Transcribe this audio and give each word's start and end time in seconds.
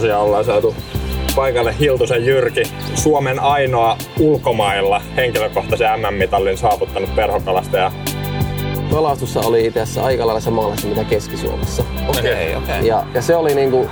tosiaan 0.00 0.22
ollaan 0.22 0.44
saatu 0.44 0.74
paikalle 1.36 1.74
Hiltusen 1.80 2.26
Jyrki, 2.26 2.62
Suomen 2.94 3.40
ainoa 3.40 3.98
ulkomailla 4.20 5.02
henkilökohtaisen 5.16 6.00
MM-mitallin 6.00 6.58
saavuttanut 6.58 7.14
perhokalastaja. 7.14 7.92
Kalastussa 8.90 9.40
oli 9.40 9.66
itse 9.66 9.80
asiassa 9.80 10.04
aika 10.04 10.26
lailla 10.26 10.40
samanlaista 10.40 10.86
mitä 10.86 11.04
Keski-Suomessa. 11.04 11.84
Okei, 12.08 12.56
okei. 12.56 12.86
Ja, 12.86 13.06
ja 13.14 13.22
se 13.22 13.36
oli 13.36 13.54
niinku 13.54 13.88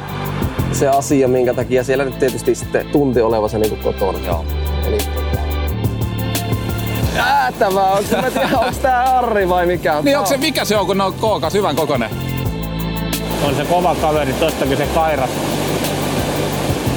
se 0.72 0.88
asia, 0.88 1.28
minkä 1.28 1.54
takia 1.54 1.84
siellä 1.84 2.04
nyt 2.04 2.18
tietysti 2.18 2.54
sitten 2.54 2.86
tunti 2.86 3.20
olevansa 3.20 3.58
niinku 3.58 3.76
kotona. 3.82 4.18
Joo. 4.26 4.44
Eli. 4.86 4.98
Äätävää, 7.18 7.92
onko, 7.92 8.16
mä 8.22 8.30
tiedä, 8.30 8.58
onko 8.58 8.78
tää 8.82 9.18
Arri 9.18 9.48
vai 9.48 9.66
mikä? 9.66 10.00
Niin 10.02 10.16
onko 10.16 10.28
se, 10.28 10.36
mikä 10.36 10.64
se 10.64 10.76
on, 10.76 10.86
kun 10.86 10.98
ne 10.98 11.04
on 11.04 11.14
kookas 11.14 11.54
hyvän 11.54 11.76
kokonen? 11.76 12.10
on 13.46 13.54
se 13.54 13.64
kova 13.64 13.94
kaveri, 13.94 14.32
tostakin 14.32 14.76
se 14.76 14.86
kairas 14.94 15.30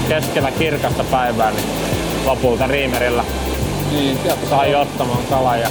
keskellä 0.09 0.51
kirkasta 0.51 1.03
päivää, 1.03 1.51
niin 1.51 1.65
lopulta 2.25 2.67
riimerillä 2.67 3.23
Niin, 3.91 4.17
sai 4.49 4.75
ottamaan 4.75 5.23
kalan 5.29 5.59
ja 5.59 5.69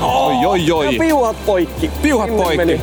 Oi, 0.00 0.46
oi, 0.46 0.72
oi. 0.72 0.94
Ja 0.94 0.98
piuhat 0.98 1.36
poikki. 1.46 1.90
Piuhat 2.02 2.28
Sinne 2.28 2.42
poikki. 2.42 2.56
meni. 2.56 2.80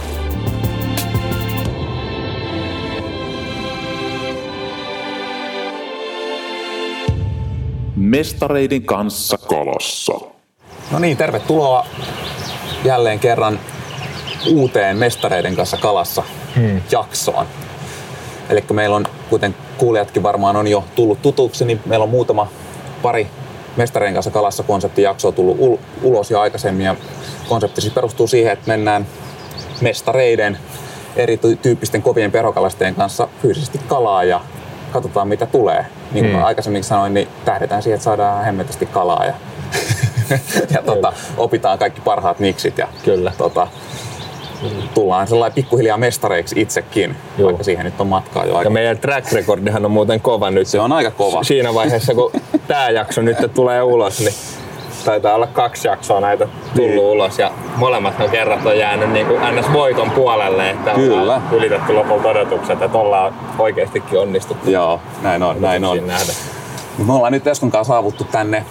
Mestareiden 7.96 8.84
kanssa 8.84 9.38
kolossa. 9.38 10.14
No 10.92 11.00
niin, 11.00 11.18
tervetuloa 11.18 11.86
jälleen 12.86 13.20
kerran 13.20 13.60
uuteen 14.48 14.98
Mestareiden 14.98 15.56
kanssa 15.56 15.78
kalassa 15.78 16.24
hmm. 16.56 16.82
jaksoon. 16.92 17.46
Eli 18.50 18.64
meillä 18.74 18.96
on, 18.96 19.06
kuten 19.30 19.56
kuulijatkin 19.78 20.24
varmaan 20.24 20.56
on 20.56 20.68
jo 20.68 20.84
tullut 20.96 21.22
tutuksi, 21.22 21.66
niin 21.66 21.82
meillä 21.86 22.04
on 22.04 22.10
muutama 22.10 22.48
pari 23.02 23.28
Mestareiden 23.78 24.14
kanssa 24.14 24.32
kalassa 24.32 24.64
konseptijaksoa 24.64 25.32
tullut 25.32 25.58
ul- 25.60 25.80
ulos 26.04 26.32
jo 26.32 26.40
aikaisemmin. 26.40 26.86
Ja 26.86 26.96
konsepti 27.50 27.82
siis 27.82 27.94
perustuu 27.94 28.28
siihen, 28.28 28.54
että 28.54 28.68
mennään 28.68 29.08
mestareiden 29.82 30.58
eri 31.16 31.36
ty- 31.36 31.58
tyyppisten 31.62 32.02
kovien 32.02 32.32
perhokalastajien 32.32 32.96
kanssa 32.96 33.28
fyysisesti 33.42 33.80
kalaa 33.88 34.24
ja 34.24 34.42
katsotaan 34.92 35.28
mitä 35.28 35.46
tulee. 35.46 35.86
Niin 36.12 36.26
kuin 36.26 36.36
hmm. 36.36 36.44
aikaisemmin 36.44 36.84
sanoin, 36.84 37.14
niin 37.14 37.28
tähdetään 37.46 37.84
siihen, 37.84 37.96
että 37.96 38.04
saadaan 38.04 38.46
hemmetisti 38.46 38.86
kalaa 38.86 39.26
ja, 39.26 39.34
ja 40.76 40.82
tota, 40.82 41.14
opitaan 41.38 41.80
kaikki 41.80 42.02
parhaat 42.02 42.40
niksit 42.40 42.78
ja 42.78 42.88
Kyllä. 43.06 43.32
tota, 43.38 43.68
tullaan 44.94 45.28
sellainen 45.28 45.56
pikkuhiljaa 45.56 45.98
mestareiksi 45.98 46.62
itsekin, 46.62 47.16
Joo. 47.38 47.46
vaikka 47.48 47.64
siihen 47.64 47.86
nyt 47.86 48.02
on 48.02 48.08
matkaa 48.08 48.46
jo 48.46 48.56
aika. 48.56 48.68
Ja 48.68 48.70
meidän 48.70 48.98
track 48.98 49.32
recordihan 49.32 49.86
on 49.86 49.92
muuten 49.92 50.22
kova 50.22 50.52
nyt. 50.52 50.68
Se 50.68 50.80
on 50.80 50.92
aika 50.92 51.12
kova. 51.12 51.44
Siinä 51.44 51.74
vaiheessa, 51.74 52.14
kun 52.16 52.32
tämä 52.68 52.90
jakso 52.90 53.22
nyt 53.22 53.38
tulee 53.54 53.82
ulos, 53.84 54.20
niin 54.20 54.34
taitaa 55.06 55.36
olla 55.36 55.48
kaksi 55.48 55.88
jaksoa 55.88 56.20
näitä 56.20 56.48
tullut 56.76 56.90
Niin. 56.92 57.00
ulos 57.00 57.40
ja 57.40 57.52
molemmat 57.76 58.14
on 58.20 58.30
kerrat 58.30 58.66
on 58.66 58.78
jäänyt 58.78 59.10
niin 59.12 59.26
kuin 59.26 59.42
ns. 59.56 59.74
voiton 59.74 60.12
puolelle, 60.12 60.70
että 60.70 60.92
Kyllä. 60.92 61.22
ollaan 61.22 61.44
ylitetty 61.52 61.94
lopulta 61.94 62.28
odotukset, 62.30 62.82
että 62.82 62.98
ollaan 62.98 63.34
oikeastikin 63.60 64.20
onnistuttu. 64.20 64.70
Joo, 64.72 65.00
näin 65.22 65.44
on, 65.44 65.62
näin 65.62 65.86
on. 65.86 66.08
Nähdä. 66.08 66.32
Me 67.06 67.14
ollaan 67.14 67.34
nyt 67.34 67.48
Eskon 67.48 67.72
kanssa 67.72 67.94
saavuttu 67.94 68.24
tänne 68.24 68.66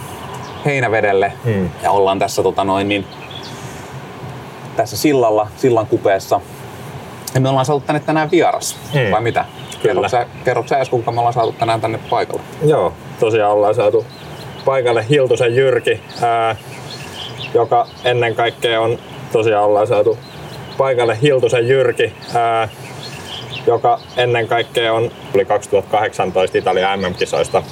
Heinävedelle 0.64 1.33
Hmm. 1.45 1.70
ja 1.83 1.91
ollaan 1.91 2.19
tässä 2.19 2.42
tota 2.42 2.64
noin, 2.64 2.89
niin, 2.89 3.06
tässä 4.79 4.97
sillalla, 4.97 5.48
sillan 5.57 5.87
kupeessa. 5.87 6.41
Ja 7.34 7.41
me 7.41 7.48
ollaan 7.48 7.67
saatu 7.67 7.83
tänne 7.87 8.01
tänään 8.01 8.31
vieras, 8.31 8.77
Hmm. 8.95 9.11
vai 9.11 9.20
mitä? 9.20 9.45
Kerrotko 9.83 10.08
sä, 10.08 10.27
kerrotko 10.45 10.69
sä 10.69 10.91
kuka 10.91 11.11
me 11.13 11.19
ollaan 11.20 11.35
saatu 11.35 11.52
tänään 11.52 11.80
tänne 11.80 11.98
paikalle? 12.11 12.41
Joo, 12.67 12.92
tosiaan 13.20 13.52
ollaan 13.52 13.75
saatu 13.75 14.07
paikalle 14.64 15.07
Hiltusen 15.11 15.57
Jyrki, 15.57 16.01
ää, 16.23 16.57
joka 17.55 17.86
ennen 18.05 18.35
kaikkea 18.35 18.80
on, 18.80 18.98
tosiaan 19.33 19.64
ollaan 19.64 19.86
saatu 19.86 20.19
paikalle 20.79 21.19
Hiltusen 21.23 21.69
Jyrki, 21.69 22.13
ää, 22.35 22.69
joka 23.67 24.01
ennen 24.17 24.48
kaikkea 24.48 24.92
on, 24.92 25.11
tuli 25.33 25.45
2018 25.45 26.58
Italian 26.58 27.01
MM-kisoista. 27.01 27.63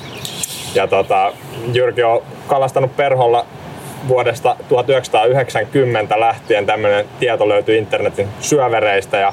Ja 0.74 0.86
tota, 0.86 1.32
Jyrki 1.72 2.02
on 2.02 2.22
kalastanut 2.46 2.96
perholla 2.96 3.46
vuodesta 4.08 4.56
1990 4.68 6.20
lähtien. 6.20 6.66
Tämmöinen 6.66 7.06
tieto 7.20 7.48
löytyy 7.48 7.76
internetin 7.76 8.28
syövereistä 8.40 9.16
ja 9.16 9.32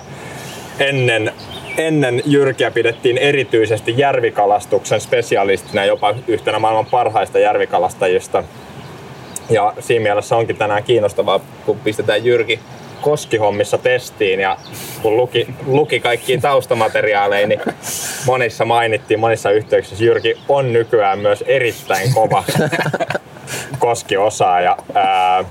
ennen, 0.79 1.31
ennen 1.77 2.21
Jyrkiä 2.25 2.71
pidettiin 2.71 3.17
erityisesti 3.17 3.93
järvikalastuksen 3.97 5.01
spesialistina, 5.01 5.85
jopa 5.85 6.15
yhtenä 6.27 6.59
maailman 6.59 6.85
parhaista 6.85 7.39
järvikalastajista. 7.39 8.43
Ja 9.49 9.73
siinä 9.79 10.03
mielessä 10.03 10.35
onkin 10.35 10.57
tänään 10.57 10.83
kiinnostavaa, 10.83 11.39
kun 11.65 11.79
pistetään 11.79 12.25
Jyrki 12.25 12.59
koskihommissa 13.01 13.77
testiin 13.77 14.39
ja 14.39 14.57
kun 15.01 15.17
luki, 15.17 15.47
luki 15.65 15.99
kaikkia 15.99 16.41
taustamateriaaleja, 16.41 17.47
niin 17.47 17.61
monissa 18.25 18.65
mainittiin, 18.65 19.19
monissa 19.19 19.51
yhteyksissä 19.51 20.03
Jyrki 20.03 20.37
on 20.49 20.73
nykyään 20.73 21.19
myös 21.19 21.43
erittäin 21.47 22.13
kova 22.13 22.43
koskiosaaja. 23.79 24.77
Ää, 24.93 25.45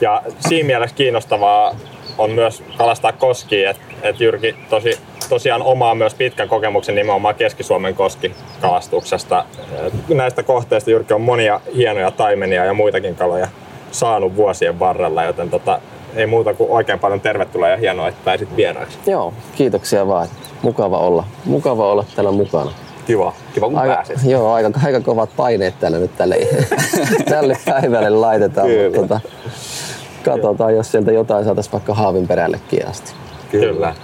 ja 0.00 0.22
siinä 0.48 0.66
mielessä 0.66 0.96
kiinnostavaa 0.96 1.74
on 2.18 2.30
myös 2.30 2.62
kalastaa 2.76 3.12
koskiin, 3.12 3.68
että 3.68 3.82
et 4.02 4.20
Jyrki 4.20 4.56
tosi, 4.70 4.98
tosiaan 5.28 5.62
omaa 5.62 5.94
myös 5.94 6.14
pitkän 6.14 6.48
kokemuksen 6.48 6.94
nimenomaan 6.94 7.34
Keski-Suomen 7.34 7.94
koskikalastuksesta. 7.94 9.44
Et 9.86 10.08
Näistä 10.08 10.42
kohteista 10.42 10.90
Jyrki 10.90 11.14
on 11.14 11.20
monia 11.20 11.60
hienoja 11.76 12.10
taimenia 12.10 12.64
ja 12.64 12.74
muitakin 12.74 13.14
kaloja 13.14 13.48
saanut 13.90 14.36
vuosien 14.36 14.78
varrella, 14.78 15.24
joten 15.24 15.50
tota, 15.50 15.80
ei 16.16 16.26
muuta 16.26 16.54
kuin 16.54 16.70
oikein 16.70 16.98
paljon 16.98 17.20
tervetuloa 17.20 17.68
ja 17.68 17.76
hienoa, 17.76 18.08
että 18.08 18.20
pääsit 18.24 18.56
vieraaksi. 18.56 18.98
Joo, 19.06 19.32
kiitoksia 19.54 20.06
vaan. 20.06 20.28
Mukava 20.62 20.98
olla, 20.98 21.24
mukava 21.44 21.92
olla 21.92 22.04
täällä 22.14 22.30
mukana. 22.30 22.70
Kiva, 23.06 23.32
kiva 23.54 23.68
kun 23.68 23.78
Aika, 23.78 23.94
pääsit. 23.94 24.30
joo, 24.30 24.52
aika, 24.52 24.70
aika 24.84 25.00
kovat 25.00 25.30
paineet 25.36 25.80
täällä 25.80 25.98
nyt 25.98 26.16
tälle, 26.16 26.36
tälle 27.30 27.56
päivälle 27.64 28.10
laitetaan. 28.10 28.68
Kyllä. 28.68 28.98
Mutta 28.98 29.20
tota, 29.20 29.34
katsotaan, 30.24 30.74
jos 30.74 30.92
sieltä 30.92 31.12
jotain 31.12 31.44
saataisiin 31.44 31.72
vaikka 31.72 31.94
haavin 31.94 32.28
perällekin 32.28 32.88
asti. 32.88 33.12
Kyllä. 33.50 33.94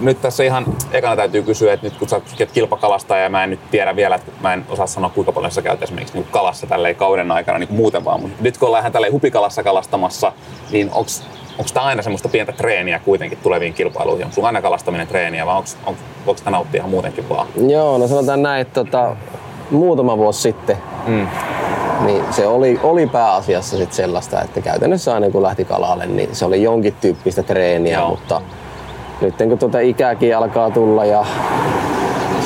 Nyt 0.00 0.22
tässä 0.22 0.44
ihan 0.44 0.66
ekana 0.92 1.16
täytyy 1.16 1.42
kysyä, 1.42 1.72
että 1.72 1.86
nyt 1.86 1.96
kun 1.96 2.08
sä 2.08 2.16
oot 2.16 2.50
kilpakalastaja 2.52 3.22
ja 3.22 3.28
mä 3.28 3.44
en 3.44 3.50
nyt 3.50 3.70
tiedä 3.70 3.96
vielä, 3.96 4.14
että 4.14 4.32
mä 4.40 4.52
en 4.52 4.64
osaa 4.68 4.86
sanoa 4.86 5.10
kuinka 5.10 5.32
paljon 5.32 5.52
sä 5.52 5.62
käyt 5.62 5.82
esimerkiksi 5.82 6.14
niin 6.14 6.26
kalassa 6.30 6.66
tälleen 6.66 6.96
kauden 6.96 7.30
aikana 7.30 7.58
niin 7.58 7.68
kuin 7.68 7.76
muuten 7.76 8.04
vaan, 8.04 8.20
mutta 8.20 8.36
nyt 8.42 8.58
kun 8.58 8.68
ollaan 8.68 8.82
ihan 8.82 8.92
tälleen 8.92 9.12
hupikalassa 9.12 9.62
kalastamassa, 9.62 10.32
niin 10.70 10.90
onks 10.92 11.22
Onko 11.58 11.70
tämä 11.74 11.86
aina 11.86 12.02
semmoista 12.02 12.28
pientä 12.28 12.52
treeniä 12.52 12.98
kuitenkin 12.98 13.38
tuleviin 13.42 13.74
kilpailuihin? 13.74 14.26
Onko 14.26 14.46
aina 14.46 14.62
kalastaminen 14.62 15.06
treeniä 15.06 15.46
vai 15.46 15.56
onko, 15.56 15.68
onko, 15.86 16.00
voiko 16.26 16.38
sitä 16.38 16.50
nauttia 16.50 16.78
ihan 16.78 16.90
muutenkin 16.90 17.28
vaan? 17.28 17.46
Joo, 17.68 17.98
no 17.98 18.06
sanotaan 18.08 18.42
näin, 18.42 18.60
että 18.60 18.84
tota, 18.84 19.16
muutama 19.70 20.18
vuosi 20.18 20.40
sitten 20.40 20.76
Mm. 21.06 21.26
niin 22.06 22.24
se 22.30 22.46
oli, 22.46 22.80
oli 22.82 23.06
pääasiassa 23.06 23.76
sit 23.76 23.92
sellaista, 23.92 24.42
että 24.42 24.60
käytännössä 24.60 25.14
aina 25.14 25.30
kun 25.30 25.42
lähti 25.42 25.64
kalalle, 25.64 26.06
niin 26.06 26.28
se 26.32 26.44
oli 26.44 26.62
jonkin 26.62 26.94
tyyppistä 27.00 27.42
treeniä, 27.42 27.98
Joo. 27.98 28.08
mutta 28.08 28.40
nyt 29.20 29.34
kun 29.48 29.58
tuota 29.58 29.80
ikääkin 29.80 30.36
alkaa 30.36 30.70
tulla 30.70 31.04
ja 31.04 31.24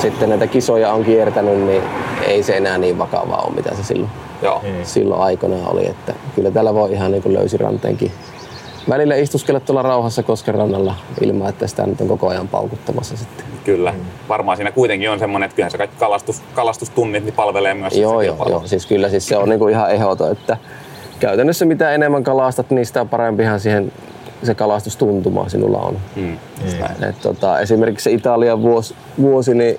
sitten 0.02 0.28
näitä 0.28 0.46
kisoja 0.46 0.92
on 0.92 1.04
kiertänyt, 1.04 1.58
niin 1.58 1.82
ei 2.26 2.42
se 2.42 2.56
enää 2.56 2.78
niin 2.78 2.98
vakavaa 2.98 3.42
ole, 3.42 3.54
mitä 3.54 3.74
se 3.74 3.82
silloin, 3.84 4.10
Joo. 4.42 4.62
silloin 4.82 5.20
aikanaan 5.22 5.72
oli. 5.72 5.86
Että 5.86 6.14
kyllä 6.34 6.50
täällä 6.50 6.74
voi 6.74 6.92
ihan 6.92 7.12
niin 7.12 7.22
kuin 7.22 7.34
löysiranteenkin 7.34 8.12
välillä 8.88 9.14
istuskella 9.14 9.60
tuolla 9.60 9.82
rauhassa 9.82 10.22
kosken 10.22 10.54
rannalla 10.54 10.94
ilman, 11.20 11.48
että 11.48 11.66
sitä 11.66 11.86
nyt 11.86 12.00
on 12.00 12.08
koko 12.08 12.28
ajan 12.28 12.48
paukuttamassa 12.48 13.16
sitten. 13.16 13.46
Kyllä. 13.64 13.94
Varmaan 14.28 14.56
siinä 14.56 14.72
kuitenkin 14.72 15.10
on 15.10 15.18
semmoinen, 15.18 15.46
että 15.46 15.56
kyllähän 15.56 15.70
se 15.70 15.78
kaikki 15.78 15.96
kalastus, 15.96 16.42
kalastustunnit 16.54 17.24
niin 17.24 17.34
palvelee 17.34 17.74
myös 17.74 17.96
Joo, 17.96 18.20
sitä 18.20 18.34
joo, 18.34 18.48
joo. 18.48 18.66
Siis 18.66 18.86
kyllä 18.86 19.08
siis 19.08 19.28
se 19.28 19.36
on 19.36 19.48
niinku 19.48 19.68
ihan 19.68 19.90
ehdoton, 19.90 20.32
että 20.32 20.56
käytännössä 21.20 21.64
mitä 21.64 21.90
enemmän 21.90 22.24
kalastat, 22.24 22.70
niin 22.70 22.86
sitä 22.86 23.04
parempihan 23.04 23.60
siihen 23.60 23.92
se 24.42 24.54
kalastustuntuma 24.54 25.48
sinulla 25.48 25.78
on. 25.78 25.96
Mm. 26.16 26.36
näin. 26.80 27.04
Et 27.04 27.20
tota, 27.20 27.60
esimerkiksi 27.60 28.04
se 28.04 28.10
Italian 28.10 28.62
vuosi, 28.62 28.94
vuosi 29.20 29.54
niin 29.54 29.78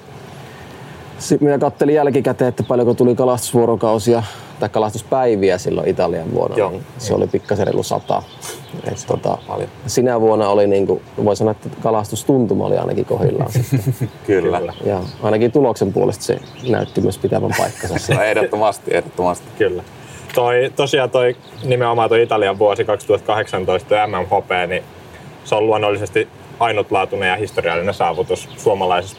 sit 1.19 1.41
minä 1.41 1.57
kattelin 1.57 1.95
jälkikäteen, 1.95 2.50
että 2.50 2.63
paljonko 2.63 2.94
tuli 2.94 3.15
kalastusvuorokausia 3.15 4.23
tai 4.59 4.69
kalastuspäiviä 4.69 5.57
silloin 5.57 5.89
Italian 5.89 6.33
vuonna. 6.33 6.57
Joo. 6.57 6.69
Niin 6.69 6.83
se 6.97 7.13
oli 7.13 7.27
pikkasen 7.27 7.67
reilu 7.67 7.83
sata. 7.83 8.23
Et 8.91 9.06
tota, 9.07 9.38
paljon. 9.47 9.69
sinä 9.88 10.21
vuonna 10.21 10.50
oli, 10.50 10.67
niinku, 10.67 11.01
voi 11.25 11.35
sanoa, 11.35 11.51
että 11.51 11.69
kalastustuntuma 11.81 12.65
oli 12.65 12.77
ainakin 12.77 13.06
kohdillaan. 13.06 13.51
sitten. 13.51 14.09
Kyllä. 14.27 14.59
Kyllä. 14.59 14.73
ja 14.85 15.00
ainakin 15.23 15.51
tuloksen 15.51 15.94
puolesta 15.94 16.23
se 16.23 16.39
näytti 16.69 17.01
myös 17.01 17.17
pitävän 17.17 17.51
paikkansa. 17.57 18.13
No, 18.13 18.21
ehdottomasti, 18.21 18.91
ehdottomasti. 18.94 19.47
Kyllä. 19.57 19.83
Toi, 20.35 20.71
tosiaan 20.75 21.09
toi 21.09 21.35
nimenomaan 21.63 22.09
toi 22.09 22.23
Italian 22.23 22.59
vuosi 22.59 22.85
2018 22.85 23.95
MMHP, 24.07 24.50
niin 24.67 24.83
se 25.45 25.56
on 25.56 25.67
luonnollisesti 25.67 26.27
ainutlaatuinen 26.59 27.29
ja 27.29 27.35
historiallinen 27.35 27.94
saavutus 27.94 28.50
suomalaisessa 28.57 29.17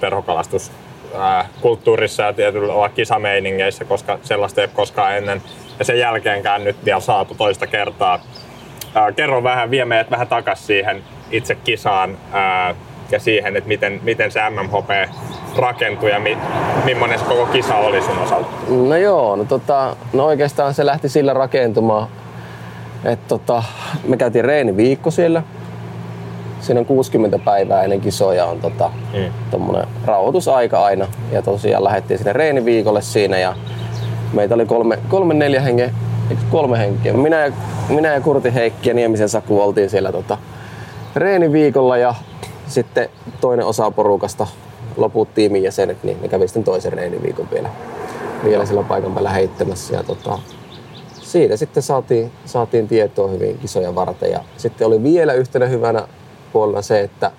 ää, 1.18 1.48
kulttuurissa 1.60 2.22
ja 2.22 2.32
tietyllä 2.32 2.88
kisameiningeissä, 2.94 3.84
koska 3.84 4.18
sellaista 4.22 4.60
ei 4.60 4.64
ole 4.64 4.72
koskaan 4.74 5.16
ennen. 5.16 5.42
Ja 5.78 5.84
sen 5.84 5.98
jälkeenkään 5.98 6.64
nyt 6.64 6.76
vielä 6.84 7.00
saatu 7.00 7.34
toista 7.34 7.66
kertaa. 7.66 8.20
Ää, 8.94 9.12
kerro 9.12 9.42
vähän, 9.42 9.70
vie 9.70 9.84
meidät 9.84 10.10
vähän 10.10 10.28
takaisin 10.28 10.66
siihen 10.66 11.02
itse 11.30 11.54
kisaan 11.54 12.18
ää, 12.32 12.74
ja 13.10 13.20
siihen, 13.20 13.56
että 13.56 13.68
miten, 13.68 14.00
miten 14.02 14.30
se 14.30 14.40
MMHP 14.50 15.14
rakentui 15.56 16.10
ja 16.10 16.20
mi, 16.20 16.38
millainen 16.84 17.18
se 17.18 17.24
koko 17.24 17.46
kisa 17.46 17.74
oli 17.74 18.02
sun 18.02 18.18
osalta. 18.18 18.50
No 18.68 18.96
joo, 18.96 19.36
no, 19.36 19.44
tota, 19.44 19.96
no 20.12 20.24
oikeastaan 20.24 20.74
se 20.74 20.86
lähti 20.86 21.08
sillä 21.08 21.32
rakentumaan, 21.32 22.08
että 23.04 23.28
tota, 23.28 23.62
me 24.04 24.16
käytiin 24.16 24.44
reeniviikko 24.44 25.10
siellä. 25.10 25.42
Siinä 26.60 26.80
on 26.80 26.86
60 26.86 27.38
päivää 27.38 27.82
ennen 27.82 28.00
kisoja 28.00 28.44
on 28.46 28.60
tota, 28.60 28.90
Mm. 29.14 29.32
tommonen 29.50 29.86
rauhoitusaika 30.04 30.84
aina. 30.84 31.06
Ja 31.32 31.42
tosiaan 31.42 31.84
lähdettiin 31.84 32.18
sinne 32.18 32.32
reeniviikolle 32.32 33.02
siinä 33.02 33.38
ja 33.38 33.56
meitä 34.32 34.54
oli 34.54 34.66
kolme, 34.66 34.98
kolme 35.08 35.34
neljä 35.34 35.60
henkeä, 35.60 35.90
kolme 36.50 36.78
henkeä. 36.78 37.12
Minä 37.12 37.46
ja, 37.46 37.52
minä 37.88 38.08
ja 38.14 38.20
Kurti 38.20 38.54
Heikki 38.54 38.88
ja 38.88 38.94
Niemisen 38.94 39.28
Saku 39.28 39.60
oltiin 39.62 39.90
siellä 39.90 40.12
tota, 40.12 40.38
reeniviikolla 41.16 41.96
ja 41.96 42.14
sitten 42.66 43.08
toinen 43.40 43.66
osa 43.66 43.90
porukasta, 43.90 44.46
loput 44.96 45.34
tiimin 45.34 45.62
jäsenet, 45.62 46.04
niin 46.04 46.18
ne 46.22 46.28
kävi 46.28 46.48
sitten 46.48 46.64
toisen 46.64 46.92
reeniviikon 46.92 47.48
vielä, 47.52 47.68
vielä 48.44 48.66
sillä 48.66 48.82
paikan 48.82 49.12
päällä 49.12 49.30
heittämässä. 49.30 49.94
Ja 49.96 50.02
tota, 50.02 50.38
siitä 51.20 51.56
sitten 51.56 51.82
saatiin, 51.82 52.32
saatiin 52.44 52.88
tietoa 52.88 53.28
hyvin 53.28 53.58
kisoja 53.58 53.94
varten. 53.94 54.30
Ja 54.30 54.40
sitten 54.56 54.86
oli 54.86 55.02
vielä 55.02 55.32
yhtenä 55.32 55.66
hyvänä 55.66 56.02
puolena 56.52 56.82
se, 56.82 57.00
että 57.00 57.30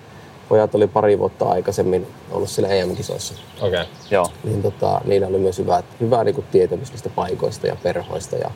pojat 0.48 0.74
oli 0.74 0.86
pari 0.86 1.18
vuotta 1.18 1.48
aikaisemmin 1.48 2.06
ollut 2.30 2.50
siellä 2.50 2.68
EM-kisoissa. 2.68 3.34
Okei. 3.60 3.68
Okay. 3.68 3.84
Joo. 4.10 4.26
Niin 4.44 4.62
tota, 4.62 5.00
niillä 5.04 5.26
oli 5.26 5.38
myös 5.38 5.58
hyvä, 5.58 5.82
hyvä 6.00 6.24
niin 6.24 6.44
tietämys 6.50 6.90
niistä 6.90 7.08
paikoista 7.08 7.66
ja 7.66 7.76
perhoista 7.82 8.36
ja 8.36 8.50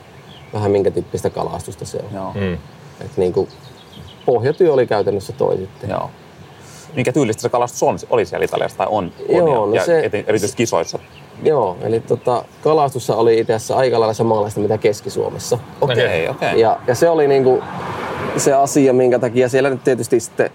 vähän 0.53 0.71
minkä 0.71 0.91
tyyppistä 0.91 1.29
kalastusta 1.29 1.85
se 1.85 1.97
on. 1.97 2.15
Joo. 2.15 2.33
Mm. 2.33 2.53
Et 3.01 3.17
niin 3.17 3.33
kuin, 3.33 3.49
pohjatyö 4.25 4.73
oli 4.73 4.87
käytännössä 4.87 5.33
toi 5.33 5.57
sitten. 5.57 5.89
Joo. 5.89 6.09
Minkä 6.95 7.11
tyylistä 7.11 7.41
se 7.41 7.49
kalastus 7.49 7.83
on, 7.83 7.97
oli 8.09 8.25
siellä 8.25 8.45
Italiassa 8.45 8.77
tai 8.77 8.87
on? 8.89 9.11
on 9.29 9.35
Joo, 9.35 9.47
ja, 9.47 9.55
no 9.55 9.73
ja 9.73 9.85
se- 9.85 9.99
eti- 9.99 10.23
erityisesti 10.27 10.57
kisoissa. 10.57 10.99
Joo, 11.43 11.77
eli 11.81 11.99
tota, 11.99 12.43
kalastussa 12.63 13.15
oli 13.15 13.39
itse 13.39 13.53
asiassa 13.53 13.75
aika 13.75 13.99
lailla 13.99 14.13
samanlaista 14.13 14.59
mitä 14.59 14.77
Keski-Suomessa. 14.77 15.57
Okei, 15.81 16.05
okay, 16.05 16.27
okei. 16.27 16.29
Okay. 16.29 16.59
Ja, 16.59 16.79
ja 16.87 16.95
se 16.95 17.09
oli 17.09 17.27
niinku 17.27 17.63
se 18.37 18.53
asia, 18.53 18.93
minkä 18.93 19.19
takia 19.19 19.49
siellä 19.49 19.69
nyt 19.69 19.83
tietysti 19.83 20.19
sitten 20.19 20.49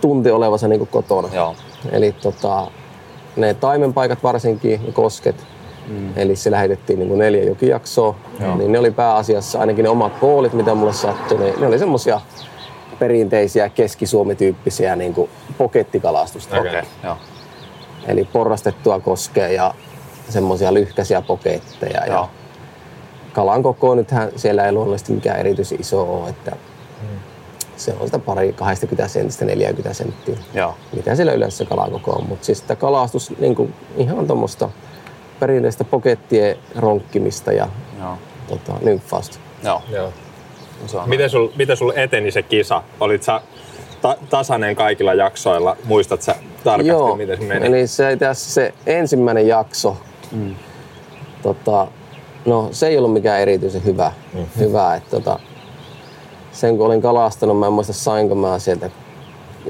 tunti 0.00 0.30
olevansa 0.30 0.68
niinku 0.68 0.86
kotona. 0.86 1.28
Joo. 1.34 1.54
Eli 1.92 2.12
tota, 2.12 2.66
ne 3.36 3.54
taimenpaikat 3.54 4.22
varsinkin, 4.22 4.86
ne 4.86 4.92
kosket, 4.92 5.36
mm. 5.88 6.12
eli 6.16 6.36
se 6.36 6.50
lähetettiin 6.50 6.98
niinku 6.98 7.16
neljä 7.16 7.44
jokijaksoa, 7.44 8.14
Joo. 8.40 8.56
niin 8.56 8.72
ne 8.72 8.78
oli 8.78 8.90
pääasiassa, 8.90 9.60
ainakin 9.60 9.82
ne 9.82 9.88
omat 9.88 10.20
poolit, 10.20 10.52
mitä 10.52 10.74
mulle 10.74 10.92
sattui, 10.92 11.38
niin 11.38 11.60
ne 11.60 11.66
oli 11.66 11.78
semmosia 11.78 12.20
perinteisiä 13.02 13.68
Keski-Suomi-tyyppisiä 13.68 14.96
niinku 14.96 15.28
pokettikalastusta. 15.58 16.60
Okei, 16.60 16.70
okay. 16.70 16.84
joo. 17.04 17.16
Eli 18.06 18.24
porrastettua 18.24 19.00
koskea 19.00 19.48
ja 19.48 19.74
semmoisia 20.28 20.74
lyhkäisiä 20.74 21.22
poketteja. 21.22 22.06
Ja 22.06 22.12
Joo. 22.12 22.30
kalan 23.32 23.62
koko 23.62 23.94
nythän 23.94 24.32
siellä 24.36 24.66
ei 24.66 24.72
luonnollisesti 24.72 25.12
mikään 25.12 25.40
erityisen 25.40 25.80
iso 25.80 26.02
ole, 26.02 26.28
että 26.28 26.56
se 27.76 27.94
on 28.00 28.06
sitä 28.06 28.18
pari 28.18 28.52
20 28.52 29.08
sentistä 29.08 29.44
40 29.44 29.94
senttiä. 29.94 30.36
Joo. 30.54 30.74
Mitä 30.96 31.14
siellä 31.16 31.32
yleensä 31.32 31.64
kalan 31.64 31.90
koko 31.90 32.10
on. 32.10 32.26
Mutta 32.26 32.46
siis 32.46 32.58
sitä 32.58 32.76
kalastus 32.76 33.32
niin 33.38 33.54
kuin 33.54 33.74
ihan 33.96 34.26
tuommoista 34.26 34.68
perinteistä 35.40 35.84
pokettien 35.84 36.56
ronkkimista 36.76 37.52
ja 37.52 37.68
Joo. 38.00 38.18
tota, 38.48 38.72
nymfausta. 38.82 39.38
Joo. 39.64 39.82
Joo. 39.88 40.12
Miten 41.06 41.30
sul, 41.30 41.48
miten 41.56 41.76
sul 41.76 41.92
eteni 41.96 42.30
se 42.30 42.42
kisa? 42.42 42.82
Olit 43.00 43.22
sä 43.22 43.40
ta- 44.02 44.16
tasainen 44.30 44.76
kaikilla 44.76 45.14
jaksoilla? 45.14 45.76
Muistat 45.84 46.22
sä 46.22 46.34
tarkasti, 46.64 46.88
Joo, 46.88 47.16
miten 47.16 47.38
se 47.38 47.44
meni? 47.44 47.66
eli 47.66 47.86
se 47.86 48.12
itse 48.12 48.26
asiassa 48.26 48.54
se 48.54 48.74
ensimmäinen 48.86 49.48
jakso, 49.48 49.96
mm. 50.32 50.54
tota, 51.42 51.86
no 52.46 52.68
se 52.72 52.86
ei 52.86 52.98
ollut 52.98 53.12
mikään 53.12 53.40
erityisen 53.40 53.84
hyvä. 53.84 54.12
Mm. 54.34 54.46
hyvä 54.58 54.94
että, 54.94 55.10
tota, 55.10 55.38
sen 56.52 56.76
kun 56.76 56.86
olin 56.86 57.02
kalastanut, 57.02 57.58
mä 57.58 57.66
en 57.66 57.72
muista 57.72 57.92
sainko 57.92 58.34
mä 58.34 58.58
sieltä 58.58 58.90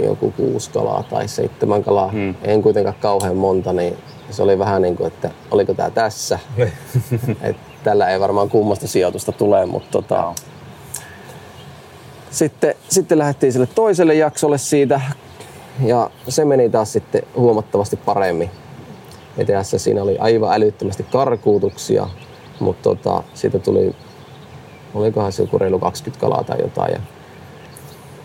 joku 0.04 0.30
kuusi 0.36 0.70
kalaa 0.70 1.02
tai 1.02 1.28
seitsemän 1.28 1.84
kalaa, 1.84 2.10
mm. 2.12 2.34
en 2.42 2.62
kuitenkaan 2.62 2.96
kauhean 3.00 3.36
monta, 3.36 3.72
niin 3.72 3.96
se 4.30 4.42
oli 4.42 4.58
vähän 4.58 4.82
niin 4.82 4.96
kuin, 4.96 5.06
että 5.06 5.30
oliko 5.50 5.74
tää 5.74 5.90
tässä. 5.90 6.38
Et 7.42 7.56
tällä 7.84 8.08
ei 8.08 8.20
varmaan 8.20 8.50
kummasta 8.50 8.88
sijoitusta 8.88 9.32
tule, 9.32 9.66
mutta 9.66 9.88
tota, 9.90 10.14
Joo. 10.14 10.34
Sitten, 12.32 12.74
sitten 12.88 13.18
lähdettiin 13.18 13.52
sille 13.52 13.68
toiselle 13.74 14.14
jaksolle 14.14 14.58
siitä 14.58 15.00
ja 15.84 16.10
se 16.28 16.44
meni 16.44 16.68
taas 16.68 16.92
sitten 16.92 17.22
huomattavasti 17.36 17.96
paremmin. 17.96 18.50
ETS 19.38 19.74
siinä 19.76 20.02
oli 20.02 20.18
aivan 20.18 20.52
älyttömästi 20.52 21.06
karkuutuksia, 21.12 22.08
mutta 22.60 22.82
tota, 22.82 23.22
siitä 23.34 23.58
tuli, 23.58 23.94
olikohan 24.94 25.32
se 25.32 25.42
joku 25.42 25.58
reilu 25.58 25.78
20 25.78 26.20
kalaa 26.20 26.44
tai 26.44 26.60
jotain. 26.60 26.92
Ja 26.92 27.00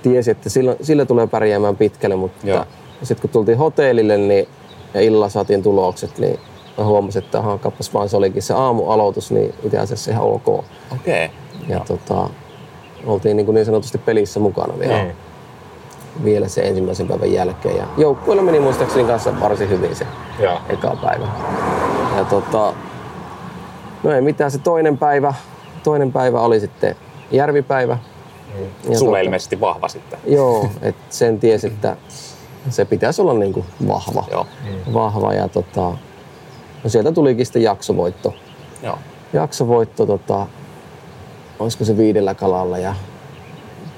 tiesi, 0.03 0.31
että 0.31 0.49
sillä, 0.49 0.75
sillä 0.81 1.05
tulee 1.05 1.27
pärjäämään 1.27 1.75
pitkälle, 1.75 2.15
mutta 2.15 2.47
Joo. 2.47 2.65
sitten 3.03 3.21
kun 3.21 3.29
tultiin 3.29 3.57
hotellille 3.57 4.17
niin, 4.17 4.47
ja 4.93 5.01
illalla 5.01 5.29
saatiin 5.29 5.63
tulokset, 5.63 6.17
niin 6.17 6.39
mä 6.77 6.83
huomasin, 6.83 7.23
että 7.23 7.39
aha, 7.39 7.57
kappas 7.57 7.93
vaan 7.93 8.09
se 8.09 8.17
olikin 8.17 8.41
se 8.41 8.53
aamualoitus, 8.53 9.31
niin 9.31 9.53
itse 9.63 9.77
asiassa 9.77 10.11
ihan 10.11 10.23
ok. 10.23 10.47
Okei. 10.47 10.65
Okay. 10.95 11.29
Ja 11.67 11.79
tota, 11.79 12.29
oltiin 13.05 13.37
niin, 13.37 13.45
kuin 13.45 13.53
niin 13.55 13.65
sanotusti 13.65 13.97
pelissä 13.97 14.39
mukana 14.39 14.79
vielä, 14.79 15.03
Mm. 15.03 15.09
vielä 16.23 16.47
sen 16.47 16.65
ensimmäisen 16.65 17.07
päivän 17.07 17.31
jälkeen. 17.33 17.77
Ja 17.77 17.83
joukkueella 17.97 18.43
meni 18.43 18.59
muistaakseni 18.59 19.03
kanssa 19.07 19.39
varsin 19.39 19.69
hyvin 19.69 19.95
se 19.95 20.07
Joo. 20.39 20.57
eka 20.69 20.97
päivä. 21.01 21.27
Ja 22.17 22.25
tota, 22.25 22.73
no 24.03 24.11
ei 24.11 24.21
mitään, 24.21 24.51
se 24.51 24.57
toinen 24.57 24.97
päivä, 24.97 25.33
toinen 25.83 26.11
päivä 26.11 26.41
oli 26.41 26.59
sitten 26.59 26.95
järvipäivä. 27.31 27.97
Ja 28.89 28.97
Sulle 28.97 29.11
tota, 29.17 29.19
ilmeisesti 29.19 29.59
vahva 29.59 29.87
sitten. 29.87 30.19
Joo, 30.25 30.69
että 30.81 31.01
sen 31.09 31.39
tiesi, 31.39 31.67
että 31.67 31.97
se 32.69 32.85
pitäisi 32.85 33.21
olla 33.21 33.33
niin 33.33 33.53
kuin 33.53 33.65
vahva. 33.87 34.23
Joo. 34.31 34.45
Vahva 34.93 35.33
ja 35.33 35.47
tota, 35.47 35.81
no 36.83 36.89
sieltä 36.89 37.11
tulikin 37.11 37.45
sitten 37.45 37.61
jaksovoitto. 37.63 38.33
Joo. 38.83 38.97
jaksovoitto, 39.33 40.05
tota, 40.05 40.47
olisiko 41.59 41.85
se 41.85 41.97
viidellä 41.97 42.33
kalalla 42.33 42.77
ja 42.77 42.95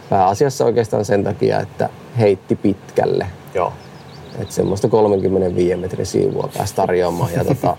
pääasiassa 0.09 0.65
oikeastaan 0.65 1.05
sen 1.05 1.23
takia, 1.23 1.59
että 1.59 1.89
heitti 2.19 2.55
pitkälle. 2.55 3.27
Joo. 3.53 3.73
Että 4.39 4.53
semmoista 4.53 4.87
35 4.87 5.75
metrin 5.75 6.05
siivua 6.05 6.49
pääsi 6.57 6.75
tarjoamaan. 6.75 7.33
Ja 7.33 7.45
tota, 7.45 7.77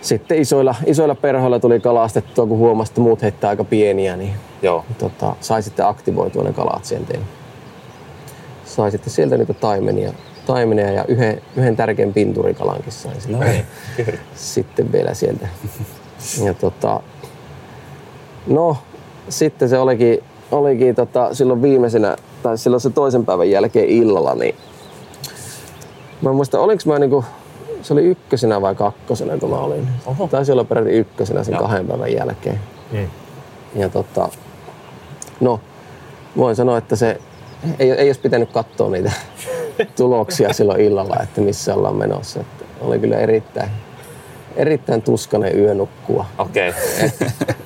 sitten 0.00 0.38
isoilla, 0.38 0.74
isoilla 0.86 1.14
perhoilla 1.14 1.58
tuli 1.58 1.80
kalastettua, 1.80 2.46
kun 2.46 2.58
huomasi, 2.58 2.90
että 2.90 3.00
muut 3.00 3.22
heittää 3.22 3.50
aika 3.50 3.64
pieniä, 3.64 4.16
niin 4.16 4.34
Joo. 4.62 4.84
tota, 4.98 5.36
sai 5.40 5.62
sitten 5.62 5.86
aktivoitua 5.86 6.42
ne 6.42 6.52
kalat 6.52 6.84
sieltä. 6.84 7.14
Sai 8.64 8.90
sitten 8.90 9.12
sieltä 9.12 9.36
niitä 9.36 9.54
taimenia, 9.54 10.12
taimenia 10.46 10.90
ja 10.90 11.04
yhden, 11.04 11.42
yhden 11.56 11.76
tärkeän 11.76 12.12
pinturikalankin 12.12 12.92
sain 12.92 13.20
sitten, 13.20 13.40
No 13.40 13.46
niin. 13.46 13.64
sitten 14.34 14.92
vielä 14.92 15.14
sieltä. 15.14 15.48
Ja 16.44 16.54
tota, 16.54 17.00
no, 18.46 18.76
sitten 19.28 19.68
se 19.68 19.78
olikin, 19.78 20.22
olikin 20.50 20.94
tota, 20.94 21.34
silloin 21.34 21.62
viimeisenä, 21.62 22.16
tai 22.42 22.58
silloin 22.58 22.80
se 22.80 22.90
toisen 22.90 23.26
päivän 23.26 23.50
jälkeen 23.50 23.88
illalla, 23.88 24.34
niin 24.34 24.54
mä 26.22 26.30
en 26.30 26.36
muista, 26.36 26.60
olinko 26.60 26.82
mä 26.86 26.98
niinku, 26.98 27.24
se 27.82 27.92
oli 27.92 28.04
ykkösenä 28.04 28.60
vai 28.60 28.74
kakkosena, 28.74 29.38
kun 29.38 29.50
mä 29.50 29.56
olin. 29.56 29.88
Oho. 30.06 30.26
Taisi 30.26 30.52
olla 30.52 30.64
peräti 30.64 30.90
ykkösenä 30.90 31.44
sen 31.44 31.52
Joo. 31.52 31.62
kahden 31.62 31.86
päivän 31.86 32.12
jälkeen. 32.12 32.60
Mm. 32.92 33.08
Ja 33.74 33.88
tota, 33.88 34.28
no, 35.40 35.60
voin 36.36 36.56
sanoa, 36.56 36.78
että 36.78 36.96
se 36.96 37.20
ei, 37.78 37.90
ei 37.90 38.08
olisi 38.08 38.20
pitänyt 38.20 38.52
katsoa 38.52 38.90
niitä 38.90 39.12
tuloksia 39.96 40.52
silloin 40.52 40.80
illalla, 40.80 41.16
että 41.22 41.40
missä 41.40 41.74
ollaan 41.74 41.96
menossa. 41.96 42.40
Että 42.40 42.64
oli 42.80 42.98
kyllä 42.98 43.18
erittäin, 43.18 43.70
erittäin 44.56 45.02
tuskainen 45.02 45.58
yö 45.58 45.74
nukkua. 45.74 46.26
Okei. 46.38 46.68
Okay. 46.68 47.28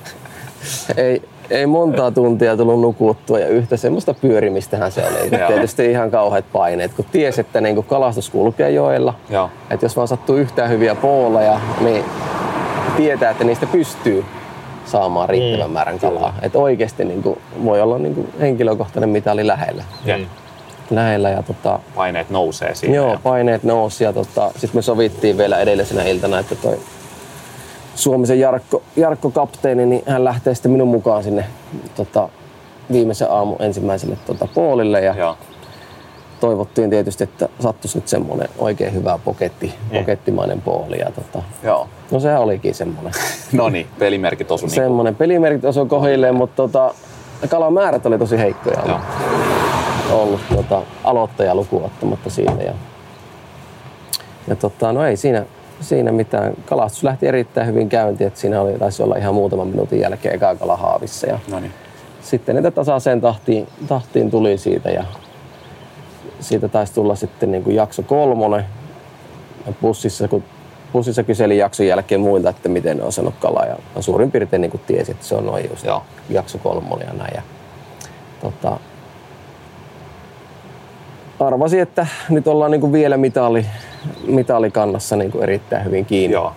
Ei, 0.97 1.21
ei 1.49 1.65
montaa 1.65 2.11
tuntia 2.11 2.57
tullut 2.57 2.81
nukuttua 2.81 3.39
ja 3.39 3.47
yhtä 3.47 3.77
semmoista 3.77 4.13
pyörimistähän 4.13 4.91
se 4.91 5.03
oli. 5.07 5.29
Tietysti 5.47 5.91
ihan 5.91 6.11
kauheat 6.11 6.45
paineet, 6.53 6.93
kun 6.93 7.05
tiesi, 7.11 7.41
että 7.41 7.61
niin 7.61 7.83
kalastus 7.83 8.29
kulkee 8.29 8.71
joella. 8.71 9.13
Joo. 9.29 9.49
Että 9.69 9.85
jos 9.85 9.95
vaan 9.95 10.07
sattuu 10.07 10.35
yhtään 10.35 10.69
hyviä 10.69 10.95
pooleja, 10.95 11.59
niin 11.81 12.03
tietää, 12.97 13.31
että 13.31 13.43
niistä 13.43 13.65
pystyy 13.65 14.25
saamaan 14.85 15.29
riittävän 15.29 15.67
Mm, 15.69 15.73
määrän 15.73 15.99
kalaa. 15.99 16.33
Että 16.41 16.59
oikeasti 16.59 17.05
niin 17.05 17.23
kuin, 17.23 17.39
voi 17.63 17.81
olla 17.81 17.97
niin 17.97 18.15
kuin 18.15 18.33
henkilökohtainen 18.39 19.09
mitali 19.09 19.47
lähellä. 19.47 19.83
Ja. 20.05 20.17
Mm. 20.17 20.25
lähellä 20.89 21.29
ja 21.29 21.43
tota, 21.43 21.79
Paineet 21.95 22.29
nousee 22.29 22.75
siinä. 22.75 22.95
Joo, 22.95 23.11
ja- 23.11 23.19
paineet 23.23 23.63
nousi 23.63 24.03
ja 24.03 24.13
tota, 24.13 24.47
sitten 24.51 24.77
me 24.77 24.81
sovittiin 24.81 25.37
vielä 25.37 25.57
edellisenä 25.59 26.03
iltana, 26.03 26.39
että 26.39 26.55
toi 26.55 26.79
Suomisen 27.97 28.39
Jarkko, 28.39 28.83
Jarkko 28.95 29.31
kapteeni, 29.31 29.85
niin 29.85 30.03
hän 30.07 30.23
lähtee 30.23 30.55
sitten 30.55 30.71
minun 30.71 30.87
mukaan 30.87 31.23
sinne 31.23 31.45
tota, 31.95 32.29
viimeisen 32.91 33.31
aamun 33.31 33.61
ensimmäiselle 33.61 34.17
tota, 34.25 34.47
poolille 34.53 35.01
ja 35.01 35.15
Joo. 35.15 35.37
toivottiin 36.39 36.89
tietysti, 36.89 37.23
että 37.23 37.49
sattuisi 37.59 37.97
nyt 37.97 38.07
semmoinen 38.07 38.49
oikein 38.57 38.93
hyvä 38.93 39.19
poketti, 39.25 39.73
pokettimainen 39.93 40.61
pooli 40.61 40.99
ja 40.99 41.11
tota, 41.11 41.45
Joo. 41.63 41.87
no 42.11 42.19
sehän 42.19 42.41
olikin 42.41 42.75
semmoinen. 42.75 43.13
No 43.51 43.69
niin, 43.69 43.87
pelimerkit 43.99 44.51
osu 44.51 44.65
niin 44.65 44.75
semmoinen 44.75 45.15
pelimerkit 45.15 45.65
osui 45.65 45.85
kohilleen, 45.85 46.35
mutta 46.35 46.55
tota, 46.55 46.93
kalamäärät 47.49 48.05
oli 48.05 48.17
tosi 48.17 48.37
heikkoja 48.37 48.83
Joo. 48.87 48.99
ollut 50.11 50.41
tota, 50.55 50.81
aloittaja 51.03 51.55
lukuun 51.55 51.85
ottamatta 51.85 52.29
siinä. 52.29 52.63
Ja, 52.63 52.73
ja 54.47 54.55
tota, 54.55 54.93
no 54.93 55.05
ei 55.05 55.17
siinä, 55.17 55.45
siinä 55.81 56.11
mitään. 56.11 56.53
Kalastus 56.65 57.03
lähti 57.03 57.27
erittäin 57.27 57.67
hyvin 57.67 57.89
käyntiin, 57.89 58.27
että 58.27 58.39
siinä 58.39 58.61
oli, 58.61 58.73
taisi 58.79 59.03
olla 59.03 59.15
ihan 59.15 59.33
muutaman 59.33 59.67
minuutin 59.67 59.99
jälkeen 59.99 60.35
eka 60.35 60.55
kala 60.55 60.77
haavissa. 60.77 61.27
Ja 61.27 61.39
No 61.51 61.59
niin. 61.59 61.71
sitten 62.21 62.55
niitä 62.55 62.71
tasaiseen 62.71 63.21
tahtiin, 63.21 63.67
tahtiin 63.87 64.31
tuli 64.31 64.57
siitä 64.57 64.89
ja 64.89 65.03
siitä 66.39 66.67
taisi 66.67 66.93
tulla 66.93 67.15
sitten 67.15 67.51
niin 67.51 67.63
kuin 67.63 67.75
jakso 67.75 68.03
kolmonen. 68.03 68.65
Ja 69.67 69.73
bussissa, 69.81 70.27
kun 70.27 70.43
bussissa 70.93 71.23
kyselin 71.23 71.57
jakson 71.57 71.87
jälkeen 71.87 72.21
muilta, 72.21 72.49
että 72.49 72.69
miten 72.69 72.97
ne 72.97 73.03
on 73.03 73.11
saanut 73.13 73.33
kalaa 73.39 73.65
ja 73.65 73.77
suurin 73.99 74.31
piirtein 74.31 74.61
niin 74.61 74.71
kuin 74.71 74.81
tiesi, 74.87 75.11
että 75.11 75.25
se 75.25 75.35
on 75.35 75.45
noin 75.45 75.69
just 75.69 75.85
Joo. 75.85 76.03
jakso 76.29 76.57
kolmonen 76.57 77.07
ja 77.07 77.13
näin. 77.13 77.33
Ja, 77.35 77.41
tota, 78.41 78.79
arvasin, 81.39 81.79
että 81.79 82.07
nyt 82.29 82.47
ollaan 82.47 82.71
niin 82.71 82.81
kuin 82.81 82.91
vielä 82.91 83.17
mitali, 83.17 83.65
mitalikannassa 84.27 85.15
niin 85.15 85.31
kuin 85.31 85.43
erittäin 85.43 85.85
hyvin 85.85 86.05
kiinni 86.05 86.33
Joo. 86.33 86.53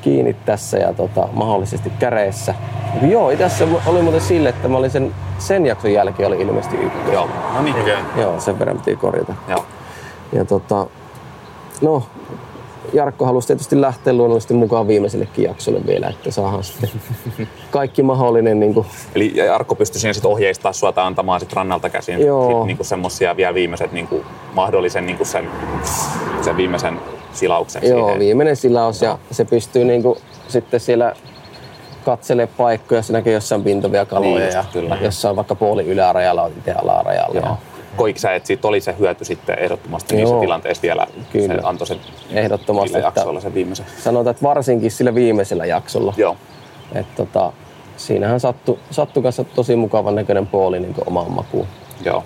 kiinni 0.00 0.36
tässä 0.46 0.78
ja 0.78 0.92
tota, 0.92 1.28
mahdollisesti 1.32 1.92
käreissä. 1.98 2.54
Mutta 2.92 3.06
joo, 3.06 3.30
itse 3.30 3.44
asiassa 3.44 3.90
oli 3.90 4.02
muuten 4.02 4.20
sille, 4.20 4.48
että 4.48 4.68
mä 4.68 4.76
olin 4.76 4.90
sen, 4.90 5.14
sen 5.38 5.66
jakson 5.66 5.92
jälkeen 5.92 6.26
oli 6.26 6.40
ilmeisesti 6.40 6.76
ykkös. 6.76 7.12
Joo. 7.12 7.28
No 7.54 7.62
niin. 7.62 7.80
Okei. 7.80 7.96
Joo, 8.16 8.40
sen 8.40 8.58
verran 8.58 8.78
piti 8.78 8.96
korjata. 8.96 9.34
Joo. 9.48 9.64
Ja 10.32 10.44
tota, 10.44 10.86
no, 11.82 12.02
Jarkko 12.96 13.24
halusi 13.24 13.46
tietysti 13.46 13.80
lähteä 13.80 14.12
luonnollisesti 14.12 14.54
mukaan 14.54 14.88
viimeisellekin 14.88 15.44
jaksolle 15.44 15.80
vielä, 15.86 16.08
että 16.08 16.30
saadaan 16.30 16.64
sitten 16.64 16.90
kaikki 17.70 18.02
mahdollinen 18.02 18.60
niin 18.60 18.74
kuin, 18.74 18.86
Eli 19.14 19.32
Jarkko 19.36 19.74
pystyi 19.74 20.00
siinä 20.00 20.12
sitten 20.12 20.30
ohjeistaa 20.30 20.72
sua 20.72 20.92
tai 20.92 21.04
antamaan 21.04 21.40
sit 21.40 21.52
rannalta 21.52 21.88
käsin 21.88 22.20
Joo. 22.20 22.50
sit 22.58 22.66
niinku 22.66 22.84
semmosia 22.84 23.36
vielä 23.36 23.54
viimeiset 23.54 23.92
niinku 23.92 24.24
mahdollisen 24.54 25.06
niinku 25.06 25.24
sen, 25.24 25.48
sen 26.42 26.56
viimeisen 26.56 27.00
silauksen 27.32 27.88
Joo, 27.88 28.04
siihen. 28.04 28.18
viimeinen 28.18 28.56
silaus 28.56 29.02
ja 29.02 29.18
se 29.30 29.44
pystyy 29.44 29.84
niinku 29.84 30.18
sitten 30.48 30.80
siellä 30.80 31.14
katselee 32.04 32.46
paikkoja, 32.46 33.02
se 33.02 33.12
näkee 33.12 33.32
jossain 33.32 33.64
pintuvia 33.64 34.06
kaloja 34.06 34.38
Niin 34.38 34.52
ja 34.52 34.64
kyllä. 34.72 34.98
jossain 35.00 35.36
vaikka 35.36 35.54
puoli 35.54 35.84
ylärajalla 35.86 36.42
on 36.42 36.52
itse 36.58 36.72
alarajalla. 36.72 37.40
Joo. 37.40 37.58
Ja 37.96 37.98
Koiko 37.98 38.18
sä, 38.18 38.34
että 38.34 38.46
siitä 38.46 38.68
oli 38.68 38.80
se 38.80 38.94
hyöty 38.98 39.24
sitten 39.24 39.58
ehdottomasti 39.58 40.16
niissä 40.16 40.34
Joo. 40.34 40.40
tilanteissa 40.40 40.82
vielä? 40.82 41.06
Kyllä. 41.32 41.54
Se 41.54 41.60
antoi 41.62 41.86
sen 41.86 42.00
ehdottomasti, 42.30 42.88
sillä 42.88 43.06
jaksolla 43.06 43.40
sen 43.40 43.54
viimeisen. 43.54 43.86
sanotaan, 43.98 44.30
että 44.30 44.42
varsinkin 44.42 44.90
sillä 44.90 45.14
viimeisellä 45.14 45.66
jaksolla. 45.66 46.14
Joo. 46.16 46.36
Että 46.94 47.16
tota, 47.16 47.52
siinähän 47.96 48.40
sattui, 48.40 48.78
sattui 48.90 49.22
kanssa 49.22 49.44
tosi 49.44 49.76
mukavan 49.76 50.14
näköinen 50.14 50.46
puoli 50.46 50.80
niin 50.80 50.94
omaan 51.06 51.32
makuun. 51.32 51.66
Joo. 52.04 52.24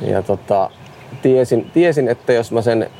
Ja 0.00 0.22
tota, 0.22 0.70
tiesin, 1.22 1.70
tiesin, 1.74 2.08
että 2.08 2.32
jos 2.32 2.52
mä 2.52 2.62
sen 2.62 2.90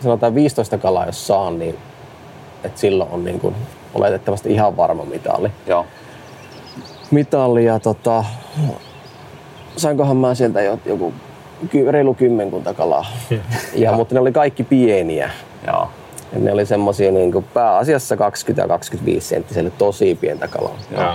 sanotaan 0.00 0.34
15 0.34 0.78
kalaa 0.78 1.06
jos 1.06 1.26
saan, 1.26 1.58
niin 1.58 1.78
että 2.64 2.80
silloin 2.80 3.10
on 3.10 3.24
niin 3.24 3.40
kuin 3.40 3.54
oletettavasti 3.94 4.52
ihan 4.52 4.76
varma 4.76 5.04
mitali. 5.04 5.50
Joo. 5.66 5.86
Mitali 7.10 7.64
ja 7.64 7.80
tota, 7.80 8.24
sainkohan 9.78 10.16
mä 10.16 10.34
sieltä 10.34 10.62
joku 10.62 11.12
reilu 11.90 12.14
kymmenkunta 12.14 12.74
kalaa. 12.74 13.06
ja, 13.74 13.92
mutta 13.92 14.14
ne 14.14 14.20
oli 14.20 14.32
kaikki 14.32 14.64
pieniä. 14.64 15.30
Joo. 15.66 15.88
Ja 16.32 16.38
ne 16.38 16.52
oli 16.52 16.66
semmosia 16.66 17.12
niin 17.12 17.32
kuin 17.32 17.44
pääasiassa 17.54 18.16
20 18.16 18.62
ja 18.62 18.68
25 18.68 19.28
senttiselle 19.28 19.72
tosi 19.78 20.14
pientä 20.14 20.48
kalaa. 20.48 20.78
Joo. 20.90 21.14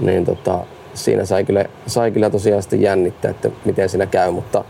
Niin 0.00 0.24
tota, 0.24 0.58
siinä 0.94 1.24
sai 1.24 1.44
kyllä, 1.44 1.64
sai 1.86 2.10
kyllä 2.10 2.30
tosiaan 2.30 2.62
sitten 2.62 2.82
jännittää, 2.82 3.30
että 3.30 3.50
miten 3.64 3.88
siinä 3.88 4.06
käy, 4.06 4.30
mutta 4.30 4.64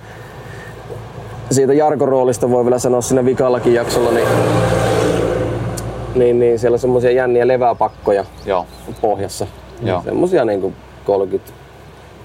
siitä 1.51 1.73
Jarkon 1.73 2.09
roolista 2.09 2.51
voi 2.51 2.65
vielä 2.65 2.79
sanoa 2.79 3.01
siinä 3.01 3.25
vikallakin 3.25 3.75
jaksolla, 3.75 4.11
niin, 4.11 4.29
niin, 6.15 6.39
niin 6.39 6.59
siellä 6.59 6.75
on 6.75 6.81
semmoisia 6.81 7.11
jänniä 7.11 7.49
leväpakkoja 7.49 8.25
Joo. 8.47 8.67
pohjassa. 9.01 9.47
Joo. 9.83 10.03
Semmoisia 10.03 10.45
niin 10.45 10.75
30 11.05 11.53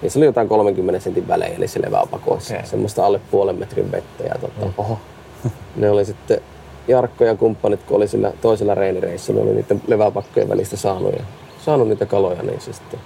niin 0.02 0.12
se 0.12 0.20
oli 0.20 0.26
jotain 0.26 0.50
30 0.50 1.00
sentin 1.00 1.28
välein, 1.28 1.56
eli 1.56 1.68
se 1.68 1.82
levää. 1.82 2.02
Okay. 2.02 2.40
Semmoista 2.64 3.06
alle 3.06 3.22
puolen 3.32 3.56
metrin 3.56 3.92
vettä. 3.92 4.24
Ja 4.24 4.36
tota, 4.42 4.66
mm. 4.66 4.74
oho. 4.78 5.00
ne 5.76 5.90
oli 5.90 6.06
sitten 6.06 6.42
Jarkko 6.88 7.24
ja 7.24 7.36
kumppanit, 7.36 7.84
kun 7.84 7.98
oli 7.98 8.08
sillä 8.08 8.32
toisella 8.42 8.76
reenireissulla, 8.76 9.42
oli 9.42 9.54
niiden 9.54 9.82
leväpakkojen 9.88 10.50
välistä 10.50 10.78
saanut, 10.78 11.14
ja, 11.14 11.24
saanut 11.66 11.88
niitä 11.88 12.06
kaloja, 12.06 12.44
niin 12.44 12.62
se 12.62 12.74
sitten 12.74 13.00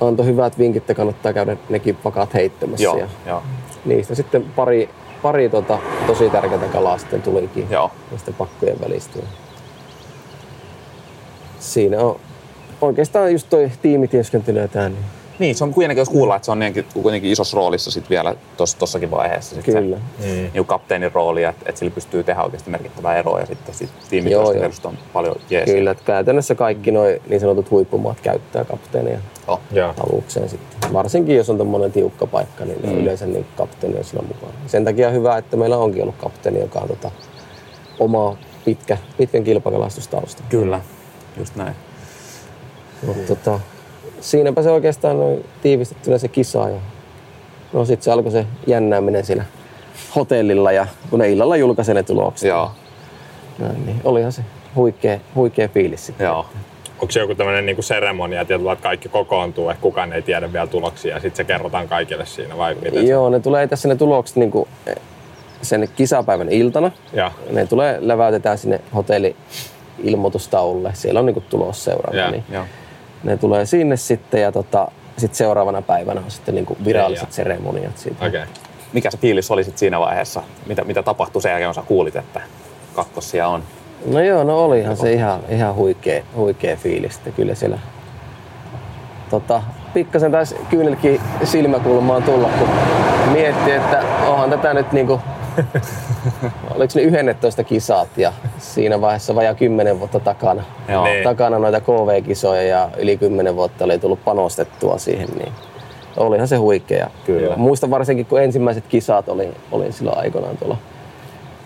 antoi 0.00 0.26
hyvät 0.26 0.58
vinkit, 0.58 0.82
että 0.82 0.94
kannattaa 0.94 1.32
käydä 1.32 1.56
nekin 1.68 1.96
pakat 1.96 2.34
heittämässä. 2.34 2.84
Joo, 2.84 2.96
ja 2.96 3.08
jo. 3.26 3.42
Niistä 3.84 4.14
sitten 4.14 4.44
pari, 4.56 4.88
pari 5.22 5.48
tota, 5.48 5.78
tosi 6.06 6.30
tärkeää 6.30 6.68
kalaa 6.72 6.98
sitten 6.98 7.22
tulikin 7.22 7.66
Joo. 7.70 7.90
niistä 8.10 8.32
pakkojen 8.32 8.80
välistä. 8.80 9.18
Siinä 11.58 12.00
on 12.00 12.20
oikeastaan 12.80 13.32
just 13.32 13.46
toi 13.50 13.70
tiimityöskentelyä 13.82 14.68
tää, 14.68 14.88
niin 14.88 15.04
niin, 15.40 15.54
se 15.54 15.64
on 15.64 15.74
kuitenkin, 15.74 16.00
jos 16.00 16.08
kuulla, 16.08 16.36
että 16.36 16.46
se 16.46 16.52
on 16.52 16.58
niinkin, 16.58 16.84
kuitenkin 17.02 17.30
isossa 17.30 17.56
roolissa 17.56 17.90
sit 17.90 18.10
vielä 18.10 18.34
tos, 18.56 18.74
tossakin 18.74 19.10
vaiheessa. 19.10 19.54
Sit 19.54 19.64
Kyllä. 19.64 19.96
Se, 20.20 20.50
niin 20.54 20.66
kapteenin 20.66 21.12
rooli, 21.12 21.44
että, 21.44 21.64
että 21.66 21.78
sillä 21.78 21.90
pystyy 21.90 22.24
tehdä 22.24 22.42
oikeasti 22.42 22.70
merkittävää 22.70 23.16
eroa 23.16 23.40
ja 23.40 23.46
sitten 23.46 23.74
sit 23.74 23.88
Joo, 23.90 24.08
tiimityöskentelystä 24.10 24.88
on 24.88 24.98
paljon 25.12 25.36
jeesiä. 25.50 25.74
Kyllä, 25.74 25.90
että 25.90 26.04
käytännössä 26.04 26.54
kaikki 26.54 26.90
noi 26.90 27.20
niin 27.28 27.40
sanotut 27.40 27.70
huippumaat 27.70 28.20
käyttää 28.20 28.64
kapteenia 28.64 29.18
Joo. 29.46 29.60
Joo. 29.72 29.94
alukseen 30.10 30.48
sitten. 30.48 30.92
Varsinkin 30.92 31.36
jos 31.36 31.50
on 31.50 31.58
tommonen 31.58 31.92
tiukka 31.92 32.26
paikka, 32.26 32.64
niin 32.64 32.78
mm. 32.82 32.98
yleensä 32.98 33.26
niin 33.26 33.46
kapteeni 33.56 33.98
on 33.98 34.04
sillä 34.04 34.22
mukana. 34.22 34.52
Sen 34.66 34.84
takia 34.84 35.08
on 35.08 35.14
hyvä, 35.14 35.38
että 35.38 35.56
meillä 35.56 35.76
onkin 35.76 36.02
ollut 36.02 36.16
kapteeni, 36.16 36.60
joka 36.60 36.78
on 36.78 36.88
tota, 36.88 37.10
oma 37.98 38.36
pitkä, 38.64 38.98
pitkän 39.16 39.44
kilpakalastustausta. 39.44 40.42
Kyllä, 40.48 40.80
just 41.36 41.56
näin. 41.56 41.74
Mutta 43.06 43.36
tota, 43.36 43.60
siinäpä 44.20 44.62
se 44.62 44.70
oikeastaan 44.70 45.18
noin 45.18 45.44
tiivistettynä 45.62 46.18
se 46.18 46.28
kisa. 46.28 46.68
Ja, 46.68 46.76
no 47.72 47.84
sitten 47.84 48.04
se 48.04 48.10
alkoi 48.10 48.32
se 48.32 48.46
jännääminen 48.66 49.24
siinä 49.24 49.44
hotellilla 50.16 50.72
ja 50.72 50.86
kun 51.10 51.18
ne 51.18 51.28
illalla 51.30 51.56
julkaisi 51.56 51.94
ne 51.94 52.02
tulokset. 52.02 52.48
Joo, 52.48 52.70
Näin, 53.58 53.86
niin 53.86 54.00
olihan 54.04 54.32
se 54.32 54.42
huikea, 54.76 55.18
huikea 55.34 55.68
fiilis 55.68 56.06
sitten. 56.06 56.24
joo. 56.24 56.46
Onko 57.00 57.10
se 57.12 57.20
joku 57.20 57.34
tämmöinen 57.34 57.66
niinku 57.66 57.82
seremonia, 57.82 58.40
että 58.40 58.54
kaikki 58.82 59.08
kokoontuu, 59.08 59.70
että 59.70 59.82
kukaan 59.82 60.12
ei 60.12 60.22
tiedä 60.22 60.52
vielä 60.52 60.66
tuloksia 60.66 61.14
ja 61.14 61.20
sitten 61.20 61.36
se 61.36 61.44
kerrotaan 61.44 61.88
kaikille 61.88 62.26
siinä 62.26 62.56
vai 62.56 62.74
miten 62.74 63.06
Joo, 63.08 63.30
ne 63.30 63.40
tulee 63.40 63.66
tässä 63.66 63.88
ne 63.88 63.96
tulokset 63.96 64.36
niin 64.36 64.50
kuin 64.50 64.68
sen 65.62 65.88
kisapäivän 65.96 66.48
iltana. 66.48 66.90
se? 67.10 67.16
Joo. 67.16 67.30
Ne 67.50 67.66
tulee, 67.66 67.98
läväytetään 68.00 68.58
sinne 68.58 68.80
hotelli 68.94 69.36
ilmoitustaululle. 70.04 70.90
Siellä 70.94 71.20
on 71.20 71.26
niin 71.26 71.44
tulos 71.50 71.84
seuraava. 71.84 72.18
Joo, 72.18 72.30
Niin 72.30 72.44
joo. 72.52 72.64
Ne 73.24 73.36
tulee 73.36 73.66
sinne 73.66 73.96
sitten 73.96 74.42
ja 74.42 74.52
tota, 74.52 74.88
sit 75.16 75.34
seuraavana 75.34 75.82
päivänä 75.82 76.20
on 76.20 76.30
sitten 76.30 76.54
niin 76.54 76.66
viralliset 76.84 77.32
seremoniat 77.32 77.98
siitä. 77.98 78.26
Okei. 78.26 78.42
Okay. 78.42 78.54
Mikä 78.92 79.10
se 79.10 79.18
fiilis 79.18 79.50
oli 79.50 79.64
sit 79.64 79.78
siinä 79.78 80.00
vaiheessa? 80.00 80.42
Mitä, 80.66 80.84
mitä 80.84 81.02
tapahtui 81.02 81.42
sen 81.42 81.50
jälkeen, 81.50 81.68
kun 81.68 81.74
sä 81.74 81.82
kuulit, 81.82 82.16
että 82.16 82.40
kakkosia 82.94 83.48
on? 83.48 83.62
No 84.06 84.20
joo, 84.20 84.44
no 84.44 84.64
olihan 84.64 84.96
se 84.96 85.12
ihan, 85.12 85.40
ihan 85.48 85.74
huikea, 85.74 86.22
huikea 86.36 86.76
fiilis. 86.76 87.16
Että 87.16 87.30
kyllä 87.30 87.54
siellä 87.54 87.78
tota, 89.30 89.62
pikkasen 89.94 90.32
taisi 90.32 90.56
kyynelkin 90.70 91.20
silmäkulmaan 91.44 92.22
tulla, 92.22 92.48
kun 92.58 92.68
mietti, 93.32 93.70
että 93.70 94.02
onhan 94.26 94.50
tätä 94.50 94.74
nyt 94.74 94.92
niinku, 94.92 95.20
oliko 96.74 96.92
ne 96.94 97.02
11 97.02 97.64
kisat 97.64 98.18
ja 98.18 98.32
siinä 98.58 99.00
vaiheessa 99.00 99.34
vajaa 99.34 99.54
10 99.54 99.98
vuotta 99.98 100.20
takana. 100.20 100.62
Joo. 100.88 101.04
Niin. 101.04 101.24
Takana 101.24 101.58
noita 101.58 101.80
KV-kisoja 101.80 102.62
ja 102.62 102.90
yli 102.98 103.16
10 103.16 103.56
vuotta 103.56 103.84
oli 103.84 103.98
tullut 103.98 104.24
panostettua 104.24 104.98
siihen, 104.98 105.28
niin 105.38 105.52
olihan 106.16 106.48
se 106.48 106.56
huikea. 106.56 107.10
Kyllä. 107.26 107.56
Muistan 107.56 107.90
varsinkin, 107.90 108.26
kun 108.26 108.42
ensimmäiset 108.42 108.84
kisat 108.88 109.28
oli, 109.28 109.48
olin 109.72 109.92
silloin 109.92 110.18
aikoinaan 110.18 110.56
tuolla, 110.56 110.76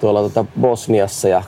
tuolla 0.01 0.23
tota 0.23 0.45
Bosniassa 0.61 1.29
ja 1.29 1.43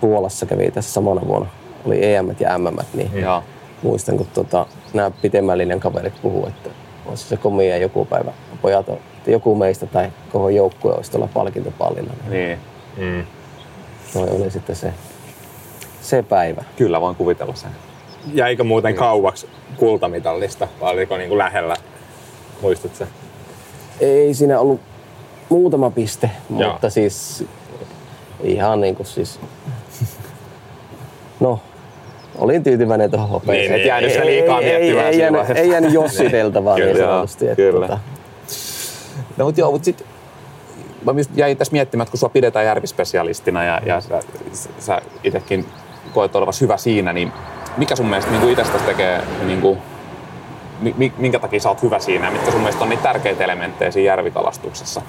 Puolassa 0.00 0.46
kävi 0.46 0.70
tässä 0.70 0.92
samana 0.92 1.20
vuonna. 1.26 1.48
Oli 1.86 2.14
EM 2.14 2.34
ja 2.40 2.58
MM, 2.58 2.76
niin 2.94 3.10
Joo. 3.20 3.42
muistan, 3.82 4.16
kun 4.16 4.26
tota, 4.34 4.66
nämä 4.94 5.10
pitemmän 5.22 5.58
linjan 5.58 5.80
kaverit 5.80 6.14
puhuu, 6.22 6.46
että 6.46 6.70
olisi 7.06 7.24
se 7.28 7.36
komia 7.36 7.76
joku 7.76 8.04
päivä 8.04 8.32
pojat, 8.62 8.88
on- 8.88 8.98
että 9.22 9.30
joku 9.30 9.54
meistä 9.54 9.86
tai 9.86 10.08
koko 10.32 10.48
joukkue 10.48 10.92
olisi 10.94 11.10
tuolla 11.10 11.28
palkintopallilla. 11.34 12.12
Niin 12.28 12.58
Niin, 12.96 13.16
Mm. 13.16 13.26
toi 14.12 14.28
oli 14.30 14.50
sitten 14.50 14.76
se, 14.76 14.92
se 16.00 16.22
päivä. 16.22 16.64
kyllä 16.76 17.00
voin 17.00 17.16
kuvitella 17.16 17.54
sen. 17.54 17.70
Jäikö 18.34 18.64
muuten 18.64 18.94
kauaksi 18.94 19.46
kultamitallista 19.76 20.68
vai 20.80 20.92
oliko 20.92 21.16
niinku 21.16 21.38
lähellä? 21.38 21.76
Muistatko 22.62 22.96
se? 22.98 23.06
Ei 24.00 24.34
siinä 24.34 24.60
ollut 24.60 24.80
muutama 25.48 25.90
piste, 25.90 26.30
Joo. 26.58 26.72
mutta 26.72 26.90
siis 26.90 27.44
ihan 28.42 28.80
niin 28.80 28.96
kuin 28.96 29.06
siis... 29.06 29.40
No, 31.40 31.60
olin 32.38 32.62
tyytyväinen 32.62 33.10
tuohon 33.10 33.28
hopeeseen. 33.28 33.60
Niin, 33.70 33.72
niin, 33.78 33.86
jäänyt 33.86 34.10
Ei- 34.10 34.18
ei- 34.18 34.26
liikaa 34.26 34.60
ei- 34.60 34.64
miettimään 34.78 35.06
ei, 35.06 35.18
jäänyt, 35.18 35.38
vaiheessa. 35.38 35.62
ei 35.62 35.70
jäänyt 35.70 35.92
jossiteltavaa 36.02 36.76
niin 36.78 36.96
sanotusti. 36.98 37.44
että 37.44 37.56
kyllä. 37.56 37.86
Tota, 37.88 37.98
No 39.36 39.44
mutta 39.44 39.60
joo, 39.60 39.70
mutta 39.72 39.84
sit 39.84 40.04
mä 41.04 41.12
jäin 41.34 41.56
tässä 41.56 41.72
miettimään, 41.72 42.02
että 42.02 42.10
kun 42.10 42.18
sua 42.18 42.28
pidetään 42.28 42.66
järvispesialistina 42.66 43.64
ja, 43.64 43.80
ja 43.86 44.00
sä, 44.00 44.20
sä 44.78 45.02
itsekin 45.24 45.66
koet 46.14 46.36
olevasi 46.36 46.60
hyvä 46.60 46.76
siinä, 46.76 47.12
niin 47.12 47.32
mikä 47.76 47.96
sun 47.96 48.06
mielestä 48.06 48.30
niin 48.30 48.48
itsestäsi 48.48 48.84
tekee, 48.84 49.22
niin 49.46 49.60
kuin, 49.60 49.78
mi- 50.80 50.94
mi- 50.98 51.12
minkä 51.18 51.38
takia 51.38 51.60
sä 51.60 51.68
oot 51.68 51.82
hyvä 51.82 51.98
siinä 51.98 52.24
ja 52.26 52.30
mitkä 52.30 52.50
sun 52.50 52.60
mielestä 52.60 52.84
on 52.84 52.90
niitä 52.90 53.02
tärkeitä 53.02 53.44
elementtejä 53.44 53.90
siinä 53.90 54.06
järvikalastuksessa? 54.06 55.02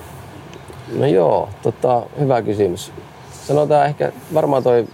No 0.96 1.06
joo, 1.06 1.50
tota, 1.62 2.02
hyvä 2.20 2.42
kysymys. 2.42 2.92
Sanotaan 3.32 3.86
ehkä 3.86 4.12
varmaan 4.34 4.64
toi 4.64 4.88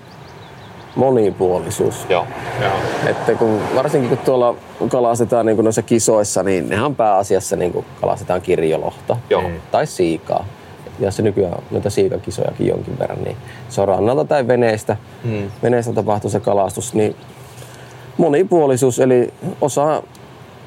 monipuolisuus. 0.95 2.05
Joo, 2.09 2.25
Joo. 2.61 2.71
Että 3.05 3.35
kun, 3.35 3.59
varsinkin 3.75 4.09
kun 4.09 4.17
tuolla 4.17 4.55
kalastetaan 4.89 5.45
niin 5.45 5.57
noissa 5.63 5.81
kisoissa, 5.81 6.43
niin 6.43 6.69
nehän 6.69 6.95
pääasiassa 6.95 7.55
niin 7.55 7.85
kalastetaan 8.01 8.41
kirjolohta 8.41 9.17
Joo. 9.29 9.43
tai 9.71 9.87
siikaa. 9.87 10.45
Ja 10.99 11.11
se 11.11 11.21
nykyään 11.21 11.53
on 11.53 11.63
noita 11.71 11.89
siikakisojakin 11.89 12.67
jonkin 12.67 12.99
verran, 12.99 13.23
niin 13.23 13.37
se 13.69 13.81
on 13.81 13.87
rannalta 13.87 14.25
tai 14.25 14.47
veneestä, 14.47 14.97
Mm. 15.23 15.51
veneestä 15.63 15.93
tapahtuu 15.93 16.29
se 16.29 16.39
kalastus, 16.39 16.93
niin 16.93 17.15
monipuolisuus, 18.17 18.99
eli 18.99 19.33
osaa 19.61 20.01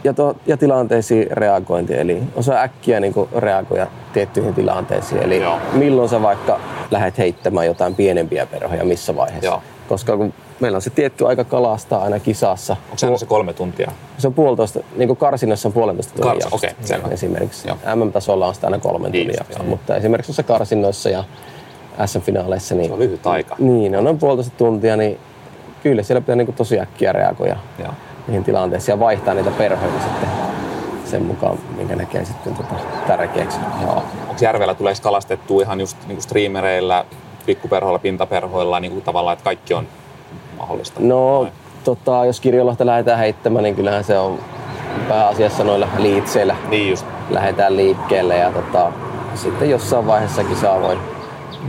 ja, 0.05 0.13
to, 0.15 0.37
ja 0.47 0.57
tilanteisiin 0.57 1.27
reagointi, 1.31 1.95
eli 1.99 2.23
osaa 2.37 2.63
äkkiä 2.63 3.01
niin 3.01 3.15
reagoida 3.37 3.87
tiettyihin 4.13 4.55
tilanteisiin. 4.55 5.23
Eli 5.23 5.41
Joo. 5.43 5.59
milloin 5.73 6.09
sä 6.09 6.23
vaikka 6.23 6.61
lähdet 6.91 7.19
heittämään 7.19 7.67
jotain 7.67 7.95
pienempiä 7.95 8.47
perhoja, 8.47 8.85
missä 8.85 9.17
vaiheessa. 9.17 9.47
Joo. 9.47 9.63
Koska 9.89 10.17
kun 10.17 10.35
meillä 10.61 10.77
on 10.77 10.83
se 10.83 10.91
tietty 10.91 11.27
aika 11.29 11.45
kalastaa 11.45 12.03
aina 12.03 12.19
kisassa. 12.21 12.73
onko 12.85 12.99
se 12.99 13.07
aina 13.07 13.19
se 13.19 13.27
kolme 13.27 13.53
tuntia? 13.53 13.93
Se 14.19 14.27
on 14.27 14.35
puolitoista, 14.35 14.81
niin 14.97 15.07
kuin 15.09 15.17
karsinnassa 15.17 15.69
on 15.69 15.73
puolentoista 15.73 16.15
tunnin 16.15 16.43
Kars- 16.43 16.49
okei, 16.55 16.71
selvä. 16.85 17.09
Esimerkiksi 17.09 17.69
Joo. 17.69 17.77
MM-tasolla 17.97 18.47
on 18.47 18.55
sitä 18.55 18.67
aina 18.67 18.79
kolmen 18.79 19.13
Niin 19.13 19.33
jakso, 19.39 19.59
joo. 19.59 19.69
mutta 19.69 19.97
esimerkiksi 19.97 20.31
noissa 20.31 20.43
karsinnoissa 20.43 21.11
ja 21.11 21.25
SM-finaaleissa, 22.07 22.75
niin, 22.75 22.87
Se 22.87 22.93
on 22.93 22.99
lyhyt 22.99 23.27
aika. 23.27 23.57
niin 23.59 23.97
on 23.97 24.05
noin 24.05 24.19
puolitoista 24.19 24.55
tuntia, 24.57 24.97
niin 24.97 25.19
kyllä 25.83 26.03
siellä 26.03 26.21
pitää 26.21 26.37
niin 26.37 26.53
tosi 26.55 26.81
äkkiä 26.81 27.13
reagoida 27.13 27.57
Joo. 27.79 27.93
niihin 28.29 28.45
tilanteisiin 28.45 28.93
ja 28.93 29.01
vaihtaa 29.01 29.35
niitä 29.35 29.51
perhoja 29.51 29.93
sitten 30.03 30.29
sen 31.05 31.23
mukaan, 31.23 31.59
minkä 31.77 31.97
näkee 31.97 32.25
sitten 32.25 32.55
tota 32.55 32.75
tärkeäksi. 33.07 33.59
Joo. 33.83 33.95
Onko 34.29 34.41
järvellä 34.41 34.75
tulee 34.75 34.95
kalastettua 35.03 35.63
ihan 35.63 35.81
just 35.81 35.97
niin 36.07 36.17
kuin 36.17 36.23
streamereillä, 36.23 37.05
pikkuperhoilla, 37.47 37.99
pintaperhoilla, 37.99 38.81
niin 38.81 38.93
kuin 38.93 39.05
tavallaan, 39.05 39.33
että 39.33 39.45
kaikki 39.45 39.75
on 39.75 39.89
mahdollista? 40.59 41.01
No, 41.03 41.41
Vai? 41.41 41.51
tota, 41.85 42.25
jos 42.25 42.41
kirjolohta 42.41 42.87
lähdetään 42.87 43.19
heittämään, 43.19 43.63
niin 43.63 43.77
kyllähän 43.77 44.05
se 44.05 44.19
on 44.19 44.39
pääasiassa 45.09 45.65
noilla 45.65 45.89
liitseillä 45.99 46.57
Niin 46.69 46.91
just. 46.91 47.07
lähdetään 47.31 47.77
liikkeelle 47.77 48.37
ja 48.37 48.53
tota, 48.53 48.93
sitten 49.35 49.71
jossain 49.71 50.07
vaiheessa 50.07 50.45
kisaa 50.45 50.81
voi, 50.81 50.99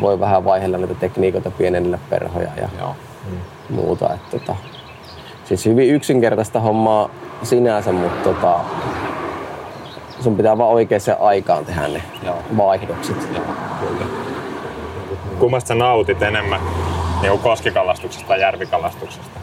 voi 0.02 0.20
vähän 0.20 0.46
vaihella 0.46 0.78
niitä 0.78 0.94
tekniikoita 0.96 1.52
pienennellä 1.52 2.00
perhoja 2.10 2.50
ja 2.62 2.70
Joo. 2.80 2.96
muuta. 3.70 4.14
Et, 4.14 4.30
tota, 4.32 4.56
siis 5.46 5.66
hyvin 5.66 5.90
yksinkertaista 5.90 6.60
hommaa 6.60 7.10
sinänsä, 7.44 7.92
mutta 7.92 8.30
tota, 8.34 8.60
sun 10.20 10.38
pitää 10.38 10.58
vaan 10.58 10.70
oikeaan 10.70 11.02
aikaan 11.20 11.66
tehdä 11.66 11.88
ne 11.88 12.02
Joo. 12.26 12.36
vaihdokset. 12.58 13.18
Joo. 13.36 13.46
Kyllä. 13.80 14.06
Kummasta 15.44 15.68
sä 15.68 15.76
nautit 15.76 16.22
enemmän 16.22 16.62
niin 17.22 17.40
koskikalastuksesta 17.40 18.28
tai 18.28 18.42
järvikalastuksesta? 18.42 19.40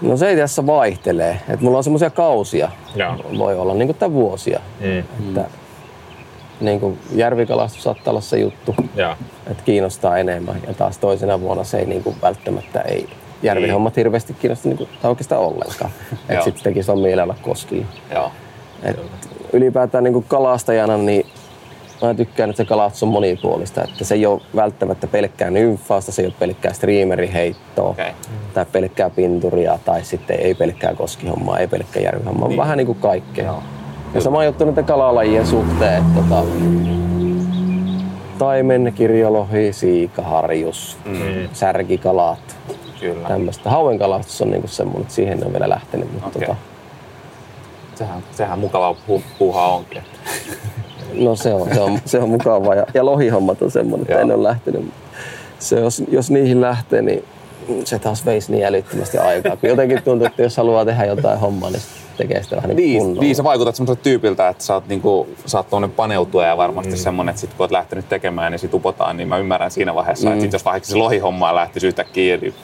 No 0.00 0.16
se 0.16 0.30
itse 0.30 0.42
asiassa 0.42 0.66
vaihtelee. 0.66 1.40
Et 1.48 1.60
mulla 1.60 1.78
on 1.78 1.84
semmoisia 1.84 2.10
kausia, 2.10 2.70
Joo. 2.94 3.16
voi 3.38 3.58
olla 3.58 3.74
niin 3.74 3.94
kuin 3.94 4.12
vuosia. 4.12 4.60
Mm. 4.80 4.98
Että, 4.98 5.44
niin 6.60 6.80
kuin 6.80 6.98
järvikalastus 7.12 7.82
saattaa 7.82 8.10
olla 8.10 8.20
se 8.20 8.38
juttu, 8.38 8.74
Joo. 8.94 9.14
että 9.50 9.62
kiinnostaa 9.62 10.18
enemmän. 10.18 10.60
Ja 10.66 10.74
taas 10.74 10.98
toisena 10.98 11.40
vuonna 11.40 11.64
se 11.64 11.78
ei 11.78 11.86
niin 11.86 12.02
kuin 12.02 12.16
välttämättä 12.22 12.80
ei 12.80 13.08
järvihommat 13.42 13.96
hirveästi 13.96 14.32
kiinnosta 14.32 14.68
niin 14.68 14.78
kuin, 14.78 14.88
tai 15.02 15.08
oikeastaan 15.08 15.42
ollenkaan. 15.42 15.90
Että 16.28 16.44
sitten 16.44 16.64
tekisi 16.64 16.88
vaan 16.88 16.98
mielellä 16.98 17.34
koskilla. 17.42 17.86
Joo. 18.14 18.32
Et 18.82 19.00
ylipäätään 19.52 20.04
niin 20.04 20.14
kuin 20.14 20.24
kalastajana, 20.28 20.96
niin 20.96 21.26
mä 22.06 22.14
tykkään, 22.14 22.50
että 22.50 22.62
se 22.62 22.68
kalastus 22.68 23.02
on 23.02 23.08
monipuolista. 23.08 23.84
Että 23.84 24.04
se 24.04 24.14
ei 24.14 24.26
ole 24.26 24.40
välttämättä 24.56 25.06
pelkkää 25.06 25.50
nymfausta, 25.50 26.12
se 26.12 26.22
ei 26.22 26.26
ole 26.26 26.34
pelkkää 26.38 26.72
streameriheittoa 26.72 27.88
Okei. 27.88 28.12
tai 28.54 28.66
pelkkää 28.72 29.10
pinturia 29.10 29.78
tai 29.84 30.04
sitten 30.04 30.40
ei 30.40 30.54
pelkkää 30.54 30.94
koskihommaa, 30.94 31.58
ei 31.58 31.66
pelkkää 31.66 32.02
järvihommaa, 32.02 32.48
niin. 32.48 32.58
vähän 32.58 32.78
niin 32.78 32.86
kuin 32.86 32.98
kaikkea. 32.98 33.44
Joo. 33.44 33.62
Ja 34.14 34.20
sama 34.20 34.44
juttu 34.44 34.64
näiden 34.64 34.84
kalalajien 34.84 35.46
suhteen, 35.46 36.02
että 36.02 36.20
tota, 36.20 36.44
taimen, 38.38 38.92
kirjolohi, 38.94 39.72
siika, 39.72 40.22
harjus, 40.22 40.96
mm. 41.04 41.48
särkikalat, 41.52 42.56
Kyllä. 43.00 43.28
tämmöistä. 43.28 43.70
Hauen 43.70 43.98
kalastus 43.98 44.42
on 44.42 44.50
niinku 44.50 44.68
semmoinen, 44.68 45.02
että 45.02 45.14
siihen 45.14 45.46
on 45.46 45.52
vielä 45.52 45.68
lähtenyt. 45.68 46.12
Mutta 46.12 46.26
Okei. 46.28 46.40
tota, 46.40 46.56
Sehän, 47.98 48.22
sehän 48.32 48.58
mukava 48.58 48.96
pu- 49.08 49.22
puuhaa 49.38 49.74
onkin. 49.74 50.02
no 51.14 51.36
se 51.36 51.54
on, 51.54 51.74
se 51.74 51.80
on, 51.80 51.98
se 52.04 52.18
on 52.18 52.28
mukavaa. 52.28 52.74
Ja, 52.74 52.86
ja 52.94 53.04
lohihommat 53.06 53.62
on 53.62 53.70
semmoinen, 53.70 54.02
että 54.02 54.12
Joo. 54.12 54.20
en 54.22 54.32
ole 54.32 54.42
lähtenyt. 54.42 54.90
Se, 55.58 55.80
jos, 55.80 56.02
jos 56.10 56.30
niihin 56.30 56.60
lähtee, 56.60 57.02
niin 57.02 57.24
se 57.84 57.98
taas 57.98 58.26
veisi 58.26 58.52
niin 58.52 58.64
älyttömästi 58.66 59.18
aikaa. 59.18 59.56
Kun 59.56 59.68
jotenkin 59.68 60.02
tuntuu, 60.02 60.26
että 60.26 60.42
jos 60.42 60.56
haluaa 60.56 60.84
tehdä 60.84 61.04
jotain 61.04 61.38
hommaa, 61.38 61.70
niin 61.70 61.82
tekee 62.16 62.42
sitä 62.42 62.56
vähän 62.56 62.68
niin 62.68 62.76
Niin, 62.76 62.98
kunnolla. 62.98 63.20
niin 63.22 63.36
sä 63.36 63.44
vaikutat 63.44 63.74
semmoiselta 63.76 64.02
tyypiltä, 64.02 64.48
että 64.48 64.64
sä 64.64 64.74
oot, 64.74 64.88
niinku, 64.88 65.28
sä 65.46 65.58
oot 65.58 65.70
tuonne 65.70 65.88
paneutua 65.88 66.46
ja 66.46 66.56
varmasti 66.56 66.92
mm. 66.92 66.98
semmonen, 66.98 67.30
että 67.30 67.40
sit 67.40 67.50
kun 67.54 67.64
oot 67.64 67.70
lähtenyt 67.70 68.08
tekemään 68.08 68.52
niin 68.52 68.58
sit 68.58 68.74
upotaan, 68.74 69.16
niin 69.16 69.28
mä 69.28 69.38
ymmärrän 69.38 69.70
siinä 69.70 69.94
vaiheessa, 69.94 70.26
mm. 70.28 70.32
että 70.32 70.42
sit 70.42 70.52
jos 70.52 70.64
vaikka 70.64 70.88
se 70.88 70.96
lohihommaa 70.96 71.54
lähtisi 71.54 71.86
yhtäkkiä, 71.86 72.36
niin, 72.36 72.54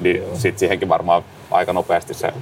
niin 0.00 0.22
sit 0.34 0.58
siihenkin 0.58 0.88
varmaan 0.88 1.22
aika 1.50 1.72
nopeasti 1.72 2.14
se 2.14 2.32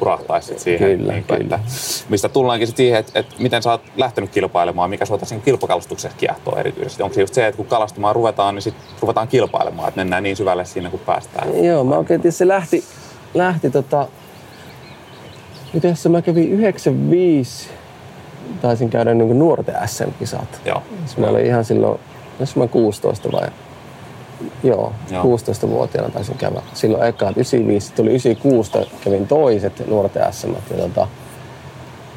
hurahtaisi 0.00 0.48
sit 0.48 0.58
siihen. 0.58 0.98
Kyllä, 0.98 1.12
niinku, 1.12 1.34
kyllä. 1.34 1.56
Että, 1.56 1.60
mistä 2.08 2.28
tullaankin 2.28 2.68
siihen, 2.68 3.00
että, 3.00 3.18
että 3.18 3.34
miten 3.38 3.62
sä 3.62 3.70
oot 3.70 3.82
lähtenyt 3.96 4.30
kilpailemaan, 4.30 4.90
mikä 4.90 5.04
sua 5.04 5.18
tässä 5.18 5.36
kilpakalastuksessa 5.44 6.18
kiehtoo 6.18 6.56
erityisesti. 6.58 7.02
Onko 7.02 7.14
se 7.14 7.20
just 7.20 7.34
se, 7.34 7.46
että 7.46 7.56
kun 7.56 7.66
kalastamaan 7.66 8.14
ruvetaan, 8.14 8.54
niin 8.54 8.62
sit 8.62 8.74
ruvetaan 9.00 9.28
kilpailemaan, 9.28 9.88
että 9.88 10.00
mennään 10.00 10.22
niin 10.22 10.36
syvälle 10.36 10.64
siinä 10.64 10.90
kun 10.90 11.00
päästään. 11.00 11.64
Joo, 11.64 11.84
mä 11.84 11.96
oikein 11.96 12.20
tiedän, 12.20 12.32
se 12.32 12.48
lähti, 12.48 12.84
lähti 13.34 13.70
tota... 13.70 14.08
Miten 15.72 15.96
se 15.96 16.08
mä 16.08 16.22
kävin 16.22 16.52
95, 16.52 17.68
taisin 18.62 18.90
käydä 18.90 19.14
niin 19.14 19.38
nuorten 19.38 19.74
SM-kisat. 19.86 20.60
Joo. 20.64 20.82
Mä 21.16 21.26
olin 21.26 21.46
ihan 21.46 21.64
silloin, 21.64 22.00
jos 22.40 22.56
mä 22.56 22.66
16 22.66 23.32
vai... 23.32 23.48
Joo, 24.62 24.92
Joo. 25.10 25.24
Joo. 25.24 25.36
16-vuotiaana 25.36 26.10
taisin 26.10 26.38
käydä. 26.38 26.62
Silloin 26.74 27.04
eka 27.04 27.30
95, 27.30 27.86
sitten 27.86 28.04
tuli 28.04 28.10
96, 28.10 28.70
kävin 29.04 29.26
toiset 29.26 29.88
nuorten 29.88 30.32
SM. 30.32 30.50
Ja 30.70 30.76
tota, 30.76 31.08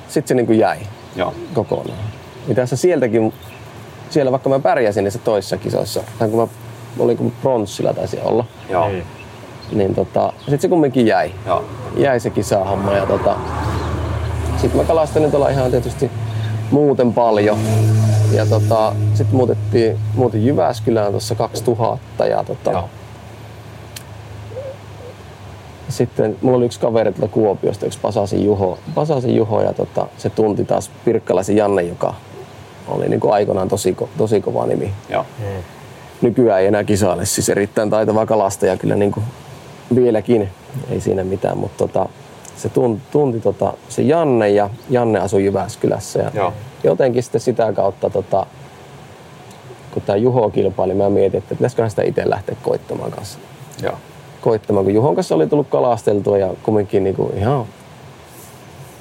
sitten 0.08 0.28
se 0.28 0.34
niin 0.34 0.46
kuin 0.46 0.60
jäi 0.60 0.78
Joo. 1.16 1.34
kokonaan. 1.54 2.00
Mitä 2.48 2.62
tässä 2.62 2.76
sieltäkin, 2.76 3.34
siellä 4.10 4.32
vaikka 4.32 4.50
mä 4.50 4.60
pärjäsin 4.60 5.04
niissä 5.04 5.20
toisissa 5.20 5.58
kisoissa, 5.58 6.04
tai 6.20 6.30
kun 6.30 6.40
mä 6.40 6.48
olin 7.04 7.18
kun 7.18 7.32
pronssilla 7.42 7.94
taisi 7.94 8.20
olla, 8.24 8.46
Joo. 8.70 8.90
Mm. 8.90 9.02
niin 9.72 9.96
tota, 9.96 10.34
sit 10.50 10.62
se 10.62 10.68
kumminkin 10.68 11.08
jäi. 11.08 11.32
Joo. 11.48 11.64
Jäi 11.98 12.20
se 12.20 12.30
kisahomma 12.30 12.94
ja 12.94 13.06
tota, 13.06 13.36
sitten 14.58 14.82
mä 14.82 14.88
kalastelin 14.88 15.32
tuolla 15.32 15.50
ihan 15.50 15.72
tietysti 15.72 16.12
muuten 16.76 17.14
paljon. 17.14 17.58
Ja 18.32 18.46
tota, 18.46 18.94
sitten 19.14 19.36
muutettiin, 19.36 19.98
muutin 20.16 20.46
Jyväskylään 20.46 21.12
tuossa 21.12 21.36
2000 21.36 22.26
ja 22.26 22.44
tota, 22.44 22.72
Joo. 22.72 22.90
sitten 25.90 26.38
mulla 26.42 26.58
oli 26.58 26.66
yksi 26.66 26.80
kaveri 26.80 27.14
tuolta 27.14 27.34
Kuopiosta, 27.34 27.86
yksi 27.86 28.00
Pasasin 28.02 28.46
Juho, 28.46 28.78
Pasasin 28.96 29.36
Juho 29.36 29.62
ja 29.62 29.74
tota, 29.74 30.08
se 30.18 30.30
tunti 30.30 30.66
taas 30.66 30.92
Pirkkalaisen 31.06 31.56
Janne, 31.58 31.82
joka 31.82 32.14
oli 32.88 33.10
niin 33.10 33.20
kuin 33.20 33.34
aikoinaan 33.34 33.68
tosi, 33.68 33.96
ko- 34.02 34.08
tosi 34.18 34.42
kova 34.42 34.66
nimi. 34.66 34.94
Joo. 35.10 35.26
Nykyään 36.22 36.62
ei 36.62 36.68
enää 36.68 36.84
kisaile, 36.84 37.26
siis 37.26 37.50
erittäin 37.50 37.90
taitava 37.90 38.26
kalastaja 38.26 38.78
kyllä 38.78 38.96
niin 38.96 39.12
kuin 39.12 39.26
vieläkin, 39.96 40.50
ei 40.90 41.02
siinä 41.02 41.24
mitään, 41.24 41.58
mutta 41.58 41.88
tota, 41.88 42.10
se 42.58 42.70
tunti, 42.70 43.02
tunti 43.12 43.39
tota, 43.39 43.74
se 43.89 44.02
Janne 44.02 44.50
ja 44.50 44.70
Janne 44.89 45.20
asui 45.20 45.46
Jyväskylässä. 45.46 46.20
Ja 46.20 46.32
Joo. 46.34 46.54
jotenkin 46.84 47.24
sitten 47.24 47.41
sitä 47.41 47.74
kautta, 47.74 48.10
tota, 48.10 48.46
kun 49.91 50.02
tämä 50.06 50.15
Juho 50.15 50.50
kilpaili, 50.50 50.94
mä 50.94 51.10
mietin, 51.10 51.38
että 51.38 51.56
pitäisiköhän 51.56 51.89
sitä 51.89 52.04
itse 52.04 52.30
lähteä 52.30 52.56
koittamaan 52.63 53.12
kanssa. 53.12 53.39
Joo. 53.84 53.94
Koittamaan, 54.41 54.86
kun 54.86 54.94
Juhon 54.94 55.15
kanssa 55.15 55.36
oli 55.36 55.48
tullut 55.48 55.68
kalasteltua 55.70 56.38
ja 56.38 56.54
kumminkin 56.63 57.04
niinku 57.04 57.32
ihan 57.38 57.65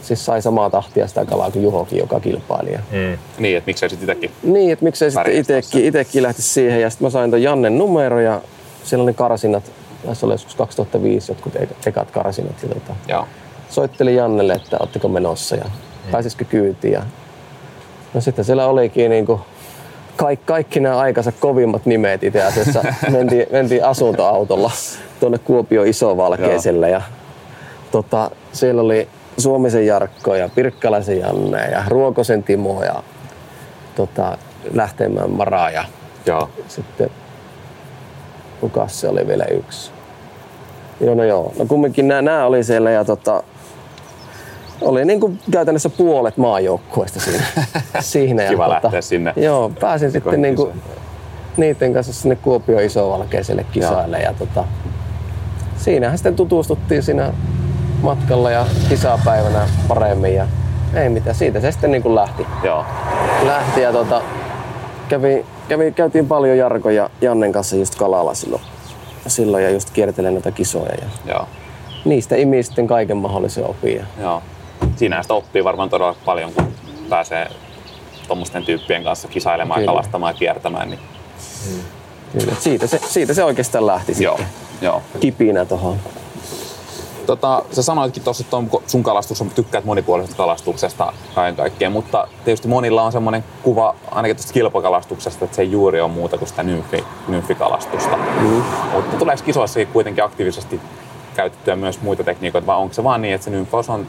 siis 0.02 0.24
sai 0.26 0.42
samaa 0.42 0.70
tahtia 0.70 1.06
sitä 1.06 1.24
kalaa 1.24 1.50
kuin 1.50 1.62
Juhokin, 1.62 1.98
joka 1.98 2.20
kilpaili. 2.20 2.70
Mm. 2.70 3.18
Niin, 3.38 3.56
että 3.56 3.68
miksei 3.68 3.90
sitten 3.90 4.10
itsekin. 4.16 4.30
niin, 4.52 4.72
että 4.72 4.84
miksei 4.84 5.10
sitten 5.10 5.24
Pärjäsi 5.24 5.52
itekin, 5.52 5.84
itekin 5.84 6.22
lähti 6.22 6.42
siihen. 6.42 6.80
Ja 6.80 6.90
sitten 6.90 7.06
mä 7.06 7.10
sain 7.10 7.30
ton 7.30 7.42
Jannen 7.42 7.78
numero 7.78 8.20
ja 8.20 8.40
siellä 8.84 9.02
oli 9.02 9.14
karsinat. 9.14 9.72
Tässä 10.06 10.26
oli 10.26 10.34
joskus 10.34 10.54
2005 10.54 11.32
jotkut 11.32 11.56
ek- 11.56 11.86
ekat 11.86 12.10
karsinat. 12.10 12.62
Ja 12.62 12.68
tota, 12.68 12.92
Joo. 13.08 13.26
Soittelin 13.74 14.16
Jannelle, 14.16 14.52
että 14.52 14.76
ootteko 14.80 15.08
menossa 15.08 15.56
ja 15.56 15.64
pääsisikö 16.10 16.44
kyytiin. 16.44 16.92
Ja 16.92 17.02
no 18.14 18.20
sitten 18.20 18.44
siellä 18.44 18.66
olikin 18.66 19.10
niinku 19.10 19.40
kaikki, 20.16 20.46
kaikki 20.46 20.80
nämä 20.80 20.98
aikansa 20.98 21.32
kovimmat 21.32 21.86
nimet 21.86 22.22
itse 22.22 22.42
asiassa. 22.42 22.84
mentiin, 23.10 23.46
mentiin 23.50 23.84
asuntoautolla 23.84 24.70
tuonne 25.20 25.38
Kuopio 25.38 25.82
Isovalkeiselle 25.82 26.90
ja 26.90 27.02
tota, 27.90 28.30
siellä 28.52 28.82
oli 28.82 29.08
Suomisen 29.38 29.86
Jarkko 29.86 30.34
ja 30.34 30.48
Pirkkalaisen 30.48 31.18
Janne 31.18 31.70
ja 31.70 31.84
Ruokosen 31.88 32.42
Timo 32.42 32.82
ja 32.82 33.02
tota, 33.96 34.38
Lähteenmäen 34.72 35.30
Mara 35.30 35.70
ja 35.70 35.84
Joo. 36.26 36.50
sitten 36.68 37.10
kukas 38.60 39.00
se 39.00 39.08
oli 39.08 39.26
vielä 39.26 39.44
yksi. 39.44 39.90
Joo, 41.00 41.14
no 41.14 41.24
joo. 41.24 41.52
No 41.58 41.66
kumminkin 41.66 42.08
nämä, 42.08 42.22
nämä 42.22 42.46
oli 42.46 42.64
siellä 42.64 42.90
ja 42.90 43.04
tota, 43.04 43.42
oli 44.84 45.04
niin 45.04 45.20
kuin 45.20 45.38
käytännössä 45.50 45.88
puolet 45.88 46.36
maajoukkueesta 46.36 47.20
siinä. 47.20 47.44
siinä 48.00 48.42
ja 48.42 48.50
Kiva 48.50 48.68
lähteä 48.68 49.00
sinne. 49.00 49.32
Joo, 49.36 49.72
pääsin 49.80 50.12
sitten 50.12 50.42
niin 50.42 50.56
kuin, 50.56 50.72
niiden 51.56 51.92
kanssa 51.94 52.12
sinne 52.12 52.36
Kuopio 52.36 52.78
Isovalkeiselle 52.78 53.66
kisaille 53.72 54.18
ja 54.18 54.34
tota, 54.34 54.64
siinähän 55.76 56.18
sitten 56.18 56.36
tutustuttiin 56.36 57.02
siinä 57.02 57.32
matkalla 58.02 58.50
ja 58.50 58.66
kisapäivänä 58.88 59.68
paremmin 59.88 60.34
ja 60.34 60.46
ei 60.94 61.08
mitään, 61.08 61.36
siitä 61.36 61.60
se 61.60 61.72
sitten 61.72 61.90
niin 61.90 62.02
kuin 62.02 62.14
lähti 62.14 62.46
Joo. 62.62 62.84
lähti 63.42 63.80
ja 63.80 63.92
tota, 63.92 64.22
kävi, 65.08 65.44
kävi, 65.68 65.92
käytiin 65.92 66.26
paljon 66.26 66.58
Jarko 66.58 66.90
ja 66.90 67.10
Jannen 67.20 67.52
kanssa 67.52 67.76
just 67.76 67.94
kalalla 67.94 68.34
silloin, 68.34 68.62
silloin 69.26 69.64
ja 69.64 69.70
just 69.70 69.90
kiertelen 69.90 70.34
näitä 70.34 70.50
kisoja 70.50 70.94
ja 70.94 71.32
Joo. 71.32 71.46
niistä 72.04 72.36
imi 72.36 72.62
sitten 72.62 72.86
kaiken 72.86 73.16
mahdollisen 73.16 73.66
opin. 73.66 74.04
Joo. 74.20 74.42
Siinä 74.96 75.22
sitä 75.22 75.34
oppii 75.34 75.64
varmaan 75.64 75.90
todella 75.90 76.16
paljon, 76.24 76.52
kun 76.52 76.74
pääsee 77.08 77.50
tuommoisten 78.26 78.64
tyyppien 78.64 79.04
kanssa 79.04 79.28
kisailemaan, 79.28 79.80
Kyllä. 79.80 79.92
kalastamaan 79.92 80.34
ja 80.34 80.38
kiertämään. 80.38 80.90
Niin... 80.90 81.00
Kyllä, 82.32 82.52
et 82.52 82.62
siitä, 82.62 82.86
se, 82.86 82.98
siitä 82.98 83.34
se 83.34 83.44
oikeastaan 83.44 83.86
lähti 83.86 84.14
Joo. 84.20 84.36
sitten 84.36 84.54
Joo. 84.82 85.02
kipinä 85.20 85.64
tuohon. 85.64 85.98
Tota, 87.26 87.62
sä 87.72 87.82
sanoitkin 87.82 88.22
tuossa, 88.22 88.44
että 88.44 88.56
on 88.56 88.70
sun 88.86 89.02
kalastus, 89.02 89.44
tykkäät 89.54 89.84
monipuolisesta 89.84 90.36
kalastuksesta 90.36 91.12
kaiken 91.34 91.56
kaikkiaan, 91.56 91.92
mutta 91.92 92.28
tietysti 92.44 92.68
monilla 92.68 93.02
on 93.02 93.12
semmoinen 93.12 93.44
kuva 93.62 93.94
ainakin 94.10 94.36
tuosta 94.36 94.52
kilpakalastuksesta, 94.52 95.44
että 95.44 95.56
se 95.56 95.62
ei 95.62 95.70
juuri 95.70 96.00
ole 96.00 96.10
muuta 96.10 96.38
kuin 96.38 96.48
sitä 96.48 96.62
nymfi, 96.62 97.04
nymfikalastusta. 97.28 98.16
Mm. 98.16 98.62
Mutta 98.92 99.16
tuleeko 99.16 99.42
kisoissakin 99.42 99.88
kuitenkin 99.88 100.24
aktiivisesti 100.24 100.80
käytettyä 101.34 101.76
myös 101.76 102.00
muita 102.00 102.24
tekniikoita, 102.24 102.66
vai 102.66 102.76
onko 102.76 102.94
se 102.94 103.04
vaan 103.04 103.22
niin, 103.22 103.34
että 103.34 103.44
se 103.44 103.50
nymfaus 103.50 103.88
on 103.90 104.06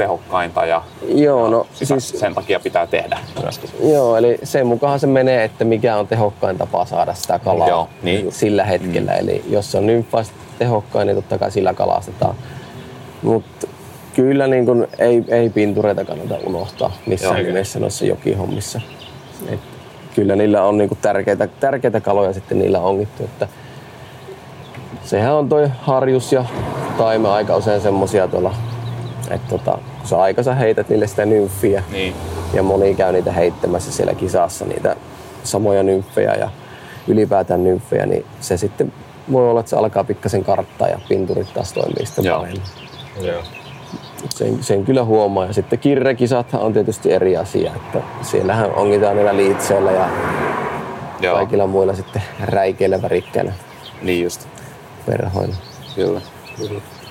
tehokkainta 0.00 0.66
ja 0.66 0.82
Joo, 1.08 1.48
no 1.48 1.66
sitä 1.72 2.00
siis 2.00 2.20
sen 2.20 2.34
takia 2.34 2.60
pitää 2.60 2.86
tehdä 2.86 3.18
myöskin? 3.42 3.70
Joo, 3.92 4.16
eli 4.16 4.38
sen 4.42 4.66
mukaan 4.66 5.00
se 5.00 5.06
menee, 5.06 5.44
että 5.44 5.64
mikä 5.64 5.96
on 5.96 6.06
tehokkain 6.06 6.58
tapa 6.58 6.84
saada 6.84 7.14
sitä 7.14 7.38
kalaa 7.38 7.68
Joo, 7.68 7.88
niin 8.02 8.24
just. 8.24 8.36
sillä 8.36 8.64
hetkellä. 8.64 9.12
Mm. 9.12 9.18
Eli 9.18 9.44
jos 9.48 9.72
se 9.72 9.78
on 9.78 9.86
nymfaasti 9.86 10.34
tehokkain, 10.58 11.06
niin 11.06 11.16
totta 11.16 11.38
kai 11.38 11.50
sillä 11.50 11.74
kalastetaan. 11.74 12.34
Mutta 13.22 13.66
kyllä 14.14 14.46
niin 14.46 14.66
kun 14.66 14.88
ei, 14.98 15.24
ei 15.28 15.50
pintureita 15.50 16.04
kannata 16.04 16.34
unohtaa 16.46 16.92
missään 17.06 17.36
Joo. 17.36 17.46
nimessä 17.46 17.78
noissa 17.78 18.04
jokihommissa. 18.04 18.80
Et 19.48 19.60
kyllä 20.14 20.36
niillä 20.36 20.64
on 20.64 20.78
niin 20.78 20.90
tärkeitä, 21.02 21.48
tärkeitä 21.60 22.00
kaloja 22.00 22.32
sitten 22.32 22.58
niillä 22.58 22.80
ongittu. 22.80 23.24
Että 23.24 23.48
sehän 25.04 25.34
on 25.34 25.48
toi 25.48 25.70
harjus 25.80 26.32
ja 26.32 26.44
taime 26.98 27.28
aika 27.28 27.56
usein 27.56 27.80
semmosia 27.80 28.28
tuolla, 28.28 28.54
että 29.30 29.48
tota, 29.48 29.78
kun 30.00 30.08
sä 30.08 30.20
aikansa 30.20 30.54
heität 30.54 30.88
niille 30.88 31.06
sitä 31.06 31.26
nymfiä, 31.26 31.82
Niin. 31.92 32.14
ja 32.54 32.62
moni 32.62 32.94
käy 32.94 33.12
niitä 33.12 33.32
heittämässä 33.32 33.92
siellä 33.92 34.14
kisassa, 34.14 34.64
niitä 34.64 34.96
samoja 35.44 35.82
nymfejä 35.82 36.34
ja 36.34 36.50
ylipäätään 37.08 37.64
nymfejä, 37.64 38.06
niin 38.06 38.24
se 38.40 38.56
sitten 38.56 38.92
voi 39.32 39.50
olla, 39.50 39.60
että 39.60 39.70
se 39.70 39.76
alkaa 39.76 40.04
pikkasen 40.04 40.44
karttaa 40.44 40.88
ja 40.88 41.00
pinturit 41.08 41.54
taas 41.54 41.72
toimii 41.72 42.06
sitten 42.06 42.24
Joo. 42.24 42.38
paremmin. 42.38 42.62
Joo. 43.20 43.42
Sen, 44.28 44.62
sen 44.64 44.84
kyllä 44.84 45.04
huomaa. 45.04 45.46
Ja 45.46 45.52
sitten 45.52 45.78
kirrekisathan 45.78 46.60
on 46.62 46.72
tietysti 46.72 47.12
eri 47.12 47.36
asia, 47.36 47.72
että 47.76 47.98
siellähän 48.22 48.74
ongitaan 48.74 49.16
niillä 49.16 49.36
liitseillä 49.36 49.92
ja 49.92 50.08
Joo. 51.20 51.34
kaikilla 51.36 51.66
muilla 51.66 51.94
sitten 51.94 52.22
räikeillä 52.40 53.02
värikkäillä 53.02 53.52
Niin 54.02 54.24
just. 54.24 54.46
perhoilla. 55.06 55.54
Kyllä. 55.94 56.20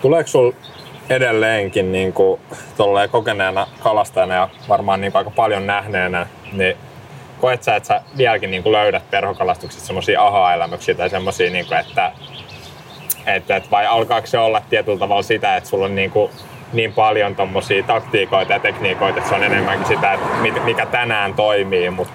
Tuleeko 0.01 0.27
sul 0.27 0.51
edelleenkin 1.09 1.91
niin 1.91 2.13
kuin, 2.13 2.41
kokeneena 3.11 3.67
kalastajana 3.79 4.33
ja 4.33 4.49
varmaan 4.69 5.01
niin 5.01 5.11
aika 5.15 5.31
paljon 5.31 5.67
nähneenä, 5.67 6.27
niin 6.53 6.77
koet 7.39 7.63
sä, 7.63 7.75
että 7.75 7.87
sä 7.87 8.01
vieläkin 8.17 8.51
niin 8.51 8.63
kuin 8.63 8.73
löydät 8.73 9.09
perhokalastuksessa 9.11 9.87
semmoisia 9.87 10.27
aha-elämyksiä 10.27 10.95
tai 10.95 11.09
semmoisia, 11.09 11.51
niin 11.51 11.65
kuin, 11.65 11.77
että, 11.77 12.11
että, 13.25 13.55
että 13.55 13.71
vai 13.71 13.85
alkaako 13.85 14.27
se 14.27 14.37
olla 14.37 14.61
tietyllä 14.69 14.99
tavalla 14.99 15.21
sitä, 15.21 15.55
että 15.55 15.69
sulla 15.69 15.85
on 15.85 15.95
niin, 15.95 16.11
kuin, 16.11 16.31
niin 16.73 16.93
paljon 16.93 17.35
tommosia 17.35 17.83
taktiikoita 17.83 18.53
ja 18.53 18.59
tekniikoita, 18.59 19.17
että 19.17 19.29
se 19.29 19.35
on 19.35 19.43
enemmänkin 19.43 19.87
sitä, 19.87 20.13
että 20.13 20.61
mikä 20.65 20.85
tänään 20.85 21.33
toimii, 21.33 21.89
mut, 21.89 22.07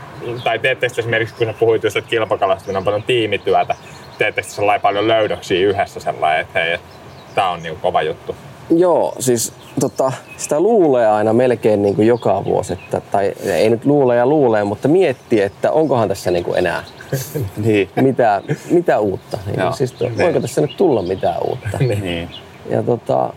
tai 0.44 0.58
teettekö 0.58 0.94
te 0.94 1.00
esimerkiksi, 1.00 1.34
kun 1.34 1.46
sä 1.46 1.52
puhuit 1.52 1.82
just, 1.82 1.96
että 1.96 2.10
kilpakalastaminen 2.10 2.76
on 2.76 2.84
paljon 2.84 3.02
tiimityötä, 3.02 3.74
teettekö 4.18 4.48
te 4.48 4.54
sellainen 4.54 4.82
paljon 4.82 5.08
löydöksiä 5.08 5.68
yhdessä 5.68 6.00
sellainen, 6.00 6.40
että 6.40 6.60
hei, 6.60 6.72
että 6.72 6.88
tää 7.34 7.50
on 7.50 7.62
niin 7.62 7.76
kova 7.76 8.02
juttu. 8.02 8.36
Joo, 8.70 9.14
siis 9.18 9.52
tota, 9.80 10.12
sitä 10.36 10.60
luulee 10.60 11.06
aina 11.06 11.32
melkein 11.32 11.82
niin 11.82 11.96
kuin 11.96 12.08
joka 12.08 12.44
vuosi, 12.44 12.72
että, 12.72 13.00
tai 13.00 13.34
ei 13.44 13.70
nyt 13.70 13.84
luulee 13.84 14.16
ja 14.16 14.26
luulee, 14.26 14.64
mutta 14.64 14.88
miettii, 14.88 15.40
että 15.40 15.72
onkohan 15.72 16.08
tässä 16.08 16.30
niin 16.30 16.44
kuin 16.44 16.58
enää 16.58 16.84
Niin. 17.64 17.88
mitä, 18.00 18.42
mitä 18.70 18.98
uutta. 18.98 19.38
Niin, 19.46 19.60
Joo. 19.60 19.72
siis 19.72 19.92
to, 19.92 20.10
voiko 20.18 20.40
tässä 20.40 20.60
nyt 20.60 20.76
tulla 20.76 21.02
mitään 21.02 21.42
uutta? 21.48 21.78
niin. 22.02 22.30
Ja 22.70 22.82
tota, 22.82 23.32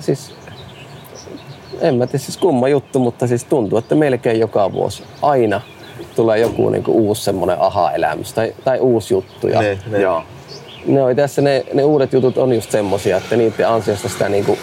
siis 0.00 0.32
en 1.80 1.94
mä 1.94 2.06
tiedä 2.06 2.18
siis 2.18 2.36
kumma 2.36 2.68
juttu, 2.68 2.98
mutta 2.98 3.26
siis 3.26 3.44
tuntuu, 3.44 3.78
että 3.78 3.94
melkein 3.94 4.40
joka 4.40 4.72
vuosi 4.72 5.02
aina 5.22 5.60
tulee 6.16 6.38
joku 6.38 6.70
niinku 6.70 6.92
uusi 6.92 7.22
semmoinen 7.22 7.60
aha-elämys 7.60 8.32
tai, 8.32 8.54
tai 8.64 8.80
uusi 8.80 9.14
juttu. 9.14 9.48
Ja 9.48 9.60
Niin, 9.60 9.78
niin. 9.90 10.02
Joo. 10.02 10.22
Ne, 10.86 11.02
on 11.02 11.16
tässä 11.16 11.42
ne, 11.42 11.64
ne 11.74 11.84
uudet 11.84 12.12
jutut 12.12 12.38
on 12.38 12.52
just 12.52 12.70
semmosia, 12.70 13.16
että 13.16 13.36
niiden 13.36 13.68
ansiosta 13.68 14.08
sitä 14.08 14.28
niinku, 14.28 14.58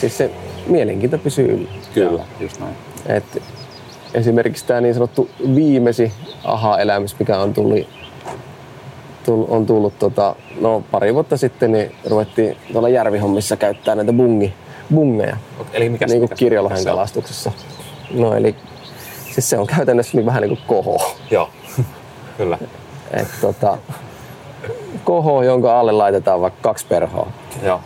siis 0.00 0.18
se 0.18 0.30
mielenkiinto 0.66 1.18
pysyy 1.18 1.46
yllä. 1.52 1.68
Kyllä. 1.94 2.24
Just 2.40 2.60
näin. 2.60 2.74
Et 3.06 3.42
esimerkiksi 4.14 4.66
tämä 4.66 4.80
niin 4.80 4.94
sanottu 4.94 5.30
viimesi 5.54 6.12
aha-elämys, 6.44 7.18
mikä 7.18 7.38
on 7.38 7.54
tullut, 7.54 7.88
tull, 9.24 9.44
on 9.48 9.66
tullut 9.66 9.98
tota, 9.98 10.36
no, 10.60 10.84
pari 10.90 11.14
vuotta 11.14 11.36
sitten, 11.36 11.72
niin 11.72 11.94
ruvettiin 12.06 12.56
tuolla 12.72 12.88
järvihommissa 12.88 13.56
käyttää 13.56 13.94
näitä 13.94 14.12
bungi, 14.12 14.54
bungeja, 14.94 15.36
Eli 15.72 15.88
mikä 15.88 16.06
niin 16.06 16.20
kuin 16.20 16.30
kirjolohen 16.36 16.78
mikä 16.78 16.90
kalastuksessa. 16.90 17.52
No 18.10 18.34
eli 18.34 18.56
siis 19.32 19.50
se 19.50 19.58
on 19.58 19.66
käytännössä 19.66 20.16
niin 20.16 20.26
vähän 20.26 20.42
niin 20.42 20.56
kuin 20.56 20.66
koho. 20.66 21.16
Joo. 21.30 21.50
Kyllä. 22.36 22.58
Et, 23.10 23.28
tota, 23.40 23.78
koho, 25.04 25.42
jonka 25.42 25.80
alle 25.80 25.92
laitetaan 25.92 26.40
vaikka 26.40 26.60
kaksi 26.62 26.86
perhoa. 26.86 27.28
Joo. 27.62 27.80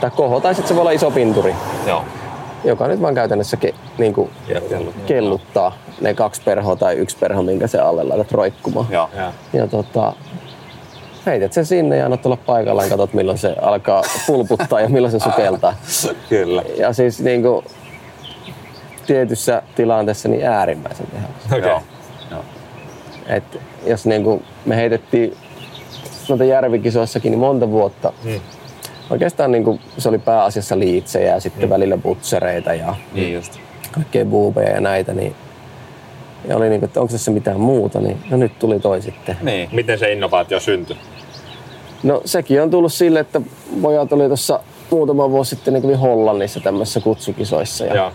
Tai 0.00 0.10
koho, 0.10 0.40
tai 0.40 0.54
sitten 0.54 0.68
se 0.68 0.74
voi 0.74 0.80
olla 0.80 0.90
iso 0.90 1.10
pinturi, 1.10 1.54
Joo. 1.86 2.04
joka 2.64 2.88
nyt 2.88 3.02
vaan 3.02 3.14
käytännössä 3.14 3.56
ke, 3.56 3.74
niin 3.98 4.14
kuin 4.14 4.30
kelluttaa 5.06 5.72
ne 6.00 6.14
kaksi 6.14 6.42
perhoa 6.44 6.76
tai 6.76 6.94
yksi 6.94 7.16
perho, 7.20 7.42
minkä 7.42 7.66
se 7.66 7.78
alle 7.78 8.04
laitat 8.04 8.32
roikkumaan. 8.32 8.86
Joo. 8.90 9.10
Ja. 9.16 9.32
Ja 9.52 9.66
tota, 9.66 10.12
heität 11.26 11.52
sen 11.52 11.66
sinne 11.66 11.96
ja 11.96 12.04
annat 12.04 12.26
olla 12.26 12.36
paikallaan, 12.36 12.88
katsot 12.88 13.14
milloin 13.14 13.38
se 13.38 13.56
alkaa 13.62 14.02
pulputtaa 14.26 14.80
ja 14.80 14.88
milloin 14.88 15.12
se 15.12 15.18
sukeltaa. 15.18 15.74
Kyllä. 16.28 16.62
Ja 16.76 16.92
siis 16.92 17.20
niin 17.20 17.42
kuin, 17.42 17.64
tietyssä 19.06 19.62
tilanteessa 19.74 20.28
niin 20.28 20.46
äärimmäisen 20.46 21.06
tehokas. 21.06 21.52
Okei. 21.52 21.70
Joo. 21.70 21.82
Joo. 22.30 22.44
Et 23.26 23.60
jos 23.86 24.06
niin 24.06 24.24
kuin 24.24 24.44
me 24.64 24.76
heitettiin 24.76 25.36
noita 26.28 26.44
järvikisoissakin 26.44 27.30
niin 27.30 27.40
monta 27.40 27.70
vuotta 27.70 28.12
Mm. 28.24 28.40
oikeastaan 29.10 29.52
niin 29.52 29.64
kuin, 29.64 29.80
se 29.98 30.08
oli 30.08 30.18
pääasiassa 30.18 30.78
liitsejä 30.78 31.34
ja 31.34 31.40
sitten 31.40 31.70
välillä 31.70 31.96
butsereita 31.96 32.74
ja 32.74 32.94
Niin 33.12 33.34
just. 33.34 33.58
kaikkea 33.92 34.24
buubeja 34.24 34.70
ja 34.70 34.80
näitä, 34.80 35.12
niin 35.14 35.34
ja 36.48 36.56
oli 36.56 36.68
niin 36.68 36.80
kuin, 36.80 36.88
että 36.88 37.00
onko 37.00 37.12
tässä 37.12 37.30
mitään 37.30 37.60
muuta, 37.60 38.00
niin 38.00 38.18
no 38.30 38.36
nyt 38.36 38.58
tuli 38.58 38.80
toi 38.80 39.02
sitten. 39.02 39.36
Niin. 39.42 39.68
Miten 39.72 39.98
se 39.98 40.12
innovaatio 40.12 40.60
syntyi? 40.60 40.96
No 42.02 42.22
sekin 42.24 42.62
on 42.62 42.70
tullut 42.70 42.92
sille, 42.92 43.20
että 43.20 43.40
pojat 43.82 44.12
oli 44.12 44.26
tuossa 44.26 44.60
muutama 44.90 45.30
vuosi 45.30 45.48
sitten, 45.56 45.82
kävi 45.82 45.94
Hollannissa 45.94 46.60
tämmöisissä 46.60 47.00
kutsukisoissa 47.00 47.84
ja 47.84 47.94
Joo. 47.94 48.12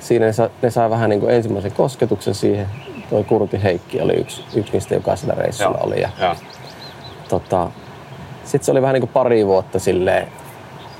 siinä 0.00 0.26
ne, 0.26 0.32
sa, 0.32 0.50
ne 0.62 0.70
sai 0.70 0.90
vähän 0.90 1.10
niin 1.10 1.20
kuin 1.20 1.34
ensimmäisen 1.34 1.72
kosketuksen 1.72 2.34
siihen. 2.34 2.66
Toi 3.10 3.24
Kurti 3.24 3.62
Heikki 3.62 4.00
oli 4.00 4.12
yksi, 4.12 4.42
yksi 4.54 4.72
niistä, 4.72 4.94
joka 4.94 5.16
sillä 5.16 5.34
reissulla 5.34 5.76
Joo. 5.78 5.86
oli. 5.86 6.00
Ja, 6.00 6.08
Joo. 6.20 6.34
Tota, 7.30 7.70
sitten 8.44 8.64
se 8.64 8.70
oli 8.70 8.82
vähän 8.82 8.94
niin 8.94 9.02
kuin 9.02 9.10
pari 9.12 9.46
vuotta 9.46 9.78
silleen, 9.78 10.28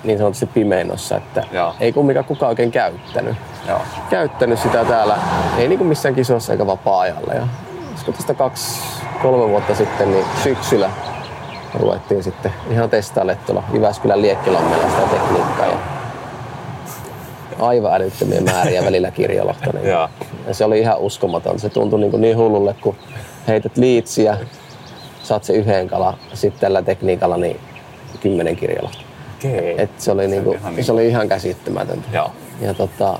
niin 0.04 0.18
sanotusti 0.18 0.46
pimeinossa, 0.46 1.16
että 1.16 1.44
Joo. 1.52 1.74
ei 1.80 1.92
kumminkaan 1.92 2.24
kukaan 2.24 2.48
oikein 2.48 2.70
käyttänyt. 2.70 3.36
Joo. 3.68 3.80
Käyttänyt 4.10 4.58
sitä 4.58 4.84
täällä, 4.84 5.18
ei 5.58 5.68
niin 5.68 5.78
kuin 5.78 5.88
missään 5.88 6.14
kisoissa 6.14 6.52
eikä 6.52 6.66
vapaa-ajalla. 6.66 7.34
Ja 7.34 7.46
olisiko 7.90 8.12
tästä 8.12 8.34
kaksi, 8.34 8.80
kolme 9.22 9.48
vuotta 9.48 9.74
sitten, 9.74 10.10
niin 10.10 10.24
syksyllä 10.42 10.90
ruvettiin 11.74 12.22
sitten 12.22 12.52
ihan 12.70 12.90
testaille 12.90 13.38
tuolla 13.46 13.62
Jyväskylän 13.72 14.22
Liekkilammella 14.22 14.90
sitä 14.90 15.02
tekniikkaa. 15.02 15.66
Ja 15.66 15.78
aivan 17.58 17.94
älyttömiä 17.94 18.40
määriä 18.40 18.84
välillä 18.84 19.10
kirjolohta. 19.10 19.70
Niin 19.72 19.88
ja 20.46 20.54
se 20.54 20.64
oli 20.64 20.80
ihan 20.80 20.98
uskomaton. 20.98 21.58
Se 21.58 21.68
tuntui 21.68 22.00
niin, 22.00 22.10
kuin 22.10 22.20
niin 22.20 22.36
hullulle, 22.36 22.74
kun 22.80 22.96
heität 23.48 23.76
liitsiä, 23.76 24.36
saat 25.22 25.44
se 25.44 25.52
yhden 25.52 25.88
kalan, 25.88 26.14
sitten 26.34 26.60
tällä 26.60 26.82
tekniikalla 26.82 27.36
niin 27.36 27.60
kymmenen 28.20 28.56
kirjolohta. 28.56 28.98
Okei. 29.38 29.74
Et 29.78 29.90
se, 29.98 30.12
oli 30.12 30.28
niinku, 30.28 30.52
ihan 30.52 30.74
niin- 30.76 30.84
se 30.84 30.92
oli 30.92 31.08
ihan 31.08 31.28
käsittämätöntä. 31.28 32.08
Joo. 32.12 32.30
Ja 32.60 32.74
tota, 32.74 33.18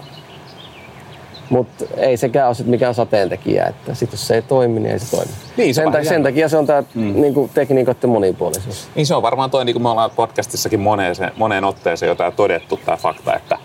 mutta 1.50 1.84
ei 1.96 2.16
sekään 2.16 2.46
ole 2.46 2.54
sit 2.54 2.66
mikään 2.66 2.94
sateentekijä, 2.94 3.66
että 3.66 3.94
sit 3.94 4.12
jos 4.12 4.26
se 4.26 4.34
ei 4.34 4.42
toimi, 4.42 4.80
niin 4.80 4.92
ei 4.92 4.98
se 4.98 5.10
toimi. 5.10 5.32
Niin, 5.56 5.74
se 5.74 5.78
sen, 5.78 5.92
vähän 5.92 6.04
ta- 6.04 6.08
sen 6.08 6.22
takia 6.22 6.48
se 6.48 6.56
on 6.56 6.66
tämä 6.66 6.82
mm. 6.94 7.20
niinku, 7.20 7.50
tekniikoiden 7.54 8.10
monipuolisuus. 8.10 8.88
Niin 8.94 9.06
se 9.06 9.14
on 9.14 9.22
varmaan 9.22 9.50
toi, 9.50 9.64
niin 9.64 9.74
kuin 9.74 9.82
me 9.82 9.88
ollaan 9.88 10.10
podcastissakin 10.10 10.80
moneen, 10.80 11.14
moneen 11.36 11.64
otteeseen 11.64 12.08
jo 12.08 12.14
tää 12.14 12.30
todettu 12.30 12.80
tämä 12.84 12.96
fakta, 12.96 13.36
että, 13.36 13.58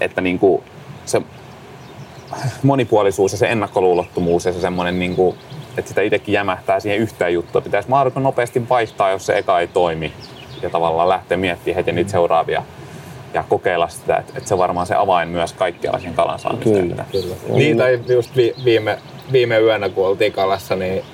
että 0.00 0.20
niin 0.20 0.38
kuin 0.38 0.62
se 1.06 1.22
monipuolisuus 2.62 3.32
ja 3.32 3.38
se 3.38 3.46
ennakkoluulottomuus 3.46 4.44
ja 4.44 4.52
se 4.52 4.60
semmoinen, 4.60 4.98
niin 4.98 5.16
kuin, 5.16 5.36
että 5.76 5.88
sitä 5.88 6.02
itsekin 6.02 6.32
jämähtää 6.32 6.80
siihen 6.80 7.00
yhteen 7.00 7.34
juttuun. 7.34 7.64
Pitäisi 7.64 7.88
mahdollisimman 7.88 8.22
nopeasti 8.22 8.68
vaihtaa, 8.68 9.10
jos 9.10 9.26
se 9.26 9.38
eka 9.38 9.60
ei 9.60 9.66
toimi 9.66 10.12
ja 10.62 10.70
tavallaan 10.70 11.08
lähteä 11.08 11.36
miettimään 11.36 11.76
heti 11.76 11.92
niitä 11.92 12.10
seuraavia 12.10 12.62
ja 13.34 13.44
kokeilla 13.48 13.88
sitä, 13.88 14.16
että, 14.16 14.32
että 14.36 14.48
se 14.48 14.54
on 14.54 14.58
varmaan 14.58 14.86
se 14.86 14.94
avain 14.94 15.28
myös 15.28 15.52
kaikkialla 15.52 15.98
siihen 15.98 16.14
kalan 16.14 16.38
saamiseen. 16.38 16.88
Kyllä, 16.88 17.04
kyllä. 17.12 17.34
Niin, 17.48 17.76
tai 17.76 18.00
just 18.08 18.36
vi- 18.36 18.54
viime, 18.64 18.98
viime 19.32 19.58
yönä, 19.58 19.88
kun 19.88 20.06
oltiin 20.06 20.32
kalassa, 20.32 20.76
niin 20.76 21.04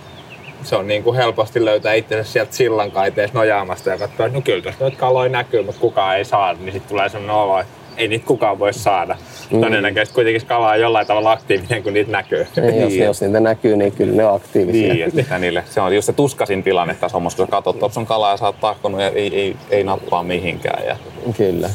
se 0.63 0.77
on 0.77 0.89
niin 0.89 1.03
kuin 1.03 1.17
helposti 1.17 1.65
löytää 1.65 1.95
itsensä 1.95 2.33
sieltä 2.33 2.55
sillan 2.55 2.91
kaiteessa 2.91 3.39
nojaamasta 3.39 3.91
ja 3.91 3.99
katsoa, 3.99 4.27
että 4.27 4.39
no 4.39 4.43
kyllä 4.43 4.63
tuossa 4.63 4.81
noita 4.85 4.97
kaloja 4.97 5.31
näkyy, 5.31 5.63
mutta 5.63 5.81
kukaan 5.81 6.17
ei 6.17 6.25
saa, 6.25 6.53
niin 6.53 6.73
sitten 6.73 6.89
tulee 6.89 7.09
sellainen 7.09 7.37
olo, 7.37 7.61
että 7.61 7.80
ei 7.97 8.09
niitä 8.09 8.27
kukaan 8.27 8.59
voi 8.59 8.73
saada. 8.73 9.17
Mm. 9.51 9.61
Todennäköisesti 9.61 10.15
kuitenkin 10.15 10.47
kala 10.47 10.69
on 10.69 10.81
jollain 10.81 11.07
tavalla 11.07 11.33
aktiivinen, 11.33 11.83
kun 11.83 11.93
niitä 11.93 12.13
näkyy. 12.13 12.47
Ei, 12.57 12.81
jos, 12.81 12.95
jos 12.95 13.21
niitä 13.21 13.41
näkyy, 13.41 13.77
niin 13.77 13.93
kyllä 13.93 14.17
ne 14.17 14.27
on 14.27 14.35
aktiivisia. 14.35 14.95
Niin, 14.95 15.19
että 15.19 15.39
niille. 15.39 15.65
Se 15.71 15.81
on 15.81 15.95
just 15.95 16.07
se 16.07 16.13
tuskasin 16.13 16.63
tilanne 16.63 16.95
tässä 16.95 17.17
hommassa, 17.17 17.37
kun 17.37 17.47
sä 17.47 17.51
katsot, 17.51 17.75
että 17.83 18.01
on 18.01 18.07
kalaa 18.07 18.31
ja 18.31 18.37
sä 18.37 18.47
oot 18.47 18.61
tahkonut 18.61 19.01
ja 19.01 19.09
ei, 19.09 19.41
ei, 19.41 19.57
ei 19.71 19.85
nappaa 19.85 20.23
mihinkään. 20.23 20.87
Ja, 20.87 20.97
Kyllä. 21.37 21.71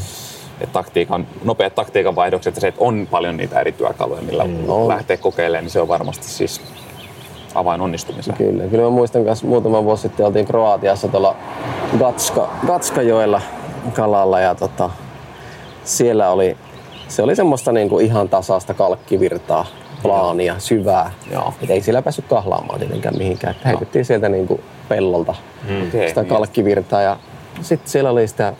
et 0.62 0.71
taktiikan, 0.71 1.28
nopeat 1.43 1.75
taktiikan 1.75 2.15
vaihdokset 2.15 2.56
ja 2.56 2.62
se, 2.62 2.67
että 2.67 2.82
on 2.84 3.08
paljon 3.12 3.38
niitä 3.38 3.60
eri 3.60 3.71
työkaluja, 3.71 4.21
millä 4.21 4.45
on. 4.67 4.88
lähtee 4.88 5.17
kokeilemaan, 5.17 5.63
niin 5.63 5.71
se 5.71 5.82
on 5.82 5.88
varmasti 5.88 6.28
siis 6.28 6.62
avain 7.56 7.82
onnistumiseen. 7.82 8.38
Kyllä, 8.38 8.63
kyllä 8.63 8.84
mä 8.84 8.89
muistan 8.89 9.21
myös 9.21 9.43
muutama 9.43 9.84
vuosi 9.84 10.01
sitten 10.01 10.25
oltiin 10.25 10.45
Kroatiassa 10.45 11.08
tuolla 11.08 11.36
Gatska, 11.99 12.49
Gatskajoella 12.67 13.41
kalalla 13.93 14.39
ja 14.39 14.56
tota, 14.56 14.89
siellä 15.86 16.30
oli, 16.30 16.58
se 17.08 17.21
oli 17.21 17.36
semmoista 17.36 17.71
niinku 17.71 18.00
ihan 18.00 18.30
tasaista 18.30 18.74
kalkkivirtaa, 18.74 19.65
plaania, 20.02 20.56
syvää. 20.60 21.12
Joo. 21.32 21.54
Et 21.62 21.69
ei 21.69 21.82
siellä 21.82 22.02
päässyt 22.02 22.26
kahlaamaan 22.26 22.80
tietenkään 22.80 23.17
mihinkään. 23.17 23.56
Että 23.56 23.69
heitettiin 23.69 24.06
sieltä 24.06 24.30
niinku 24.30 24.60
pellolta 24.89 25.36
Okei, 25.88 26.10
sitä 26.10 26.21
niin. 26.21 26.30
kalkkivirtaa 26.30 27.02
ja 27.02 27.17
sitten 27.62 27.89
siellä 27.89 28.10
oli 28.10 28.28
sitä 28.28 28.54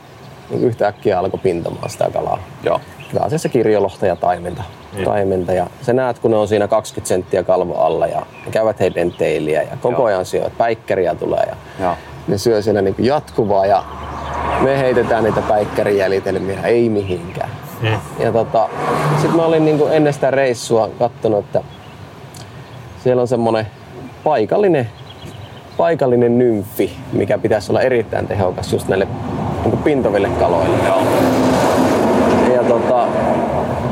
niin 0.50 0.64
yhtäkkiä 0.64 1.20
alkoi 1.20 1.40
pintamaan 1.44 1.90
sitä 1.90 2.10
kalaa. 2.14 2.40
Joo. 2.64 2.82
Pääasiassa 3.14 3.50
kirjolohta 3.50 4.06
ja 4.06 4.16
taimenta. 4.16 4.64
taimenta. 5.06 5.54
Ja 5.54 5.68
sä 5.82 5.94
näet, 5.94 6.20
kun 6.20 6.32
ne 6.32 6.38
on 6.38 6.48
siinä 6.48 6.68
20 6.68 7.08
senttiä 7.08 7.44
kalvo 7.44 7.76
alla 7.76 8.08
ja 8.08 8.26
ne 8.46 8.52
käyvät 8.52 8.80
heidän 8.80 9.12
teiliä 9.12 9.62
ja 9.62 9.78
koko 9.82 10.02
Joo. 10.02 10.06
ajan 10.06 10.26
syövät. 10.26 10.58
Päikkäriä 10.58 11.16
tulee 11.16 11.44
ja 11.48 11.56
Joo. 11.80 11.96
Ne 12.28 12.38
syö 12.38 12.62
siellä 12.62 12.82
niin 12.82 12.96
jatkuvaa 12.98 13.66
ja 13.66 13.84
me 14.62 14.80
heitetään 14.80 15.24
niitä 15.24 15.42
päikkärijäljitelmiä, 15.42 16.62
ei 16.64 16.90
mihinkään. 16.90 17.50
Ja 18.20 18.32
tota, 18.32 18.70
sitten 19.16 19.36
mä 19.36 19.46
olin 19.46 19.66
niin 19.66 19.82
ennen 19.92 20.14
sitä 20.14 20.32
reissua 20.32 20.90
katsonut, 21.00 21.46
että 21.46 21.62
siellä 23.04 23.22
on 23.22 23.28
semmonen 23.28 23.68
paikallinen, 24.24 24.90
paikallinen 25.78 26.38
nymfi, 26.38 26.98
mikä 27.14 27.38
pitäisi 27.38 27.72
olla 27.72 27.82
erittäin 27.82 28.28
tehokas 28.28 28.74
just 28.74 28.88
näille 28.88 29.08
niin 29.66 29.78
pintoville 29.78 30.30
kaloille. 30.30 30.78
Ja 32.54 32.64
tota, 32.64 33.08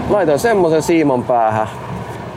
laitoin 0.09 0.39
semmoisen 0.39 0.81
siiman 0.81 1.23
päähän. 1.23 1.67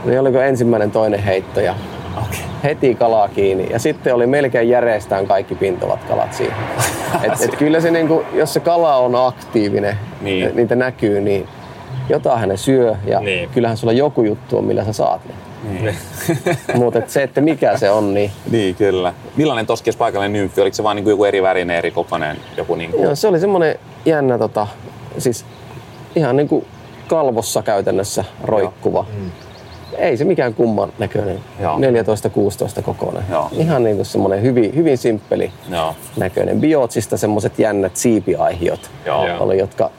Niin 0.04 0.20
oliko 0.20 0.40
ensimmäinen 0.40 0.90
toinen 0.90 1.22
heitto 1.22 1.61
ja 1.61 1.74
Okei. 2.16 2.45
Heti 2.66 2.94
kalaa 2.94 3.29
kiinni. 3.29 3.66
Ja 3.70 3.79
sitten 3.79 4.14
oli 4.14 4.26
melkein 4.26 4.68
järjestään 4.68 5.26
kaikki 5.26 5.55
pintovat 5.55 6.05
kalat 6.05 6.33
siinä. 6.33 6.55
Et, 7.22 7.33
et 7.42 7.57
kyllä 7.57 7.81
se 7.81 7.90
niinku, 7.90 8.24
jos 8.33 8.52
se 8.52 8.61
kala 8.61 8.96
on 8.96 9.14
aktiivinen, 9.14 9.96
Niin. 10.20 10.44
niin. 10.44 10.57
niitä 10.57 10.74
näkyy, 10.76 11.20
niin 11.20 11.48
jotain 12.09 12.48
ne 12.48 12.57
syö 12.57 12.94
ja 13.07 13.20
Niin. 13.20 13.48
kyllähän 13.48 13.76
sulla 13.76 13.92
joku 13.92 14.22
juttu 14.22 14.59
on, 14.59 14.64
millä 14.64 14.85
sä 14.85 14.92
saat 14.92 15.20
ne. 15.29 15.35
Niin. 15.81 15.94
Mutta 16.74 17.02
se, 17.07 17.22
että 17.22 17.40
mikä 17.40 17.76
se 17.76 17.90
on, 17.90 18.14
niin 18.14 18.31
niin, 18.50 18.74
kyllä. 18.74 19.14
Millainen 19.37 19.66
toskis 19.66 19.96
paikallinen 19.96 20.33
nymfi? 20.33 20.61
Oliko 20.61 20.74
se 20.74 20.83
vaan 20.83 20.96
niin 20.96 21.09
joku 21.09 21.24
eri 21.24 21.42
värinen, 21.42 21.76
eri 21.76 21.90
kokoinen? 21.90 22.37
Joku 22.57 22.74
niin 22.74 22.90
kuin... 22.90 23.02
joo, 23.02 23.14
se 23.14 23.29
oli 23.29 23.40
semmoinen 23.40 23.79
jännä, 24.05 24.38
tota, 24.38 24.66
siis 25.18 25.44
ihan 26.16 26.37
niinku 26.37 26.64
kalvossa 27.09 27.62
käytännössä 27.62 28.24
roikkuva. 28.44 29.07
Ei 29.98 30.16
se 30.16 30.24
mikään 30.24 30.54
kumman 30.54 30.92
näköinen. 30.98 31.40
Joo. 31.61 31.78
14-16 31.78 32.82
kokoinen. 32.82 33.22
Joo. 33.30 33.48
Ihan 33.52 33.85
niinku 33.85 34.04
semmoinen 34.04 34.42
hyvin, 34.42 34.74
hyvin 34.74 34.98
simppeli 34.98 35.52
Joo. 35.70 35.94
näköinen. 36.16 36.61
Biotsista 36.61 37.16
semmoiset 37.16 37.59
jännät 37.59 37.96
siipiaihiot 37.96 38.90
Joo. 39.06 39.26
Oli, 39.40 39.59
jotka 39.59 39.90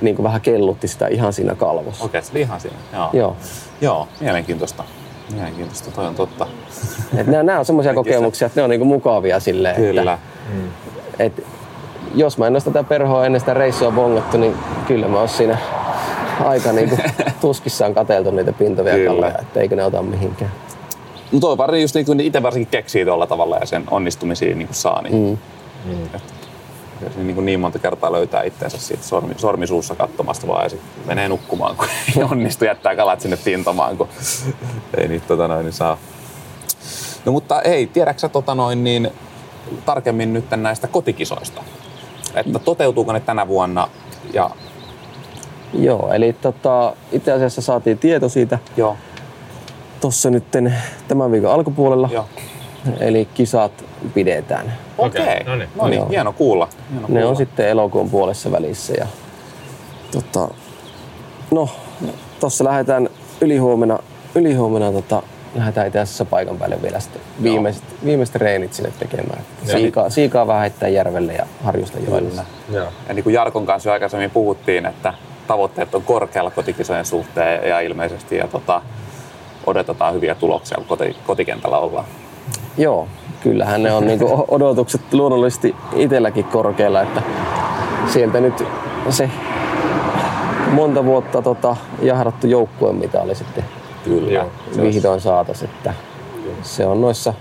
niinku 0.00 0.22
vähän 0.22 0.40
kellutti 0.40 0.88
sitä 0.88 1.06
ihan 1.06 1.32
siinä 1.32 1.54
kalvossa. 1.54 2.04
Okei, 2.04 2.22
se 2.22 2.30
oli 2.32 2.40
ihan 2.40 2.60
siinä. 2.60 2.76
Joo. 2.92 3.10
Joo. 3.12 3.36
Joo, 3.80 4.08
mielenkiintoista. 4.20 4.84
Mielenkiintoista, 5.34 5.90
toi 5.90 6.06
on 6.06 6.14
totta. 6.14 6.46
Et 7.16 7.26
nämä, 7.26 7.42
nämä 7.42 7.58
on 7.58 7.64
semmoisia 7.64 7.94
kokemuksia, 7.94 8.46
että 8.46 8.60
ne 8.60 8.64
on 8.64 8.70
niinku 8.70 8.84
mukavia 8.84 9.40
silleen, 9.40 9.76
Kyllä. 9.76 10.00
Että, 10.02 10.18
et, 11.18 11.46
jos 12.14 12.38
mä 12.38 12.46
en 12.46 12.52
olisi 12.52 12.66
tätä 12.70 12.82
perhoa 12.84 13.26
ennen 13.26 13.40
sitä 13.40 13.54
reissua 13.54 13.90
bongattu, 13.90 14.36
niin 14.36 14.54
kyllä 14.86 15.08
mä 15.08 15.20
olisin 15.20 15.36
siinä 15.36 15.58
aika 16.44 16.72
niinku 16.72 16.98
tuskissaan 17.40 17.94
kateltu 17.94 18.30
niitä 18.30 18.52
pintovia 18.52 18.94
Kyllä. 18.94 19.10
kaloja, 19.14 19.38
että 19.38 19.60
eikö 19.60 19.76
ne 19.76 19.84
ota 19.84 20.02
mihinkään. 20.02 20.52
No 21.32 21.40
toi 21.40 21.58
varmaan 21.58 21.80
just 21.82 21.94
niin 21.94 22.06
kuin 22.06 22.20
itse 22.20 22.42
varsinkin 22.42 22.70
keksii 22.70 23.04
tuolla 23.04 23.26
tavalla 23.26 23.56
ja 23.56 23.66
sen 23.66 23.84
onnistumisiin 23.90 24.58
niin 24.58 24.68
kuin 24.68 24.76
saa, 24.76 25.02
niin, 25.02 25.38
Mm. 25.84 26.04
et, 26.14 26.22
ja 27.04 27.10
se 27.10 27.20
niin, 27.20 27.34
kuin 27.34 27.46
niin 27.46 27.60
monta 27.60 27.78
kertaa 27.78 28.12
löytää 28.12 28.42
itseensä 28.42 28.78
siitä 28.78 29.02
sormi, 29.02 29.34
sormisuussa 29.36 29.94
katsomasta 29.94 30.46
vaan 30.46 30.62
ja 30.62 30.68
sitten 30.68 30.88
menee 31.06 31.28
nukkumaan, 31.28 31.76
kun 31.76 31.86
ei 32.16 32.22
onnistu 32.30 32.64
jättää 32.64 32.96
kalat 32.96 33.20
sinne 33.20 33.36
pintamaan, 33.36 33.96
kun 33.96 34.08
ei 34.96 35.08
niitä 35.08 35.26
tota 35.28 35.48
noin, 35.48 35.64
niin 35.64 35.72
saa. 35.72 35.98
No 37.24 37.32
mutta 37.32 37.62
ei, 37.62 37.86
tiedätkö 37.86 38.20
sä 38.20 38.28
tota 38.28 38.54
noin, 38.54 38.84
niin 38.84 39.10
tarkemmin 39.86 40.32
nyt 40.32 40.44
näistä 40.56 40.88
kotikisoista? 40.88 41.62
Että 42.34 42.58
toteutuuko 42.58 43.12
ne 43.12 43.20
tänä 43.20 43.48
vuonna 43.48 43.88
ja 44.32 44.50
Joo, 45.74 46.12
eli 46.12 46.32
tota, 46.32 46.96
itse 47.12 47.32
asiassa 47.32 47.62
saatiin 47.62 47.98
tieto 47.98 48.28
siitä 48.28 48.58
joo, 48.76 48.96
tuossa 50.00 50.30
nyt 50.30 50.44
tämän 51.08 51.32
viikon 51.32 51.52
alkupuolella. 51.52 52.08
joo. 52.12 52.24
Eli 53.00 53.28
kisat 53.34 53.72
pidetään. 54.14 54.72
Okei, 54.98 55.22
Okei, 55.22 55.34
okay. 55.40 55.44
no 55.46 55.56
niin. 55.56 55.68
no 55.76 55.88
niin, 55.88 56.08
hieno 56.08 56.32
kuulla. 56.32 56.68
Hieno 56.90 57.00
Ne 57.00 57.06
kuulla. 57.06 57.28
on 57.28 57.36
sitten 57.36 57.68
elokuun 57.68 58.10
puolessa 58.10 58.52
välissä. 58.52 58.92
Ja, 58.98 59.06
tota, 60.12 60.54
no, 61.50 61.68
tuossa 62.40 62.64
lähdetään 62.64 63.08
ylihuomenna, 63.40 63.98
ylihuomenna 64.34 64.92
tota, 64.92 65.22
lähdetään 65.54 65.86
itse 65.86 66.00
asiassa 66.00 66.24
paikan 66.24 66.56
päälle 66.56 66.82
vielä 66.82 67.00
sitten 67.00 67.22
viimeiset, 67.42 67.82
viimeiset 68.04 68.36
reenit 68.36 68.74
sinne 68.74 68.92
tekemään. 68.98 69.40
Siikaa, 69.64 70.10
siikaa 70.10 70.46
vähän 70.46 70.60
heittää 70.60 70.88
järvelle 70.88 71.32
ja 71.32 71.46
harjusta 71.64 71.98
joella. 71.98 72.44
Joo. 72.72 72.88
Ja 73.08 73.14
niin 73.14 73.24
kuin 73.24 73.34
Jarkon 73.34 73.66
kanssa 73.66 73.88
jo 73.88 73.92
aikaisemmin 73.92 74.30
puhuttiin, 74.30 74.86
että 74.86 75.14
tavoitteet 75.46 75.94
on 75.94 76.02
korkealla 76.02 76.50
kotikisojen 76.50 77.04
suhteen 77.04 77.68
ja 77.68 77.80
ilmeisesti 77.80 78.36
ja 78.36 78.48
tota, 78.48 78.82
odotetaan 79.66 80.14
hyviä 80.14 80.34
tuloksia, 80.34 80.76
kun 80.76 80.86
koti, 80.86 81.16
kotikentällä 81.26 81.78
ollaan. 81.78 82.04
Joo, 82.78 83.08
kyllähän 83.42 83.82
ne 83.82 83.92
on 83.92 84.06
niinku 84.06 84.44
odotukset 84.48 85.00
luonnollisesti 85.12 85.76
itselläkin 85.96 86.44
korkealla, 86.44 87.02
että 87.02 87.22
sieltä 88.06 88.40
nyt 88.40 88.64
se 89.10 89.30
monta 90.72 91.04
vuotta 91.04 91.42
tota, 91.42 91.76
jahdattu 92.02 92.46
joukkueen 92.46 92.96
mitä 92.96 93.20
oli 93.20 93.34
sitten 93.34 93.64
Kyllä. 94.04 94.32
Joo. 94.32 94.50
vihdoin 94.82 95.20
saatas, 95.20 95.62
että 95.62 95.94
se 96.62 96.86
on 96.86 97.00
noissa 97.00 97.34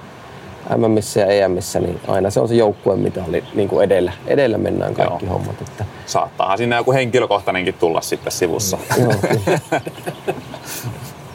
MMissä 0.77 1.19
ja 1.19 1.25
EMissä, 1.25 1.79
niin 1.79 1.99
aina 2.07 2.29
se 2.29 2.39
on 2.39 2.47
se 2.47 2.55
joukkueen 2.55 2.99
mitä 2.99 3.23
oli 3.27 3.43
niin 3.53 3.69
kuin 3.69 3.83
edellä. 3.83 4.11
Edellä 4.27 4.57
mennään 4.57 4.93
kaikki 4.93 5.25
Joo. 5.25 5.33
hommat. 5.33 5.61
Että, 5.61 5.85
Saattaahan 6.05 6.57
sinne 6.57 6.75
joku 6.75 6.91
henkilökohtainenkin 6.91 7.73
tulla 7.73 8.01
sitten 8.01 8.31
sivussa. 8.31 8.77
joo, 9.01 9.13
kyllä. 9.21 9.59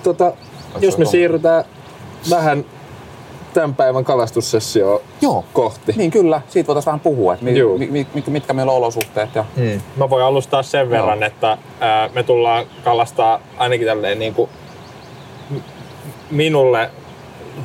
Tota, 0.03 0.33
jos 0.81 0.99
me 0.99 1.05
siirrytään 1.05 1.65
vähän 2.31 2.65
tämän 3.55 3.75
päivän 3.75 4.05
kalastussessioon 4.05 5.01
Joo. 5.21 5.45
kohti. 5.53 5.93
Niin 5.97 6.11
kyllä, 6.11 6.41
siitä 6.49 6.67
voitaisiin 6.67 6.87
vähän 6.87 7.01
puhua, 7.01 7.35
että 7.35 7.45
mi, 7.45 7.53
mi, 7.91 8.07
mi, 8.15 8.25
mitkä 8.29 8.53
meillä 8.53 8.73
on 8.73 8.79
olosuhteet. 8.79 9.35
Ja... 9.35 9.45
Hmm. 9.57 9.81
Mä 9.97 10.11
voin 10.11 10.25
alustaa 10.25 10.63
sen 10.63 10.91
verran, 10.91 11.23
että 11.23 11.59
ää, 11.81 12.11
me 12.15 12.23
tullaan 12.23 12.67
kalastaa 12.85 13.41
ainakin 13.59 13.87
tälleen 13.87 14.19
niin 14.19 14.35
kuin 14.35 14.51
minulle 16.31 16.91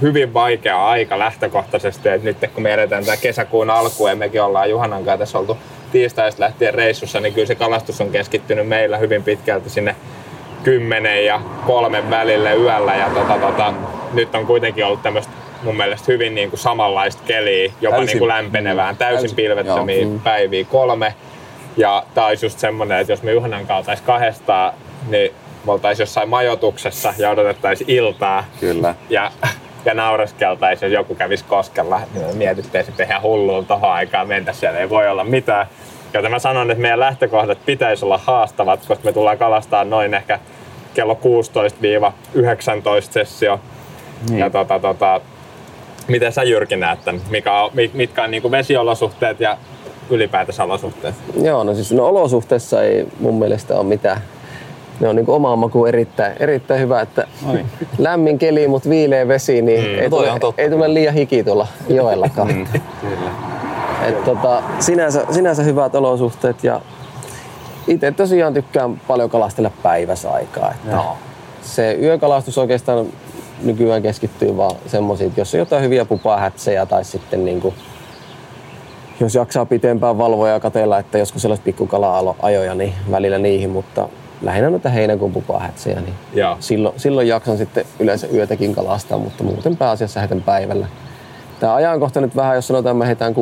hyvin 0.02 0.34
vaikea 0.34 0.86
aika 0.86 1.20
lähtökohtaisesti, 1.20 2.10
että 2.10 2.26
nyt 2.26 2.38
kun 2.54 2.64
me 2.64 2.74
edetään 2.74 3.06
tämä 3.06 3.18
kesäkuun 3.18 3.70
alku 3.70 4.08
ja 4.08 4.16
mekin 4.16 4.42
ollaan 4.42 4.70
Juhanan 4.70 5.06
kanssa 5.06 5.18
tässä 5.18 5.40
oltu 5.40 5.58
tiistaista 5.92 6.44
lähtien 6.44 6.74
reissussa, 6.74 7.20
niin 7.20 7.34
kyllä 7.34 7.48
se 7.48 7.56
kalastus 7.56 8.02
on 8.02 8.12
keskittynyt 8.12 8.68
meillä 8.68 8.98
hyvin 8.98 9.24
pitkälti 9.24 9.70
sinne 9.70 9.96
10 10.64 11.26
ja 11.26 11.42
kolmen 11.66 12.10
välille 12.10 12.56
yöllä 12.56 12.96
ja 12.96 13.10
tota, 13.10 13.38
tota, 13.40 13.74
nyt 14.14 14.36
on 14.36 14.46
kuitenkin 14.46 14.86
ollut 14.86 15.04
tämmöistä 15.04 15.34
mun 15.64 15.78
mielestä 15.78 16.12
hyvin 16.12 16.36
niin 16.36 16.50
kuin 16.50 16.60
samanlaista 16.60 17.24
keliä, 17.26 17.72
jopa 17.82 17.96
Täysin. 17.96 18.08
niin 18.08 18.20
kuin 18.20 18.28
lämpenevään, 18.28 18.98
täysin 18.98 19.20
Täysin, 19.20 19.36
pilvettömiä 19.36 20.02
joo. 20.02 20.20
päiviä 20.24 20.66
kolme. 20.66 21.14
Ja 21.78 22.04
tää 22.14 22.26
olisi 22.26 22.46
just 22.46 22.60
semmonen, 22.60 23.00
että 23.00 23.14
jos 23.14 23.24
me 23.24 23.32
Juhanan 23.32 23.68
kanssa 23.68 23.96
kahdestaan, 24.06 24.74
niin 25.10 25.32
me 25.66 25.72
oltais 25.72 26.00
jossain 26.00 26.30
majoituksessa 26.30 27.14
ja 27.18 27.30
odotettaisiin 27.30 27.90
iltaa 27.90 28.46
Kyllä. 28.60 28.96
ja, 29.10 29.32
ja 29.86 29.94
naureskeltaisiin, 29.94 30.92
jos 30.92 31.00
joku 31.00 31.16
kävisi 31.16 31.46
koskella. 31.48 32.02
Niin 32.14 32.26
me 32.26 32.34
mietittiin 32.34 32.86
sitten 32.86 33.08
ihan 33.08 33.22
hulluun 33.22 33.66
tohon 33.66 33.92
aikaan 33.92 34.28
mentä 34.28 34.54
siellä, 34.54 34.80
ei 34.80 34.90
voi 34.90 35.08
olla 35.08 35.24
mitään. 35.24 35.68
Joten 36.14 36.32
mä 36.32 36.40
sanon, 36.40 36.72
että 36.72 36.82
meidän 36.82 37.00
lähtökohdat 37.00 37.66
pitäisi 37.66 38.06
olla 38.06 38.20
haastavat, 38.24 38.80
koska 38.88 39.04
me 39.04 39.14
tullaan 39.14 39.38
kalastaa 39.38 39.84
noin 39.84 40.14
ehkä 40.14 40.40
kello 40.94 41.14
16-19 41.14 41.18
sessio. 43.10 43.60
Niin. 44.30 44.40
Ja 44.40 44.50
tota, 44.50 44.80
tota, 44.80 45.22
miten 46.08 46.32
sä 46.34 46.44
Jyrki 46.44 46.76
näet 46.76 47.04
tämän? 47.06 47.22
Mikä 47.30 47.54
on, 47.54 47.72
mi- 47.74 47.92
mitkä 47.94 48.24
on 48.24 48.32
niinku 48.32 48.52
vesiolosuhteet 48.52 49.40
ja 49.40 49.58
ylipäätänsä 50.10 50.64
olosuhteet? 50.64 51.16
Joo, 51.42 51.64
no 51.64 51.74
siis 51.74 51.92
no 51.92 52.06
olosuhteissa 52.06 52.84
ei 52.84 53.08
mun 53.20 53.40
mielestä 53.40 53.76
ole 53.76 53.84
mitään. 53.84 54.22
Ne 55.00 55.08
on 55.08 55.16
niin 55.16 55.30
omaan 55.30 55.60
makuun 55.60 55.88
erittäin, 55.88 56.34
erittäin 56.40 56.82
hyvä, 56.82 57.02
että 57.02 57.28
Oi. 57.50 57.66
lämmin 57.98 58.40
keli, 58.40 58.68
mutta 58.68 58.90
viileä 58.90 59.28
vesi, 59.28 59.62
niin 59.62 59.86
ei, 59.86 60.04
No 60.04 60.10
toi 60.10 60.28
tule, 60.28 60.40
totta. 60.40 60.62
ei 60.62 60.70
tule 60.70 60.94
liian 60.94 61.14
hiki 61.14 61.44
tuolla 61.44 61.68
joellakaan. 61.90 62.48
Kyllä. 63.02 63.32
Et 64.08 64.24
tota, 64.24 64.64
sinänsä, 64.80 65.26
sinänsä 65.32 65.64
hyvät 65.64 65.96
olosuhteet 65.96 66.64
ja 66.64 66.82
itse 67.88 68.12
tosiaan 68.12 68.54
tykkään 68.54 69.02
paljon 69.08 69.30
kalastella 69.30 69.72
päiväsaikaa. 69.84 70.72
Että 70.72 70.92
Joo. 70.92 71.18
Se 71.62 71.98
yökalastus 72.02 72.58
oikeastaan 72.58 73.06
nykyään 73.64 74.02
keskittyy 74.02 74.58
vaan 74.58 74.76
semmoisiin, 74.88 75.28
että 75.28 75.42
jos 75.42 75.54
on 75.54 75.60
jotain 75.60 75.84
hyviä 75.84 76.06
pupahätsejä 76.06 76.86
tai 76.86 77.04
sitten 77.04 77.46
niinku, 77.46 77.74
jos 79.20 79.36
jaksaa 79.36 79.66
pitempään 79.66 80.18
valvoja 80.18 80.54
ja 80.54 80.60
katella, 80.60 81.00
että 81.00 81.18
joskus 81.18 81.42
sellaista 81.42 81.64
pikkukala-ajoja, 81.64 82.76
niin 82.76 82.94
välillä 83.12 83.38
niihin, 83.38 83.70
mutta 83.70 84.10
lähinnä 84.42 84.70
noita 84.70 84.90
heinäkuun 84.90 85.32
pupahätsejä, 85.32 86.02
niin 86.02 86.14
Joo. 86.34 86.58
silloin, 86.60 87.00
silloin 87.00 87.28
jaksan 87.28 87.58
sitten 87.58 87.86
yleensä 88.00 88.28
yötäkin 88.34 88.76
kalastaa, 88.76 89.18
mutta 89.18 89.44
muuten 89.44 89.78
pääasiassa 89.78 90.20
heitän 90.20 90.42
päivällä. 90.42 90.88
Tämä 91.60 91.76
ajankohta 91.76 92.22
nyt 92.22 92.36
vähän, 92.36 92.56
jos 92.56 92.68
sanotaan, 92.68 92.96
että 92.96 93.00
me 93.00 93.08
heitään 93.08 93.34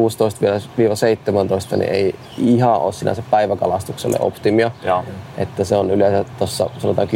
16-17, 1.74 1.78
niin 1.78 1.92
ei 1.92 2.16
ihan 2.38 2.82
ole 2.82 2.94
sinänsä 2.94 3.24
päiväkalastukselle 3.32 4.18
optimia. 4.20 4.72
Joo. 4.84 5.04
Että 5.38 5.64
se 5.64 5.76
on 5.76 5.92
yleensä 5.92 6.32
tuossa 6.38 6.70
sanotaan 6.78 7.08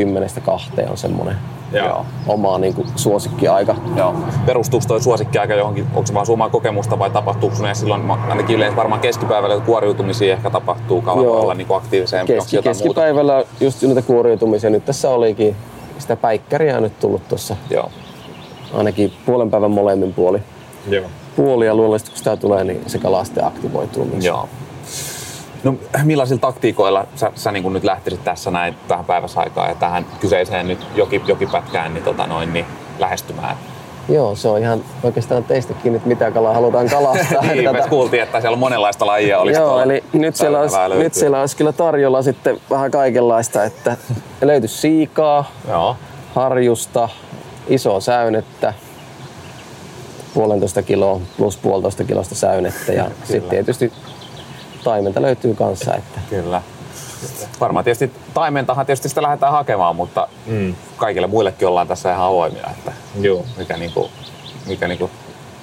10-2 0.82 0.90
on 0.90 0.98
semmoinen 0.98 1.36
Joo. 1.72 2.06
oma 2.28 2.58
niin 2.58 2.74
kuin, 2.74 2.88
suosikkiaika. 2.96 3.76
Joo. 3.96 4.16
Perustuuko 4.46 4.86
toi 4.88 5.02
suosikkiaika 5.02 5.54
johonkin, 5.54 5.88
onko 5.94 6.06
se 6.08 6.14
vaan 6.14 6.26
omaa 6.30 6.50
kokemusta 6.50 7.00
vai 7.00 7.10
tapahtuuko 7.10 7.56
sun 7.56 7.68
silloin 7.74 8.12
ainakin 8.12 8.56
yleensä 8.56 8.76
varmaan 8.76 9.02
keskipäivällä 9.02 9.60
kuoriutumisia 9.60 10.34
ehkä 10.34 10.50
tapahtuu 10.50 11.02
kalavoilla 11.02 11.54
niin 11.54 11.68
aktiivisempi, 11.70 12.34
Keski, 12.34 12.56
jotain 12.56 12.76
muuta? 12.76 12.84
keskipäivällä 12.84 13.44
just 13.62 13.84
noita 13.84 14.02
kuoriutumisia. 14.02 14.70
Nyt 14.70 14.86
tässä 14.86 15.10
olikin 15.10 15.56
sitä 16.00 16.16
päikkäriä 16.16 16.78
on 16.78 16.84
nyt 16.84 17.00
tullut 17.00 17.28
tuossa 17.28 17.56
Joo. 17.70 17.90
ainakin 18.74 19.14
puolen 19.26 19.50
päivän 19.50 19.72
molemmin 19.72 20.14
puoli. 20.14 20.40
Joo. 20.90 21.06
Puoli 21.36 21.66
ja 21.66 21.76
luonnollisesti 21.76 22.12
kun 22.12 22.18
sitä 22.18 22.38
tulee, 22.38 22.64
niin 22.64 22.82
se 22.88 22.98
kala 22.98 23.24
sitten 23.24 23.46
aktivoituu 23.46 24.06
myös. 24.06 24.26
Joo. 24.26 24.50
No 25.64 25.76
millaisilla 26.04 26.40
taktiikoilla 26.40 27.06
sä, 27.16 27.32
sä 27.36 27.52
niin 27.52 27.74
nyt 27.74 27.84
lähtisit 27.84 28.24
tässä 28.24 28.52
näin 28.52 28.76
tähän 28.88 29.06
päiväsaikaan 29.06 29.70
ja 29.70 29.76
tähän 29.76 30.06
kyseiseen 30.20 30.68
nyt 30.68 30.88
joki, 30.96 31.22
jokipätkään 31.28 31.94
niin, 31.94 32.04
tota 32.04 32.28
noin, 32.28 32.54
niin 32.54 32.66
lähestymään? 33.00 33.58
Joo, 34.10 34.36
se 34.36 34.48
on 34.48 34.60
ihan 34.60 34.84
oikeastaan 35.04 35.44
teistä 35.44 35.74
kiinni, 35.74 35.98
että 35.98 36.10
mitä 36.10 36.32
kalaa 36.32 36.54
halutaan 36.54 36.90
kalastaa. 36.90 37.42
niin, 37.54 37.72
me 37.72 37.78
Tätä- 37.78 37.90
kuultiin, 37.90 38.24
että 38.24 38.42
siellä 38.42 38.56
on 38.56 38.60
monenlaista 38.60 39.06
lajia. 39.06 39.40
Oliko 39.40 39.60
Joo, 39.60 39.82
eli 39.82 40.04
nyt 40.14 40.36
siellä, 40.36 40.60
olisi, 40.60 40.76
löytyy? 40.78 41.04
nyt 41.04 41.14
siellä 41.14 41.40
olisi 41.40 41.58
kyllä 41.58 41.72
tarjolla 41.72 42.22
sitten 42.22 42.58
vähän 42.70 42.92
kaikenlaista, 42.92 43.64
että 43.64 43.98
löytyisi 44.42 44.78
siikaa, 44.78 45.52
Joo. 45.68 45.96
harjusta, 46.36 47.10
isoa 47.68 48.00
säynettä, 48.00 48.74
puolentoista 50.34 50.82
kiloa 50.84 51.20
plus 51.38 51.58
puolitoista 51.58 52.04
kilosta 52.04 52.36
säynettä 52.36 52.94
ja 52.94 53.12
sitten 53.24 53.50
tietysti 53.50 53.94
taimenta 54.84 55.22
löytyy 55.22 55.54
kanssa. 55.56 55.96
Että 55.96 56.20
Kyllä. 56.30 56.62
Varmaan 57.60 57.84
tietysti 57.84 58.12
taimentahan 58.34 58.86
tietysti 58.86 59.10
sitä 59.10 59.22
lähdetään 59.22 59.52
hakemaan, 59.52 59.96
mutta 59.96 60.28
Mm. 60.46 60.76
kaikille 60.98 61.28
muillekin 61.28 61.68
ollaan 61.68 61.88
tässä 61.88 62.14
ihan 62.14 62.26
avoimia, 62.26 62.68
että 62.78 62.92
Joo. 63.22 63.46
mikä, 63.58 63.78
niinku, 63.78 64.10
mikä 64.68 64.88
niinku 64.88 65.10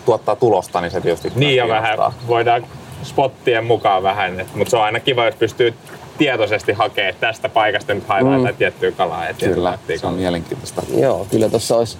tuottaa 0.05 0.37
tulosta, 0.37 0.81
niin 0.81 0.91
se 0.91 1.01
tietysti 1.01 1.33
Niin 1.35 1.57
ja 1.57 1.69
vähän 1.69 1.99
voidaan 2.29 2.67
spottien 3.03 3.65
mukaan 3.65 4.03
vähän, 4.03 4.47
mutta 4.55 4.71
se 4.71 4.77
on 4.77 4.83
aina 4.85 5.01
kiva, 5.01 5.25
jos 5.25 5.35
pystyy 5.35 5.75
tietoisesti 6.19 6.73
hakemaan 6.73 7.11
että 7.11 7.27
tästä 7.27 7.49
paikasta 7.49 7.95
nyt 7.95 8.09
haetaan 8.09 8.41
mm. 8.41 8.57
tiettyä 8.59 8.93
kalaa. 8.93 9.25
Ja 9.25 9.35
tiettyä 9.35 9.55
Kyllä, 9.55 9.79
se 10.01 10.07
on 10.07 10.15
mielenkiintoista. 10.15 10.83
joo, 10.97 11.27
kyllä 11.31 11.49
tuossa 11.49 11.77
olisi, 11.77 11.99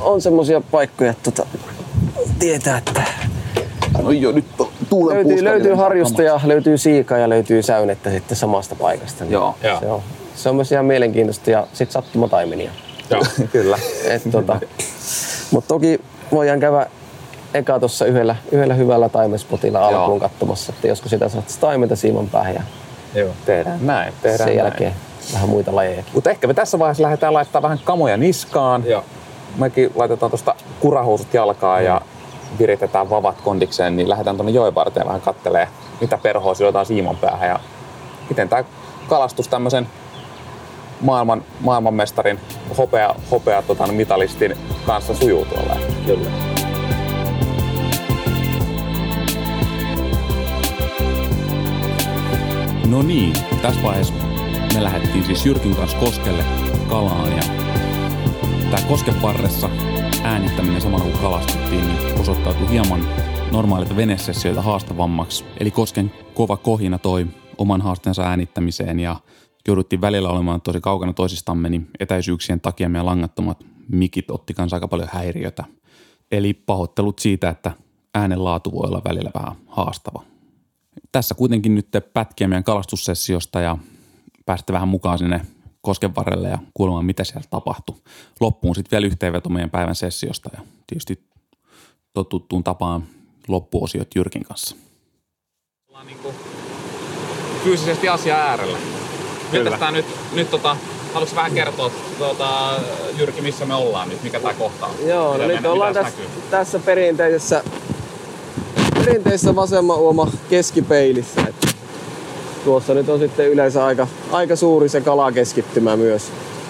on 0.00 0.20
semmoisia 0.20 0.60
paikkoja, 0.60 1.10
että 1.10 1.30
tota, 1.30 1.48
tietää, 2.38 2.78
että 2.78 3.02
No 4.02 4.10
jo, 4.10 4.32
nyt 4.32 4.44
on 4.58 4.65
tuulen 4.90 5.16
löytyy, 5.16 5.44
löytyy 5.44 5.74
harjusta 5.74 6.22
ja 6.22 6.40
löytyy 6.44 6.78
siikaa 6.78 7.18
ja 7.18 7.28
löytyy 7.28 7.62
säynettä 7.62 8.10
sitten 8.10 8.36
samasta 8.36 8.74
paikasta. 8.74 9.24
Niin 9.24 9.32
Joo. 9.32 9.54
Joo. 9.62 9.80
Se 9.80 9.86
on, 9.86 10.02
se 10.34 10.48
on 10.48 10.56
myös 10.56 10.72
ihan 10.72 10.84
mielenkiintoista 10.84 11.50
ja 11.50 11.66
sitten 11.72 11.92
sattumataimenia. 11.92 12.70
Joo. 13.10 13.22
Kyllä. 13.52 13.78
Et, 14.04 14.22
tota, 14.32 14.60
mutta 15.50 15.68
toki 15.68 16.00
voidaan 16.32 16.60
käydä 16.60 16.86
eka 17.54 17.78
tuossa 17.78 18.04
yhdellä, 18.04 18.36
yhdellä 18.52 18.74
hyvällä 18.74 19.08
taimespotilla 19.08 19.78
Joo. 19.78 19.88
alkuun 19.88 20.20
katsomassa, 20.20 20.72
että 20.72 20.88
josko 20.88 21.08
sitä 21.08 21.28
saat 21.28 21.56
taimenta 21.60 21.96
siiman 21.96 22.28
päähän 22.28 22.54
ja 22.54 22.62
Joo. 23.14 23.30
Tehdään 23.46 23.86
näin. 23.86 24.12
Tehdään 24.22 24.38
sen 24.38 24.46
näin. 24.46 24.58
jälkeen 24.58 24.92
vähän 25.32 25.48
muita 25.48 25.74
lajejakin. 25.74 26.12
Mutta 26.14 26.30
ehkä 26.30 26.46
me 26.46 26.54
tässä 26.54 26.78
vaiheessa 26.78 27.02
lähdetään 27.02 27.34
laittaa 27.34 27.62
vähän 27.62 27.80
kamoja 27.84 28.16
niskaan. 28.16 28.84
Joo. 28.86 29.04
Mekin 29.56 29.92
laitetaan 29.94 30.30
tuosta 30.30 30.54
kurahousut 30.80 31.34
jalkaan 31.34 31.84
ja 31.84 32.00
viritetään 32.58 33.10
vavat 33.10 33.40
kondikseen, 33.40 33.96
niin 33.96 34.08
lähdetään 34.08 34.36
tuonne 34.36 34.52
joen 34.52 34.74
varteen 34.74 35.06
vähän 35.06 35.20
kattelee, 35.20 35.68
mitä 36.00 36.18
perhoa 36.18 36.54
sidotaan 36.54 36.86
siiman 36.86 37.16
päähän 37.16 37.48
ja 37.48 37.60
miten 38.28 38.48
tämä 38.48 38.64
kalastus 39.08 39.48
tämmöisen 39.48 39.88
maailman, 41.00 41.44
maailmanmestarin 41.60 42.40
hopea, 42.78 43.14
hopea 43.30 43.62
tota, 43.62 43.86
mitalistin 43.86 44.56
kanssa 44.86 45.14
sujuu 45.14 45.44
tuolla. 45.44 45.76
Kyllä. 46.06 46.30
No 52.86 53.02
niin, 53.02 53.32
tässä 53.62 53.82
vaiheessa 53.82 54.14
me 54.74 54.84
lähdettiin 54.84 55.24
siis 55.24 55.46
Jyrkin 55.46 55.76
kanssa 55.76 55.98
koskelle 55.98 56.44
kalaan 56.88 57.32
ja 57.36 57.42
tää 58.70 58.80
koskeparressa 58.88 59.68
äänittäminen 60.24 60.80
samalla 60.80 61.04
kun 61.04 61.20
kalastettiin, 61.20 61.86
niin 61.88 62.20
osoittautui 62.20 62.70
hieman 62.70 63.08
normaalilta 63.52 63.96
venesessioita 63.96 64.62
haastavammaksi. 64.62 65.44
Eli 65.60 65.70
kosken 65.70 66.12
kova 66.34 66.56
kohina 66.56 66.98
toi 66.98 67.26
oman 67.58 67.80
haasteensa 67.80 68.22
äänittämiseen 68.22 69.00
ja 69.00 69.16
jouduttiin 69.68 70.00
välillä 70.00 70.28
olemaan 70.28 70.60
tosi 70.60 70.80
kaukana 70.80 71.12
toisistamme, 71.12 71.70
niin 71.70 71.90
etäisyyksien 72.00 72.60
takia 72.60 72.88
meidän 72.88 73.06
langattomat 73.06 73.64
mikit 73.88 74.30
otti 74.30 74.54
kanssa 74.54 74.76
aika 74.76 74.88
paljon 74.88 75.08
häiriötä. 75.12 75.64
Eli 76.32 76.54
pahoittelut 76.54 77.18
siitä, 77.18 77.48
että 77.48 77.72
äänen 78.14 78.44
laatu 78.44 78.72
voi 78.72 78.88
olla 78.88 79.02
välillä 79.04 79.30
vähän 79.34 79.56
haastava. 79.66 80.22
Tässä 81.12 81.34
kuitenkin 81.34 81.74
nyt 81.74 81.88
pätkiä 82.12 82.48
meidän 82.48 82.64
kalastussessiosta 82.64 83.60
ja 83.60 83.78
päästä 84.46 84.72
vähän 84.72 84.88
mukaan 84.88 85.18
sinne 85.18 85.40
kosken 85.86 86.14
varrelle 86.14 86.48
ja 86.48 86.58
kuulemaan, 86.74 87.04
mitä 87.04 87.24
siellä 87.24 87.46
tapahtui. 87.50 87.96
Loppuun 88.40 88.74
sitten 88.74 88.96
vielä 88.96 89.06
yhteenveto 89.06 89.48
meidän 89.48 89.70
päivän 89.70 89.94
sessiosta 89.94 90.50
ja 90.52 90.60
tietysti 90.86 91.20
totuttuun 92.14 92.64
tapaan 92.64 93.02
loppuosiot 93.48 94.08
Jyrkin 94.14 94.44
kanssa. 94.44 94.76
Ollaan 95.88 96.06
niin 96.06 96.18
kuin 96.18 96.34
fyysisesti 97.64 98.08
asia 98.08 98.36
äärellä. 98.36 98.78
Miltä 99.52 99.78
tää 99.78 99.90
nyt, 99.90 100.06
nyt 100.32 100.50
tota, 100.50 100.76
haluatko 101.14 101.36
vähän 101.36 101.52
kertoa 101.52 101.90
tota, 102.18 102.80
Jyrki, 103.18 103.40
missä 103.40 103.66
me 103.66 103.74
ollaan 103.74 104.08
nyt, 104.08 104.22
mikä 104.22 104.40
tää 104.40 104.54
kohta 104.54 104.86
on? 104.86 104.94
Joo, 105.06 105.36
no 105.36 105.46
nyt 105.46 105.66
ollaan 105.66 105.94
tässä, 105.94 106.18
tässä 106.50 106.78
perinteisessä, 106.78 107.64
perinteisessä 108.94 109.56
vasemman 109.56 109.98
uoma 109.98 110.30
keskipeilissä. 110.50 111.40
Et 111.48 111.76
tuossa 112.66 112.94
nyt 112.94 113.08
on 113.08 113.18
sitten 113.18 113.48
yleensä 113.48 113.84
aika, 113.84 114.06
aika 114.32 114.56
suuri 114.56 114.88
se 114.88 115.00
kalakeskittymä 115.00 115.96
myös. 115.96 116.22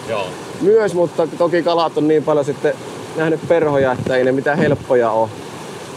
Joo. 0.09 0.27
Myös, 0.61 0.95
mutta 0.95 1.27
toki 1.39 1.63
kalat 1.63 1.99
on 1.99 2.09
niin 2.09 2.25
paljon 2.25 2.45
sitten 2.45 2.75
nähnyt 3.17 3.41
perhoja, 3.49 3.93
että 3.93 4.17
ei 4.17 4.25
ne 4.25 4.33
mitään 4.33 4.59
helppoja 4.59 5.11
ole. 5.11 5.29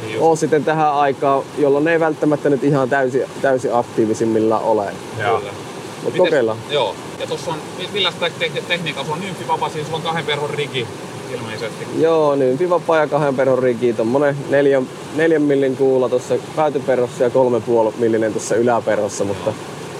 Niin. 0.07 0.19
Ole 0.19 0.35
sitten 0.37 0.63
tähän 0.63 0.93
aikaan, 0.93 1.43
jolloin 1.57 1.85
ne 1.85 1.91
ei 1.91 1.99
välttämättä 1.99 2.49
nyt 2.49 2.63
ihan 2.63 2.89
täysin, 2.89 3.23
täysin 3.41 3.73
aktiivisimmilla 3.73 4.59
ole. 4.59 4.85
Joo. 5.21 5.41
Mutta 6.03 6.17
kokeillaan. 6.17 6.57
Joo. 6.69 6.95
Ja 7.19 7.27
tuossa 7.27 7.51
on, 7.51 7.57
millä 7.93 8.13
te- 8.19 8.49
te- 8.49 8.63
tekniikalla? 8.67 9.05
Sulla 9.05 9.17
on 9.17 9.25
nymfivapa, 9.25 9.69
siis 9.69 9.85
sulla 9.85 9.97
on 9.97 10.03
kahden 10.03 10.25
perhon 10.25 10.49
rigi 10.49 10.87
ilmeisesti. 11.33 11.87
Joo, 11.97 12.37
vivapaa 12.59 12.97
ja 12.97 13.07
kahden 13.07 13.35
perhon 13.35 13.59
riki, 13.59 13.93
tommonen 13.93 14.37
neljän, 14.49 14.87
neljän 15.15 15.41
millin 15.41 15.77
kuulla 15.77 16.09
tuossa 16.09 16.35
päätyperhossa 16.55 17.23
ja 17.23 17.29
kolme 17.29 17.59
puoli 17.59 17.93
millinen 17.97 18.31
tuossa 18.31 18.55
yläperhossa, 18.55 19.23
mutta 19.23 19.53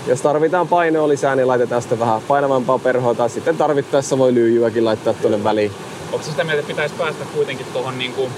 jos 0.08 0.22
tarvitaan 0.22 0.68
painoa 0.68 1.08
lisää, 1.08 1.36
niin 1.36 1.48
laitetaan 1.48 1.82
sitten 1.82 2.00
vähän 2.00 2.22
painavampaa 2.28 2.80
perhoa 2.80 3.16
tai 3.16 3.30
sitten 3.30 3.58
tarvittaessa 3.58 4.18
voi 4.18 4.34
lyijyäkin 4.34 4.86
laittaa 4.86 5.14
tuonne 5.14 5.44
väliin. 5.44 5.72
Onko 6.12 6.26
se 6.26 6.32
sitä 6.32 6.44
mieltä, 6.44 6.60
että 6.60 6.68
pitäisi 6.68 6.96
päästä 6.96 7.26
kuitenkin 7.36 7.66
tuohon 7.74 7.98
niinku 7.98 8.30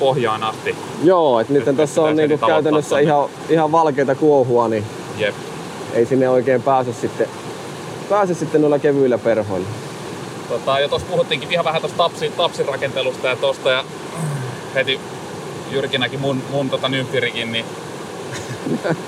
pohjaan 0.00 0.42
asti? 0.42 0.76
Joo, 1.04 1.40
että 1.40 1.52
nyt 1.52 1.64
tässä 1.64 2.02
on 2.02 2.08
Pitäisi 2.08 2.28
niinku 2.28 2.44
aloittaa 2.44 2.48
käytännössä 2.48 2.90
tonne. 2.90 3.02
ihan, 3.02 3.28
ihan 3.48 3.72
valkeita 3.72 4.14
kuohua, 4.14 4.68
niin 4.68 4.84
Jep. 5.18 5.34
ei 5.92 6.06
sinne 6.06 6.28
oikein 6.28 6.62
pääse 6.62 6.92
sitten, 6.92 7.28
pääse 8.08 8.34
sitten 8.34 8.60
noilla 8.60 8.78
kevyillä 8.78 9.18
perhoilla. 9.18 9.66
Tota, 10.48 10.80
ja 10.80 10.88
tuossa 10.88 11.08
puhuttiinkin 11.10 11.52
ihan 11.52 11.64
vähän 11.64 11.80
tuosta 11.80 11.96
tapsin, 11.96 12.32
tapsin 12.32 12.68
rakentelusta 12.68 13.28
ja 13.28 13.36
tosta 13.36 13.70
ja 13.70 13.84
heti 14.74 15.00
Jyrki 15.70 15.98
näki 15.98 16.16
mun, 16.16 16.42
mun 16.50 16.70
tota 16.70 16.88
nymfirikin, 16.88 17.52
niin 17.52 17.64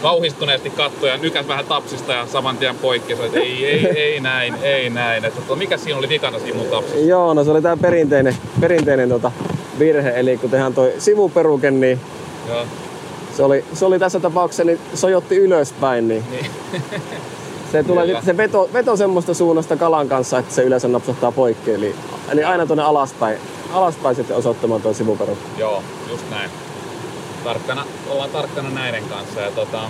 kauhistuneesti 0.02 0.70
katsoi 0.70 1.08
ja 1.08 1.16
nykäs 1.16 1.48
vähän 1.48 1.64
tapsista 1.64 2.12
ja 2.12 2.26
saman 2.26 2.56
tien 2.56 2.76
poikki. 2.76 3.12
Että 3.12 3.38
ei, 3.38 3.66
ei, 3.66 3.86
ei 3.86 4.20
näin, 4.20 4.54
ei 4.62 4.90
näin. 4.90 5.24
Että, 5.24 5.40
tota, 5.40 5.56
mikä 5.56 5.76
siinä 5.76 5.98
oli 5.98 6.08
vikana 6.08 6.38
siinä 6.38 6.58
mun 6.58 6.66
tapsissa? 6.66 6.98
Joo, 6.98 7.34
no 7.34 7.44
se 7.44 7.50
oli 7.50 7.62
tää 7.62 7.76
perinteinen, 7.76 8.36
perinteinen 8.60 9.08
tota 9.08 9.32
virhe, 9.78 10.12
eli 10.16 10.36
kun 10.36 10.50
tehdään 10.50 10.74
toi 10.74 10.92
sivuperuke, 10.98 11.70
niin 11.70 12.00
Joo. 12.48 12.64
Se 13.36 13.42
oli, 13.42 13.64
se 13.72 13.84
oli 13.84 13.98
tässä 13.98 14.20
tapauksessa, 14.20 14.64
niin 14.64 14.80
sojotti 14.94 15.36
ylöspäin, 15.36 16.08
niin 16.08 16.24
Niin. 16.30 16.46
se, 17.72 17.82
tulee, 17.82 18.22
se 18.24 18.36
veto, 18.36 18.70
veto 18.72 18.96
semmoista 18.96 19.34
suunnasta 19.34 19.76
kalan 19.76 20.08
kanssa, 20.08 20.38
että 20.38 20.54
se 20.54 20.62
yleensä 20.62 20.88
napsahtaa 20.88 21.32
poikki. 21.32 21.70
Eli, 21.70 21.94
eli 22.28 22.44
aina 22.44 22.66
tuonne 22.66 22.84
alaspäin, 22.84 23.38
alaspäin 23.72 24.16
sitten 24.16 24.36
osoittamaan 24.36 24.82
tuo 24.82 24.92
sivuperu. 24.92 25.38
Joo, 25.58 25.82
just 26.10 26.30
näin. 26.30 26.50
Tarkkana, 27.46 27.84
ollaan 28.10 28.30
tarkkana 28.30 28.70
näiden 28.70 29.04
kanssa 29.08 29.40
ja 29.40 29.50
tota, 29.50 29.82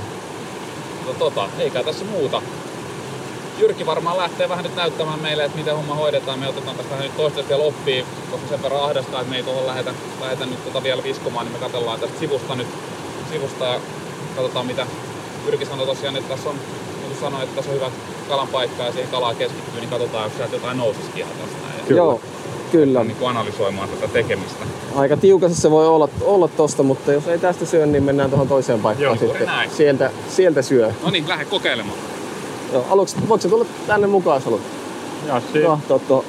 no, 1.06 1.14
tota, 1.18 1.48
eikä 1.58 1.82
tässä 1.82 2.04
muuta. 2.04 2.42
Jyrki 3.58 3.86
varmaan 3.86 4.16
lähtee 4.16 4.48
vähän 4.48 4.64
nyt 4.64 4.76
näyttämään 4.76 5.20
meille, 5.20 5.44
että 5.44 5.58
miten 5.58 5.76
homma 5.76 5.94
hoidetaan. 5.94 6.38
Me 6.38 6.48
otetaan 6.48 6.76
tästä 6.76 6.96
nyt 6.96 7.16
toistaiseksi 7.16 7.48
vielä 7.48 7.68
oppia, 7.68 8.04
koska 8.30 8.48
sen 8.48 8.62
verran 8.62 8.82
ahdastaa, 8.82 9.20
että 9.20 9.30
me 9.30 9.36
ei 9.36 9.42
tuohon 9.42 9.66
lähetä, 9.66 9.94
lähetä 10.20 10.46
nyt 10.46 10.64
tota 10.64 10.82
vielä 10.82 11.02
viskomaan, 11.02 11.46
niin 11.46 11.52
me 11.52 11.58
katsellaan 11.58 12.00
tästä 12.00 12.18
sivusta 12.18 12.54
nyt 12.54 12.68
sivusta 13.30 13.64
ja 13.64 13.80
katsotaan 14.36 14.66
mitä 14.66 14.86
Jyrki 15.46 15.66
sanoi 15.66 15.86
tosiaan, 15.86 16.16
että 16.16 16.34
tässä 16.34 16.50
on, 16.50 16.56
niin 16.56 17.06
kuin 17.06 17.20
sanoin, 17.20 17.42
että 17.42 17.56
tässä 17.56 17.70
on 17.70 17.76
hyvät 17.76 17.92
kalan 18.28 18.48
paikka 18.48 18.82
ja 18.82 18.92
siihen 18.92 19.10
kalaa 19.10 19.34
keskittyy, 19.34 19.80
niin 19.80 19.90
katsotaan, 19.90 20.24
jos 20.24 20.36
sieltä 20.36 20.56
jotain 20.56 20.78
nousisikin 20.78 21.24
ihan 21.24 21.36
tästä 21.36 21.94
Joo, 21.94 22.20
kyllä. 22.72 23.04
niin 23.04 23.16
kuin 23.16 23.30
analysoimaan 23.30 23.88
tätä 23.88 24.12
tekemistä. 24.12 24.64
Aika 24.94 25.16
tiukassa 25.16 25.60
se 25.60 25.70
voi 25.70 25.86
olla, 25.86 26.08
olla 26.20 26.48
tosta, 26.48 26.82
mutta 26.82 27.12
jos 27.12 27.28
ei 27.28 27.38
tästä 27.38 27.66
syö, 27.66 27.86
niin 27.86 28.02
mennään 28.02 28.30
tuohon 28.30 28.48
toiseen 28.48 28.80
paikkaan 28.80 29.04
Joo, 29.04 29.16
sitten. 29.16 29.46
näin. 29.46 29.70
Sieltä, 29.70 30.10
sieltä 30.28 30.62
syö. 30.62 30.92
No 31.02 31.10
niin, 31.10 31.28
lähde 31.28 31.44
kokeilemaan. 31.44 31.98
Joo, 32.72 32.86
aluksi, 32.90 33.16
voitko 33.16 33.38
sä 33.38 33.48
tulla 33.48 33.66
tänne 33.86 34.06
mukaan, 34.06 34.36
jos 34.36 34.44
haluat? 34.44 34.62
Katsoa 35.66 35.98
tuo. 35.98 36.24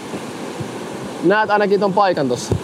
Näet 1.24 1.50
ainakin 1.50 1.80
ton 1.80 1.94
paikan 1.94 2.30
tossa. 2.30 2.56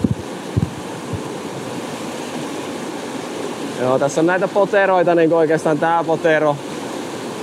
Joo, 3.82 4.00
tässä 4.00 4.22
on 4.22 4.28
näitä 4.28 4.48
poteroita, 4.48 5.16
niin 5.16 5.34
oikeastaan 5.34 5.80
tää 5.80 6.04
potero. 6.04 6.56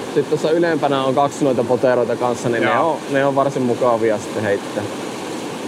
Sitten 0.05 0.25
tuossa 0.25 0.51
ylempänä 0.51 1.05
on 1.05 1.15
kaksi 1.15 1.45
noita 1.45 1.65
poteroita 1.65 2.17
kanssa, 2.17 2.49
niin 2.49 2.63
ne 2.63 2.79
on, 2.79 2.97
ne 3.11 3.25
on 3.25 3.35
varsin 3.35 3.63
mukavia 3.63 4.19
sitten 4.19 4.43
heittää. 4.43 4.83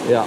Ja 0.09 0.25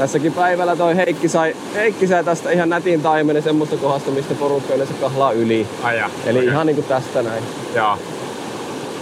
tässäkin 0.00 0.32
päivällä 0.32 0.76
toi 0.76 0.96
Heikki 0.96 1.28
sai, 1.28 1.56
Heikki 1.74 2.06
sai 2.06 2.24
tästä 2.24 2.50
ihan 2.50 2.68
nätin 2.68 3.02
taimenen 3.02 3.42
semmoista 3.42 3.76
kohdasta, 3.76 4.10
mistä 4.10 4.34
porukka 4.34 4.74
yleensä 4.74 4.94
kahlaa 5.00 5.32
yli. 5.32 5.66
aja. 5.82 6.10
Eli 6.26 6.38
Okei. 6.38 6.50
ihan 6.50 6.66
niinku 6.66 6.82
tästä 6.82 7.22
näin. 7.22 7.42
Joo. 7.74 7.98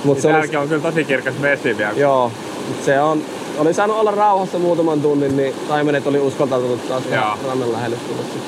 Mut 0.05 0.21
se 0.21 0.27
oli, 0.27 0.33
Täälläkin 0.33 0.59
on 0.59 0.69
kyllä 0.69 0.83
tosi 0.83 1.05
kirkas 1.05 1.35
vesi 1.43 1.79
vielä. 1.79 1.93
Joo, 1.97 2.33
mut 2.69 2.85
se 2.85 3.01
on, 3.01 3.23
oli 3.59 3.75
saanut 3.75 3.97
olla 3.97 4.11
rauhassa 4.11 4.59
muutaman 4.59 5.01
tunnin, 5.01 5.37
niin 5.37 5.55
taimenet 5.69 6.07
oli 6.07 6.19
uskaltautunut 6.19 6.89
taas 6.89 7.03
rannan 7.49 7.73
lähelle 7.73 7.97
tulla 7.97 8.23
sitten. 8.23 8.43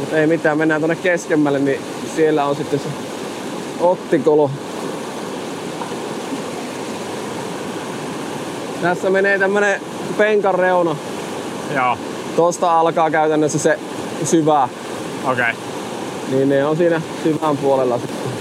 Mut 0.00 0.12
ei 0.12 0.26
mitään, 0.26 0.58
mennään 0.58 0.80
tuonne 0.80 0.96
keskemmälle, 0.96 1.58
niin 1.58 1.80
siellä 2.16 2.44
on 2.44 2.56
sitten 2.56 2.78
se 2.78 2.86
ottikolo. 3.80 4.50
Tässä 8.84 9.10
menee 9.10 9.38
tämmönen 9.38 9.80
penkan 10.18 10.54
reuna. 10.54 10.96
Joo. 11.74 11.98
Tosta 12.36 12.80
alkaa 12.80 13.10
käytännössä 13.10 13.58
se 13.58 13.78
syvä, 14.24 14.68
Okei. 15.24 15.32
Okay. 15.32 15.54
niin 16.30 16.48
ne 16.48 16.64
on 16.64 16.76
siinä 16.76 17.00
syvän 17.22 17.56
puolella 17.56 17.98
sitten. 17.98 18.32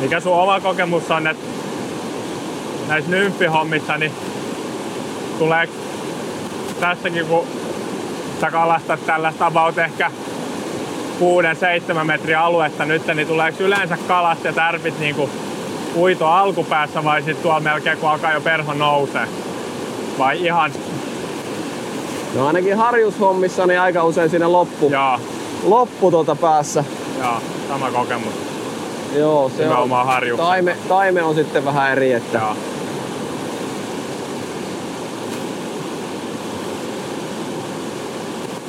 Mikä 0.00 0.20
sun 0.20 0.32
oma 0.32 0.60
kokemus 0.60 1.10
on, 1.10 1.26
että 1.26 1.46
näissä 2.88 3.10
nymfihommissa, 3.10 3.96
niin 3.96 4.12
tulee 5.38 5.68
tässäkin, 6.80 7.26
kun 7.26 7.46
sä 8.40 8.50
kalastat 8.50 9.06
tällaista 9.06 9.46
about 9.46 9.78
ehkä 9.78 10.10
6-7 11.20 12.04
metriä 12.04 12.40
aluetta 12.40 12.84
nyt, 12.84 13.06
niin 13.06 13.28
tuleeko 13.28 13.62
yleensä 13.62 13.98
kalat 14.08 14.44
ja 14.44 14.52
tärpit 14.52 14.98
niinku 14.98 15.30
uito 15.96 16.26
alkupäässä 16.26 17.04
vai 17.04 17.22
sitten 17.22 17.42
tuolla 17.42 17.60
melkein 17.60 17.98
kun 17.98 18.08
alkaa 18.10 18.32
jo 18.32 18.40
perho 18.40 18.74
nousee? 18.74 19.28
Vai 20.18 20.44
ihan, 20.44 20.72
No 22.34 22.46
ainakin 22.46 22.76
harjushommissa 22.76 23.66
niin 23.66 23.80
aika 23.80 24.04
usein 24.04 24.30
siinä 24.30 24.52
loppu, 24.52 24.90
joo, 24.90 25.18
loppu 25.64 26.10
tuota 26.10 26.36
päässä. 26.36 26.84
joo, 27.22 27.40
sama 27.68 27.90
kokemus. 27.90 28.34
Joo, 29.16 29.48
se 29.56 29.62
on. 29.62 29.68
Nimenomaan 29.68 30.06
harjuksessa. 30.06 30.48
Taime, 30.50 30.76
taime 30.88 31.22
on 31.22 31.34
sitten 31.34 31.64
vähän 31.64 31.92
eri, 31.92 32.12
että 32.12 32.38
Joo. 32.38 32.56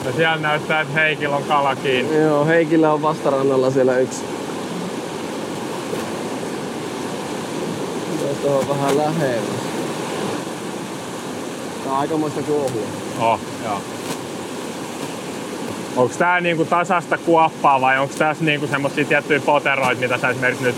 Ja 0.05 0.11
siellä 0.11 0.37
näyttää, 0.37 0.81
että 0.81 0.93
Heikillä 0.93 1.35
on 1.35 1.43
kala 1.43 1.75
kiinni. 1.75 2.17
Joo, 2.17 2.45
Heikillä 2.45 2.93
on 2.93 3.01
vastarannalla 3.01 3.71
siellä 3.71 3.97
yksi. 3.97 4.23
Jos 8.27 8.37
tuohon 8.37 8.69
vähän 8.69 8.97
lähellä. 8.97 9.51
Tää 11.83 11.93
on 11.93 11.99
aikamoista 11.99 12.41
kuohua. 12.41 12.81
Oh, 13.19 13.39
joo. 13.63 13.81
Onko 15.95 16.15
tää 16.17 16.41
niinku 16.41 16.65
tasasta 16.65 17.17
kuoppaa 17.17 17.81
vai 17.81 17.99
onko 17.99 18.13
tässä 18.17 18.43
niinku 18.43 18.67
semmosia 18.67 19.05
tiettyjä 19.05 19.39
poteroita, 19.39 20.01
mitä 20.01 20.17
sä 20.17 20.29
esimerkiksi 20.29 20.63
nyt 20.63 20.75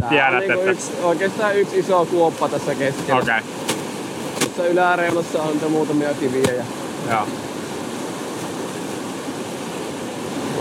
Tää 0.00 0.08
tiedät, 0.08 0.32
on 0.34 0.38
niinku 0.38 0.52
että... 0.52 0.70
yksi, 0.70 0.92
oikeastaan 1.02 1.56
yksi 1.56 1.78
iso 1.78 2.06
kuoppa 2.06 2.48
tässä 2.48 2.74
keskellä. 2.74 3.20
Okei, 3.22 3.40
Tässä 4.40 4.66
yläreunassa 4.66 5.42
on 5.42 5.70
muutamia 5.70 6.14
kiviä 6.14 6.52
ja 6.52 6.64
joo, 7.10 7.26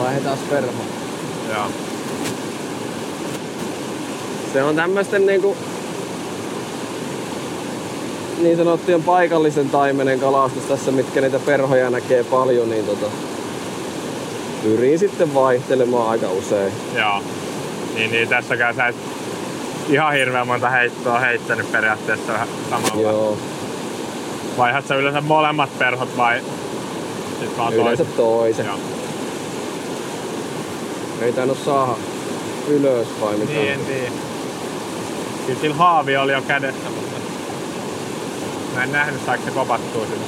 vaihdetaan 0.06 0.38
perho. 0.50 0.72
joo. 1.54 1.68
Se 4.54 4.64
on 4.64 4.76
tämmöisten 4.76 5.26
niinku 5.26 5.58
niin 8.42 8.58
sanottujen 8.58 9.04
paikallisen 9.04 9.70
taimenen 9.70 10.20
kalastus 10.20 10.64
tässä, 10.64 10.92
mitkä 10.92 11.22
niitä 11.22 11.40
perhoja 11.40 11.90
näkee 11.90 12.24
paljon, 12.24 12.70
niin 12.70 12.86
tota, 12.86 13.06
pyrin 14.64 15.00
sitten 15.00 15.34
vaihtelemaan 15.34 16.10
aika 16.10 16.30
usein. 16.30 16.74
Joo. 16.96 17.24
Niin, 17.96 18.12
niin 18.12 18.30
tässäkään 18.30 18.76
sä 18.76 18.88
et 18.88 18.96
ihan 19.90 20.14
hirveän 20.14 20.48
monta 20.48 20.70
heittoa 20.70 21.20
heittänyt 21.20 21.72
periaatteessa 21.72 22.34
samalla. 22.70 23.02
Joo, 23.02 23.38
Vaihat 24.58 24.88
sä 24.88 24.96
yleensä 24.96 25.22
molemmat 25.22 25.80
perhot 25.80 26.18
vai 26.18 26.42
sit 27.40 27.58
vaan 27.58 27.74
yleensä 27.74 28.06
toiset? 28.06 28.16
toisen. 28.16 28.66
Joo. 28.66 28.95
Ei 31.22 31.34
tainnut 31.34 31.58
saada 31.66 31.96
ylös 32.68 33.08
vai 33.22 33.38
mitä? 33.38 33.52
Niin, 33.54 33.72
en 33.72 33.80
tiedä. 33.80 34.12
Kyllä 35.46 35.60
sillä 35.60 35.76
haavi 35.76 36.18
oli 36.18 36.32
jo 36.32 36.42
kädessä, 36.42 36.90
mutta 36.90 37.16
mä 38.76 38.84
en 38.84 38.92
nähnyt 38.92 39.26
saako 39.26 39.44
se 39.46 39.52
kopattua 39.52 40.06
sinne. 40.06 40.26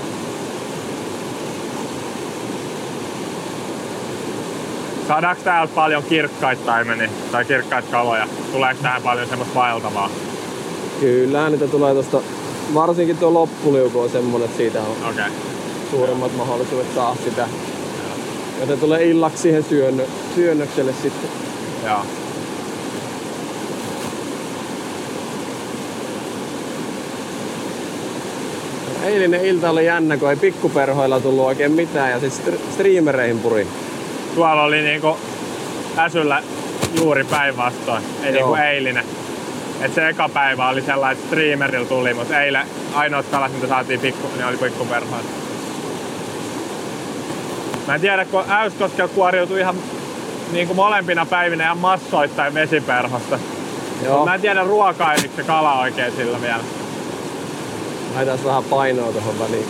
Saadaanko 5.08 5.44
täältä 5.44 5.76
paljon 5.76 6.04
kirkkaita 6.04 6.66
taimeni 6.66 7.10
tai 7.32 7.46
kirkkaita 7.46 7.92
kaloja? 7.92 8.28
Tuleeko 8.52 8.82
tähän 8.82 9.02
paljon 9.02 9.28
semmoista 9.28 9.56
vaeltavaa? 9.56 10.10
Kyllä, 11.00 11.50
niitä 11.50 11.68
tulee 11.68 11.94
tosta, 11.94 12.22
varsinkin 12.74 13.18
tuo 13.18 13.34
loppuliuku 13.34 14.00
on 14.00 14.10
semmonen, 14.10 14.46
että 14.46 14.58
siitä 14.58 14.82
on 14.82 15.10
Okei. 15.10 15.10
Okay. 15.10 15.32
suuremmat 15.92 16.36
mahdollisuudet 16.38 16.88
saada 16.96 17.16
sitä. 17.24 17.48
Joten 18.60 18.80
tulee 18.80 19.06
illaksi 19.06 19.42
siihen 19.42 19.64
syönnö, 19.64 20.04
syönnökselle 20.36 20.94
sitten. 21.02 21.30
Joo. 21.86 22.06
Eilinen 29.04 29.46
ilta 29.46 29.70
oli 29.70 29.86
jännä, 29.86 30.18
kun 30.18 30.30
ei 30.30 30.36
pikkuperhoilla 30.36 31.20
tullut 31.20 31.46
oikein 31.46 31.72
mitään 31.72 32.12
ja 32.12 32.20
sitten 32.20 32.60
streamereihin 32.74 33.40
puri. 33.40 33.68
Tuolla 34.36 34.64
oli 34.64 34.82
niinku 34.82 35.18
äsyllä 35.98 36.44
juuri 36.96 37.24
päinvastoin, 37.24 38.04
ei 38.24 38.34
Joo. 38.34 38.34
niinku 38.34 38.56
eilinen. 38.56 39.06
Et 39.82 39.94
se 39.94 40.10
eka 40.10 40.30
päivä 40.30 40.70
oli 40.70 40.82
sellainen, 40.82 41.18
että 41.18 41.28
streamerilla 41.28 41.88
tuli, 41.88 42.14
mutta 42.14 42.42
eilen 42.42 42.68
ainoat 42.94 43.26
kalat, 43.32 43.54
mitä 43.54 43.68
saatiin 43.68 44.00
pikku, 44.00 44.28
ne 44.38 44.46
oli 44.46 44.58
pikkuperhoja. 44.58 45.24
Mä 47.88 47.96
en 47.96 48.02
tiedä, 48.02 48.26
kun 48.26 48.44
Äyskoskella 48.50 49.12
kuoriutui 49.16 49.60
ihan 49.60 49.76
niin 50.52 50.68
kuin 50.68 50.76
molempina 50.76 51.26
päivinä 51.26 51.64
ihan 51.64 51.78
massoittain 51.78 52.54
vesiperhosta. 52.54 53.40
Joo, 54.06 54.26
Mä 54.26 54.36
en 54.36 54.42
tiedä 54.42 54.64
ruokailiko 54.64 55.34
se 55.36 55.44
kala 55.44 55.80
oikein 55.80 56.14
sillä 56.16 56.42
vielä. 56.42 56.64
laitetaan 58.16 58.44
vähän 58.46 58.64
painoa 58.64 59.12
tuohon 59.12 59.40
väliin. 59.40 59.66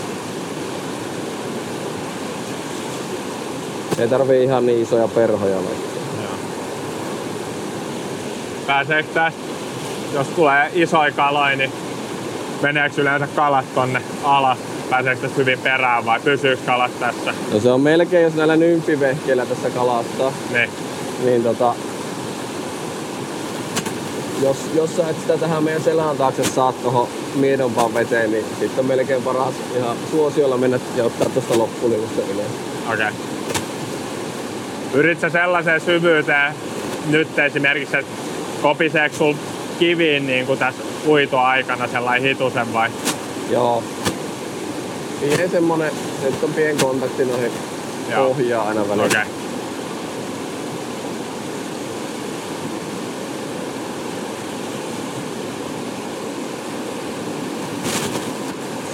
Ei 3.99 4.07
tarvii 4.07 4.43
ihan 4.43 4.65
niin 4.65 4.81
isoja 4.81 5.07
perhoja 5.07 5.55
laittaa. 5.55 5.97
Pääseekö 8.67 9.09
tästä, 9.13 9.39
jos 10.13 10.27
tulee 10.27 10.71
isoja 10.73 11.11
kaloja, 11.11 11.55
niin 11.55 11.71
meneekö 12.61 13.01
yleensä 13.01 13.27
kalat 13.35 13.75
tonne 13.75 14.01
alas? 14.23 14.57
Pääseekö 14.89 15.21
tästä 15.21 15.37
hyvin 15.37 15.59
perään 15.59 16.05
vai 16.05 16.19
pysyykö 16.19 16.61
kalat 16.65 16.99
tässä? 16.99 17.33
No 17.53 17.59
se 17.59 17.71
on 17.71 17.81
melkein, 17.81 18.23
jos 18.23 18.33
näillä 18.35 18.55
nymfivehkeillä 18.55 19.45
tässä 19.45 19.69
kalastaa, 19.69 20.31
Niin. 20.53 20.69
niin 21.25 21.43
tota, 21.43 21.73
jos, 24.43 24.57
jos 24.75 24.95
sä 24.95 25.09
et 25.09 25.19
sitä 25.19 25.37
tähän 25.37 25.63
meidän 25.63 25.81
selän 25.81 26.17
taakse 26.17 26.43
saa 26.43 26.73
tuohon 26.73 27.07
miedompaan 27.35 27.93
veteen, 27.93 28.31
niin 28.31 28.45
sitten 28.59 28.79
on 28.79 28.85
melkein 28.85 29.23
paras 29.23 29.53
ihan 29.77 29.97
suosiolla 30.11 30.57
mennä 30.57 30.79
ja 30.95 31.03
ottaa 31.03 31.29
tuosta 31.29 31.57
loppuliusta 31.57 32.21
ylös. 32.33 32.45
Okei. 32.93 32.93
Okay. 32.93 33.11
Pyrit 34.91 35.19
sä 35.19 35.29
sellaiseen 35.29 35.81
syvyyteen 35.81 36.53
nyt 37.09 37.39
esimerkiksi, 37.39 37.97
että 37.97 38.11
kopiseeko 38.61 39.15
sul 39.15 39.33
kiviin 39.79 40.27
niin 40.27 40.45
kuin 40.45 40.59
tässä 40.59 40.83
uitoaikana 41.05 41.87
sellainen 41.87 42.29
hitusen 42.29 42.73
vai? 42.73 42.89
Joo. 43.49 43.83
Pieni 45.21 45.49
semmonen, 45.49 45.91
nyt 46.23 46.43
on 46.43 46.53
pien 46.53 46.77
kontakti 46.77 47.25
noihin 47.25 47.51
Joo. 48.11 48.27
pohjaan 48.27 48.67
aina 48.67 48.89
välillä. 48.89 49.05
Okei. 49.05 49.21
Okay. 49.21 49.47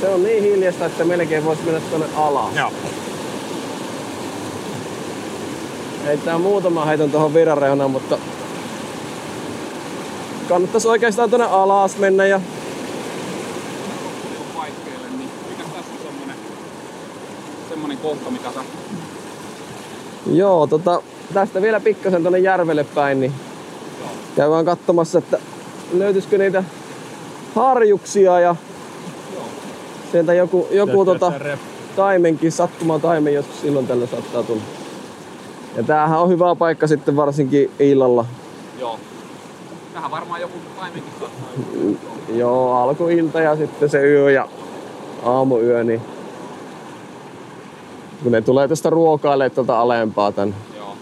Se 0.02 0.10
on 0.10 0.24
niin 0.24 0.44
hiljasta, 0.44 0.86
että 0.86 1.04
melkein 1.04 1.46
voisi 1.46 1.62
mennä 1.64 1.80
tuonne 1.80 2.08
alas. 2.16 2.56
Joo. 2.56 2.72
Heittää 6.06 6.38
muutama 6.38 6.86
heiton 6.86 7.12
tuohon 7.12 7.34
virranreunaan, 7.34 7.92
mutta 7.92 8.18
kannattaisi 10.50 10.88
oikeastaan 10.88 11.30
tuonne 11.30 11.46
alas 11.46 11.98
mennä 11.98 12.26
ja 12.26 12.42
paikkeille, 14.56 15.08
niin 15.18 15.30
mikä 15.50 15.64
tässä 15.64 15.94
on 15.94 16.00
semmonen, 16.04 16.36
semmonen 17.70 17.98
kohta, 17.98 18.32
sä 18.54 18.64
Joo, 20.32 20.68
tota, 20.68 21.02
tästä 21.34 21.62
vielä 21.62 21.80
pikkasen 21.80 22.22
tuonne 22.22 22.40
järvelle 22.40 22.84
päin, 22.84 23.20
niin 23.20 23.34
käydään 24.36 24.66
katsomassa, 24.66 25.20
että 25.20 25.40
löytyisikö 25.94 26.38
niitä 26.38 26.64
harjuksia 27.56 28.40
ja 28.40 28.56
sieltä 30.12 30.34
joku, 30.34 30.68
joku 30.72 31.06
tota, 31.06 31.32
taimenkin, 31.96 32.52
sattuma 32.52 33.00
taimen 33.00 33.34
joskus 33.34 33.62
silloin 33.62 33.88
tällä 33.88 34.08
saattaa 34.08 34.44
tulla. 34.44 34.62
Ja 35.76 35.84
tämähän 35.84 36.20
on 36.20 36.30
hyvä 36.30 36.56
paikka 36.56 36.88
sitten 36.88 37.16
varsinkin 37.16 37.72
illalla. 37.80 38.26
Joo. 38.80 39.00
Tähän 39.94 40.12
varmaan 40.12 40.42
joku 40.42 40.58
taimenkin 40.80 41.14
saattaa. 41.20 41.48
Joo, 42.36 42.76
alkuilta 42.76 43.40
ja 43.40 43.56
sitten 43.56 43.90
se 43.90 44.04
yö 44.04 44.32
ja 44.32 44.48
aamuyö, 45.24 45.84
niin 45.84 46.02
kun 48.24 48.32
ne 48.32 48.42
tulee 48.42 48.68
tästä 48.68 48.90
ruokailemaan 48.90 49.52
tuolta 49.52 49.82
alempaa 49.82 50.32
tän. 50.32 50.56
Joo. 50.78 50.98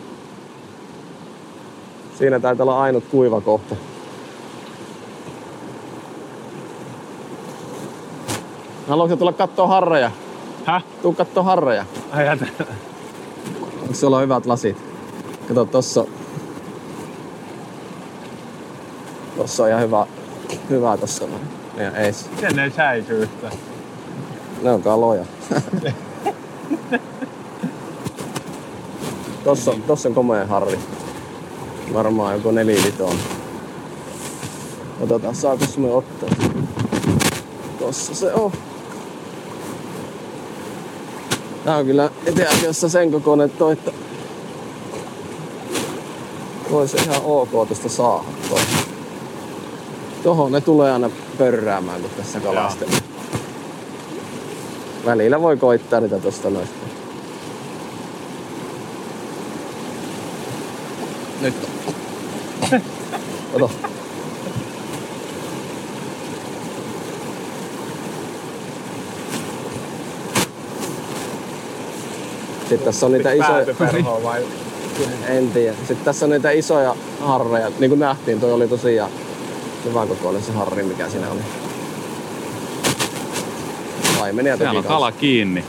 Siinä 2.18 2.40
taitaa 2.40 2.64
olla 2.64 2.82
ainut 2.82 3.04
kuiva 3.12 3.42
kohta. 3.42 3.76
Haluatko 8.88 9.16
tulla 9.16 9.34
kattoo 9.34 9.68
harreja? 9.68 10.12
Häh? 10.66 10.84
Tuu 11.02 11.14
kattoo 11.14 11.44
harreja. 11.44 11.86
Ajatella. 12.12 12.66
Onko 13.82 13.94
sulla 13.94 14.20
hyvät 14.20 14.46
lasit? 14.46 14.78
Kato 15.48 15.66
tossa. 15.66 16.06
Tossa 19.38 19.64
on 19.64 19.70
ihan 19.70 19.82
hyvä, 19.82 20.08
hyvä 20.70 20.98
tossa 20.98 21.28
noin. 21.28 21.42
Meidän 21.76 21.96
ees. 21.96 22.30
Sen 22.40 22.60
ei 22.60 22.72
säisy 22.72 23.22
yhtään. 23.22 23.54
Ne 24.62 24.72
on 24.72 24.82
kaloja. 24.82 25.26
tossa, 29.44 29.74
tossa 29.88 30.10
on 30.10 30.16
komea 30.16 30.48
harri. 30.48 30.80
Varmaan 31.94 32.36
joku 32.36 32.52
neliliton. 32.52 33.16
Otetaan, 35.02 35.36
saako 35.36 35.66
me 35.78 35.92
ottaa? 35.92 36.30
Tossa 37.80 38.16
se 38.16 38.34
on. 38.34 38.52
Tää 41.66 41.78
on 41.78 41.86
kyllä 41.86 42.10
itse 42.28 42.48
asiassa 42.48 42.90
sen 42.90 43.12
kokoinen 43.12 43.50
toi, 43.50 43.74
että 43.74 43.92
voisi 46.72 46.98
ihan 46.98 47.22
ok 47.24 47.70
tästä 47.70 47.90
saada 47.90 48.24
toi. 48.50 48.60
Tohon 50.24 50.52
ne 50.52 50.62
tulee 50.62 50.92
aina 50.92 51.10
pörräämään, 51.38 52.02
kun 52.02 52.10
tässä 52.18 52.40
kalastelee. 52.40 52.98
Välillä 55.06 55.42
voi 55.42 55.58
koittaa 55.58 56.00
niitä 56.00 56.20
tosta 56.20 56.50
noista. 56.50 56.76
Nyt. 61.42 61.54
Oto. 63.54 63.72
Sitten 72.60 72.86
tässä 72.86 73.06
on 73.06 73.12
niitä 73.12 73.32
isoja... 73.32 73.66
En 75.28 75.52
tiedä. 75.52 75.76
Sitten 75.78 76.06
tässä 76.06 76.26
on 76.26 76.30
niitä 76.30 76.52
isoja 76.52 76.96
harreja. 77.20 77.72
Niin 77.80 77.92
kuin 77.92 78.00
nähtiin, 78.00 78.40
toi 78.40 78.52
oli 78.52 78.68
tosiaan 78.68 79.12
Hyvän 79.86 80.08
kokoinen 80.08 80.44
se 80.44 80.52
harri, 80.52 80.84
mikä 80.84 81.10
siinä 81.10 81.32
oli. 81.32 81.40
Paimenia 84.20 84.54
toki 84.54 84.64
Täällä 84.64 84.78
on 84.78 84.84
kanssa. 84.84 84.94
kala 84.98 85.12
kiinni. 85.12 85.64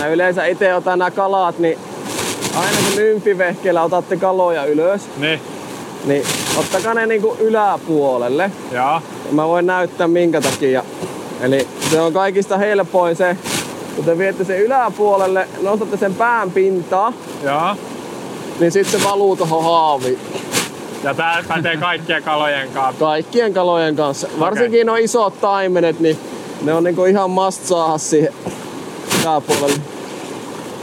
Mä 0.00 0.06
yleensä 0.08 0.46
itse 0.46 0.74
otan 0.74 0.98
nämä 0.98 1.10
kalat, 1.10 1.58
niin 1.58 1.78
aina 2.56 2.76
kun 2.88 2.96
nymfivehkeellä 2.96 3.82
otatte 3.82 4.16
kaloja 4.16 4.64
ylös, 4.64 5.02
Niin, 5.16 5.40
niin 6.04 6.22
ottakaa 6.56 6.94
ne 6.94 7.06
niinku 7.06 7.36
yläpuolelle. 7.40 8.50
joo. 8.72 8.84
Ja 9.26 9.32
mä 9.32 9.48
voin 9.48 9.66
näyttää 9.66 10.08
minkä 10.08 10.40
takia. 10.40 10.84
Eli 11.40 11.68
se 11.90 12.00
on 12.00 12.12
kaikista 12.12 12.58
helpoin 12.58 13.16
se, 13.16 13.36
kun 13.96 14.04
te 14.04 14.18
viette 14.18 14.44
sen 14.44 14.60
yläpuolelle, 14.62 15.48
nostatte 15.62 15.96
sen 15.96 16.14
pään 16.14 16.50
pintaa, 16.50 17.12
Joo. 17.44 17.76
niin 18.60 18.72
sitten 18.72 19.00
se 19.00 19.06
valuu 19.06 19.36
tuohon 19.36 19.64
haaviin. 19.64 20.18
Ja 21.02 21.14
tää 21.14 21.44
pätee 21.48 21.76
kaikkien 21.76 22.22
kalojen 22.22 22.68
kanssa. 22.68 23.04
Kaikkien 23.04 23.54
kalojen 23.54 23.96
kanssa. 23.96 24.28
Varsinkin 24.40 24.86
nuo 24.86 24.96
isot 24.96 25.40
taimenet, 25.40 26.00
niin 26.00 26.18
ne 26.62 26.72
on 26.72 26.84
niinku 26.84 27.04
ihan 27.04 27.30
must 27.30 27.66
saada 27.66 27.98
siihen 27.98 28.34
yläpuolelle. 29.22 29.80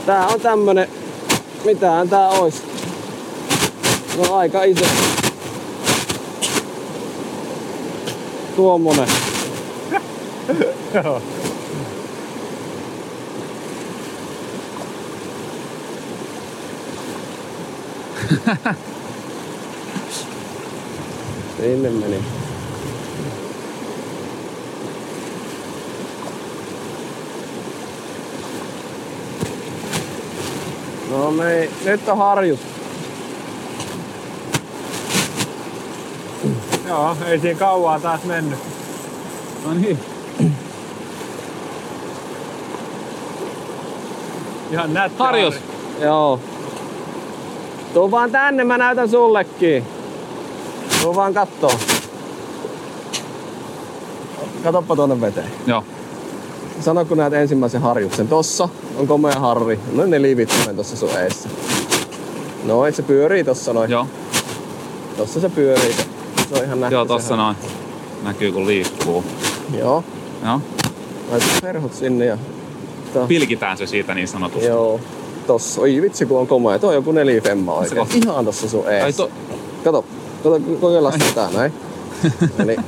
Tää 0.06 0.26
on 0.26 0.40
tämmönen, 0.40 0.88
mitähän 1.64 2.08
tää 2.08 2.28
ois? 2.28 2.62
No 4.16 4.34
aika 4.34 4.62
iso. 4.62 4.84
Tuommoinen. 8.56 9.08
Joo. 10.94 11.22
Sinne 21.60 21.90
meni. 21.90 22.24
No 31.10 31.30
niin, 31.30 31.70
nyt 31.84 32.08
on 32.08 32.18
harjut. 32.18 32.60
Joo, 36.88 37.16
ei 37.26 37.38
siinä 37.38 37.58
kauaa 37.58 38.00
taas 38.00 38.24
mennyt. 38.24 38.58
No 39.66 39.74
niin. 39.74 39.98
Ihan 44.70 44.94
nätti. 44.94 45.18
Harjus. 45.18 45.54
harri. 45.54 46.04
Joo. 46.04 46.40
Tuu 47.94 48.10
vaan 48.10 48.30
tänne, 48.30 48.64
mä 48.64 48.78
näytän 48.78 49.08
sullekin. 49.08 49.99
Tuu 51.02 51.14
vaan 51.14 51.34
kattoo. 51.34 51.72
Katoppa 54.64 54.96
tuonne 54.96 55.20
veteen. 55.20 55.50
Joo. 55.66 55.84
Sano 56.80 57.04
kun 57.04 57.16
näet 57.16 57.32
ensimmäisen 57.32 57.80
harjuksen. 57.80 58.28
Tossa 58.28 58.68
on 58.96 59.06
komea 59.06 59.40
harri. 59.40 59.80
No 59.92 60.06
ne 60.06 60.22
liivit 60.22 60.54
on 60.68 60.76
tossa 60.76 60.96
sun 60.96 61.18
eessä. 61.18 61.48
Noin, 62.64 62.94
se 62.94 63.02
pyörii 63.02 63.44
tossa 63.44 63.72
noin. 63.72 63.90
Joo. 63.90 64.06
Tossa 65.16 65.40
se 65.40 65.48
pyörii. 65.48 65.92
Se, 65.92 66.58
on 66.58 66.64
ihan 66.64 66.80
nähty. 66.80 66.94
Joo, 66.94 67.04
tossa 67.04 67.36
noin. 67.36 67.56
Näkyy 68.22 68.52
kun 68.52 68.66
liikkuu. 68.66 69.24
Joo. 69.78 70.04
Joo. 70.44 70.60
Laitat 71.30 71.48
perhot 71.62 71.94
sinne 71.94 72.24
ja... 72.24 72.38
Tää. 73.14 73.26
Pilkitään 73.26 73.76
se 73.76 73.86
siitä 73.86 74.14
niin 74.14 74.28
sanotusti. 74.28 74.66
Joo. 74.66 75.00
Tossa. 75.46 75.80
Oi 75.80 76.02
vitsi 76.02 76.26
kun 76.26 76.38
on 76.38 76.46
komea. 76.46 76.78
Toi 76.78 76.88
on 76.88 76.94
joku 76.94 77.12
nelifemma 77.12 77.74
oikein. 77.74 78.06
Ihan 78.24 78.44
tossa 78.44 78.68
sun 78.68 78.88
eessä. 78.92 79.04
Ai 79.04 79.12
to... 79.12 79.30
Kokeillaan 80.80 81.20
sitä 81.20 81.48
näin. 81.54 81.72
Eli... 82.58 82.76
Näin. 82.76 82.84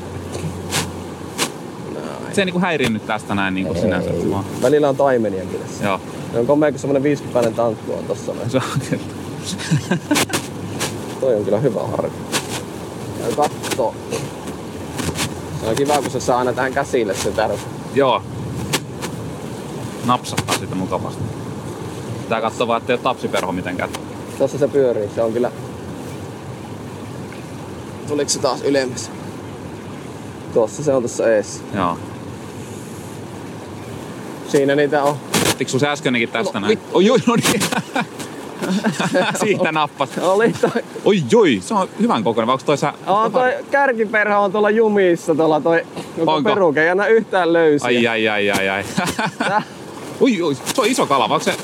Se 2.33 2.41
ei 2.41 2.45
niinku 2.45 2.61
häirinnyt 2.61 3.07
tästä 3.07 3.35
näin 3.35 3.55
niinku 3.55 3.75
sinänsä. 3.75 4.11
Ei. 4.11 4.31
Vaan. 4.31 4.45
Välillä 4.63 4.89
on 4.89 4.97
taimenia 4.97 5.45
kyllä. 5.45 5.65
Joo. 5.83 6.01
Ne 6.33 6.39
on 6.39 6.47
komea, 6.47 6.71
kun 6.71 6.79
semmonen 6.79 7.03
50 7.03 7.51
tankku 7.51 7.93
on 7.93 8.05
tossa 8.05 8.33
näin. 8.35 8.51
Se 8.51 8.57
on 8.57 8.81
kyllä. 8.91 9.03
Toi 11.21 11.37
on 11.37 11.45
kyllä 11.45 11.59
hyvä 11.59 11.81
harri. 11.81 12.11
Ja 13.21 13.37
katto. 13.37 13.95
Se 15.61 15.67
on 15.67 15.77
kiva, 15.77 16.03
kun 16.03 16.11
se 16.11 16.21
saa 16.21 16.39
aina 16.39 16.53
tähän 16.53 16.73
käsille 16.73 17.15
se 17.15 17.31
tärkeä. 17.31 17.59
Joo. 17.95 18.23
Napsattaa 20.05 20.59
sitä 20.59 20.75
mukavasti. 20.75 21.23
Tää 22.29 22.41
katsoo 22.41 22.67
vaan, 22.67 22.81
ettei 22.81 22.97
oo 22.97 23.03
tapsiperho 23.03 23.53
mitenkään. 23.53 23.91
Tossa 24.39 24.59
se 24.59 24.69
pyörii, 24.69 25.11
se 25.15 25.23
on 25.23 25.33
kyllä... 25.33 25.51
Tuliko 28.09 28.29
se 28.31 28.39
taas 28.39 28.63
ylemmäs? 28.63 29.11
Tuossa 30.55 30.83
se 30.83 30.95
on 30.95 31.03
tuossa 31.03 31.33
eessä. 31.33 31.63
Joo. 31.75 31.99
Siinä 34.49 34.75
niitä 34.75 35.03
on. 35.03 35.17
Tiksu 35.59 35.79
se 35.79 35.89
äskenkin 35.89 36.29
tästä 36.29 36.61
No, 36.61 36.67
näin? 36.67 36.79
Oi 36.93 37.11
oi, 37.11 37.19
no 37.27 37.35
niin. 37.37 37.63
Siitä 39.45 39.73
nappas. 39.73 40.11
Oli 40.19 40.53
toi. 40.61 40.83
Oi 41.05 41.23
oi, 41.35 41.59
se 41.63 41.75
on 41.75 41.89
hyvän 42.01 42.25
kokoinen. 42.25 42.47
Vai 42.47 42.53
onks 42.53 42.65
toi 42.65 42.79
sä... 42.79 42.93
On 43.07 43.33
toi 43.33 43.53
kärkiperho 43.71 44.43
on 44.43 44.53
tuolla 44.53 44.71
jumissa 44.71 45.35
tuolla 45.35 45.61
toi 45.61 45.83
Onko? 46.27 46.51
peruke. 46.51 46.83
Ei 46.83 46.91
anna 46.91 47.07
yhtään 47.07 47.53
löysiä. 47.53 47.87
Ai 47.87 48.07
ai 48.07 48.29
ai 48.29 48.51
ai 48.51 48.69
ai. 48.69 48.85
Tää- 49.39 49.63
oi 50.21 50.43
oi, 50.43 50.55
se 50.55 50.81
on 50.81 50.87
iso 50.87 51.07
kala. 51.07 51.29
Vai 51.29 51.35
onks 51.35 51.45
se... 51.45 51.55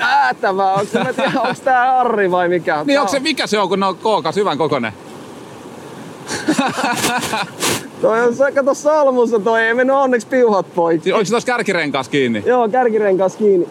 Äätävää. 0.00 0.72
Onks, 0.74 0.92
mä 0.92 1.12
tiedä, 1.12 1.40
onks 1.40 1.60
tää 1.60 1.86
Harri 1.92 2.30
vai 2.30 2.48
mikä? 2.48 2.84
Niin 2.86 3.00
onks 3.00 3.12
se, 3.12 3.20
mikä 3.20 3.46
se 3.46 3.58
on, 3.58 3.68
kun 3.68 3.80
ne 3.80 3.86
on 3.86 3.96
kookas 3.96 4.36
hyvän 4.36 4.58
kokoinen? 4.58 4.92
Toi 8.02 8.20
on 8.26 8.34
se, 8.34 8.52
kato 8.52 8.74
salmussa 8.74 9.38
toi, 9.38 9.62
ei 9.62 9.74
mennyt 9.74 9.96
onneksi 9.96 10.26
piuhat 10.26 10.66
poikki. 10.74 11.02
Siis 11.04 11.14
onko 11.14 11.24
se 11.24 11.30
tuossa 11.30 11.46
kärkirenkaas 11.46 12.08
kiinni? 12.08 12.42
Joo, 12.46 12.68
kärkirenkas 12.68 13.36
kiinni. 13.36 13.66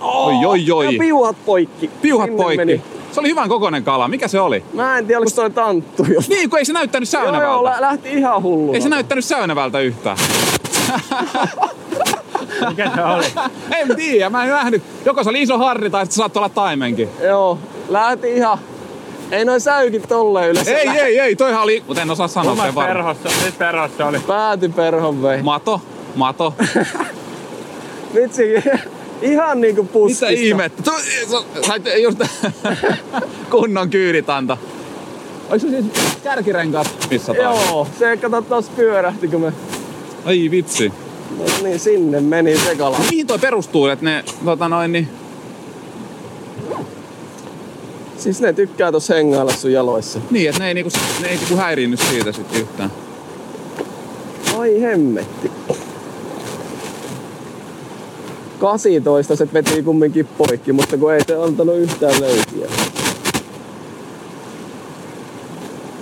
Oi 0.00 0.34
oi 0.46 0.70
oi. 0.72 0.94
Ja 0.94 0.98
piuhat 0.98 1.36
poikki. 1.46 1.90
Piuhat 2.02 2.26
Sinne 2.26 2.42
poikki. 2.42 2.56
meni. 2.56 2.82
Se 3.12 3.20
oli 3.20 3.28
hyvän 3.28 3.48
kokoinen 3.48 3.84
kala. 3.84 4.08
Mikä 4.08 4.28
se 4.28 4.40
oli? 4.40 4.64
Mä 4.72 4.98
en 4.98 5.06
tiedä, 5.06 5.18
oliko 5.18 5.32
toi 5.36 5.50
tanttu. 5.50 6.06
Jos... 6.14 6.28
Niin, 6.28 6.50
kun 6.50 6.58
ei 6.58 6.64
se 6.64 6.72
näyttänyt 6.72 7.12
Joo, 7.12 7.22
joo, 7.22 7.32
säynävältä. 7.32 7.64
lä- 7.70 7.76
lähti 7.80 8.12
ihan 8.12 8.42
hullu. 8.42 8.74
Ei 8.74 8.80
se 8.80 8.88
näyttänyt 8.88 9.24
säynävältä 9.24 9.80
yhtään. 9.80 10.16
Mikä 12.68 12.90
se 12.94 13.02
oli? 13.04 13.24
en 13.76 13.96
tiedä, 13.96 14.30
mä 14.30 14.44
en 14.44 14.50
nähnyt. 14.50 14.82
Joko 15.04 15.24
se 15.24 15.30
oli 15.30 15.42
iso 15.42 15.58
harri 15.58 15.90
tai 15.90 16.04
sitten 16.06 16.16
saattoi 16.16 16.40
olla 16.40 16.48
taimenkin. 16.48 17.08
Joo, 17.22 17.58
lähti 17.88 18.34
ihan... 18.36 18.58
Ei 19.34 19.44
noin 19.44 19.60
säykit 19.60 20.08
tolleen 20.08 20.50
yleensä. 20.50 20.78
Ei, 20.78 20.88
ei, 20.88 21.20
ei, 21.20 21.36
toihan 21.36 21.62
oli, 21.62 21.82
mutta 21.86 22.02
en 22.02 22.10
osaa 22.10 22.28
sanoa 22.28 22.54
sen 22.54 22.64
varmaan. 22.64 22.86
perhossa, 22.86 23.28
missä 23.28 23.58
perhossa 23.58 23.96
se 23.96 24.04
oli? 24.04 24.18
Pääty 24.18 24.68
perhon 24.68 25.22
vei. 25.22 25.42
Mato, 25.42 25.80
mato. 26.14 26.54
Vitsi, 28.14 28.42
ihan 29.22 29.60
niinku 29.60 29.84
puskista. 29.84 30.26
Mitä 30.26 30.40
ihmettä? 30.40 30.82
Tu- 30.82 30.90
sä- 31.30 31.66
Sait 31.66 31.82
just 32.02 32.18
kunnon 33.50 33.90
kyyditanta. 33.90 34.56
Oliko 35.50 35.66
se 35.66 35.70
siis 35.70 36.16
kärkirenkaat 36.22 36.86
missä 37.10 37.34
taas? 37.34 37.68
Joo, 37.68 37.86
se 37.98 38.16
kato 38.16 38.42
tos 38.42 38.68
pyörähti, 38.68 39.28
kun 39.28 39.40
me... 39.40 39.52
Ai 40.24 40.50
vitsi. 40.50 40.92
No 41.38 41.44
niin, 41.62 41.78
sinne 41.80 42.20
meni 42.20 42.56
se 42.58 42.76
kala. 42.76 42.98
Mihin 43.10 43.26
toi 43.26 43.38
perustuu, 43.38 43.86
että 43.86 44.04
ne 44.04 44.24
tota 44.44 44.68
noin 44.68 44.92
niin... 44.92 45.08
Siis 48.24 48.40
ne 48.40 48.52
tykkää 48.52 48.92
tossa 48.92 49.14
hengailla 49.14 49.52
sun 49.52 49.72
jaloissa. 49.72 50.20
Niin, 50.30 50.48
että 50.48 50.62
ne 50.62 50.68
ei 50.68 50.74
niinku, 50.74 50.90
ne 51.22 51.28
ei 51.28 51.36
niinku 51.36 51.56
häiriinny 51.56 51.96
siitä 51.96 52.32
sit 52.32 52.56
yhtään. 52.56 52.92
Ai 54.58 54.80
hemmetti. 54.80 55.50
18 58.58 59.36
se 59.36 59.48
veti 59.52 59.82
kumminkin 59.82 60.26
poikki, 60.38 60.72
mutta 60.72 60.96
kun 60.96 61.12
ei 61.12 61.20
se 61.26 61.36
antanut 61.36 61.76
yhtään 61.76 62.20
löysiä. 62.20 62.66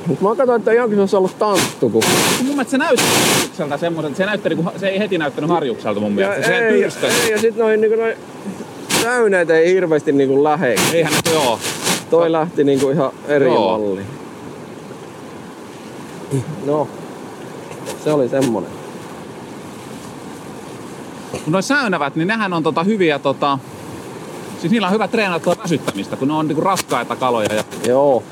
Mut 0.07 0.21
mä 0.21 0.35
katsoin, 0.37 0.59
että 0.59 0.73
jonkin 0.73 0.97
se 0.97 1.01
olisi 1.01 1.17
ollut 1.17 1.39
tanttu, 1.39 1.91
kun... 1.91 2.03
Mun 2.39 2.47
mielestä 2.47 2.71
se 2.71 2.79
näytti 2.79 3.05
harjukselta 3.05 3.79
semmoisen, 3.79 4.17
se, 4.17 4.27
näytti, 4.27 4.49
niinku, 4.49 4.71
se 4.77 4.89
ei 4.89 4.99
heti 4.99 5.19
näyttänyt 5.19 5.51
harjukselta 5.51 6.01
mun 6.01 6.13
mielestä. 6.13 6.47
Se 6.47 6.59
ei, 6.59 6.85
ei, 6.85 7.31
ja 7.31 7.39
sit 7.39 7.57
noin, 7.57 7.81
niinku 7.81 7.97
noin 7.97 8.15
säyneet 9.03 9.51
ei 9.51 9.75
hirveesti 9.75 10.13
niinku 10.13 10.45
lähe. 10.45 10.75
Eihän 10.93 11.13
ne 11.13 11.33
joo. 11.33 11.59
Toi 12.13 12.33
lähti 12.33 12.65
niinku 12.65 12.91
ihan 12.91 13.13
eri 13.29 13.47
Joo. 13.47 13.79
malli. 13.79 14.03
No, 16.67 16.89
se 18.05 18.13
oli 18.13 18.29
semmonen. 18.29 18.71
Noi 21.47 21.63
säynävät, 21.63 22.17
niin 22.17 22.29
nehän 22.29 22.53
on 22.53 22.63
tota 22.63 22.85
hyviä 22.85 23.19
tota... 23.19 23.59
Siis 24.61 24.71
niillä 24.71 24.87
on 24.87 24.93
hyvä 24.93 25.09
treenata 25.09 25.57
väsyttämistä, 25.63 26.17
kun 26.17 26.29
ne 26.29 26.35
on 26.35 26.49
niinku 26.49 26.61
raskaita 26.63 27.17
kaloja 27.17 27.55
ja 27.55 27.65
Joo, 27.87 28.23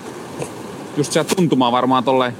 just 0.96 1.12
sieltä 1.12 1.34
tuntumaa 1.34 1.72
varmaan 1.72 2.04
tolleen 2.04 2.36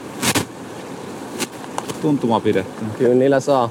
tuntuma 2.03 2.41
pidetty. 2.41 2.85
kyllä 2.99 3.15
niillä 3.15 3.41
saa. 3.41 3.71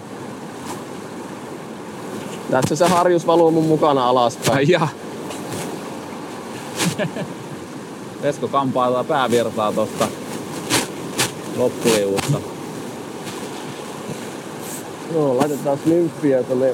Tässä 2.51 2.75
se 2.75 2.87
harjus 2.87 3.27
valuu 3.27 3.51
mun 3.51 3.65
mukana 3.65 4.09
alaspäin. 4.09 4.57
Ai 4.57 4.65
ja. 4.69 4.87
Esko 8.23 8.47
kampaa 8.47 9.03
päävirtaa 9.03 9.71
tosta 9.71 10.07
loppuliuusta. 11.57 12.39
Joo, 15.13 15.37
laitetaan 15.37 15.79
nymfiä 15.85 16.43
tonne 16.43 16.73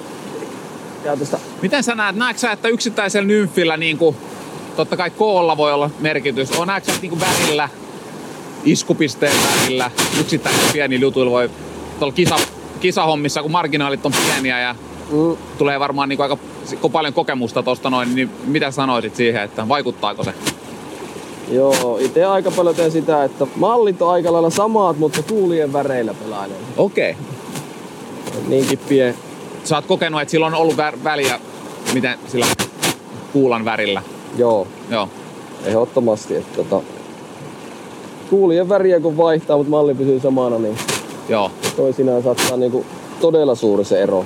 käytöstä. 1.03 1.39
Miten 1.61 1.83
sä 1.83 1.95
näet, 1.95 2.15
näetkö 2.15 2.39
sä, 2.39 2.51
että 2.51 2.67
yksittäisellä 2.67 3.27
nymfillä 3.27 3.77
niin 3.77 3.97
kuin, 3.97 4.15
totta 4.75 4.97
kai 4.97 5.09
koolla 5.09 5.57
voi 5.57 5.73
olla 5.73 5.89
merkitys, 5.99 6.51
on 6.51 6.67
näetkö 6.67 6.85
sä, 6.85 6.95
että 6.95 7.01
niin 7.01 7.17
kuin 7.17 7.21
värillä, 7.21 7.69
iskupisteen 8.63 9.37
värillä, 9.43 9.91
yksittäisillä 10.19 10.73
pienillä 10.73 11.03
jutuilla 11.03 11.31
voi 11.31 11.49
tuolla 11.99 12.15
kisa, 12.15 12.35
kisahommissa, 12.79 13.41
kun 13.41 13.51
marginaalit 13.51 14.05
on 14.05 14.11
pieniä 14.11 14.59
ja 14.59 14.75
Mm, 15.11 15.37
tulee 15.57 15.79
varmaan 15.79 16.09
niin 16.09 16.17
kuin 16.17 16.31
aika 16.31 16.89
paljon 16.91 17.13
kokemusta 17.13 17.63
tosta 17.63 17.89
noin, 17.89 18.15
niin 18.15 18.29
mitä 18.45 18.71
sanoisit 18.71 19.15
siihen, 19.15 19.43
että 19.43 19.67
vaikuttaako 19.67 20.23
se? 20.23 20.33
Joo, 21.51 21.97
itse 22.01 22.25
aika 22.25 22.51
paljon 22.51 22.75
teen 22.75 22.91
sitä, 22.91 23.23
että 23.23 23.47
mallit 23.55 24.01
on 24.01 24.11
aika 24.11 24.33
lailla 24.33 24.49
samat, 24.49 24.97
mutta 24.97 25.23
kuulien 25.23 25.73
väreillä 25.73 26.13
pelailen. 26.13 26.57
Okei. 26.77 27.11
Okay. 27.11 27.23
Niinkin 28.47 28.79
pie. 28.89 29.15
Sä 29.63 29.75
oot 29.75 29.85
kokenut, 29.85 30.21
että 30.21 30.31
sillä 30.31 30.45
on 30.45 30.53
ollut 30.53 30.75
vä- 30.75 31.03
väliä, 31.03 31.39
miten 31.93 32.19
sillä 32.27 32.45
kuulan 33.33 33.65
värillä. 33.65 34.01
Joo, 34.37 34.67
Joo. 34.89 35.09
ehdottomasti. 35.65 36.35
Että 36.35 36.63
tota, 36.63 36.81
kuulien 38.29 38.69
väriä 38.69 38.99
kun 38.99 39.17
vaihtaa, 39.17 39.57
mutta 39.57 39.71
malli 39.71 39.93
pysyy 39.93 40.19
samana, 40.19 40.59
niin 40.59 40.77
Joo. 41.29 41.51
toisinaan 41.75 42.23
saattaa 42.23 42.57
niinku 42.57 42.85
todella 43.21 43.55
suuri 43.55 43.85
se 43.85 44.01
ero. 44.01 44.25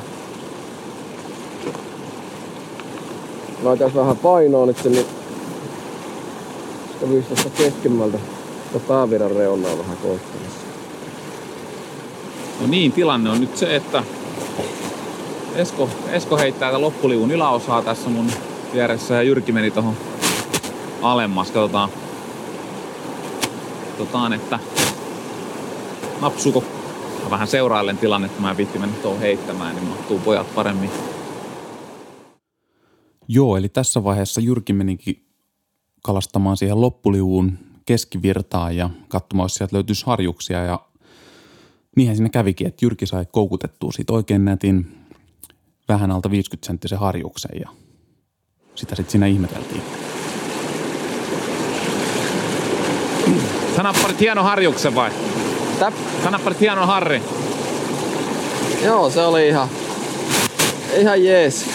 Laitais 3.64 3.96
vähän 3.96 4.18
painoa 4.18 4.66
nyt 4.66 4.84
niin 4.84 5.06
kävisi 7.00 7.28
tuosta 7.28 7.50
keskemmältä 7.50 8.18
tuota 8.72 8.88
pääviran 8.88 9.32
reunaa 9.32 9.78
vähän 9.78 9.98
koittamassa. 9.98 10.60
No 12.62 12.68
niin, 12.68 12.92
tilanne 12.92 13.30
on 13.30 13.42
nyt 13.42 13.58
se, 13.58 13.76
että 13.76 14.04
Esko, 15.56 15.90
Esko 16.12 16.38
heittää 16.38 16.70
tätä 16.70 16.82
loppuliivun 16.82 17.32
yläosaa 17.32 17.82
tässä 17.82 18.10
mun 18.10 18.32
vieressä 18.74 19.14
ja 19.14 19.24
Jyrki 19.24 19.52
meni 19.52 19.72
tohon 19.72 19.98
alemmas. 21.02 21.52
Katsotaan, 21.52 21.90
katsotaan 23.98 24.34
että 24.34 24.60
napsuuko 26.22 26.64
Mä 27.24 27.30
vähän 27.30 27.48
seurailen 27.48 27.98
tilannetta, 27.98 28.42
mä 28.42 28.52
en 28.52 28.58
viitti 28.58 28.80
mennä 28.80 28.96
tuohon 29.02 29.20
heittämään, 29.20 29.76
niin 29.76 29.88
mahtuu 29.88 30.20
pojat 30.20 30.56
paremmin. 30.56 30.90
Joo, 33.28 33.58
eli 33.58 33.70
tässä 33.70 34.04
vaiheessa 34.04 34.42
Jyrki 34.42 34.74
menikin 34.74 35.29
kalastamaan 36.02 36.58
siihen 36.58 36.82
loppuliuun 36.82 37.58
keskivirtaan 37.86 38.78
ja 38.78 38.90
katsomaan, 39.08 39.46
jos 39.46 39.56
sieltä 39.56 39.76
löytyisi 39.76 40.06
harjuksia. 40.06 40.64
Ja 40.64 40.80
niinhän 41.96 42.16
siinä 42.18 42.30
kävikin, 42.30 42.68
että 42.68 42.86
Jyrki 42.86 43.06
sai 43.06 43.26
koukutettua 43.32 43.92
siitä 43.92 44.14
oikein 44.14 44.46
nätin 44.46 44.98
vähän 45.88 46.12
alta 46.12 46.32
50 46.32 46.68
senttisen 46.68 47.00
harjuksen 47.00 47.60
ja 47.60 47.70
sitä 48.76 48.96
sitten 48.96 49.12
siinä 49.12 49.26
ihmeteltiin. 49.26 49.82
Sä 53.76 53.84
napparit 53.84 54.20
hieno 54.20 54.44
harjuksen 54.44 54.96
vai? 54.96 55.12
Täp. 55.80 55.94
Sä 56.24 56.32
napparit 56.32 56.60
hieno 56.60 56.86
harri. 56.86 57.22
Joo, 58.84 59.10
se 59.10 59.22
oli 59.22 59.48
ihan, 59.48 59.70
ihan 60.98 61.24
jees. 61.24 61.66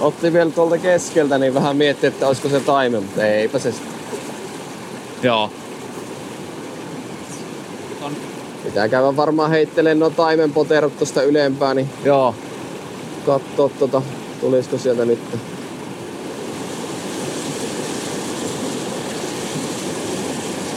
Otti 0.00 0.32
vielä 0.32 0.50
tuolta 0.50 0.78
keskeltä, 0.78 1.38
niin 1.38 1.54
vähän 1.54 1.76
mietti, 1.76 2.06
että 2.06 2.26
olisiko 2.28 2.48
se 2.48 2.60
taime, 2.60 3.00
mutta 3.00 3.26
eipä 3.26 3.58
se 3.58 3.72
sit. 3.72 3.82
Joo. 5.22 5.50
Pitää 8.64 8.88
käydä 8.88 9.16
varmaan 9.16 9.50
heittelee 9.50 9.94
nuo 9.94 10.10
taimenpoterot 10.10 10.98
tosta 10.98 11.22
ylempää, 11.22 11.74
niin 11.74 11.90
Joo. 12.04 12.34
kattoo 13.26 13.70
tota, 13.78 14.02
tulisiko 14.40 14.78
sieltä 14.78 15.04
nyt. 15.04 15.18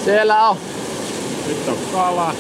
Siellä 0.06 0.50
on. 0.50 0.58
Nyt 1.48 1.68
on 1.68 1.78
kala. 1.94 2.36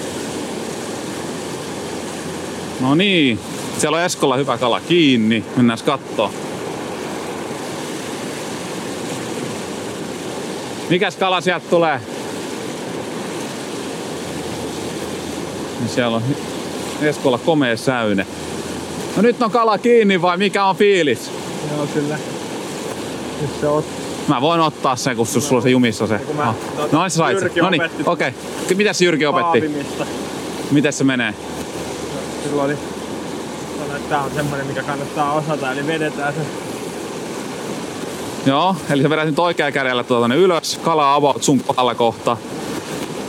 No 2.79 2.95
niin. 2.95 3.39
Siellä 3.77 3.97
on 3.97 4.03
Eskolla 4.03 4.37
hyvä 4.37 4.57
kala 4.57 4.79
kiinni. 4.79 5.43
Mennään 5.55 5.79
kattoo. 5.85 6.31
Mikäs 10.93 11.15
kala 11.15 11.41
sieltä 11.41 11.65
tulee? 11.69 11.99
Ja 15.83 15.89
siellä 15.89 16.15
on 16.17 16.23
Eskolla 17.01 17.37
komea 17.37 17.77
säyne. 17.77 18.27
No 19.15 19.21
nyt 19.21 19.41
on 19.41 19.51
kala 19.51 19.77
kiinni 19.77 20.21
vai 20.21 20.37
mikä 20.37 20.65
on 20.65 20.75
fiilis? 20.75 21.31
Joo, 21.75 21.87
kyllä. 21.93 22.17
Nyt 23.41 23.49
se 23.61 23.67
on 23.67 23.83
Mä 24.27 24.41
voin 24.41 24.61
ottaa 24.61 24.95
sen, 24.95 25.15
kun 25.17 25.27
sulla 25.27 25.55
on 25.57 25.61
se 25.61 25.69
jumissa 25.69 26.07
se. 26.07 26.19
mä- 26.35 26.43
Ah. 26.49 26.55
tota, 26.77 26.95
No 26.95 27.01
niin 27.01 27.11
sä 27.11 27.17
sait 27.17 27.39
sen. 27.39 27.51
No 27.61 27.69
niin, 27.69 27.81
okei. 28.05 28.27
Okay. 28.27 28.75
Mitäs 28.77 29.01
Jyrki 29.01 29.25
opetti? 29.25 29.43
haavimista. 29.43 30.05
Miten 30.71 30.93
se 30.93 31.03
menee? 31.03 31.33
Silloin 32.43 32.65
oli 32.65 32.77
tää 34.09 34.21
on 34.23 34.31
semmonen, 34.35 34.67
mikä 34.67 34.83
kannattaa 34.83 35.33
osata, 35.33 35.71
eli 35.71 35.87
vedetään 35.87 36.33
se 36.33 36.39
Joo, 38.45 38.75
eli 38.89 39.01
sä 39.03 39.09
vedät 39.09 39.25
nyt 39.25 39.39
oikealla 39.39 39.71
kädellä 39.71 40.03
tuota 40.03 40.21
tonne 40.21 40.35
ylös, 40.35 40.79
kala 40.83 41.13
avaut 41.13 41.43
sun 41.43 41.59
kohdalla 41.59 41.95
kohta. 41.95 42.37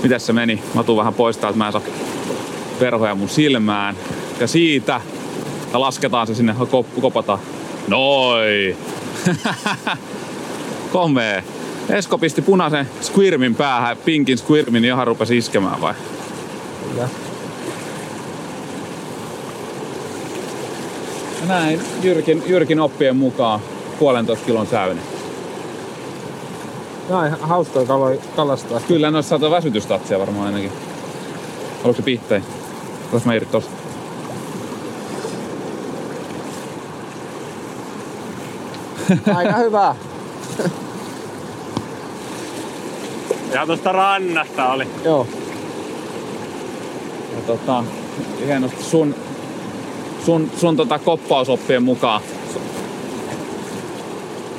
Mites 0.02 0.26
se 0.26 0.32
meni? 0.32 0.62
Mä 0.74 0.82
tuun 0.82 0.98
vähän 0.98 1.14
pois 1.14 1.36
täältä, 1.36 1.58
mä 1.58 1.66
en 1.66 1.72
saa 1.72 1.82
verhoja 2.80 3.14
mun 3.14 3.28
silmään. 3.28 3.96
Ja 4.40 4.46
siitä, 4.46 5.00
ja 5.72 5.80
lasketaan 5.80 6.26
se 6.26 6.34
sinne, 6.34 6.52
kop- 6.52 7.00
kopataan. 7.00 7.38
Noi! 7.88 8.76
Komee. 10.92 11.44
Esko 11.88 12.18
pisti 12.18 12.42
punaisen 12.42 12.88
squirmin 13.00 13.54
päähän, 13.54 13.96
pinkin 13.96 14.38
squirmin, 14.38 14.82
niin 14.82 14.88
johon 14.88 15.06
rupesi 15.06 15.36
iskemään 15.36 15.80
vai? 15.80 15.94
Kyllä. 16.90 17.08
Näin 21.48 21.80
Jyrkin, 22.02 22.42
Jyrkin 22.46 22.80
oppien 22.80 23.16
mukaan 23.16 23.60
puolentoista 23.98 24.46
kilon 24.46 24.66
säyne. 24.66 25.00
Nämä 27.08 27.20
on 27.20 27.26
ihan 27.26 27.40
hauskaa 27.40 27.84
kalo- 27.84 28.20
kalastaa. 28.36 28.80
Kyllä 28.80 29.10
noissa 29.10 29.28
saattaa 29.28 29.50
väsytystatsia 29.50 30.18
varmaan 30.18 30.46
ainakin. 30.46 30.72
Haluatko 31.78 31.94
se 31.96 32.02
pihtei? 32.02 32.42
Otas 33.12 33.24
mä 33.24 33.34
irti 33.34 33.52
tosta. 33.52 33.70
Aika 39.36 39.56
hyvä. 39.56 39.94
Ja 43.52 43.66
tuosta 43.66 43.92
rannasta 43.92 44.68
oli. 44.72 44.86
Joo. 45.04 45.26
Ja 47.36 47.40
tota, 47.46 47.84
hienosti 48.46 48.82
sun, 48.84 49.14
sun, 50.26 50.50
sun 50.56 50.76
tota 50.76 50.98
koppausoppien 50.98 51.82
mukaan 51.82 52.22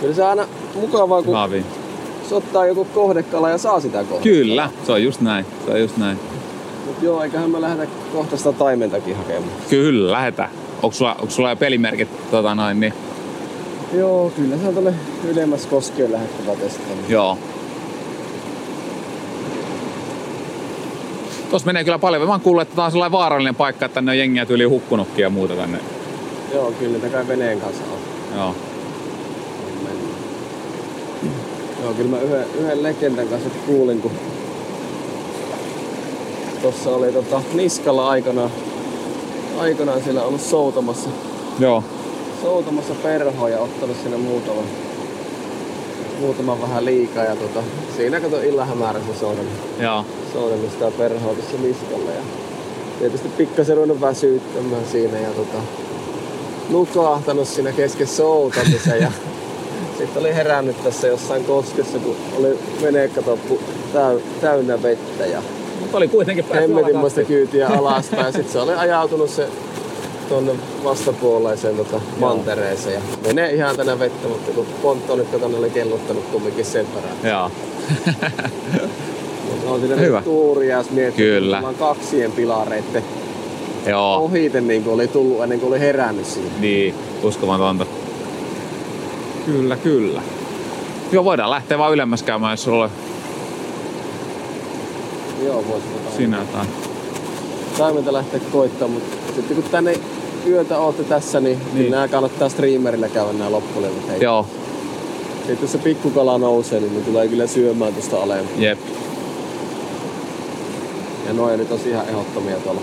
Kyllä 0.02 0.14
se 0.16 0.24
aina 0.24 0.48
mukavaa, 0.76 1.22
kun 1.24 1.34
haaviin. 1.36 1.66
se 2.30 2.36
ottaa 2.36 2.66
joku 2.66 2.86
kohdekala 2.86 3.50
ja 3.50 3.58
saa 3.58 3.80
sitä 3.80 3.98
kohtaa. 3.98 4.20
Kyllä, 4.22 4.70
se 4.86 4.92
on 4.92 5.04
just 5.04 5.22
näin. 5.22 5.46
Se 5.66 5.72
on 5.72 5.80
just 5.80 5.98
näin. 5.98 6.20
Mut 6.86 6.96
joo, 7.02 7.24
eiköhän 7.24 7.50
mä 7.50 7.62
lähdetä 7.62 7.88
kohta 8.14 8.38
sitä 8.38 8.52
taimentakin 8.52 9.16
hakemaan. 9.16 9.52
Kyllä, 9.70 10.12
lähetä. 10.12 10.50
Onko 10.84 10.96
sulla, 10.96 11.14
onko 11.16 11.30
sulla 11.30 11.50
jo 11.50 11.56
pelimerkit 11.56 12.32
tota 12.32 12.56
noin, 12.56 12.80
niin 12.80 12.94
Joo, 13.94 14.32
kyllä 14.36 14.58
se 14.58 14.68
on 14.68 14.74
tonne 14.76 14.94
ylemmäs 15.28 15.66
koskeen 15.66 16.12
lähettävä 16.12 16.56
testaamaan. 16.56 17.00
joo. 17.10 17.38
Tuossa 21.50 21.66
menee 21.66 21.84
kyllä 21.84 22.00
paljon. 22.00 22.22
Mä 22.22 22.32
oon 22.32 22.42
kuullut, 22.42 22.62
että 22.62 22.76
tää 22.76 22.86
on 22.86 22.92
sellainen 22.92 23.12
vaarallinen 23.12 23.56
paikka, 23.56 23.86
että 23.86 23.94
tänne 23.96 24.12
on 24.12 24.18
jengiä 24.18 24.46
tyyli 24.46 24.64
hukkunutkin 24.64 25.24
ja 25.24 25.30
muuta 25.30 25.54
tänne. 25.56 25.80
Joo, 26.54 26.72
kyllä 26.80 26.92
niitä 26.94 27.10
kai 27.10 27.28
veneen 27.28 27.62
kanssa 27.62 27.84
on. 27.84 28.00
Joo. 28.40 28.56
mennyt. 29.84 30.16
Joo, 31.86 31.94
kyllä 31.94 32.10
mä 32.10 32.22
yhden, 32.22 32.46
yhden 32.60 32.84
legendan 32.84 33.28
kanssa 33.28 33.50
kuulin, 33.66 34.02
kun 34.02 34.12
tossa 36.62 36.90
oli 36.90 37.12
tota 37.12 37.42
Niskalla 37.54 38.10
aikanaan, 38.10 38.52
aikanaan 39.58 40.04
siellä 40.04 40.24
ollut 40.24 40.42
soutamassa, 40.42 41.10
Joo. 41.60 41.84
soutamassa 42.42 42.94
perhoa 43.04 43.50
ja 43.50 43.60
ottanut 43.60 43.98
sinne 44.04 44.18
muutaman, 44.18 44.64
muutaman 46.20 46.62
vähän 46.62 46.86
liikaa 46.86 47.24
ja 47.24 47.36
tota, 47.36 47.64
siinä 47.98 48.20
kato 48.20 48.42
illan 48.42 48.68
hämärässä 48.68 49.14
soudannut, 49.20 49.54
Joo. 49.80 50.06
soudannut 50.34 50.72
sitä 50.72 50.92
perhoa 50.92 51.34
tuossa 51.34 51.58
Niskalla 51.58 52.12
ja 52.12 52.22
tietysti 53.00 53.30
pikkasen 53.38 53.76
ruvennut 53.76 54.02
väsyyttämään 54.02 54.86
siinä 54.92 55.20
ja 55.20 55.30
tota, 55.30 55.58
nukahtanut 56.70 57.48
siinä 57.48 57.72
kesken 57.72 58.08
soutamisen 58.08 59.02
ja 59.02 59.12
Sitten 59.98 60.22
oli 60.22 60.36
herännyt 60.36 60.84
tässä 60.84 61.08
jossain 61.08 61.46
koskessa, 61.46 62.00
kun 62.00 62.16
oli 62.40 62.60
venekatoppu 62.82 63.60
täy, 63.94 64.20
täynnä 64.42 64.84
vettä 64.84 65.26
ja 65.26 65.42
Mutta 65.80 65.98
oli 65.98 66.08
kuitenkin 66.08 66.46
päässyt 66.46 66.70
hemmetinmoista 66.70 67.24
kyytiä 67.24 67.68
alaspäin. 67.80 68.34
Sitten 68.34 68.54
se 68.54 68.60
oli 68.60 68.74
ajautunut 68.74 69.30
se 69.30 69.48
tuonne 70.30 70.52
vastapuoleiseen 70.84 71.76
tota, 71.76 72.02
mantereeseen 72.20 72.94
ja 72.94 73.02
menee 73.28 73.54
ihan 73.54 73.76
tänä 73.76 74.00
vettä, 74.00 74.28
mutta 74.28 74.52
kun 74.52 74.66
ponttonikko 74.82 75.40
tonne 75.40 75.58
oli 75.58 75.70
kelluttanut 75.70 76.24
kumminkin 76.32 76.66
sen 76.66 76.86
perään. 76.86 77.18
Joo. 77.24 77.52
Mutta 79.52 79.70
on 79.70 79.80
siinä 79.80 79.96
Hyvä. 79.96 80.18
nyt 80.18 80.26
tuuria, 80.26 80.78
jos 80.78 80.92
miettii, 80.92 81.26
Kyllä. 81.26 81.64
kaksien 81.80 82.32
pilareitten 82.32 83.04
Joo. 83.86 84.16
ohite 84.16 84.62
niin 84.62 84.84
kuin 84.84 84.94
oli 84.94 85.08
tullut 85.08 85.44
ennen 85.44 85.60
kuin 85.60 85.68
oli 85.68 85.80
herännyt 85.80 86.26
siihen. 86.26 86.52
Niin, 86.62 86.96
uskomatonta. 87.24 87.86
Kyllä, 89.46 89.76
kyllä. 89.78 90.22
Joo, 91.12 91.24
voidaan 91.26 91.50
lähteä 91.50 91.78
vaan 91.78 91.94
ylemmäs 91.94 92.24
käymään, 92.24 92.54
jos 92.54 92.64
sulla 92.64 92.84
on 92.84 92.90
Joo, 95.46 95.56
voisi 95.68 95.86
tota, 95.88 96.18
siinä 96.18 96.38
jotain. 96.38 96.68
taimenta 97.78 98.14
lähteä 98.14 98.40
koittamaan, 98.52 98.92
mutta 99.02 99.34
sitten 99.36 99.56
kun 99.56 99.66
tänne 99.72 100.00
yötä 100.48 100.80
ootte 100.80 101.04
tässä, 101.04 101.40
niin, 101.40 101.58
niin. 101.58 101.76
Niin. 101.76 101.92
nämä 101.92 102.08
kannattaa 102.08 102.50
streamerillä 102.50 103.10
käydä 103.10 103.34
nämä 103.34 103.52
loppulevut. 103.52 104.08
Hei. 104.10 104.22
Joo, 104.22 104.46
Sitten 105.38 105.58
jos 105.62 105.72
se 105.72 105.78
pikkukala 105.78 106.38
nousee, 106.38 106.80
niin 106.80 106.94
ne 106.96 107.00
tulee 107.02 107.28
kyllä 107.28 107.48
syömään 107.48 107.94
tuosta 107.94 108.24
alempaa. 108.24 108.56
jep. 108.58 108.80
Ja 111.28 111.34
noin 111.34 111.60
nyt 111.60 111.72
on 111.72 111.80
ihan 111.86 112.06
ehdottomia 112.10 112.56
tuolla 112.56 112.82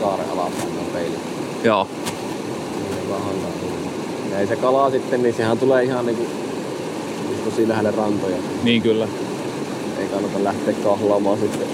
saaren 0.00 0.26
alapäin 0.32 0.68
peilit. 0.92 1.18
Joo. 1.64 1.88
Niin 2.90 3.02
on 3.02 3.08
vaan 3.10 3.22
hankala. 3.22 3.48
Ja 3.48 3.57
ei 4.36 4.46
se 4.46 4.56
kala 4.56 4.90
sitten, 4.90 5.22
niin 5.22 5.34
sehän 5.34 5.58
tulee 5.58 5.84
ihan 5.84 6.06
niinku 6.06 6.26
tosi 7.44 7.68
lähelle 7.68 7.90
rantoja. 7.90 8.36
Niin 8.62 8.82
kyllä. 8.82 9.08
Ei 9.98 10.06
kannata 10.08 10.44
lähteä 10.44 10.74
kahlaamaan 10.84 11.38
sitten 11.38 11.66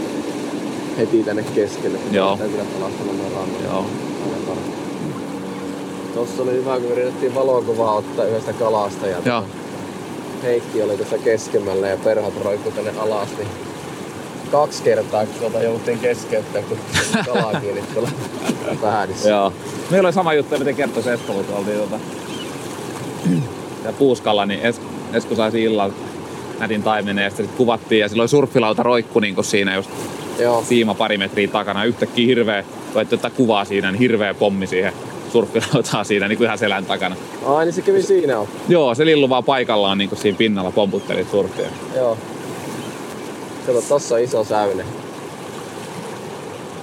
heti 0.98 1.22
tänne 1.22 1.42
keskelle. 1.54 1.98
Joo. 2.12 2.36
Täytyy 2.36 2.56
kyllä 2.56 2.70
kalastella 2.78 3.12
noin 3.12 3.32
rantoja. 3.32 3.64
Joo. 3.70 3.86
Tossa 6.14 6.42
oli 6.42 6.52
hyvä, 6.52 6.80
kun 6.80 6.90
yritettiin 6.90 7.34
valokuvaa 7.34 7.94
ottaa 7.94 8.24
yhdestä 8.24 8.52
kalasta 8.52 9.06
ja 9.06 9.16
Joo. 9.24 9.44
Heikki 10.42 10.82
oli 10.82 10.96
tuossa 10.96 11.18
keskemmällä 11.18 11.88
ja 11.88 11.96
perhot 11.96 12.34
roikku 12.44 12.70
tänne 12.70 12.92
alas, 12.98 13.28
niin 13.38 13.48
kaksi 14.50 14.82
kertaa 14.82 15.26
kun 15.26 15.34
tuota 15.40 15.62
jouduttiin 15.62 15.98
keskeyttää, 15.98 16.62
kun 16.62 16.78
kalaa 17.26 17.60
kiinni 17.60 17.82
tuolla 17.94 18.10
päädyssä. 18.82 19.28
Joo. 19.28 19.52
Meillä 19.90 20.06
oli 20.06 20.12
sama 20.12 20.34
juttu, 20.34 20.58
mitä 20.58 20.72
kertoi 20.72 21.12
Esko, 21.12 21.32
kun 21.32 21.44
oltiin 21.56 21.78
ja 21.78 21.98
puuskalla, 23.92 24.46
niin 24.46 24.60
es, 24.60 24.80
Esko 25.12 25.34
sai 25.34 25.50
siinä 25.50 25.70
illalla 25.70 25.94
nätin 26.58 26.82
taimenen 26.82 27.24
ja 27.24 27.30
sitten 27.30 27.46
sit 27.46 27.56
kuvattiin 27.56 28.00
ja 28.00 28.08
silloin 28.08 28.28
surffilauta 28.28 28.82
roikku 28.82 29.20
niin 29.20 29.44
siinä 29.44 29.76
just 29.76 29.90
Joo, 30.38 30.64
siima 30.68 30.94
pari 30.94 31.18
metriä 31.18 31.48
takana. 31.48 31.84
Yhtäkkiä 31.84 32.26
hirveä, 32.26 32.64
koettu 32.92 33.14
ottaa 33.14 33.30
kuvaa 33.30 33.64
siinä, 33.64 33.90
niin 33.90 33.98
hirveä 33.98 34.34
pommi 34.34 34.66
siihen 34.66 34.92
surffilautaan 35.32 36.04
siinä 36.04 36.28
niin 36.28 36.38
kuin 36.38 36.46
ihan 36.46 36.58
selän 36.58 36.86
takana. 36.86 37.16
ai 37.46 37.64
niin 37.64 37.72
se 37.72 37.82
kävi 37.82 38.02
siinä 38.02 38.38
on. 38.38 38.48
Joo, 38.68 38.94
se 38.94 39.06
lillu 39.06 39.28
vaan 39.28 39.44
paikallaan 39.44 39.98
niin 39.98 40.08
kuin 40.08 40.18
siinä 40.18 40.38
pinnalla 40.38 40.70
pomputteli 40.70 41.26
surfia. 41.30 41.68
Joo. 41.96 42.18
Kato, 43.66 43.82
tossa 43.88 44.14
on 44.14 44.20
iso 44.20 44.44
säyne. 44.44 44.84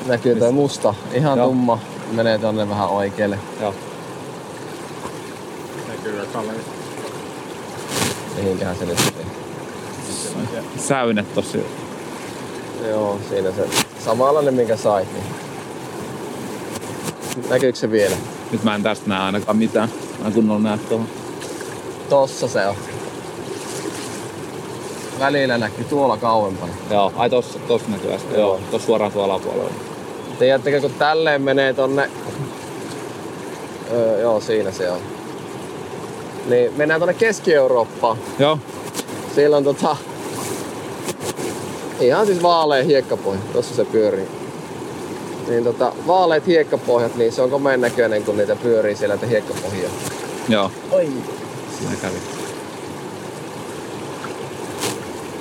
Näkyy 0.05 0.35
toi 0.35 0.51
musta, 0.51 0.93
ihan 1.13 1.37
Joo. 1.37 1.47
tumma. 1.47 1.79
Menee 2.11 2.37
tonne 2.37 2.69
vähän 2.69 2.89
oikealle. 2.89 3.39
Joo. 3.61 3.75
Näkyy 5.87 6.27
Kalle. 6.33 6.53
Mihinkähän 8.41 8.75
se 8.75 8.85
nyt. 8.85 8.97
Säynet 10.77 11.33
tossa. 11.33 11.57
Joo, 12.89 13.19
siinä 13.29 13.51
se 13.51 13.67
samanlainen 14.05 14.53
minkä 14.53 14.77
sait. 14.77 15.07
Niin. 15.13 15.25
Näkyykö 17.49 17.79
se 17.79 17.91
vielä? 17.91 18.15
Nyt 18.51 18.63
mä 18.63 18.75
en 18.75 18.83
tästä 18.83 19.09
näe 19.09 19.19
ainakaan 19.19 19.57
mitään. 19.57 19.89
Mä 20.19 20.27
en 20.27 20.33
kunnolla 20.33 20.59
näe 20.59 20.77
tuohon. 20.77 21.07
Tossa 22.09 22.47
se 22.47 22.67
on. 22.67 22.75
Välillä 25.19 25.57
näkyy 25.57 25.83
tuolla 25.83 26.17
kauempana. 26.17 26.73
Joo, 26.91 27.13
ai 27.15 27.29
tossa, 27.29 27.59
tossa 27.59 27.89
näkyy 27.89 28.13
äsken. 28.13 28.39
Joo, 28.39 28.59
tossa 28.71 28.85
suoraan 28.85 29.11
tuolla 29.11 29.33
alapuolella. 29.33 29.71
Tiedättekö, 30.39 30.81
kun 30.81 30.91
tälleen 30.91 31.41
menee 31.41 31.73
tonne... 31.73 32.09
Öö, 33.91 34.21
joo, 34.21 34.41
siinä 34.41 34.71
se 34.71 34.91
on. 34.91 34.99
Niin 36.45 36.73
mennään 36.77 36.99
tonne 37.01 37.13
Keski-Eurooppaan. 37.13 38.17
Joo, 38.39 38.59
Siellä 39.35 39.57
on 39.57 39.63
tota... 39.63 39.97
Ihan 41.99 42.25
siis 42.25 42.43
vaalea 42.43 42.83
hiekkapohja. 42.83 43.41
Tossa 43.53 43.75
se 43.75 43.85
pyörii. 43.85 44.27
Niin 45.47 45.63
tota, 45.63 45.93
vaaleet 46.07 46.47
hiekkapohjat, 46.47 47.15
niin 47.15 47.31
se 47.31 47.41
on 47.41 47.49
komeen 47.49 47.81
näköinen, 47.81 48.23
kun 48.23 48.37
niitä 48.37 48.55
pyörii 48.55 48.95
siellä 48.95 49.15
niitä 49.15 49.27
hiekkapohjia. 49.27 49.89
joo. 50.49 50.71
Oi. 50.91 51.09
Siinä 51.79 51.95
kävi. 52.01 52.15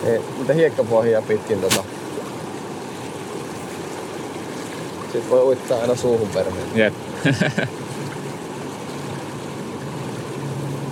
Niin, 0.05 0.23
niitä 0.39 0.53
hiekkapohjia 0.53 1.23
pitkin 1.23 1.61
tota. 1.61 1.85
Sitten 5.03 5.31
voi 5.31 5.43
uittaa 5.43 5.81
aina 5.81 5.95
suuhun 5.97 6.29
perheen. 6.29 6.67
Jep. 6.75 6.95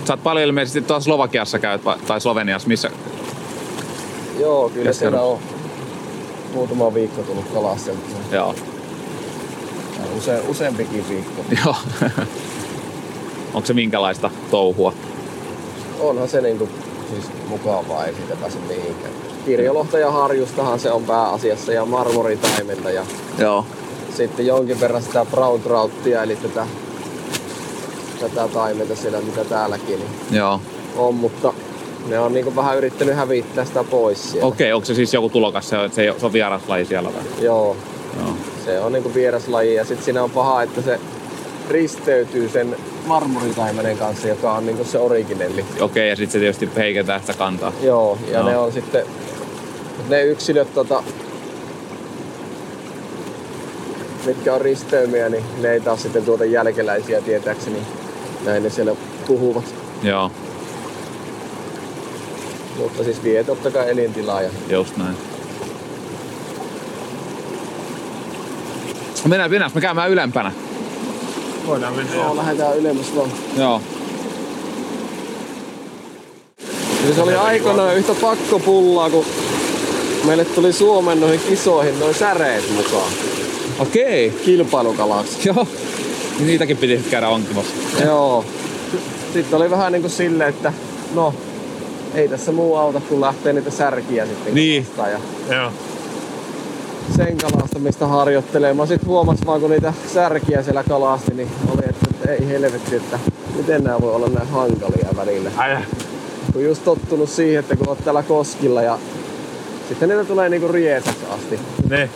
Sä 0.09 0.13
oot 0.13 0.23
paljon 0.23 0.45
ilmeisesti 0.45 0.81
tuossa 0.81 1.05
Slovakiassa 1.05 1.59
käyt, 1.59 1.85
vai- 1.85 1.97
tai 2.07 2.21
Sloveniassa, 2.21 2.67
missä? 2.67 2.91
Joo, 4.39 4.69
kyllä 4.69 4.85
Keski- 4.85 4.99
siellä 4.99 5.21
on 5.21 5.39
muutama 6.53 6.93
viikko 6.93 7.21
tullut 7.21 7.45
kalaa 7.53 7.77
sieltä. 7.77 8.01
Joo. 8.31 8.55
Use, 10.17 10.39
useampikin 10.47 11.09
viikko. 11.09 11.45
Joo. 11.65 11.75
Onko 13.53 13.65
se 13.65 13.73
minkälaista 13.73 14.29
touhua? 14.51 14.93
Onhan 15.99 16.29
se 16.29 16.41
niinku 16.41 16.69
siis 17.11 17.25
mukavaa, 17.47 18.05
ei 18.05 18.13
siitä 18.13 18.35
pääse 18.35 18.57
mihinkään. 18.59 19.13
Kirjolohta 19.45 19.99
ja 19.99 20.11
harjustahan 20.11 20.79
se 20.79 20.91
on 20.91 21.03
pääasiassa 21.03 21.73
ja 21.73 21.85
marmoritaimenta 21.85 22.91
ja 22.91 23.05
Joo. 23.37 23.65
sitten 24.17 24.47
jonkin 24.47 24.79
verran 24.79 25.01
sitä 25.01 25.25
brown 25.25 25.61
trouttia 25.61 26.23
eli 26.23 26.35
tätä, 26.35 26.65
tätä 28.19 28.47
taimenta 28.47 28.95
siellä 28.95 29.21
mitä 29.21 29.43
täälläkin 29.43 29.99
niin 29.99 30.09
Joo. 30.31 30.61
on, 30.97 31.15
mutta 31.15 31.53
ne 32.07 32.19
on 32.19 32.33
niinku 32.33 32.55
vähän 32.55 32.77
yrittänyt 32.77 33.15
hävittää 33.15 33.65
sitä 33.65 33.83
pois 33.83 34.31
sieltä. 34.31 34.47
Okei, 34.47 34.73
onko 34.73 34.85
se 34.85 34.93
siis 34.93 35.13
joku 35.13 35.29
tulokas? 35.29 35.69
Se 35.69 35.77
on, 35.77 35.91
se, 35.91 36.13
on 36.21 36.33
vieraslaji 36.33 36.85
siellä 36.85 37.13
vai? 37.13 37.45
Joo, 37.45 37.77
Joo. 38.19 38.33
se 38.65 38.79
on 38.79 38.91
niinku 38.91 39.13
vieraslaji 39.13 39.75
ja 39.75 39.85
sitten 39.85 40.05
siinä 40.05 40.23
on 40.23 40.31
paha, 40.31 40.63
että 40.63 40.81
se 40.81 40.99
risteytyy 41.69 42.49
sen 42.49 42.75
marmoritaimenen 43.05 43.97
kanssa, 43.97 44.27
joka 44.27 44.53
on 44.53 44.65
niinku 44.65 44.83
se 44.83 44.99
originelli. 44.99 45.65
Okei, 45.79 46.09
ja 46.09 46.15
sitten 46.15 46.31
se 46.31 46.39
tietysti 46.39 46.69
heikentää 46.75 47.19
sitä 47.19 47.33
kantaa. 47.33 47.73
Joo, 47.81 48.17
ja 48.27 48.39
Joo. 48.39 48.49
ne 48.49 48.57
on 48.57 48.71
sitten, 48.71 49.05
ne 50.09 50.23
yksilöt, 50.23 50.73
tota, 50.73 51.03
mitkä 54.25 54.53
on 54.53 54.61
risteymiä, 54.61 55.29
niin 55.29 55.43
ne 55.61 55.71
ei 55.71 55.81
taas 55.81 56.01
sitten 56.01 56.25
tuota 56.25 56.45
jälkeläisiä 56.45 57.21
tietääkseni. 57.21 57.79
Näin 58.45 58.63
ne 58.63 58.69
siellä 58.69 58.95
puhuvat. 59.27 59.63
Joo, 60.03 60.31
Mutta 62.77 63.03
siis 63.03 63.23
vie 63.23 63.43
totta 63.43 63.71
kai 63.71 63.89
elintilaa. 63.91 64.41
Ja... 64.41 64.49
just 64.69 64.97
näin. 64.97 65.15
Mennään, 69.25 69.51
mennään, 69.51 69.71
me 69.75 69.81
käymään 69.81 70.11
ylempänä. 70.11 70.51
Voidaan 71.67 71.93
mennä. 71.93 72.15
Joo, 72.15 72.37
lähdetään 72.37 72.77
ylemmäs 72.77 73.15
vaan. 73.15 73.31
Joo. 73.57 73.81
Kyllä 77.01 77.15
se 77.15 77.21
oli 77.21 77.35
aikoinaan 77.35 77.95
yhtä 77.95 78.15
pakkopullaa, 78.21 79.09
kun 79.09 79.25
meille 80.25 80.45
tuli 80.45 80.73
Suomen 80.73 81.19
noihin 81.19 81.39
kisoihin 81.49 81.99
noin 81.99 82.15
säreet 82.15 82.63
mukaan. 82.75 83.11
Okei. 83.79 84.29
Kilpailukalaksi. 84.45 85.47
Joo. 85.47 85.67
Niin 86.39 86.47
Niitäkin 86.47 86.77
piti 86.77 86.93
sitten 86.93 87.11
käydä 87.11 87.27
onkimassa. 87.29 87.73
Joo. 88.05 88.45
Sitten 89.33 89.57
oli 89.57 89.69
vähän 89.69 89.91
niin 89.91 90.01
kuin 90.01 90.11
silleen, 90.11 90.49
että 90.49 90.73
no, 91.15 91.33
ei 92.13 92.27
tässä 92.27 92.51
muu 92.51 92.75
auta, 92.75 93.01
kun 93.09 93.21
lähtee 93.21 93.53
niitä 93.53 93.71
särkiä 93.71 94.25
sitten 94.25 94.53
Niin. 94.53 94.83
kalastaa 94.95 95.09
ja 95.49 95.55
Joo. 95.55 95.71
sen 97.15 97.37
kalastamista 97.37 98.07
harjoittelemaan. 98.07 98.87
Sitten 98.87 99.09
huomasin 99.09 99.45
vaan, 99.45 99.61
kun 99.61 99.69
niitä 99.71 99.93
särkiä 100.13 100.63
siellä 100.63 100.83
kalasti, 100.83 101.33
niin 101.33 101.49
oli, 101.71 101.81
että, 101.89 102.07
että 102.13 102.31
ei 102.31 102.47
helvetti, 102.47 102.95
että 102.95 103.19
miten 103.55 103.83
nämä 103.83 104.01
voi 104.01 104.15
olla 104.15 104.27
näin 104.27 104.47
hankalia 104.49 105.09
välillä. 105.15 105.51
Ai, 105.57 105.77
Kun 106.53 106.63
just 106.63 106.83
tottunut 106.83 107.29
siihen, 107.29 107.59
että 107.59 107.75
kun 107.75 107.89
oot 107.89 108.03
täällä 108.03 108.23
koskilla 108.23 108.81
ja 108.81 108.99
sitten 109.89 110.09
niitä 110.09 110.23
tulee 110.25 110.49
niinku 110.49 110.67
riesaksi 110.67 111.25
asti 111.29 111.59
niin. 111.89 112.09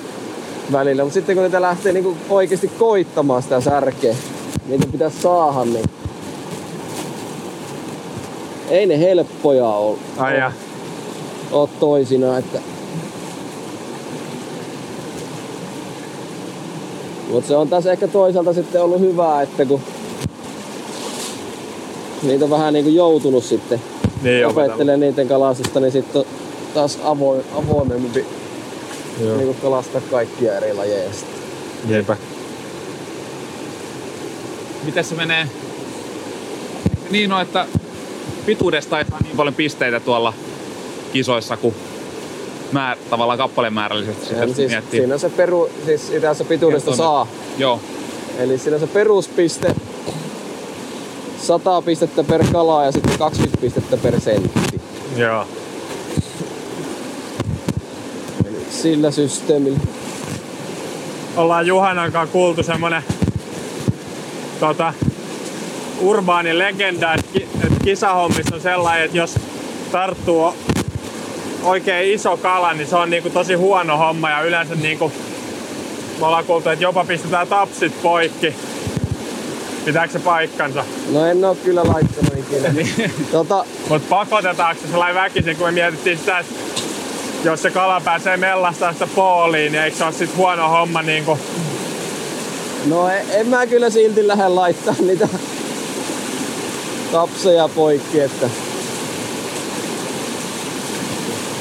Välillä. 0.72 1.03
Mutta 1.03 1.14
sitten 1.14 1.36
kun 1.36 1.43
niitä 1.43 1.61
lähtee 1.61 1.93
niinku 1.93 2.18
oikeasti 2.30 2.68
koittamaan 2.68 3.43
sitä 3.43 3.61
särkeä, 3.61 4.16
niitä 4.68 4.88
pitäisi 4.91 5.22
saada, 5.22 5.66
niin 5.66 5.86
ei 8.70 8.86
ne 8.86 8.99
helppoja 8.99 9.68
ole, 9.68 9.97
Ai 10.18 10.38
ja. 10.38 10.51
ole 11.51 11.70
toisinaan, 11.80 12.39
että 12.39 12.59
Mutta 17.32 17.47
se 17.47 17.55
on 17.55 17.70
taas 17.70 17.86
ehkä 17.86 18.07
toisaalta 18.07 18.53
sitten 18.53 18.82
ollut 18.82 18.99
hyvää, 18.99 19.41
että 19.41 19.66
kun 19.66 19.82
niitä 22.24 22.45
on 22.45 22.51
vähän 22.51 22.74
niin 22.74 22.86
kuin 22.86 22.95
joutunut 22.95 23.43
sitten 23.43 23.82
Niin 24.22 24.47
opettelemaan 24.47 24.99
niiden 24.99 25.28
kalastusta, 25.28 25.80
niin 25.80 25.91
sitten 25.91 26.24
taas 26.74 26.99
avoin, 27.03 27.43
avoimempi 27.55 28.26
Joo. 29.22 29.36
niin 29.36 29.45
kuin 29.45 29.57
kalastaa 29.61 30.01
kaikkia 30.11 30.57
eri 30.57 30.74
lajeja. 30.74 31.14
sitten. 31.14 31.39
Jeipä. 31.89 32.18
Miten 34.84 35.03
se 35.03 35.16
menee? 35.16 35.47
Niin 37.09 37.32
on, 37.32 37.41
että 37.41 37.66
pituudesta 38.45 38.99
ei 38.99 39.05
saa 39.09 39.20
niin 39.24 39.38
paljon 39.38 39.55
pisteitä 39.55 39.99
tuolla 39.99 40.34
kisoissa 41.14 41.57
kuin 41.57 41.76
määr, 42.72 42.97
tavallaan 43.09 43.38
kappalemäärällisesti 43.38 44.26
sitten 44.26 44.55
siis, 44.55 44.72
miettii. 44.72 44.99
siinä 44.99 45.14
on 45.14 45.20
se 45.20 45.30
peru, 45.30 45.70
siis 45.86 46.09
itässä 46.09 46.43
pituudesta 46.43 46.95
saa. 46.95 47.28
Joo, 47.57 47.80
Eli 48.38 48.57
siinä 48.57 48.76
on 48.76 48.80
se 48.80 48.88
peruspiste, 48.88 49.76
100 51.41 51.82
pistettä 51.82 52.24
per 52.24 52.45
kala 52.51 52.86
ja 52.86 52.91
sitten 52.91 53.18
20 53.18 53.61
pistettä 53.61 53.97
per 53.97 54.22
sentti. 54.22 54.82
Joo. 55.18 55.45
Eli 58.45 58.62
sillä 58.82 59.11
systeemillä. 59.11 59.80
ollaan 61.38 61.67
Juhanan 61.67 62.11
kanssa 62.11 62.32
kuultu 62.32 62.63
semmonen 62.63 63.03
tota, 64.59 64.93
urbaani 66.01 66.57
legenda, 66.59 67.13
että 67.13 67.28
ki- 67.34 67.47
että 67.63 67.84
kisahommissa 67.84 68.55
on 68.55 68.61
sellainen, 68.61 69.05
että 69.05 69.17
jos 69.17 69.36
tarttuu 69.91 70.53
oikein 71.63 72.13
iso 72.15 72.38
kala, 72.38 72.74
niin 72.74 72.88
se 72.88 72.95
on 72.95 73.09
niinku 73.09 73.30
tosi 73.30 73.53
huono 73.53 73.97
homma 73.97 74.30
ja 74.30 74.41
yleensä 74.41 74.76
niinku 74.76 75.11
me 76.19 76.26
ollaan 76.26 76.45
kuultu, 76.45 76.69
että 76.69 76.84
jopa 76.84 77.05
pistetään 77.05 77.47
tapsit 77.47 78.01
poikki. 78.01 78.55
Pitääkö 79.86 80.13
se 80.13 80.19
paikkansa? 80.19 80.86
No 81.11 81.26
en 81.26 81.45
oo 81.45 81.55
kyllä 81.55 81.84
laittanut 81.84 82.34
ikinä. 82.38 82.74
tota, 83.32 83.65
Mutta 83.89 84.07
pakotetaanko 84.09 84.82
se 84.82 84.88
sellainen 84.88 85.15
väkisin, 85.24 85.57
kun 85.57 85.67
me 85.67 85.71
mietittiin 85.71 86.17
sitä, 86.17 86.39
että 86.39 86.53
jos 87.43 87.61
se 87.61 87.71
kala 87.71 88.01
pääsee 88.01 88.37
mellastaa 88.37 88.93
sitä 88.93 89.07
pooliin, 89.15 89.71
niin 89.71 89.83
eikö 89.83 89.97
se 89.97 90.03
ole 90.03 90.13
sit 90.13 90.37
huono 90.37 90.69
homma 90.69 91.01
niinku 91.01 91.39
no 92.85 93.09
en, 93.09 93.25
en 93.31 93.47
mä 93.47 93.67
kyllä 93.67 93.89
silti 93.89 94.27
lähde 94.27 94.47
laittaa 94.47 94.95
niitä 94.99 95.27
tapseja 97.11 97.67
poikki, 97.67 98.19
että 98.19 98.49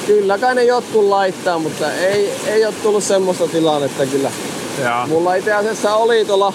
Kyllä 0.07 0.39
kai 0.39 0.55
ne 0.55 0.65
jotkut 0.65 1.05
laittaa, 1.05 1.59
mutta 1.59 1.93
ei, 1.93 2.33
ei 2.47 2.67
ole 2.67 2.75
tullut 2.83 3.05
semmoista 3.05 3.49
tilannetta 3.49 4.07
kyllä. 4.07 4.31
Joo. 4.83 5.07
Mulla 5.07 5.35
itse 5.35 5.53
asiassa 5.53 5.95
oli 5.95 6.25
tuolla, 6.25 6.53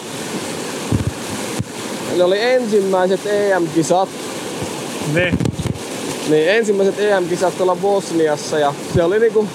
ne 2.17 2.23
oli 2.23 2.41
ensimmäiset 2.41 3.25
EM-kisat, 3.25 4.09
Niin. 5.13 5.47
Niin 6.30 6.49
ensimmäiset 6.49 6.99
EM-kisat 6.99 7.57
tuolla 7.57 7.75
Bosniassa 7.75 8.59
ja 8.59 8.73
se 8.95 9.03
oli 9.03 9.19
niinku, 9.19 9.47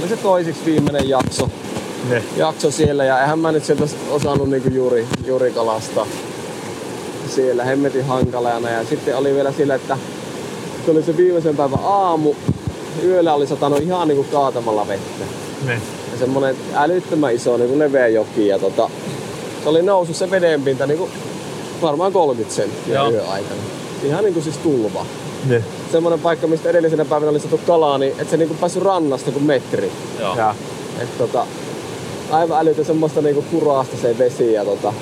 oli 0.00 0.08
se 0.08 0.16
toisiksi 0.16 0.64
viimeinen 0.64 1.08
jakso, 1.08 1.48
Niin. 2.10 2.22
jakso 2.36 2.70
siellä 2.70 3.04
ja 3.04 3.20
eihän 3.20 3.38
mä 3.38 3.52
nyt 3.52 3.64
sieltä 3.64 3.84
osannut 4.10 4.50
niinku 4.50 4.68
juuri, 4.68 5.06
juuri 5.26 5.50
kalastaa 5.50 6.06
siellä 7.34 7.64
hemmetin 7.64 8.04
hankalana 8.06 8.70
ja 8.70 8.84
sitten 8.84 9.16
oli 9.16 9.34
vielä 9.34 9.52
sillä, 9.52 9.74
että 9.74 9.98
se 10.84 10.90
oli 10.90 11.02
se 11.02 11.16
viimeisen 11.16 11.56
päivän 11.56 11.78
aamu, 11.82 12.34
yöllä 13.04 13.34
oli 13.34 13.46
satanut 13.46 13.80
ihan 13.82 14.08
niinku 14.08 14.24
kaatamalla 14.32 14.88
vettä. 14.88 15.24
Niin. 15.66 15.82
Ja 16.12 16.18
semmonen 16.18 16.56
älyttömän 16.74 17.34
iso 17.34 17.56
niinku 17.56 17.78
leveä 17.78 18.08
joki 18.08 18.46
ja 18.46 18.58
tota, 18.58 18.90
se 19.62 19.68
oli 19.68 19.82
noussut 19.82 20.16
se 20.16 20.30
vedenpinta 20.30 20.86
niinku 20.86 21.08
varmaan 21.82 22.12
30 22.12 22.54
senttiä 22.56 22.94
Joo. 22.94 23.10
yön 23.10 23.28
aikana. 23.28 23.60
Ihan 24.02 24.24
niinku 24.24 24.40
siis 24.40 24.56
tulva. 24.58 25.06
Niin. 25.48 25.64
Semmonen 25.92 26.20
paikka, 26.20 26.46
mistä 26.46 26.70
edellisenä 26.70 27.04
päivänä 27.04 27.30
oli 27.30 27.40
saatu 27.40 27.60
kalaa, 27.66 27.98
niin 27.98 28.14
et 28.18 28.30
se 28.30 28.36
niinku 28.36 28.54
päässyt 28.60 28.82
rannasta 28.82 29.30
kuin 29.30 29.44
metri. 29.44 29.92
joo. 30.20 30.36
Ja. 30.36 30.54
Et 31.00 31.18
tota, 31.18 31.46
aivan 32.30 32.60
älytön 32.60 32.84
semmoista 32.84 33.22
niinku 33.22 33.44
kuraasta 33.50 33.96
se 33.96 34.18
vesi 34.18 34.52
ja 34.52 34.64
tota, 34.64 34.92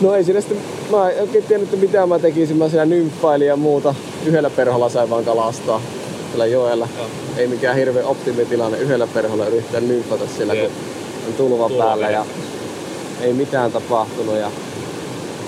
No 0.00 0.14
ei 0.14 0.24
siinä 0.24 0.40
sitten, 0.40 0.58
mä 0.90 1.10
en 1.10 1.22
oikein 1.22 1.44
tiennyt, 1.44 1.68
että 1.74 1.86
mitä 1.86 2.06
mä 2.06 2.18
tekisin. 2.18 2.56
Mä 2.56 2.68
siellä 2.68 2.86
nymffailin 2.86 3.48
ja 3.48 3.56
muuta. 3.56 3.94
Yhdellä 4.26 4.50
perholla 4.50 4.88
sai 4.88 5.10
vaan 5.10 5.24
kalastaa 5.24 5.80
siellä 6.28 6.46
joella. 6.46 6.88
Joo. 6.98 7.06
Ei 7.36 7.46
mikään 7.46 7.76
hirveä 7.76 8.06
optimitilanne 8.06 8.78
yhdellä 8.78 9.06
perholla 9.06 9.46
yrittää 9.46 9.80
nymfata 9.80 10.24
siellä, 10.36 10.54
Jep. 10.54 10.64
kun 10.64 10.72
on 11.28 11.32
tulva 11.34 11.68
Tulva 11.68 11.84
päällä 11.84 12.10
ja 12.10 12.26
ei 13.20 13.32
mitään 13.32 13.72
tapahtunut. 13.72 14.36
Ja 14.36 14.50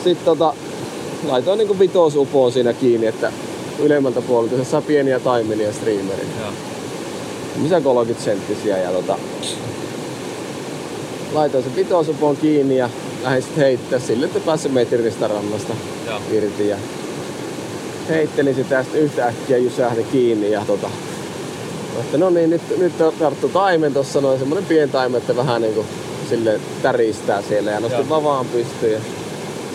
sitten 0.05 0.25
tota, 0.25 0.55
laitoin 1.29 1.59
niinku 1.59 1.79
vitosupoon 1.79 2.53
siinä 2.53 2.73
kiinni, 2.73 3.07
että 3.07 3.33
ylemmältä 3.79 4.21
puolelta 4.21 4.57
se 4.57 4.65
saa 4.65 4.83
pieniä 4.83 5.21
taimenia 5.21 5.73
streamerin. 5.73 6.29
Joo. 6.41 6.53
Missä 7.57 7.81
30 7.81 8.25
senttisiä 8.25 8.79
ja 8.79 8.91
tota, 8.91 9.19
laitoin 11.33 11.65
sen 11.65 11.77
vitosupon 11.77 12.37
kiinni 12.37 12.77
ja 12.77 12.91
lähdin 13.23 13.43
sitten 13.43 13.65
heittää 13.65 13.99
sille, 13.99 14.27
että 14.27 14.41
pääsi 14.41 14.69
metristä 14.69 15.29
rannasta 15.29 15.73
Joo. 16.07 16.21
irti 16.33 16.69
ja 16.69 16.77
heittelin 18.09 18.55
sitä 18.55 18.75
ja 18.75 18.83
sitten 18.83 19.01
yhtäkkiä 19.01 19.59
jysähti 19.59 20.05
kiinni 20.05 20.51
ja 20.51 20.65
tota, 20.67 20.91
että 22.01 22.19
no 22.19 22.31
niin, 22.31 22.51
nyt, 22.51 22.79
nyt 22.79 22.93
tarttu 23.19 23.49
taimen 23.49 23.95
tossa 23.95 24.21
noin 24.21 24.39
semmonen 24.39 24.65
pien 24.65 24.91
taimen, 24.91 25.21
että 25.21 25.37
vähän 25.37 25.63
niinku 25.63 25.87
sille 26.29 26.61
täristää 26.83 27.43
siellä 27.43 27.71
ja 27.71 27.81
nostin 27.81 27.99
Joo. 27.99 28.09
vavaan 28.09 28.47
pystyyn 28.47 28.93
ja 28.93 29.01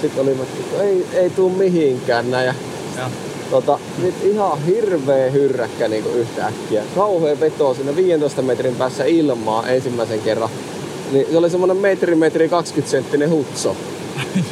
sitten 0.02 0.24
oli, 0.24 0.32
että 0.32 0.84
ei, 0.84 1.06
ei 1.14 1.30
tuu 1.30 1.50
mihinkään 1.50 2.32
näin 2.32 2.48
ja 2.48 2.54
Joo. 2.98 3.08
Tota, 3.52 3.80
nyt 4.04 4.16
ihan 4.24 4.62
hirveä 4.64 5.32
hyrräkkä 5.32 5.88
niinku 5.88 6.10
yhtäkkiä. 6.10 6.84
Kauhea 6.96 7.40
veto 7.40 7.74
siinä 7.74 7.96
15 7.96 8.42
metrin 8.42 8.76
päässä 8.76 9.06
ilmaa 9.06 9.68
ensimmäisen 9.68 10.20
kerran. 10.20 10.50
Niin 11.12 11.28
se 11.32 11.38
oli 11.38 11.50
semmonen 11.50 11.78
metri, 11.78 12.16
metri 12.16 12.50
20 12.50 12.92
senttinen 12.92 13.30
hutso. 13.30 13.76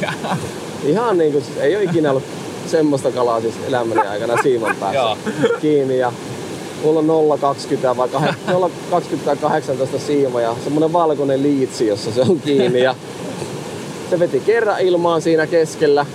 ihan 0.86 1.18
niinku, 1.18 1.40
siis 1.40 1.58
ei 1.58 1.76
ole 1.76 1.84
ikinä 1.84 2.10
ollut 2.10 2.24
semmoista 2.66 3.10
kalaa 3.10 3.40
siis 3.40 3.54
elämäni 3.68 4.08
aikana 4.08 4.42
siiman 4.42 4.76
päässä 4.80 5.16
kiinni. 5.60 5.98
Ja 5.98 6.12
mulla 6.84 6.98
on 6.98 7.38
0,20 7.92 7.96
vai 7.96 8.08
kah- 8.08 8.34
0,20 8.92 9.18
tai 9.24 9.36
18 9.36 9.98
siima 9.98 10.40
ja 10.40 10.56
semmonen 10.64 10.92
valkoinen 10.92 11.42
liitsi, 11.42 11.86
jossa 11.86 12.12
se 12.12 12.20
on 12.20 12.40
kiinni. 12.40 12.82
Ja 12.82 12.94
se 14.10 14.18
veti 14.18 14.40
kerran 14.40 14.80
ilmaan 14.80 15.22
siinä 15.22 15.46
keskellä 15.46 16.06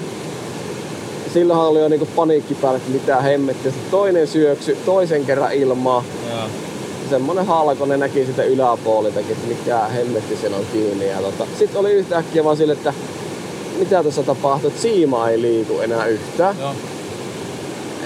silloinhan 1.34 1.68
oli 1.68 1.80
jo 1.80 1.88
niinku 1.88 2.08
paniikki 2.16 2.56
päällä, 2.56 2.78
että 2.78 2.92
mitä 2.92 3.22
hemmettiä. 3.22 3.72
Sitten 3.72 3.92
toinen 3.92 4.28
syöksy, 4.28 4.78
toisen 4.86 5.26
kerran 5.26 5.54
ilmaa. 5.54 6.04
Joo. 6.30 6.48
Semmonen 7.10 7.46
halkonen 7.46 8.00
näki 8.00 8.26
sitä 8.26 8.44
yläpuoleltakin, 8.44 9.32
että 9.32 9.48
mikä 9.48 9.80
hemmetti 9.80 10.38
siellä 10.38 10.58
on 10.58 10.66
kiinni. 10.74 11.08
Ja 11.08 11.18
tota, 11.18 11.46
sitten 11.60 11.80
oli 11.80 11.92
yhtäkkiä 11.92 12.44
vaan 12.44 12.58
sille, 12.58 12.74
että 12.74 12.94
mitä 13.80 14.04
tässä 14.04 14.24
tapahtuu, 14.24 14.70
että 14.70 14.82
siima 14.82 15.30
ei 15.30 15.42
liiku 15.42 15.80
enää 15.80 16.06
yhtään. 16.06 16.56
Joo. 16.60 16.72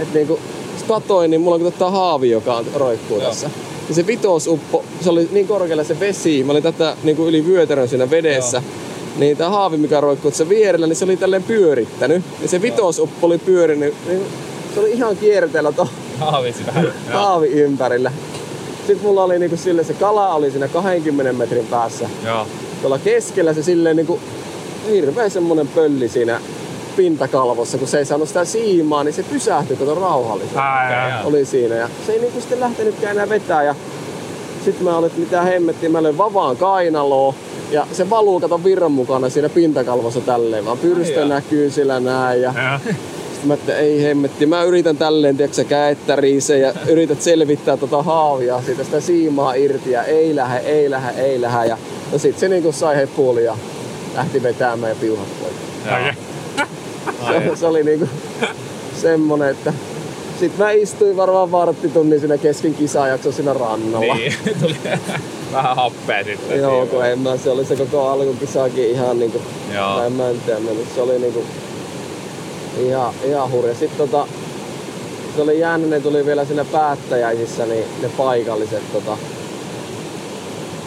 Et 0.01 0.13
niinku, 0.13 0.39
sit 0.77 0.87
katoin, 0.87 1.31
niin 1.31 1.41
mulla 1.41 1.55
on 1.55 1.61
tota 1.61 1.91
haavi, 1.91 2.29
joka 2.29 2.55
on, 2.55 2.65
roikkuu 2.75 3.17
Joo. 3.17 3.27
tässä. 3.27 3.49
Ja 3.89 3.95
se 3.95 4.07
vitosuppo, 4.07 4.83
se 5.01 5.09
oli 5.09 5.29
niin 5.31 5.47
korkealla 5.47 5.83
se 5.83 5.99
vesi, 5.99 6.43
mä 6.43 6.51
olin 6.51 6.63
tätä 6.63 6.97
niinku 7.03 7.27
yli 7.27 7.45
vyötärön 7.45 7.87
siinä 7.87 8.09
vedessä. 8.09 8.63
Niin 9.17 9.37
tää 9.37 9.49
haavi, 9.49 9.77
mikä 9.77 10.01
roikkuu 10.01 10.31
tässä 10.31 10.49
vierellä, 10.49 10.87
niin 10.87 10.95
se 10.95 11.05
oli 11.05 11.17
tälleen 11.17 11.43
pyörittänyt. 11.43 12.23
Ja 12.41 12.47
se 12.47 12.61
vitosuppo 12.61 13.27
oli 13.27 13.37
pyörinyt, 13.37 13.93
niin 14.07 14.21
se 14.73 14.79
oli 14.79 14.91
ihan 14.91 15.17
kierteellä 15.17 15.73
vähän. 16.67 16.83
Joo. 16.83 17.19
haavi 17.19 17.47
ympärillä. 17.47 18.11
Sitten 18.87 19.07
mulla 19.07 19.23
oli 19.23 19.39
niinku 19.39 19.57
sille, 19.57 19.83
se 19.83 19.93
kala 19.93 20.33
oli 20.33 20.51
siinä 20.51 20.67
20 20.67 21.33
metrin 21.33 21.67
päässä. 21.67 22.09
Joo. 22.25 22.47
Tuolla 22.81 22.99
keskellä 22.99 23.53
se 23.53 23.63
silleen 23.63 23.95
niinku 23.95 24.19
hirveä 24.91 25.29
semmonen 25.29 25.67
pölli 25.67 26.07
siinä 26.09 26.41
pintakalvossa, 26.95 27.77
kun 27.77 27.87
se 27.87 27.97
ei 27.97 28.05
saanut 28.05 28.27
sitä 28.27 28.45
siimaa, 28.45 29.03
niin 29.03 29.13
se 29.13 29.23
pysähtyi 29.23 29.77
kato 29.77 29.95
rauhallisesti 29.95 30.59
oli 31.23 31.45
siinä. 31.45 31.75
Ja 31.75 31.89
se 32.05 32.13
ei 32.13 32.19
niinku 32.19 32.39
sitten 32.39 32.59
lähtenytkään 32.59 33.11
enää 33.11 33.29
vetää. 33.29 33.63
Ja 33.63 33.75
sitten 34.65 34.83
mä 34.83 34.97
olin, 34.97 35.11
mitä 35.17 35.41
hemmettiä, 35.41 35.89
mä 35.89 36.03
löin 36.03 36.17
vavaan 36.17 36.57
kainaloa. 36.57 37.33
Ja 37.71 37.87
se 37.91 38.09
valuu 38.09 38.39
kato 38.39 38.63
virran 38.63 38.91
mukana 38.91 39.29
siinä 39.29 39.49
pintakalvossa 39.49 40.21
tälleen, 40.21 40.65
vaan 40.65 40.77
pyrstö 40.77 41.21
Ai 41.21 41.29
näkyy 41.29 41.69
sillä 41.69 41.99
näin. 41.99 42.41
Ja 42.41 42.53
sitten 43.31 43.47
mä, 43.47 43.53
että 43.53 43.77
ei 43.77 44.03
hemmetti, 44.03 44.45
mä 44.45 44.63
yritän 44.63 44.97
tälleen, 44.97 45.37
tiedätkö 45.37 45.55
sä, 45.55 45.63
käettä 45.63 46.15
riisee 46.15 46.59
ja 46.59 46.73
yrität 46.87 47.21
selvittää 47.21 47.77
tota 47.77 48.03
haavia 48.03 48.61
siitä 48.61 48.83
sitä 48.83 49.01
siimaa 49.01 49.53
irti 49.53 49.91
ja 49.91 50.03
ei 50.03 50.35
lähde, 50.35 50.59
ei 50.59 50.89
lähde, 50.89 51.21
ei 51.21 51.41
lähde. 51.41 51.67
Ja, 51.67 51.77
ja 52.11 52.19
sit 52.19 52.39
se 52.39 52.47
niinku 52.47 52.71
sai 52.71 52.95
hepuli 52.95 53.43
ja 53.43 53.57
lähti 54.15 54.43
vetämään 54.43 54.91
ja 54.91 54.95
piuhat 55.01 55.27
pois. 55.39 55.53
Se, 57.27 57.55
se 57.55 57.65
oli 57.65 57.83
niinku, 57.83 58.07
semmonen, 59.01 59.49
että 59.49 59.73
sitten 60.39 60.65
mä 60.65 60.71
istuin 60.71 61.17
varmaan 61.17 61.51
varttitunnin 61.51 62.19
siinä 62.19 62.37
kesken 62.37 62.73
kisajakson 62.73 63.33
siinä 63.33 63.53
rannalla. 63.53 64.15
Niin, 64.15 64.33
tuli 64.59 64.75
vähän 65.51 65.75
happea 65.75 66.23
sitten. 66.23 66.59
Joo, 66.59 66.71
siinä. 66.71 66.85
kun 66.85 67.05
en 67.05 67.19
mä, 67.19 67.37
se 67.37 67.49
oli 67.49 67.65
se 67.65 67.75
koko 67.75 68.07
alkukisaakin 68.07 68.91
ihan 68.91 69.19
niinku, 69.19 69.41
Joo. 69.73 69.95
tai 69.95 70.09
mä 70.09 70.29
en 70.29 70.41
tiedä, 70.45 70.59
se 70.95 71.01
oli 71.01 71.19
niinku 71.19 71.43
ihan, 72.79 73.13
ihan 73.23 73.51
hurja. 73.51 73.75
Sitten 73.75 73.97
tota, 73.97 74.27
se 75.35 75.41
oli 75.41 75.59
jännä, 75.59 75.87
ne 75.87 75.99
tuli 75.99 76.25
vielä 76.25 76.45
siinä 76.45 76.65
päättäjäisissä, 76.65 77.65
niin 77.65 77.85
ne 78.01 78.09
paikalliset 78.17 78.93
tota, 78.93 79.17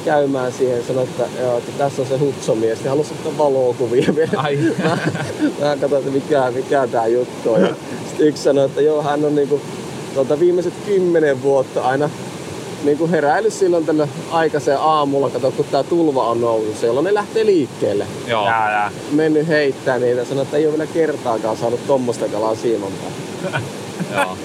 käymään 0.05 0.53
siihen 0.53 0.85
sanoi, 0.85 1.05
että, 1.05 1.25
joo, 1.41 1.59
että 1.59 1.73
tässä 1.79 2.03
on 2.03 2.09
se 2.09 2.19
hutsomies, 2.19 2.79
niin 2.79 2.91
halusi 2.91 3.15
ottaa 3.15 3.39
valokuvia 3.39 4.15
vielä. 4.17 4.33
Ai. 4.37 4.59
mä, 4.85 4.99
mä 5.61 5.77
katsoin, 5.81 6.03
että 6.07 6.11
mikä, 6.11 6.51
mikä 6.55 6.87
tää 6.87 7.07
juttu 7.07 7.53
on. 7.53 7.61
Ja 7.61 7.75
sitten 8.09 8.27
yksi 8.27 8.43
sanoi, 8.43 8.65
että 8.65 8.81
joo, 8.81 9.03
hän 9.03 9.25
on 9.25 9.35
niinku, 9.35 9.61
tota, 10.15 10.41
viimeiset 10.41 10.75
kymmenen 10.87 11.43
vuotta 11.43 11.83
aina 11.83 12.11
niinku 12.85 13.09
heräillyt 13.11 13.53
silloin 13.53 13.87
tällä 13.87 14.09
aikaiseen 14.31 14.79
aamulla, 14.81 15.31
kato 15.31 15.51
kun 15.51 15.65
tää 15.65 15.83
tulva 15.83 16.29
on 16.29 16.41
noussut, 16.41 16.83
jolloin 16.83 17.05
ne 17.05 17.15
lähtee 17.15 17.47
liikkeelle. 17.47 18.07
Joo. 18.27 18.47
Jää, 18.47 18.71
jää. 18.71 18.91
Mennyt 19.13 19.49
heittää 19.49 19.99
niitä, 19.99 20.25
sanoi, 20.25 20.43
että 20.43 20.57
ei 20.57 20.67
ole 20.67 20.79
vielä 20.79 20.91
kertaakaan 20.93 21.57
saanut 21.57 21.87
tommosta 21.87 22.29
kalaa 22.29 22.55
siiman 22.55 22.93
päälle. 22.93 23.67
Joo. 24.15 24.37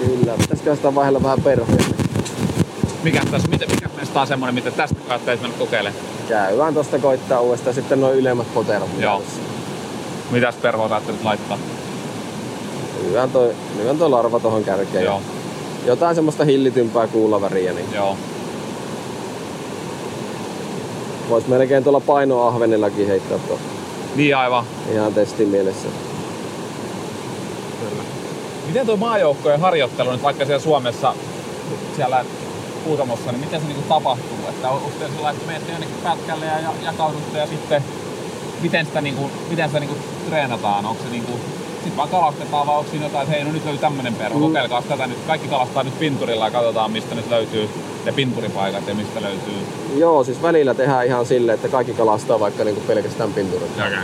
Kyllä, 0.00 0.34
pitäisikö 0.38 0.76
sitä 0.76 0.94
vaihella 0.94 1.22
vähän 1.22 1.42
perhoja. 1.42 1.84
Mikä 3.02 3.20
tässä, 3.30 3.48
mitä, 3.48 3.66
mikä 3.66 3.88
meistä 3.96 4.20
on 4.20 4.26
semmonen, 4.26 4.54
mitä 4.54 4.70
tästä 4.70 4.96
kannattaa 5.08 5.36
mennä 5.36 5.58
kokeilemaan? 5.58 6.04
Käydään 6.28 6.74
tosta 6.74 6.98
koittaa 6.98 7.40
uudestaan 7.40 7.74
sitten 7.74 8.00
noin 8.00 8.18
ylemmät 8.18 8.54
poterat. 8.54 8.88
Joo. 8.98 9.22
Mitäs 10.30 10.54
perhoa 10.54 10.86
ajattelit 10.86 11.24
laittaa? 11.24 11.58
Lyön 13.10 13.30
toi, 13.30 13.54
lyön 13.76 13.98
toi 13.98 14.10
larva 14.10 14.40
tohon 14.40 14.64
kärkeen. 14.64 15.04
Joo. 15.04 15.22
Jotain 15.86 16.14
semmoista 16.14 16.44
hillitympää 16.44 17.06
kuulaväriä, 17.06 17.72
niin 17.72 17.86
Joo. 17.94 18.16
vois 21.28 21.46
melkein 21.48 21.82
tuolla 21.84 22.00
painoahvenillakin 22.00 23.06
heittää 23.06 23.38
tuo 23.38 23.58
Niin 24.16 24.36
aivan. 24.36 24.64
ihan 24.92 25.14
testin 25.14 25.48
mielessä. 25.48 25.88
Miten 28.66 28.86
tuo 28.86 28.96
maajoukkojen 28.96 29.60
harjoittelu 29.60 30.12
nyt 30.12 30.22
vaikka 30.22 30.44
siellä 30.44 30.62
Suomessa, 30.62 31.14
siellä 31.96 32.24
Kuutamossa, 32.84 33.32
niin 33.32 33.40
miten 33.40 33.60
se 33.60 33.66
niinku 33.66 33.82
tapahtuu? 33.88 34.38
Että 34.48 34.68
on- 34.70 34.76
onko 34.76 34.90
te 34.98 35.04
sellaista, 35.14 35.30
että 35.30 35.46
menette 35.46 35.72
jonnekin 35.72 35.96
pätkälle 36.04 36.46
ja 36.46 36.60
ja- 36.60 36.74
jakaudutte 36.84 37.38
ja 37.38 37.46
sitten 37.46 37.84
miten 38.62 38.86
sitä, 38.86 39.00
niinku, 39.00 39.30
miten 39.50 39.68
sitä 39.68 39.80
niinku 39.80 39.96
treenataan? 40.28 40.86
Onko 40.86 41.02
se 41.04 41.10
niinku, 41.10 41.32
sitten 41.84 41.96
vaan 41.96 42.08
kalastetaan 42.08 42.66
vai 42.66 42.76
onko 42.78 42.90
siinä 42.90 43.06
jotain, 43.06 43.22
että 43.22 43.34
hei 43.36 43.44
no 43.44 43.52
nyt 43.52 43.64
löytyy 43.64 43.80
tämmönen 43.80 44.14
perho, 44.14 44.38
Mm. 44.38 44.44
kokeilkaa 44.46 44.82
tätä 44.82 45.06
nyt. 45.06 45.18
Kaikki 45.26 45.48
kalastaa 45.48 45.82
nyt 45.82 45.98
pinturilla 45.98 46.44
ja 46.44 46.50
katsotaan 46.50 46.90
mistä 46.92 47.14
nyt 47.14 47.30
löytyy 47.30 47.68
ne 48.04 48.12
pinturipaikat 48.12 48.88
ja 48.88 48.94
mistä 48.94 49.22
löytyy. 49.22 49.54
Joo, 49.96 50.24
siis 50.24 50.42
välillä 50.42 50.74
tehdään 50.74 51.06
ihan 51.06 51.26
silleen, 51.26 51.54
että 51.54 51.68
kaikki 51.68 51.92
kalastaa 51.94 52.40
vaikka 52.40 52.64
niinku 52.64 52.80
pelkästään 52.86 53.32
pinturilla. 53.32 53.72
Okay. 53.86 53.98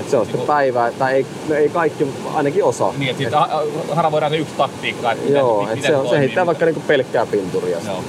Et 0.00 0.10
se 0.10 0.16
on 0.16 0.26
sitten 0.26 0.46
päivää, 0.46 0.92
tai 0.92 1.12
ei, 1.14 1.26
no 1.48 1.54
ei 1.54 1.68
kaikki, 1.68 2.06
ainakin 2.34 2.64
osa. 2.64 2.92
Niin, 2.98 3.10
että 3.10 3.18
siitä 3.22 3.38
ha- 3.40 3.62
haravoidaan 3.94 4.32
se 4.32 4.38
yksi 4.38 4.54
taktiikka, 4.56 5.12
että 5.12 5.24
miten, 5.24 5.38
Joo, 5.40 5.60
miten 5.60 5.74
että 5.78 5.86
se, 5.86 5.96
on, 5.96 6.08
se 6.08 6.18
heittää 6.18 6.46
vaikka 6.46 6.64
niinku 6.64 6.82
pelkkää 6.86 7.26
pinturia. 7.26 7.78
Joo. 7.86 8.04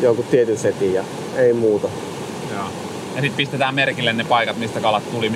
Jonkun 0.00 0.24
tietyn 0.30 0.58
setin 0.58 0.94
ja 0.94 1.04
ei 1.36 1.52
muuta. 1.52 1.88
Joo. 2.54 2.64
Ja 3.16 3.20
sitten 3.22 3.36
pistetään 3.36 3.74
merkille 3.74 4.12
ne 4.12 4.24
paikat, 4.24 4.56
mistä 4.56 4.80
kalat 4.80 5.10
tuli, 5.10 5.30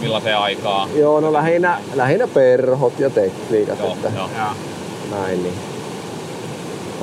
millaiseen 0.00 0.38
aikaan. 0.38 0.88
Joo, 0.96 1.20
no 1.20 1.32
lähinnä, 1.32 1.78
lähinnä 1.94 2.26
perhot 2.26 3.00
ja 3.00 3.10
tekniikat. 3.10 3.78
Joo, 3.78 3.92
että 3.92 4.12
joo. 4.16 4.28
Näin 5.10 5.42
niin. 5.42 5.54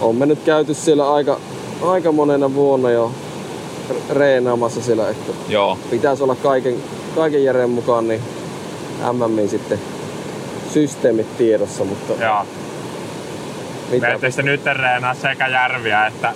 On 0.02 0.16
me 0.16 0.26
nyt 0.26 0.43
käyty 0.43 0.74
siellä 0.74 1.14
aika, 1.14 1.39
aika 1.82 2.12
monena 2.12 2.54
vuonna 2.54 2.91
jo 2.91 3.12
reenaamassa 4.10 4.82
siellä, 4.82 5.10
että 5.10 5.34
Joo. 5.50 5.78
pitäisi 5.89 6.24
olla 6.24 6.36
kaiken, 6.36 6.76
kaiken 7.16 7.43
järjen 7.43 7.70
mukaan 7.70 8.08
niin 8.08 8.22
MMin 9.14 9.50
sitten 9.50 9.80
systeemit 10.74 11.38
tiedossa, 11.38 11.84
mutta 11.84 12.24
Joo. 12.24 12.45
mitä, 13.91 14.08
Menette 14.08 14.32
sitten 14.32 14.45
nyt 14.45 14.66
reenaa 14.66 15.14
sekä 15.14 15.48
järviä 15.48 16.08
että 16.08 16.34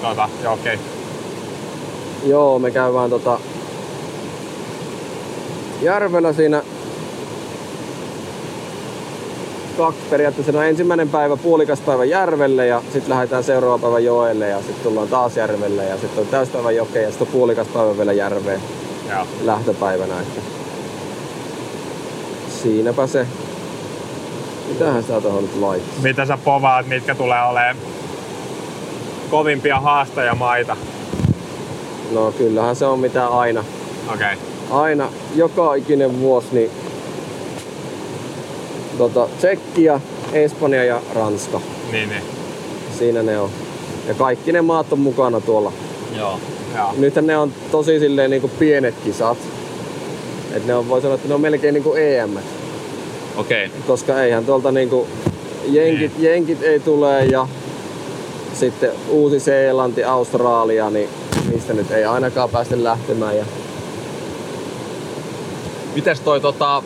tuota, 0.00 0.28
joki. 0.42 0.78
Joo, 2.26 2.58
me 2.58 2.70
käydään 2.70 3.10
tota 3.10 3.40
järvellä 5.82 6.32
siinä 6.32 6.62
kaksi 9.76 10.00
periaatteessa. 10.10 10.52
No 10.52 10.62
ensimmäinen 10.62 11.08
päivä, 11.08 11.36
puolikas 11.36 11.80
päivä 11.80 12.04
järvelle 12.04 12.66
ja 12.66 12.82
sitten 12.92 13.10
lähdetään 13.10 13.44
seuraava 13.44 13.78
päivä 13.78 13.98
joelle 13.98 14.48
ja 14.48 14.58
sitten 14.58 14.82
tullaan 14.82 15.08
taas 15.08 15.36
järvelle 15.36 15.84
ja 15.84 15.98
sitten 15.98 16.20
on 16.20 16.26
täyspäivä 16.26 16.70
jokeen 16.70 17.04
ja 17.04 17.10
sitten 17.10 17.26
on 17.26 17.32
puolikas 17.32 17.68
päivä 17.68 17.96
vielä 17.96 18.12
järveen 18.12 18.60
Joo. 19.10 19.26
lähtöpäivänä. 19.44 20.20
Että 20.20 20.40
siinäpä 22.62 23.06
se. 23.06 23.26
Mitähän 24.68 25.02
sitä 25.02 25.20
tuohon 25.20 25.42
nyt 25.42 25.60
laittaa? 25.60 26.02
Mitä 26.02 26.26
sä 26.26 26.38
povaat, 26.44 26.86
mitkä 26.86 27.14
tulee 27.14 27.42
olemaan 27.42 27.76
kovimpia 29.30 29.80
haastajamaita? 29.80 30.76
No 32.12 32.32
kyllähän 32.32 32.76
se 32.76 32.86
on 32.86 32.98
mitä 32.98 33.26
aina. 33.26 33.64
Okei. 34.14 34.34
Okay. 34.34 34.53
Aina 34.70 35.08
joka 35.34 35.74
ikinen 35.74 36.20
vuosi 36.20 36.46
niin 36.52 36.70
tota, 38.98 39.28
Tsekkia, 39.38 40.00
Espanja 40.32 40.84
ja 40.84 41.00
Ranska. 41.14 41.60
Niin, 41.92 42.08
niin. 42.08 42.22
Siinä 42.98 43.22
ne 43.22 43.40
on. 43.40 43.50
Ja 44.08 44.14
kaikki 44.14 44.52
ne 44.52 44.62
maat 44.62 44.92
on 44.92 44.98
mukana 44.98 45.40
tuolla. 45.40 45.72
Joo. 46.18 46.38
Joo. 46.76 46.94
Nythän 46.96 47.26
ne 47.26 47.36
on 47.36 47.52
tosi 47.70 47.98
silleen 47.98 48.30
niinku 48.30 48.50
pienet 48.58 48.94
kisat. 49.04 49.38
Et 50.54 50.66
ne 50.66 50.74
on, 50.74 50.88
voi 50.88 51.00
sanoa, 51.00 51.14
että 51.14 51.28
ne 51.28 51.34
on 51.34 51.40
melkein 51.40 51.74
niinku 51.74 51.94
EM. 51.94 52.30
Okei. 53.36 53.70
Koska 53.86 54.22
eihän 54.22 54.44
tuolta 54.44 54.72
niinku 54.72 55.06
jenkit, 55.66 56.12
jenkit 56.18 56.62
ei 56.62 56.80
tule 56.80 57.24
ja 57.24 57.48
sitten 58.52 58.90
Uusi-Seelanti, 59.08 60.04
Australia, 60.04 60.90
niin 60.90 61.08
niistä 61.50 61.72
nyt 61.72 61.90
ei 61.90 62.04
ainakaan 62.04 62.50
päästä 62.50 62.84
lähtemään. 62.84 63.36
Ja 63.36 63.44
Mites 65.94 66.20
toi 66.20 66.40
tota... 66.40 66.82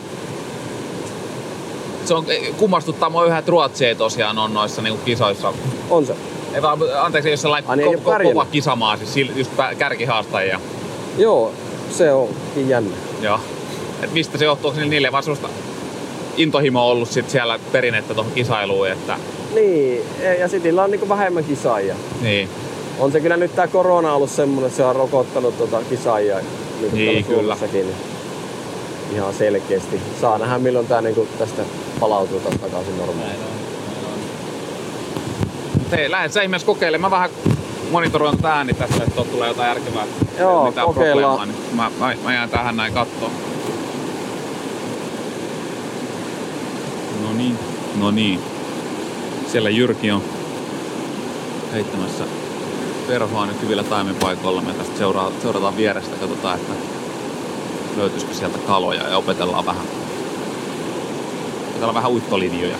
Se 2.05 2.13
on 2.13 2.25
kummastuttaa 2.57 3.09
mua 3.09 3.25
yhä, 3.25 3.37
että 3.37 3.51
Ruotsi 3.51 3.85
ei 3.85 3.95
tosiaan 3.95 4.37
on 4.37 4.53
noissa 4.53 4.81
niinku 4.81 4.99
kisoissa. 5.05 5.53
on 5.89 6.05
se. 6.05 6.15
Ei 6.53 6.61
vaan, 6.61 6.79
anteeksi, 7.01 7.29
jos 7.31 7.41
sellainen 7.41 7.69
Ai 7.69 7.77
niin, 7.77 7.93
ko- 7.95 8.01
ko- 8.01 8.23
kova 8.23 8.45
kisamaa, 8.45 8.97
siis 8.97 9.29
just 9.35 9.51
kärkihaastajia. 9.77 10.59
Joo, 11.17 11.51
se 11.91 12.13
onkin 12.13 12.69
jännä. 12.69 12.95
Joo. 13.21 13.39
Et 14.03 14.11
mistä 14.13 14.37
se 14.37 14.45
johtuu, 14.45 14.69
onko 14.69 14.81
niille 14.83 15.11
vaan 15.11 15.23
semmoista 15.23 15.49
intohimo 16.37 16.89
ollut 16.89 17.09
sit 17.09 17.29
siellä 17.29 17.59
perinnettä 17.71 18.13
tuohon 18.13 18.31
kisailuun, 18.33 18.87
että 18.87 19.17
Niin, 19.55 20.01
ja 20.39 20.47
Cityllä 20.49 20.83
on 20.83 20.91
niinku 20.91 21.09
vähemmän 21.09 21.43
kisaajia. 21.43 21.95
niin, 22.21 22.49
On 22.99 23.11
se 23.11 23.19
kyllä 23.19 23.37
nyt 23.37 23.55
tää 23.55 23.67
korona 23.67 24.13
ollut 24.13 24.29
semmonen, 24.29 24.65
että 24.67 24.77
se 24.77 24.83
on 24.85 24.95
rokottanut 24.95 25.57
tota 25.57 25.81
kisaajia 25.89 26.35
niin, 26.81 26.93
Niin, 26.93 27.25
kyllä. 27.25 27.39
Suomessakin. 27.41 27.81
Niin 27.85 27.95
ihan 29.13 29.33
selkeästi. 29.33 30.01
Saa 30.21 30.37
nähdä 30.37 30.59
milloin 30.59 30.87
tää 30.87 31.01
niinku 31.01 31.27
tästä 31.39 31.61
palautuu 31.99 32.39
taas 32.39 32.55
takaisin 32.55 32.97
normaaliin. 32.97 33.39
Hei, 35.91 36.11
lähdet 36.11 36.33
sä 36.33 36.41
ihmeessä 36.41 36.65
kokeilemaan. 36.65 37.11
Mä 37.11 37.15
vähän 37.15 37.29
monitoroin 37.91 38.37
tätä 38.37 38.53
ääni 38.53 38.73
tässä, 38.73 39.03
että 39.03 39.23
tulee 39.23 39.47
jotain 39.47 39.67
järkevää. 39.67 40.05
Joo, 40.39 40.73
kokeillaan. 40.85 41.47
Niin 41.47 41.75
mä, 41.75 41.91
mä, 41.99 42.13
mä, 42.23 42.33
jään 42.33 42.49
tähän 42.49 42.77
näin 42.77 42.93
kattoon. 42.93 43.31
No 47.23 47.33
niin, 47.33 47.59
no 47.99 48.11
niin. 48.11 48.39
Siellä 49.47 49.69
Jyrki 49.69 50.11
on 50.11 50.23
heittämässä 51.73 52.23
perhoa 53.07 53.45
nyt 53.45 53.61
hyvillä 53.61 53.83
taimenpaikoilla. 53.83 54.61
Me 54.61 54.73
tästä 54.73 54.97
seuraa, 54.97 55.31
seurataan 55.41 55.77
vierestä, 55.77 56.15
katsotaan, 56.15 56.59
että 56.59 56.73
löytyisikö 57.99 58.33
sieltä 58.33 58.57
kaloja 58.57 59.09
ja 59.09 59.17
opetellaan 59.17 59.65
vähän, 59.65 59.85
opetellaan 61.67 61.95
vähän 61.95 62.11
uittolinjoja. 62.11 62.77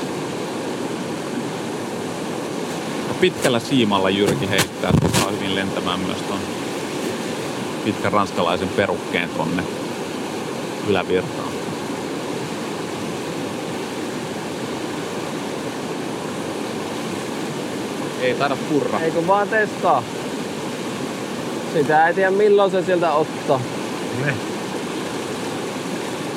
No 3.07 3.13
pitkällä 3.21 3.59
siimalla 3.59 4.09
Jyrki 4.09 4.49
heittää, 4.49 4.89
että 4.89 5.19
saa 5.19 5.31
hyvin 5.31 5.55
lentämään 5.55 5.99
myös 5.99 6.17
ton 6.17 6.39
pitkän 7.85 8.13
ranskalaisen 8.13 8.69
perukkeen 8.69 9.29
tonne 9.29 9.63
ylävirtaan. 10.87 11.49
Ei 18.21 18.35
taida 18.35 18.57
purra. 18.69 18.99
Eikö 18.99 19.27
vaan 19.27 19.49
testaa? 19.49 20.03
Sitä 21.73 22.07
ei 22.07 22.13
tiedä 22.13 22.31
milloin 22.31 22.71
se 22.71 22.83
sieltä 22.83 23.13
ottaa. 23.13 23.61
Niin. 24.25 24.58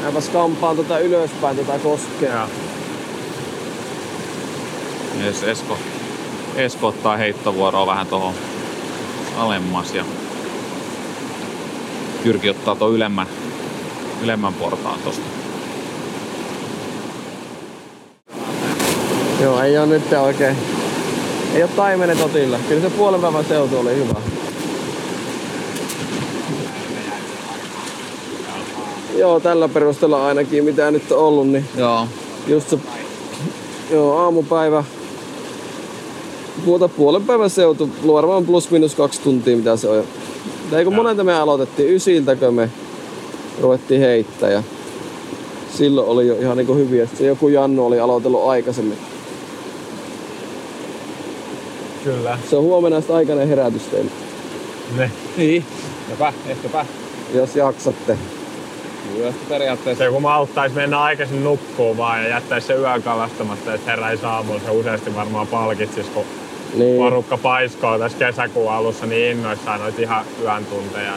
Mäpäs 0.02 0.28
kampaan 0.28 0.76
tota 0.76 0.98
ylöspäin 0.98 1.56
tota 1.56 1.78
koskea. 1.78 2.48
Yes, 5.24 5.42
Esko, 5.42 5.78
Esko 6.56 6.86
ottaa 6.86 7.16
heittovuoroa 7.16 7.86
vähän 7.86 8.06
tuohon 8.06 8.34
alemmas 9.36 9.94
ja 9.94 10.04
Jyrki 12.24 12.50
ottaa 12.50 12.74
tuon 12.74 12.92
ylemmän, 12.92 13.26
ylemmän 14.22 14.54
portaan 14.54 15.00
tosta. 15.04 15.22
Joo, 19.40 19.60
ei 19.60 19.78
oo 19.78 19.86
nyt 19.86 20.12
oikein. 20.12 20.56
Ei 21.54 21.62
oo 21.62 21.68
taimenet 21.68 22.20
otilla. 22.20 22.58
Kyllä 22.68 22.82
se 22.82 22.90
puolen 22.90 23.20
päivän 23.20 23.44
seutu 23.44 23.78
oli 23.78 23.94
hyvä. 23.94 24.31
Joo, 29.18 29.40
tällä 29.40 29.68
perusteella 29.68 30.26
ainakin 30.26 30.64
mitä 30.64 30.90
nyt 30.90 31.12
on 31.12 31.18
ollut, 31.18 31.48
niin 31.48 31.64
Joo. 31.76 32.06
just 32.46 32.70
se 32.70 32.78
joo, 33.90 34.16
aamupäivä. 34.16 34.84
Puolta 36.64 36.88
puolen 36.88 37.22
päivän 37.22 37.50
seutu, 37.50 37.90
varmaan 38.06 38.44
plus 38.46 38.70
minus 38.70 38.94
kaksi 38.94 39.20
tuntia 39.20 39.56
mitä 39.56 39.76
se 39.76 39.88
on. 39.88 40.04
Tai 40.70 40.84
kun 40.84 40.94
monelta 40.94 41.24
me 41.24 41.34
aloitettiin, 41.34 41.94
ysiltäkö 41.94 42.50
me 42.50 42.70
ruvettiin 43.60 44.00
heittää 44.00 44.50
ja 44.50 44.62
silloin 45.76 46.08
oli 46.08 46.26
jo 46.26 46.34
ihan 46.40 46.56
niinku 46.56 46.74
hyviä. 46.74 47.08
Se 47.18 47.26
joku 47.26 47.48
Jannu 47.48 47.86
oli 47.86 48.00
aloitellut 48.00 48.48
aikaisemmin. 48.48 48.98
Kyllä. 52.04 52.38
Se 52.50 52.56
on 52.56 52.62
huomenna 52.62 53.00
sitten 53.00 53.16
aikainen 53.16 53.48
herätys 53.48 53.82
teille, 53.82 54.10
Ne. 54.96 55.10
Niin. 55.36 55.64
Ehkäpä, 56.10 56.32
ehkäpä. 56.48 56.86
jos 57.34 57.56
jaksatte. 57.56 58.18
Kyllä 59.08 59.32
periaatteessa. 59.48 60.04
Se 60.04 60.10
kun 60.10 60.22
malttaisi 60.22 60.74
mennä 60.74 61.00
aikaisin 61.00 61.44
nukkuun 61.44 61.96
vaan 61.96 62.22
ja 62.22 62.28
jättäisi 62.28 62.66
se 62.66 62.74
yön 62.74 63.02
kalastamatta, 63.02 63.74
että 63.74 63.90
heräisi 63.90 64.26
aamulla, 64.26 64.60
se 64.64 64.70
useasti 64.70 65.14
varmaan 65.14 65.46
palkitsis, 65.46 66.06
kun 66.06 66.24
Niin, 66.74 66.96
porukka 66.96 67.38
paiskoo 67.38 67.98
tässä 67.98 68.18
kesäkuun 68.18 68.72
alussa 68.72 69.06
niin 69.06 69.30
innoissaan 69.32 69.80
noita 69.80 70.02
ihan 70.02 70.24
yön 70.42 70.66
tunteja. 70.66 71.12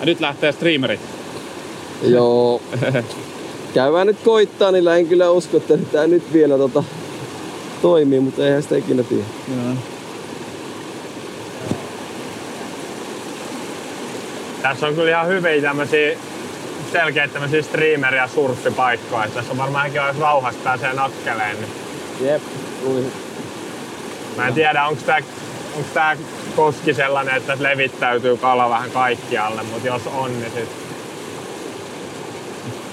Ja 0.00 0.06
nyt 0.06 0.20
lähtee 0.20 0.52
streamerit. 0.52 1.00
joo. 2.02 2.62
Käydään 3.74 4.06
nyt 4.06 4.18
koittaa, 4.24 4.70
niin 4.70 4.88
en 4.88 5.06
kyllä 5.06 5.30
usko, 5.30 5.56
että 5.56 5.78
tämä 5.92 6.06
nyt 6.06 6.32
vielä 6.32 6.58
tota, 6.58 6.84
toimii, 7.82 8.20
mutta 8.20 8.46
eihän 8.46 8.62
sitä 8.62 8.76
ikinä 8.76 9.02
tiedä. 9.02 9.24
Tässä 14.64 14.86
on 14.86 14.94
kyllä 14.94 15.10
ihan 15.10 15.28
hyviä 15.28 15.62
tämmösiä 15.62 16.16
selkeitä 16.92 17.32
tämmösiä 17.32 17.62
streamer- 17.62 18.14
ja 18.14 18.28
surffipaikkoja. 18.28 19.28
Tässä 19.34 19.52
on 19.52 19.58
varmaan 19.58 19.86
ihan 19.86 20.08
jos 20.08 20.18
rauhassa 20.18 20.60
pääsee 20.64 20.92
nakkeleen. 20.92 21.56
Niin 21.56 21.70
Jep, 22.20 22.42
luin. 22.82 23.12
mä 24.36 24.48
en 24.48 24.54
tiedä, 24.54 24.86
onko 24.86 25.02
tää, 25.06 25.18
onko 25.76 25.88
tää 25.94 26.16
koski 26.56 26.94
sellainen, 26.94 27.34
että 27.36 27.56
levittäytyy 27.60 28.36
kala 28.36 28.70
vähän 28.70 28.90
kaikkialle, 28.90 29.62
mutta 29.62 29.86
jos 29.86 30.02
on, 30.06 30.40
niin 30.40 30.52
sit 30.54 30.68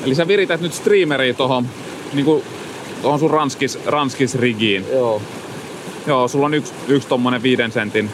Eli 0.05 0.15
sä 0.15 0.27
virität 0.27 0.61
nyt 0.61 0.73
streameria 0.73 1.33
tohon, 1.33 1.67
niinku, 2.13 2.43
tohon 3.01 3.19
sun 3.19 3.31
ranskis, 3.31 3.79
ranskis 3.85 4.35
rigiin. 4.35 4.85
Joo, 4.91 5.21
Joo, 6.07 6.27
sulla 6.27 6.45
on 6.45 6.53
yksi, 6.53 6.73
yksi 6.87 7.07
tommonen 7.07 7.43
viiden 7.43 7.71
sentin, 7.71 8.09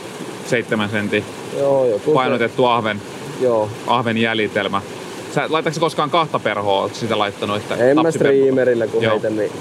seitsemän 0.46 0.90
sentin 0.90 1.26
joo, 1.58 1.86
joku 1.86 2.14
painotettu 2.14 2.66
ahven, 2.66 3.02
joo. 3.42 3.70
ahven 3.88 4.18
jäljitelmä. 4.18 4.82
Sä, 5.36 5.46
laitatko 5.50 5.80
koskaan 5.80 6.10
kahta 6.10 6.40
perhoa? 6.40 6.82
Ootko 6.82 6.98
sitä 6.98 7.20
laittanut? 7.20 7.58
Että 7.58 7.76
En 7.76 8.02
mä 8.02 8.12
streamerillä 8.12 8.88
kun 8.88 9.04
Joo. 9.04 9.12
heitän, 9.14 9.38
niin 9.38 9.52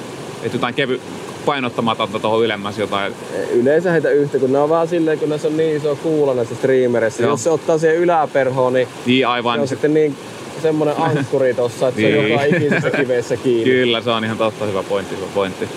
Että 0.42 0.56
jotain 0.56 0.74
kevy, 0.74 1.00
painottamatonta 1.46 2.18
tuohon 2.18 2.44
ylemmäs 2.44 2.78
jotain. 2.78 3.12
yleensä 3.52 3.90
heitä 3.92 4.10
yhtä, 4.10 4.38
kun 4.38 4.52
ne 4.52 4.58
on 4.58 4.68
vaan 4.68 4.88
silleen, 4.88 5.18
kun 5.18 5.28
näissä 5.28 5.48
on 5.48 5.56
niin 5.56 5.76
iso 5.76 5.96
kuula 6.02 6.34
näissä 6.34 6.54
streamereissä. 6.54 7.22
Joo. 7.22 7.30
Jos 7.32 7.44
se 7.44 7.50
ottaa 7.50 7.78
siihen 7.78 7.96
yläperhoon, 7.96 8.72
niin 8.72 8.88
Niin 9.06 9.20
se 9.20 9.24
aivan. 9.24 9.60
on 9.60 9.68
sitten 9.68 9.94
niin 9.94 10.16
semmonen 10.62 10.94
ankkuri 10.98 11.54
tossa, 11.54 11.88
että 11.88 12.00
se 12.00 12.06
on 12.06 12.12
Niin. 12.24 12.30
joka 12.32 12.44
ikisessä 12.44 12.90
kivessä 12.90 13.36
kiinni. 13.36 13.64
Kyllä, 13.64 14.00
se 14.00 14.10
on 14.10 14.24
ihan 14.24 14.38
totta. 14.38 14.64
Hyvä 14.64 14.82
pointti, 14.82 15.16
hyvä 15.16 15.26
pointti. 15.34 15.68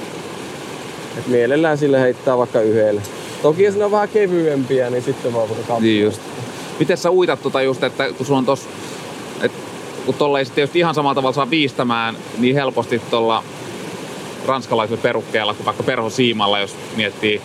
Et 1.18 1.28
mielellään 1.28 1.78
sille 1.78 2.02
heittää 2.02 2.38
vaikka 2.38 2.62
yhdelle. 2.62 3.02
Toki 3.42 3.64
jos 3.64 3.76
ne 3.76 3.86
on 3.86 3.92
vähän 3.92 4.10
kevyempiä, 4.10 4.90
niin 4.90 5.04
sitten 5.04 5.34
vaan 5.34 5.48
kaksi. 5.68 5.84
Niin 5.84 6.04
just. 6.04 6.22
Miten 6.80 6.98
sä 6.98 7.12
uitat 7.12 7.42
tota 7.42 7.62
just, 7.62 7.84
että 7.84 8.14
kun 8.18 8.26
sulla 8.26 8.38
on 8.38 8.46
tos, 8.46 8.68
et, 9.42 9.52
kun 10.06 10.14
tolla 10.16 10.40
ei 10.40 10.46
sitten 10.46 10.62
just 10.62 10.76
ihan 10.76 10.96
samalla 10.96 11.16
tavalla 11.16 11.34
saa 11.36 11.50
viistämään 11.50 12.18
niin 12.38 12.56
helposti 12.56 13.02
tuolla 13.10 13.44
ranskalaisella 14.46 15.02
perukkeella 15.02 15.54
kuin 15.54 15.66
vaikka 15.66 15.84
perhosiimalla, 15.84 16.60
jos 16.60 16.76
miettii. 16.96 17.42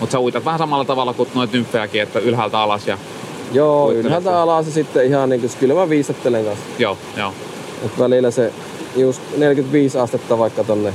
Mutta 0.00 0.12
sä 0.12 0.20
uitat 0.20 0.44
vähän 0.44 0.58
samalla 0.58 0.84
tavalla 0.84 1.12
kuin 1.14 1.28
noita 1.34 1.56
nymfejäkin, 1.56 2.02
että 2.02 2.18
ylhäältä 2.18 2.58
alas 2.58 2.86
ja 2.86 2.98
Joo, 3.52 3.84
Uittelet 3.86 4.04
ylhäältä 4.06 4.30
sen. 4.30 4.36
alas 4.38 4.66
ja 4.66 4.72
sitten 4.72 5.06
ihan 5.06 5.28
niin 5.28 5.40
kuin, 5.40 5.52
kyllä 5.60 5.74
mä 5.74 5.88
viisattelen 5.88 6.44
kanssa. 6.44 6.64
joo, 6.78 6.98
joo. 7.16 7.32
Et 7.84 7.98
välillä 7.98 8.30
se 8.30 8.52
just 8.96 9.22
45 9.36 9.98
astetta 9.98 10.38
vaikka 10.38 10.64
tonne 10.64 10.92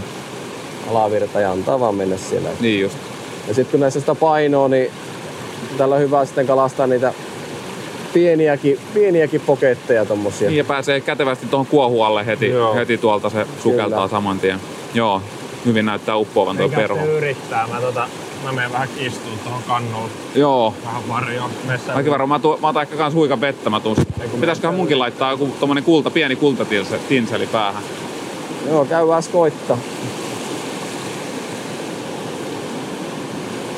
alavirta 0.91 1.40
ja 1.40 1.52
antaa 1.52 1.80
vaan 1.80 1.95
mennä 1.95 2.18
siellä. 2.18 2.49
Niin 2.60 2.82
just. 2.82 2.98
Ja 3.48 3.53
sitten 3.53 3.72
kun 3.72 3.80
näissä 3.80 3.99
sitä 3.99 4.15
painoa, 4.15 4.68
niin 4.68 4.91
tällä 5.78 5.95
on 5.95 6.02
hyvä 6.02 6.26
sitten 6.26 6.48
kalastaa 6.48 6.88
niitä 6.88 7.14
pieniäkin, 8.14 8.80
pieniäkin 8.94 9.41
poketteja 9.41 10.06
tommosia. 10.06 10.49
Niin 10.49 10.57
ja 10.57 10.64
pääsee 10.64 11.02
kätevästi 11.02 11.45
tuohon 11.45 11.65
kuohualle 11.65 12.26
heti, 12.26 12.49
Joo. 12.49 12.76
heti 12.76 12.98
tuolta 12.98 13.30
se 13.30 13.45
sukeltaa 13.64 13.99
Kyllä. 13.99 14.07
saman 14.07 14.40
tien. 14.40 14.60
Joo, 14.94 15.22
hyvin 15.65 15.85
näyttää 15.85 16.15
uppoavan 16.15 16.57
tuo 16.57 16.69
perho. 16.69 17.06
yrittää. 17.06 17.68
Mä, 17.68 17.81
tota, 17.81 18.07
mä 18.44 18.52
menen 18.52 18.72
vähän 18.72 18.88
istuun 18.99 19.40
tuohon 19.44 19.64
kannuun 19.68 20.10
Joo, 20.35 20.73
vähän 20.85 21.10
varjoon. 21.10 21.49
Mäkin 21.94 22.11
varmaan, 22.11 22.30
mä, 22.30 22.40
tuun, 22.40 22.61
mä 22.61 22.68
otan 22.68 22.81
ehkä 22.84 22.95
kans 22.95 23.14
huikan 23.14 23.41
vettä, 23.41 23.69
mä 23.69 23.80
tuun. 23.80 23.95
Pitäisiköhän 24.40 24.76
munkin 24.76 24.99
laittaa 24.99 25.31
joku 25.31 25.49
tommonen 25.60 25.84
kulta, 25.84 26.10
pieni 26.10 26.35
kultatinseli 26.35 27.48
päähän. 27.52 27.84
Joo, 28.69 28.85
käydään 28.85 29.23
koittaa. 29.31 29.77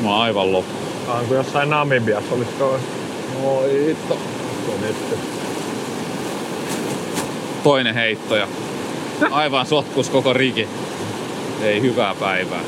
Mä 0.03 0.10
oon 0.10 0.22
aivan 0.22 0.52
loppu. 0.52 0.74
On 1.07 1.26
kuin 1.26 1.38
jossain 1.38 1.70
Namibiassa 1.70 2.36
olisiko 2.36 2.80
Oi 3.44 3.86
hitto. 3.88 4.18
Toinen 7.64 7.94
heitto 7.95 8.36
ja 8.36 8.48
aivan 9.32 9.66
sotkus 9.66 10.10
koko 10.10 10.34
riki. 10.34 10.68
Ei 11.62 11.82
hyvää 11.82 12.16
päivää. 12.20 12.62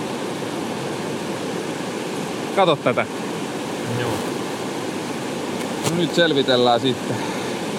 Kato 2.55 2.75
tätä. 2.75 3.05
Joo. 3.99 4.11
No 5.89 5.97
nyt 5.97 6.15
selvitellään 6.15 6.79
sitten. 6.79 7.15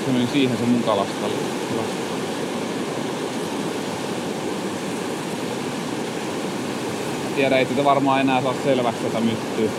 Se 0.07 0.13
meni 0.13 0.29
siihen 0.33 0.57
se 0.57 0.65
mun 0.65 0.83
kalastalle. 0.83 1.35
Tiedä, 7.37 7.59
ei 7.59 7.67
sitä 7.67 7.85
varmaan 7.85 8.21
enää 8.21 8.43
saa 8.43 8.55
selväksi 8.65 9.03
tätä 9.03 9.21
myttyä. 9.21 9.71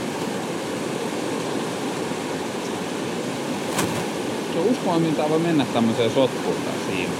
Se 4.59 4.63
on 4.63 4.71
uskomaton, 4.71 5.15
tää 5.15 5.29
voi 5.29 5.39
mennä 5.39 5.65
tämmöiseen 5.73 6.11
sotkuun 6.11 6.55
siinä. 6.89 7.13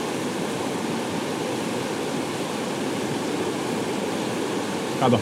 Kato. 5.00 5.20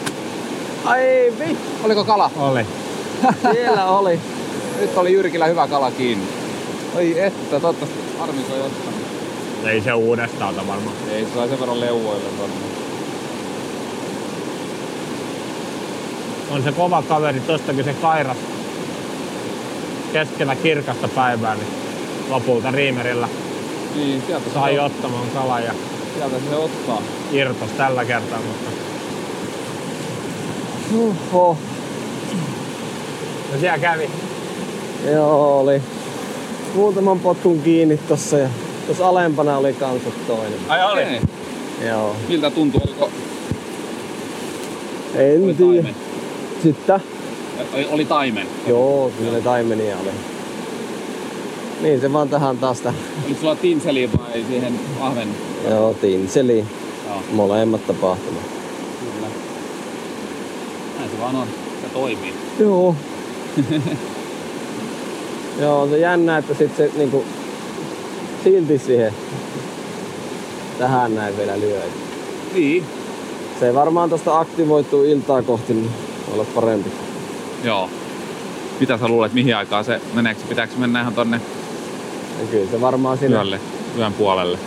Ai 0.84 1.32
vittu, 1.38 1.70
Oliko 1.84 2.04
kala? 2.04 2.30
Oli. 2.36 2.66
siellä 3.52 3.84
oli. 3.84 4.20
Nyt 4.80 4.96
oli 4.96 5.12
Jyrkillä 5.12 5.46
hyvä 5.46 5.68
kala 5.68 5.90
kiinni. 5.90 6.26
Oi 6.96 7.20
että, 7.20 7.50
toivottavasti 7.50 7.98
harmi 8.18 8.42
kun 8.42 8.56
ei 8.56 8.62
ottanut. 8.62 9.00
Ei 9.64 9.80
se 9.80 9.92
uudestaan 9.92 10.54
ota 10.54 10.66
varmaan. 10.66 10.96
Ei, 11.12 11.24
se 11.24 11.34
sai 11.34 11.48
sen 11.48 11.60
verran 11.60 11.80
leuvoille 11.80 12.28
varmaan. 12.38 12.70
On 16.50 16.62
se 16.62 16.72
kova 16.72 17.02
kaveri, 17.02 17.40
tostakin 17.40 17.84
se 17.84 17.92
kairas 17.92 18.36
keskellä 20.12 20.56
kirkasta 20.56 21.08
päivää, 21.08 21.54
niin 21.54 21.87
lopulta 22.30 22.70
riimerillä 22.70 23.28
Niin, 23.96 24.22
sieltä 24.26 24.50
sai 24.54 24.72
se, 24.74 24.80
ottamaan 24.80 25.26
kalan 25.34 25.64
ja 25.64 25.72
sieltä 26.14 26.36
se 26.50 26.56
ottaa. 26.56 27.02
irtos 27.32 27.70
tällä 27.76 28.04
kertaa, 28.04 28.38
mutta 28.38 28.70
Oho. 30.98 31.56
no 33.52 33.58
siellä 33.60 33.78
kävi. 33.78 34.10
Joo, 35.12 35.60
oli 35.60 35.82
muutaman 36.74 37.18
potkun 37.20 37.62
kiinni 37.62 37.96
tossa 37.98 38.38
ja 38.38 38.48
tuossa 38.86 39.08
alempana 39.08 39.58
oli 39.58 39.72
kanssa 39.72 40.10
toinen. 40.26 40.58
Ai 40.68 40.92
oli? 40.92 41.02
Okei. 41.02 41.20
Joo. 41.88 42.16
Miltä 42.28 42.50
tuntuu? 42.50 42.80
Oliko, 42.84 43.10
En 45.14 45.56
tiedä. 45.56 45.88
Sitten? 46.62 47.00
Oli, 47.74 47.88
oli 47.90 48.04
taimen. 48.04 48.46
Joo, 48.66 49.12
kyllä 49.18 49.40
taimenia 49.40 49.96
oli. 50.02 50.10
Niin 51.80 52.00
se 52.00 52.12
vaan 52.12 52.28
tähän 52.28 52.58
taas 52.58 52.80
tähän. 52.80 53.00
Oliko 53.26 53.40
sulla 53.40 53.56
tinseli 53.56 54.10
vai 54.18 54.44
siihen 54.48 54.80
ahven? 55.00 55.28
Joo, 55.70 55.94
tinseli. 55.94 56.64
Joo. 57.08 57.22
Molemmat 57.32 57.86
tapahtumat. 57.86 58.42
Kyllä. 59.00 59.28
Näin 60.98 61.10
se 61.10 61.20
vaan 61.20 61.36
on. 61.36 61.48
Se 61.82 61.88
toimii. 61.92 62.34
Joo. 62.58 62.94
Joo, 65.60 65.82
on 65.82 65.88
se 65.88 65.98
jännä, 65.98 66.38
että 66.38 66.54
sit 66.54 66.76
se 66.76 66.90
niinku 66.96 67.24
silti 68.44 68.78
siihen 68.78 69.12
tähän 70.78 71.14
näin 71.14 71.36
vielä 71.36 71.60
lyö. 71.60 71.82
Niin. 72.54 72.84
Se 73.60 73.74
varmaan 73.74 74.10
tosta 74.10 74.38
aktivoituu 74.38 75.04
iltaa 75.04 75.42
kohti, 75.42 75.74
niin 75.74 75.90
olla 76.32 76.44
parempi. 76.54 76.90
Joo. 77.64 77.90
Mitä 78.80 78.98
sä 78.98 79.08
luulet, 79.08 79.32
mihin 79.32 79.56
aikaan 79.56 79.84
se 79.84 80.00
meneekö? 80.14 80.40
Pitääkö 80.48 80.72
mennä 80.76 81.00
ihan 81.00 81.14
tonne 81.14 81.40
Ja 82.40 82.46
kyllä 82.50 82.70
se 82.70 82.80
varmaan 82.80 83.18
sinne 83.18 83.36
yölle, 83.36 83.60
yön 83.98 84.12
puolelle? 84.12 84.58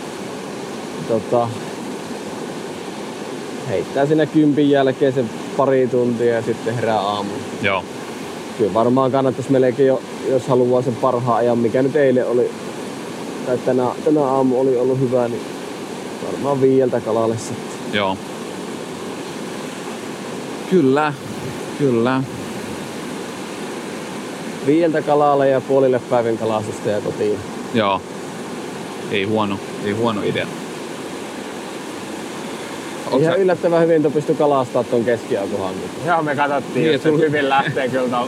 tota, 1.08 1.48
heittää 3.68 4.06
siinä 4.06 4.26
kympin 4.26 4.70
jälkeen 4.70 5.12
se 5.12 5.24
pari 5.56 5.86
tuntia 5.86 6.34
ja 6.34 6.42
sitten 6.42 6.74
herää 6.74 7.00
aamulla. 7.00 7.42
Joo. 7.62 7.84
Kyllä 8.58 8.74
varmaan 8.74 9.12
kannattaisi 9.12 9.52
melkein 9.52 9.86
jo, 9.86 10.02
jos 10.28 10.48
haluaa 10.48 10.82
sen 10.82 10.96
parhaan 10.96 11.36
ajan, 11.36 11.58
mikä 11.58 11.82
nyt 11.82 11.96
eilen 11.96 12.26
oli, 12.26 12.50
tai 13.46 13.58
tänä, 13.58 13.86
tänä 14.04 14.24
aamu 14.24 14.60
oli 14.60 14.76
ollut 14.76 15.00
hyvä, 15.00 15.28
niin 15.28 15.42
varmaan 16.32 16.60
viieltä 16.60 17.00
kalalle 17.00 17.38
sitten. 17.38 17.72
Joo. 17.92 18.16
Kyllä. 20.70 21.14
Kyllä. 21.78 22.22
Viieltä 24.66 25.02
kalalle 25.02 25.48
ja 25.48 25.60
puolille 25.60 25.98
päivän 26.10 26.38
kalastusta 26.38 26.90
ja 26.90 27.00
kotiin. 27.00 27.38
Joo. 27.74 28.00
Ei 29.10 29.24
huono, 29.24 29.58
ei 29.84 29.92
huono 29.92 30.22
idea. 30.22 30.46
Onko 33.06 33.18
Ihan 33.18 33.34
sä- 33.34 33.38
yllättävän 33.40 33.82
hyvin 33.82 34.02
tuon 34.02 34.12
pystyi 34.14 34.34
kalastaa 34.34 34.84
tuon 34.84 35.04
keskiaukohankin. 35.04 35.82
Joo, 36.06 36.22
me 36.22 36.36
katsottiin, 36.36 36.84
Niin, 36.84 36.94
että 36.94 37.08
sulla- 37.08 37.24
hyvin 37.24 37.48
lähtee 37.48 37.88
kyllä 37.88 38.18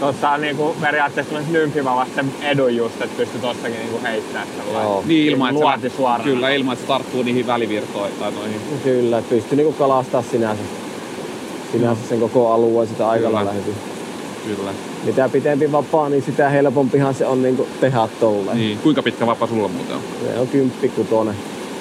Tuossa 0.00 0.30
on 0.34 0.40
niinku 0.40 0.76
periaatteessa 0.80 1.32
tämmöset 1.32 1.52
nymfivavasta 1.52 2.14
sen 2.14 2.32
edun 2.42 2.76
just, 2.76 2.94
että 3.02 3.16
pystyy 3.16 3.40
tossakin 3.40 3.78
niinku 3.78 4.00
heittämään 4.02 4.48
Joo. 4.72 5.02
Niin 5.06 5.32
ilman, 5.32 5.48
että 5.50 5.60
luoti 5.64 5.80
se, 5.82 5.96
suoraan. 5.96 6.22
Kyllä, 6.22 6.50
ilman, 6.50 6.72
että 6.72 6.82
se 6.82 6.88
tarttuu 6.88 7.22
niihin 7.22 7.46
välivirtoihin 7.46 8.16
tai 8.20 8.32
noihin. 8.32 8.60
Kyllä, 8.84 9.18
että 9.18 9.34
pystyi 9.34 9.56
niinku 9.56 9.72
kalastaa 9.72 10.22
sinänsä, 10.30 10.62
sinänsä 11.72 12.02
sen 12.08 12.20
koko 12.20 12.52
alueen 12.52 12.88
sitä 12.88 13.08
aika 13.08 13.32
lailla 13.32 13.52
hyvin. 13.52 13.93
Kyllä. 14.44 14.70
Mitä 15.04 15.28
pitempi 15.28 15.72
vapaa, 15.72 16.08
niin 16.08 16.22
sitä 16.22 16.48
helpompihan 16.48 17.14
se 17.14 17.26
on 17.26 17.42
niinku 17.42 17.66
tehdä 17.80 18.08
tolleen. 18.20 18.56
Niin. 18.56 18.78
Kuinka 18.78 19.02
pitkä 19.02 19.26
vapaa 19.26 19.48
sulla 19.48 19.68
muuten 19.68 19.96
on? 19.96 20.02
Se 20.34 20.38
on 20.38 20.48
kymppi 20.48 20.88
kutonen. 20.88 21.34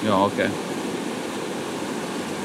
Joo, 0.05 0.25
okei. 0.25 0.45
Okay. 0.45 0.57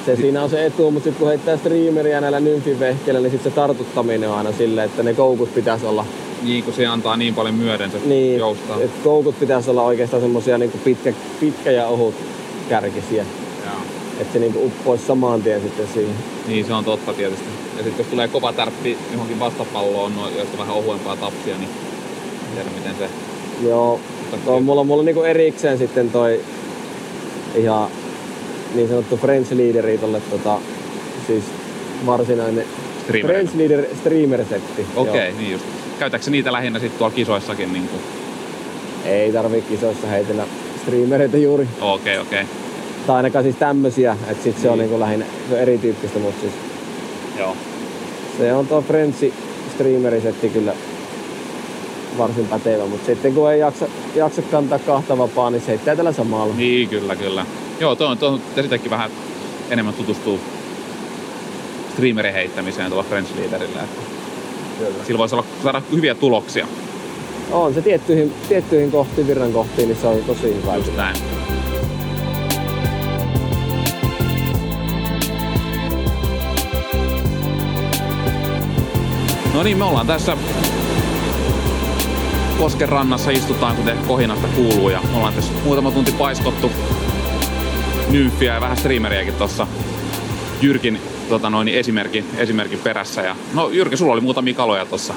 Se 0.06 0.16
siinä 0.16 0.42
on 0.42 0.50
se 0.50 0.66
etu, 0.66 0.90
mutta 0.90 1.04
sitten 1.04 1.18
kun 1.20 1.28
heittää 1.28 1.56
streameria 1.56 2.20
näillä 2.20 2.40
nymfivehkeillä, 2.40 3.20
niin 3.20 3.30
sitten 3.30 3.52
se 3.52 3.56
tartuttaminen 3.56 4.28
on 4.28 4.38
aina 4.38 4.52
silleen, 4.52 4.86
että 4.86 5.02
ne 5.02 5.14
koukut 5.14 5.54
pitäisi 5.54 5.86
olla, 5.86 6.04
Niin, 6.42 6.64
kun 6.64 6.74
se 6.74 6.86
antaa 6.86 7.16
niin 7.16 7.34
paljon 7.34 7.54
myöden, 7.54 7.90
se 7.90 7.98
niin, 8.04 8.38
joustaa. 8.38 8.80
et 8.80 8.90
koukut 9.04 9.40
pitäisi 9.40 9.70
olla 9.70 9.82
oikeastaan 9.82 10.22
semmosia 10.22 10.58
niinku 10.58 10.78
pitkä, 10.84 11.12
pitkä 11.40 11.70
ja 11.70 11.86
ohut 11.86 12.14
kärkisiä. 12.68 13.24
Että 14.20 14.32
se 14.32 14.38
niinku 14.38 14.66
uppoisi 14.66 15.06
saman 15.06 15.42
tien 15.42 15.60
sitten 15.60 15.88
siihen. 15.94 16.14
Niin, 16.48 16.66
se 16.66 16.72
on 16.74 16.84
totta 16.84 17.12
tietysti. 17.12 17.44
Ja 17.78 17.84
sitten 17.84 17.98
jos 17.98 18.06
tulee 18.06 18.28
kova 18.28 18.52
tärppi 18.52 18.98
johonkin 19.12 19.40
vastapalloon, 19.40 20.16
no, 20.16 20.28
josta 20.38 20.58
vähän 20.58 20.74
ohuempaa 20.74 21.16
tapsia, 21.16 21.58
niin 21.58 21.70
en 22.48 22.54
tiedä 22.54 22.70
miten 22.78 22.94
se... 22.98 23.08
Joo, 23.68 24.00
toi, 24.44 24.60
mulla, 24.60 24.84
mulla 24.84 25.00
on 25.00 25.04
niinku 25.06 25.22
erikseen 25.22 25.78
sitten 25.78 26.10
toi 26.10 26.40
ihan 27.54 27.88
niin 28.74 28.88
sanottu 28.88 29.16
French 29.16 29.52
leaderi 29.52 29.98
tolle 29.98 30.20
tota, 30.20 30.58
siis 31.26 31.44
varsinainen 32.06 32.64
Streamerille. 33.02 33.44
French 33.44 33.56
leader 33.56 33.84
streamer 34.00 34.44
setti. 34.44 34.86
Okei, 34.96 35.12
okay, 35.12 35.32
niin 35.40 35.52
just. 35.52 35.64
Käytätkö 35.98 36.30
niitä 36.30 36.52
lähinnä 36.52 36.78
sitten 36.78 36.98
tuolla 36.98 37.14
kisoissakin? 37.14 37.72
Niin 37.72 37.88
kuin? 37.88 38.02
Ei 39.04 39.32
tarvii 39.32 39.62
kisoissa 39.62 40.06
heitellä 40.06 40.44
streamereita 40.82 41.36
juuri. 41.36 41.68
Okei, 41.80 42.18
okei. 42.18 42.44
Tai 43.06 43.16
ainakaan 43.16 43.44
siis 43.44 43.56
tämmösiä, 43.56 44.16
että 44.30 44.44
sit 44.44 44.58
se 44.58 44.70
on 44.70 44.78
Niin. 44.78 44.84
niinku 44.84 45.00
lähinnä 45.00 45.26
se 45.48 45.54
on 45.54 45.60
erityyppistä, 45.60 46.18
mutta 46.18 46.40
siis 46.40 46.52
Joo. 47.38 47.56
se 48.38 48.52
on 48.52 48.66
tuo 48.66 48.82
French 48.82 49.32
streamerisetti 49.74 50.48
kyllä 50.48 50.72
varsin 52.18 52.46
pätevä, 52.46 52.86
mutta 52.86 53.06
sitten 53.06 53.34
kun 53.34 53.52
ei 53.52 53.60
jaksa, 53.60 53.86
jaksa 54.14 54.42
kantaa 54.42 54.78
kahta 54.78 55.18
vapaa, 55.18 55.50
niin 55.50 55.60
se 55.60 55.66
heittää 55.66 55.96
tällä 55.96 56.12
samalla. 56.12 56.54
Niin, 56.54 56.88
kyllä, 56.88 57.16
kyllä. 57.16 57.46
Joo, 57.80 57.96
tuo 57.96 58.06
on, 58.06 58.18
tuo 58.18 58.28
on 58.28 58.40
sitäkin 58.62 58.90
vähän 58.90 59.10
enemmän 59.70 59.94
tutustuu 59.94 60.40
streamerin 61.92 62.32
heittämiseen 62.32 62.88
tuolla 62.88 63.08
French 63.08 63.36
Leaderillä. 63.36 63.82
Että 63.82 65.04
sillä 65.06 65.18
voisi 65.18 65.34
olla, 65.34 65.44
saada 65.62 65.82
hyviä 65.92 66.14
tuloksia. 66.14 66.66
On 67.52 67.74
se 67.74 67.82
tiettyihin, 67.82 68.32
tiettyihin 68.48 68.90
kohtiin, 68.90 69.26
virran 69.26 69.52
kohtiin, 69.52 69.88
niin 69.88 69.98
se 70.00 70.06
on 70.06 70.24
tosi 70.26 70.54
hyvä. 70.62 70.76
Just 70.76 70.96
näin. 70.96 71.16
No 79.58 79.64
niin, 79.64 79.78
me 79.78 79.84
ollaan 79.84 80.06
tässä 80.06 80.36
Kosken 82.58 82.88
rannassa 82.88 83.30
istutaan, 83.30 83.76
kuten 83.76 83.98
kohinasta 84.08 84.48
kuuluu. 84.48 84.88
Ja 84.88 85.00
me 85.10 85.16
ollaan 85.16 85.34
tässä 85.34 85.52
muutama 85.64 85.90
tunti 85.90 86.12
paiskottu 86.12 86.70
nymfiä 88.10 88.54
ja 88.54 88.60
vähän 88.60 88.76
streameriäkin 88.76 89.34
tuossa 89.34 89.66
Jyrkin 90.62 91.00
tota 91.28 91.50
noin, 91.50 91.68
esimerkin, 91.68 92.24
esimerkin 92.36 92.78
perässä. 92.78 93.22
Ja, 93.22 93.36
no 93.54 93.68
Jyrki, 93.68 93.96
sulla 93.96 94.12
oli 94.12 94.20
muutamia 94.20 94.54
kaloja 94.54 94.86
tuossa. 94.86 95.14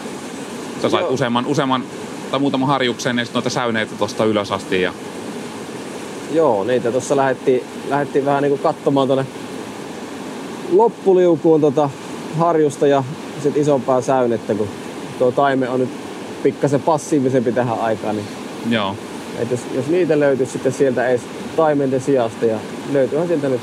Sä 0.82 0.90
sait 0.90 1.04
Joo. 1.04 1.14
useamman, 1.14 1.46
useamman 1.46 1.84
tai 2.32 2.40
muutaman 2.40 2.68
harjuksen 2.68 3.18
ja 3.18 3.26
sitten 3.26 3.40
noita 3.40 3.50
säyneitä 3.50 3.96
tuosta 3.98 4.26
ylös 4.26 4.52
asti. 4.52 4.82
Ja, 4.82 4.94
Joo, 6.34 6.64
niitä 6.64 6.92
tuossa 6.92 7.16
lähdettiin, 7.16 7.64
lähdettiin 7.90 8.26
vähän 8.26 8.44
niinku 8.44 8.58
katsomaan 8.58 9.08
tuonne 9.08 9.26
loppuliukuun 10.72 11.62
tota 11.62 11.90
harjusta 12.38 12.88
ja 12.88 13.04
sit 13.42 13.58
isompaa 13.58 14.02
säynettä, 14.02 14.54
kun 14.56 14.68
tuo 15.20 15.32
taime 15.32 15.70
on 15.70 15.80
nyt 15.80 15.90
pikkasen 16.44 16.82
passiivisempi 16.82 17.52
tähän 17.52 17.80
aikaan, 17.80 18.16
niin 18.16 18.28
joo. 18.70 18.96
et 19.40 19.52
jos, 19.52 19.60
jos 19.76 19.88
niitä 19.88 20.20
löytyisi 20.20 20.52
sitten 20.52 20.72
sieltä 20.72 21.08
edes 21.08 21.22
taimenten 21.56 22.02
sijasta 22.02 22.46
ja 22.46 22.58
löytyyhän 22.94 23.28
sieltä 23.28 23.50
nyt 23.50 23.62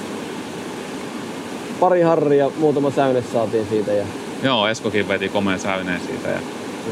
pari 1.80 2.02
harria, 2.02 2.50
muutama 2.58 2.90
säyne 2.90 3.22
saatiin 3.32 3.66
siitä 3.70 3.92
ja 3.92 4.04
Joo, 4.42 4.68
Eskokin 4.68 5.08
veti 5.08 5.28
komeen 5.28 5.58
säyneen 5.58 6.00
siitä. 6.06 6.28
Ja... 6.28 6.38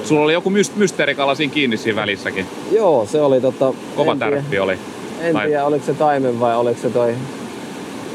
Sulla 0.04 0.20
oli 0.24 0.32
joku 0.32 0.50
myst- 0.50 0.72
mysteerikala 0.76 1.34
siinä 1.34 1.52
kiinni 1.54 1.76
siinä 1.76 1.96
välissäkin. 2.00 2.46
joo, 2.72 3.06
se 3.12 3.20
oli 3.22 3.40
tota... 3.40 3.72
Kova 3.96 4.12
en 4.12 4.18
tiedä- 4.18 4.36
tärppi 4.36 4.58
oli. 4.58 4.78
En 5.20 5.32
Tai- 5.32 5.46
tiedä, 5.46 5.64
oliko 5.64 5.86
se 5.86 5.94
taimen 5.94 6.40
vai 6.40 6.56
oliko 6.56 6.80
se 6.80 6.90
toi 6.90 7.14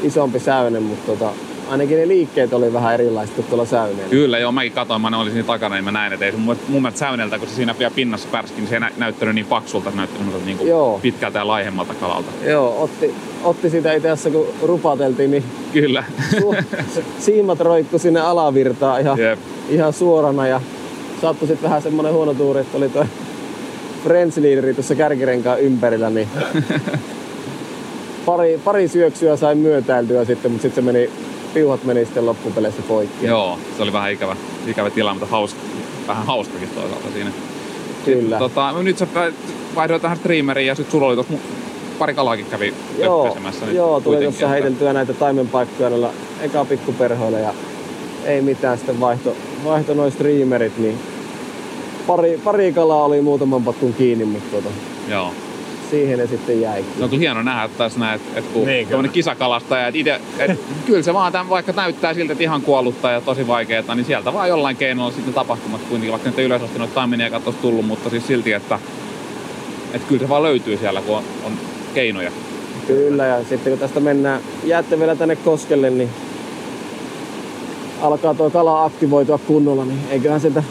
isompi 0.02 0.40
säyne, 0.40 0.80
mutta 0.80 1.12
tota, 1.12 1.30
ainakin 1.70 1.98
ne 1.98 2.08
liikkeet 2.08 2.52
oli 2.52 2.72
vähän 2.72 2.94
erilaiset 2.94 3.34
kuin 3.36 3.46
tuolla 3.46 3.64
säyneellä. 3.64 4.10
Kyllä, 4.10 4.38
joo, 4.38 4.52
mäkin 4.52 4.72
katsoin, 4.72 5.00
mä 5.02 5.20
olin 5.20 5.32
siinä 5.32 5.46
takana, 5.46 5.74
niin 5.74 5.84
mä 5.84 5.92
näin, 5.92 6.12
että 6.12 6.26
ei 6.26 6.32
se 6.32 6.38
mun, 6.38 6.56
mun 6.68 6.82
mielestä 6.82 6.98
säyneltä, 6.98 7.38
kun 7.38 7.48
se 7.48 7.54
siinä 7.54 7.74
vielä 7.78 7.92
pinnassa 7.94 8.28
pärski, 8.32 8.56
niin 8.60 8.68
se 8.68 8.74
ei 8.76 8.80
nä- 8.80 8.92
näyttänyt 8.96 9.34
niin 9.34 9.46
paksulta, 9.46 9.90
se 9.90 9.96
näytti 9.96 10.16
semmoiselta 10.16 10.46
niin 10.46 10.68
Joo. 10.68 10.98
pitkältä 11.02 11.38
ja 11.38 11.46
laihemmalta 11.46 11.94
kalalta. 11.94 12.30
Joo, 12.44 12.82
otti, 12.82 13.14
otti 13.44 13.70
sitä 13.70 13.92
itse 13.92 14.10
asiassa 14.10 14.30
kun 14.30 14.46
rupateltiin, 14.62 15.30
niin 15.30 15.44
Kyllä. 15.72 16.04
su- 16.40 17.02
siimat 17.18 17.60
roikku 17.60 17.98
sinne 17.98 18.20
alavirtaan 18.20 19.00
ihan, 19.00 19.18
Jep. 19.18 19.38
ihan 19.68 19.92
suorana 19.92 20.46
ja 20.46 20.60
sattui 21.22 21.48
sitten 21.48 21.68
vähän 21.70 21.82
semmonen 21.82 22.12
huono 22.12 22.34
tuuri, 22.34 22.60
että 22.60 22.78
oli 22.78 22.88
toi 22.88 23.04
French 24.04 24.38
leaderi 24.38 24.74
tuossa 24.74 24.94
kärkirenkaan 24.94 25.60
ympärillä, 25.60 26.10
niin 26.10 26.28
pari, 28.26 28.60
pari 28.64 28.88
syöksyä 28.88 29.36
sai 29.36 29.54
myötäiltyä 29.54 30.24
sitten, 30.24 30.50
mutta 30.50 30.62
sitten 30.62 30.84
se 30.84 30.92
meni, 30.92 31.10
piuhat 31.54 31.84
meni 31.84 32.04
sitten 32.04 32.26
loppupeleissä 32.26 32.82
poikki. 32.88 33.26
joo, 33.26 33.58
se 33.76 33.82
oli 33.82 33.92
vähän 33.92 34.12
ikävä, 34.12 34.36
ikävä 34.66 34.90
tilanne, 34.90 35.20
mutta 35.20 35.36
hauska, 35.36 35.60
vähän 36.08 36.26
hauskakin 36.26 36.68
toisaalta 36.68 37.08
siinä. 37.14 37.30
Kyllä. 38.04 38.38
Tota, 38.38 38.82
nyt 38.82 38.98
sä 38.98 39.06
vaihdoit 39.74 40.02
tähän 40.02 40.16
streameriin 40.16 40.66
ja 40.66 40.74
sitten 40.74 40.92
sulla 40.92 41.06
oli 41.06 41.14
tuossa 41.14 41.32
mu- 41.32 41.98
pari 41.98 42.14
kalaakin 42.14 42.46
kävi 42.46 42.74
Joo, 42.98 43.36
nyt 43.66 43.74
joo 43.74 44.00
tuli 44.00 44.22
tuossa 44.22 44.48
heiteltyä 44.48 44.92
näitä 44.92 45.14
taimenpaikkoja 45.14 45.90
noilla 45.90 46.10
eka 46.40 46.64
pikkuperhoilla 46.64 47.38
ja 47.38 47.54
ei 48.24 48.42
mitään 48.42 48.78
sitten 48.78 49.00
vaihto, 49.00 49.36
vaihto 49.64 49.94
noin 49.94 50.12
streamerit, 50.12 50.78
niin 50.78 50.98
pari, 52.06 52.40
pari 52.44 52.72
kalaa 52.72 53.04
oli 53.04 53.20
muutaman 53.20 53.64
patkun 53.64 53.94
kiinni, 53.94 54.24
mutta 54.24 54.50
tuota, 54.50 54.68
Joo. 55.08 55.32
Siihen 55.92 56.18
ne 56.18 56.26
sitten 56.26 56.60
jäi. 56.60 56.84
Se 56.98 57.04
on 57.04 57.10
kyllä 57.10 57.20
hieno 57.20 57.42
nähdä 57.42 57.68
taas 57.78 57.96
näin, 57.96 58.16
että, 58.20 58.38
että 58.38 58.52
kun 58.52 58.66
Niin, 58.66 58.86
kyllä. 58.86 59.08
kisakalastaja, 59.08 59.86
että 59.86 59.98
ite, 59.98 60.20
et, 60.38 60.60
kyllä 60.86 61.02
se 61.02 61.14
vaan 61.14 61.32
tämän, 61.32 61.48
vaikka 61.48 61.72
näyttää 61.72 62.14
siltä, 62.14 62.32
että 62.32 62.44
ihan 62.44 62.62
kuollutta 62.62 63.10
ja 63.10 63.20
tosi 63.20 63.46
vaikeaa, 63.46 63.94
niin 63.94 64.04
sieltä 64.04 64.32
vaan 64.32 64.48
jollain 64.48 64.76
keinolla 64.76 65.10
sitten 65.12 65.34
tapahtumat 65.34 65.80
kuitenkin, 65.80 66.12
vaikka 66.12 66.28
nyt 66.28 66.38
ei 66.38 66.44
ylös 66.44 66.62
asti 66.62 66.78
noita 66.78 66.94
taiminia 66.94 67.30
katsoisi 67.30 67.58
tullut, 67.62 67.86
mutta 67.86 68.10
siis 68.10 68.26
silti, 68.26 68.52
että 68.52 68.78
että 69.94 70.08
kyllä 70.08 70.20
se 70.20 70.28
vaan 70.28 70.42
löytyy 70.42 70.76
siellä, 70.76 71.00
kun 71.02 71.16
on, 71.16 71.24
on 71.44 71.52
keinoja. 71.94 72.30
Kyllä, 72.86 73.26
ja 73.26 73.44
sitten 73.48 73.72
kun 73.72 73.78
tästä 73.78 74.00
mennään, 74.00 74.40
jäätte 74.64 74.98
vielä 74.98 75.16
tänne 75.16 75.36
koskelle, 75.36 75.90
niin 75.90 76.10
alkaa 78.00 78.34
tuo 78.34 78.50
kala 78.50 78.84
aktivoitua 78.84 79.38
kunnolla, 79.38 79.84
niin 79.84 79.98
eiköhän 80.10 80.40
sieltä 80.40 80.62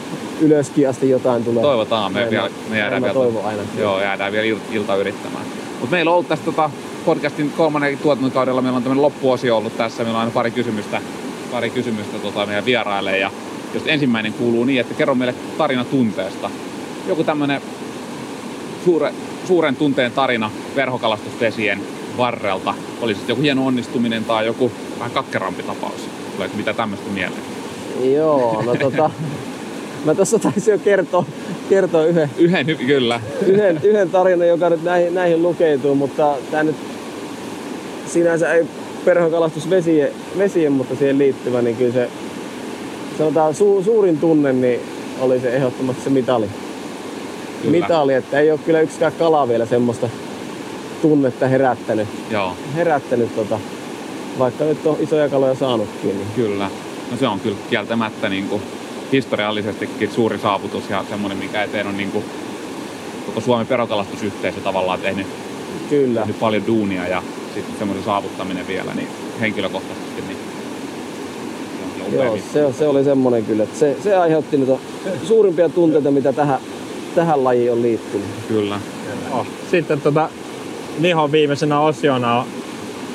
ylöskin 0.42 0.90
asti 0.90 1.10
jotain 1.10 1.44
tulee. 1.44 1.62
Toivotaan, 1.62 2.14
me, 2.14 2.20
Näin 2.20 2.32
vielä, 2.32 2.50
me 2.70 2.78
jäädään 2.78 3.02
vielä, 3.02 3.14
toivon 3.14 3.46
aina. 3.46 3.62
Joo, 3.78 4.02
jäädään 4.02 4.32
vielä 4.32 4.56
il- 4.56 4.76
ilta 4.76 4.96
yrittämään. 4.96 5.46
Mutta 5.80 5.96
meillä 5.96 6.12
on 6.12 6.14
ollut 6.16 6.28
tässä 6.28 6.46
tota, 6.46 6.70
podcastin 7.06 7.52
kolmannen 7.58 7.98
tuotantokaudella, 7.98 8.62
meillä 8.62 8.78
on 8.78 8.84
tämmöinen 8.84 9.02
loppuosio 9.02 9.58
ollut 9.58 9.78
tässä, 9.78 10.04
meillä 10.04 10.18
on 10.18 10.20
aina 10.20 10.32
pari 10.32 10.52
kysymystä, 10.52 11.02
pari 11.52 11.70
kysymystä 11.70 12.20
tota, 12.20 12.46
meidän 12.46 12.66
vieraille. 12.66 13.18
Ja 13.18 13.32
jos 13.74 13.84
ensimmäinen 13.86 14.34
kuuluu 14.34 14.64
niin, 14.64 14.82
että 14.82 14.94
kerro 14.94 15.16
meille 15.16 15.36
tarina 15.58 15.86
tunteesta. 15.86 16.50
Joku 17.08 17.24
tämmöinen 17.24 17.62
suure, 18.86 19.14
suuren 19.48 19.76
tunteen 19.76 20.12
tarina 20.12 20.52
verhokalastusvesien 20.76 21.82
varrelta. 22.18 22.74
Oli 23.02 23.14
sitten 23.14 23.34
joku 23.34 23.42
hieno 23.42 23.66
onnistuminen 23.66 24.26
tai 24.26 24.46
joku 24.46 24.72
vähän 25.00 25.12
kakkerampi 25.12 25.64
tapaus. 25.64 26.10
Tuleeko 26.36 26.58
mitä 26.58 26.74
tämmöistä 26.74 27.10
mieleen? 27.10 27.42
Joo, 28.14 28.62
no 28.66 28.76
tota, 28.76 29.10
mä 30.06 30.16
tässä 30.16 30.40
taisin 30.40 30.72
jo 30.72 30.80
kertoa, 30.80 31.26
kertoa 31.70 32.06
yhden, 32.06 32.30
Yhden, 32.38 32.78
kyllä. 32.88 33.22
yhden, 33.48 33.80
yhden 33.84 34.10
tarinan, 34.10 34.48
joka 34.48 34.70
nyt 34.70 34.84
näihin, 34.84 35.16
näihin 35.16 35.44
lukeutuu, 35.44 35.96
mutta 35.96 36.36
tämä 36.52 36.64
nyt 36.64 36.76
sinänsä 38.08 38.54
ei 38.54 38.66
perhokalastus 39.06 39.70
vesien, 39.70 40.10
vesien, 40.38 40.72
mutta 40.72 40.96
siihen 40.96 41.18
liittyvä, 41.18 41.62
niin 41.62 41.76
kyllä 41.76 41.94
se 41.94 42.10
sanotaan 43.18 43.56
su, 43.56 43.82
suurin 43.86 44.18
tunne, 44.18 44.54
niin 44.54 44.80
oli 45.20 45.40
se 45.40 45.56
ehdottomasti 45.56 46.04
se 46.04 46.10
mitali. 46.10 46.48
Kyllä. 47.62 47.72
Mitali, 47.72 48.14
että 48.14 48.40
ei 48.40 48.52
ole 48.52 48.60
kyllä 48.66 48.82
yksikään 48.82 49.14
kala 49.20 49.48
vielä 49.48 49.66
semmoista 49.66 50.10
tunnetta 51.02 51.48
herättänyt, 51.48 52.08
Joo, 52.32 52.54
herättänyt 52.76 53.36
tota, 53.36 53.60
vaikka 54.40 54.64
nyt 54.64 54.86
on 54.86 54.98
isoja 55.00 55.30
kaloja 55.30 55.56
saanutkin. 55.56 56.18
Niin 56.18 56.28
kyllä. 56.36 56.70
No 57.12 57.18
se 57.18 57.28
on 57.28 57.40
kyllä 57.40 57.58
kieltämättä 57.70 58.30
niin 58.30 58.48
kuin 58.48 58.62
historiallisestikin 59.12 60.12
suuri 60.12 60.38
saavutus 60.38 60.90
ja 60.90 61.06
semmoinen, 61.10 61.38
mikä 61.38 61.64
eteen 61.64 61.88
on 61.88 61.98
niin 61.98 62.12
kuin 62.12 62.26
koko 63.26 63.42
Suomen 63.42 63.68
perokalastusyhteisö 63.68 64.60
tavallaan 64.60 65.00
tehnyt, 65.00 65.28
kyllä. 65.90 66.20
tehnyt 66.20 66.40
paljon 66.40 66.68
duunia 66.68 67.08
ja 67.08 67.24
sitten 67.54 67.78
semmoisen 67.78 68.06
saavuttaminen 68.06 68.68
vielä 68.68 68.94
niin 68.94 69.08
henkilökohtaisesti. 69.40 70.22
Niin 70.28 70.38
kyllä 72.10 72.24
Joo, 72.24 72.38
se, 72.54 72.74
se 72.78 72.88
oli 72.88 73.04
semmoinen 73.04 73.46
kyllä, 73.46 73.64
että 73.64 73.80
se, 73.80 73.98
se 74.04 74.16
aiheutti 74.16 74.58
niitä 74.58 74.74
suurimpia 75.28 75.70
tunteita, 75.70 76.12
mitä 76.12 76.34
tähän, 76.34 76.60
tähän 77.16 77.44
lajiin 77.44 77.72
on 77.72 77.82
liittynyt. 77.82 78.28
Kyllä. 78.48 78.80
Oh. 79.32 79.48
Sitten 79.72 80.02
tota, 80.02 80.30
Nihon 81.00 81.32
viimeisenä 81.32 81.80
osiona 81.80 82.40
on 82.40 82.46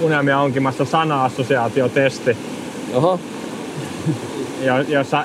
Unelmia 0.00 0.40
onkimassa 0.40 0.84
sana-assosiaatiotesti, 0.84 2.36
Oho, 2.94 3.20
jo- 4.62 4.80
jossa 4.88 5.24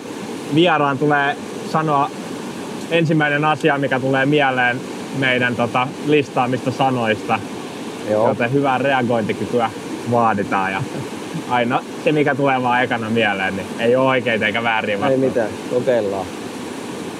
vieraan 0.56 0.98
tulee 0.98 1.36
sanoa 1.72 2.10
ensimmäinen 2.92 3.46
asia, 3.46 3.78
mikä 3.78 4.00
tulee 4.00 4.26
mieleen 4.26 4.80
meidän 5.18 5.56
tota, 5.56 5.88
listaamista 6.06 6.72
sanoista. 6.72 7.40
joo. 8.10 8.28
Joten 8.28 8.54
hyvää 8.54 8.78
reagointikykyä 8.78 9.70
vaaditaan. 10.12 10.72
Ja 10.72 10.84
aina 11.50 11.82
se, 12.04 12.12
mikä 12.12 12.36
tulee 12.36 12.64
vaan 12.64 12.84
ekana 12.84 13.10
mieleen, 13.10 13.56
niin 13.56 13.68
ei 13.80 13.96
ole 13.96 14.10
oikeita 14.10 14.46
eikä 14.46 14.64
väärin 14.64 14.96
Ei 14.96 15.02
vastauksia. 15.02 15.28
mitään, 15.30 15.50
kokeillaan. 15.70 16.26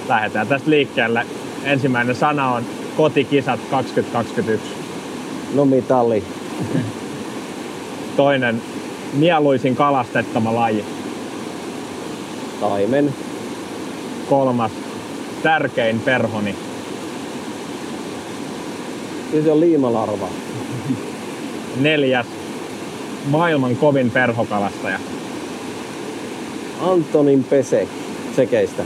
Lähdetään 0.10 0.48
tästä 0.48 0.70
liikkeelle. 0.70 1.26
Ensimmäinen 1.64 2.16
sana 2.16 2.52
on 2.52 2.64
kotikisat 2.98 3.60
2021. 3.72 4.66
No 5.56 5.66
mitali. 5.66 6.24
Toinen 8.18 8.62
mieluisin 9.14 9.76
kalastettava 9.76 10.56
laji. 10.56 10.86
Taimen. 12.62 13.14
Kolmas 14.30 14.72
tärkein 15.44 16.00
perhoni. 16.00 16.56
Ja 19.34 19.44
se 19.44 19.52
on 19.52 19.60
liimalarva. 19.60 20.28
Neljäs 21.80 22.28
maailman 23.26 23.76
kovin 23.76 24.12
perhokalastaja. 24.12 25.00
Antonin 26.82 27.44
Pesek. 27.44 27.90
Sekeistä. 28.36 28.84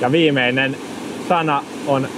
Ja 0.00 0.12
viimeinen 0.12 0.76
sana 1.28 1.62
on 1.86 2.08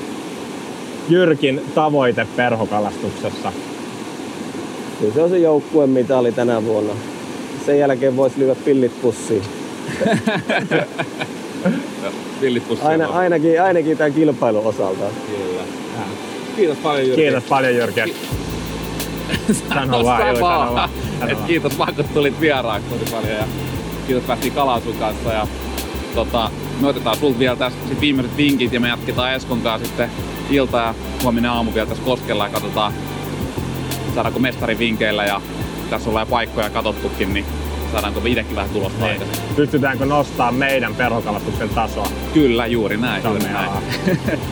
Jyrkin 1.08 1.60
tavoite 1.74 2.26
perhokalastuksessa. 2.36 3.52
Kyllä 5.00 5.14
se 5.14 5.22
on 5.22 5.30
se 5.30 5.38
joukkueen 5.38 5.90
mitali 5.90 6.32
tänä 6.32 6.64
vuonna. 6.64 6.92
Sen 7.66 7.78
jälkeen 7.78 8.16
voisi 8.16 8.38
lyödä 8.38 8.54
pillit 8.64 9.02
pussiin. 9.02 9.57
Villit 12.40 12.62
Aina, 12.82 13.06
ainakin, 13.06 13.62
ainakin 13.62 13.96
tämän 13.96 14.12
kilpailun 14.12 14.66
osalta. 14.66 15.04
Kyllä. 15.26 15.62
Kiitos 16.56 16.78
paljon 16.78 17.06
Jyrki. 17.06 17.22
Kiitos 17.22 17.44
paljon 17.44 17.74
Jyrki. 17.74 18.00
Sano 19.68 20.04
vaan, 20.04 20.22
Sano 20.22 20.40
vaan. 20.40 20.68
sano 20.68 20.74
vaan. 20.74 20.90
Et 21.28 21.38
kiitos 21.46 21.78
vaan, 21.78 21.94
kun 21.94 22.04
tulit 22.04 22.40
vieraaksi 22.40 22.88
tosi 22.88 23.12
paljon 23.12 23.32
ja 23.32 23.44
kiitos 24.06 24.24
päästiin 24.24 24.52
kalaan 24.52 24.82
sun 24.82 24.94
kanssa. 24.94 25.32
Ja, 25.32 25.46
tota, 26.14 26.50
me 26.80 26.88
otetaan 26.88 27.16
sulta 27.16 27.38
vielä 27.38 27.56
tässä 27.56 27.78
sit 27.88 28.00
viimeiset 28.00 28.36
vinkit 28.36 28.72
ja 28.72 28.80
me 28.80 28.88
jatketaan 28.88 29.34
Eskon 29.34 29.60
kanssa 29.60 29.86
sitten 29.86 30.10
ilta 30.50 30.78
ja 30.78 30.94
huominen 31.22 31.50
aamu 31.50 31.74
vielä 31.74 31.86
tässä 31.86 32.04
koskella 32.04 32.44
ja 32.44 32.50
katsotaan 32.52 32.92
saadaanko 34.14 34.38
mestarin 34.38 34.78
vinkeillä 34.78 35.24
ja 35.24 35.40
tässä 35.90 36.08
ollaan 36.08 36.26
paikkoja 36.26 36.70
katsottukin, 36.70 37.34
niin 37.34 37.44
saadaanko 37.92 38.20
me 38.20 38.28
itsekin 38.28 38.56
vähän 38.56 38.70
tulosta 38.70 38.98
Niin. 39.04 39.12
aikaisemmin. 39.12 39.54
Pystytäänkö 39.56 40.06
nostaa 40.06 40.52
meidän 40.52 40.94
perhokalastuksen 40.94 41.68
tasoa? 41.68 42.06
Kyllä, 42.34 42.66
juuri 42.66 42.96
näin. 42.96 43.24
Juuri 43.24 43.40
näin. 43.42 43.70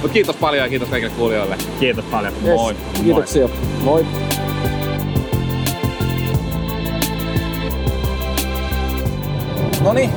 Mut 0.02 0.12
kiitos 0.16 0.36
paljon 0.36 0.62
ja 0.64 0.68
kiitos 0.68 0.88
kaikille 0.88 1.14
kuulijoille. 1.16 1.56
Kiitos 1.80 2.04
paljon. 2.04 2.32
Yes, 2.44 2.56
Moi. 2.56 2.74
Kiitoksia. 3.04 3.48
Moi. 3.84 4.06
No 9.82 9.92
niin, 9.92 10.10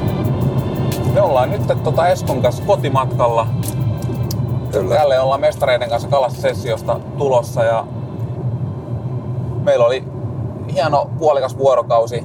me 1.13 1.21
ollaan 1.21 1.51
nyt 1.51 1.61
tota 1.83 2.07
Eskon 2.07 2.41
kanssa 2.41 2.63
kotimatkalla. 2.63 3.47
Kyllä. 4.71 4.95
Jälleen 4.95 5.21
ollaan 5.21 5.41
mestareiden 5.41 5.89
kanssa 5.89 6.07
kalastussessiosta 6.09 6.99
tulossa 7.17 7.63
ja 7.63 7.85
meillä 9.63 9.85
oli 9.85 10.03
hieno 10.73 11.09
puolikas 11.19 11.57
vuorokausi 11.57 12.23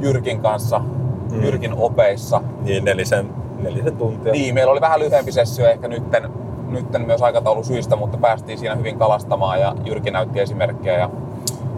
Jyrkin 0.00 0.40
kanssa, 0.40 0.78
mm. 0.78 1.44
Jyrkin 1.44 1.74
opeissa. 1.76 2.42
Niin 2.62 2.84
nelisen, 2.84 3.30
nelisen 3.62 3.96
tuntia. 3.96 4.32
Niin, 4.32 4.54
meillä 4.54 4.72
oli 4.72 4.80
vähän 4.80 5.00
lyhyempi 5.00 5.32
sessio 5.32 5.66
ehkä 5.66 5.88
nytten, 5.88 6.30
nytten 6.68 7.06
myös 7.06 7.22
aikataulu 7.22 7.64
syistä, 7.64 7.96
mutta 7.96 8.18
päästiin 8.18 8.58
siinä 8.58 8.74
hyvin 8.74 8.98
kalastamaan 8.98 9.60
ja 9.60 9.74
Jyrki 9.84 10.10
näytti 10.10 10.40
esimerkkejä. 10.40 10.98
Ja, 10.98 11.10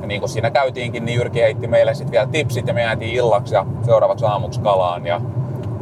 ja 0.01 0.07
niin 0.07 0.21
kuin 0.21 0.31
siinä 0.31 0.51
käytiinkin, 0.51 1.05
niin 1.05 1.19
Jyrki 1.19 1.41
heitti 1.41 1.67
meille 1.67 1.95
sitten 1.95 2.13
vielä 2.13 2.27
tipsit 2.27 2.67
ja 2.67 2.75
me 2.75 2.83
jäätiin 2.83 3.15
illaksi 3.15 3.55
ja 3.55 3.67
seuraavaksi 3.83 4.25
aamuksi 4.25 4.61
kalaan. 4.61 5.07
Ja, 5.07 5.21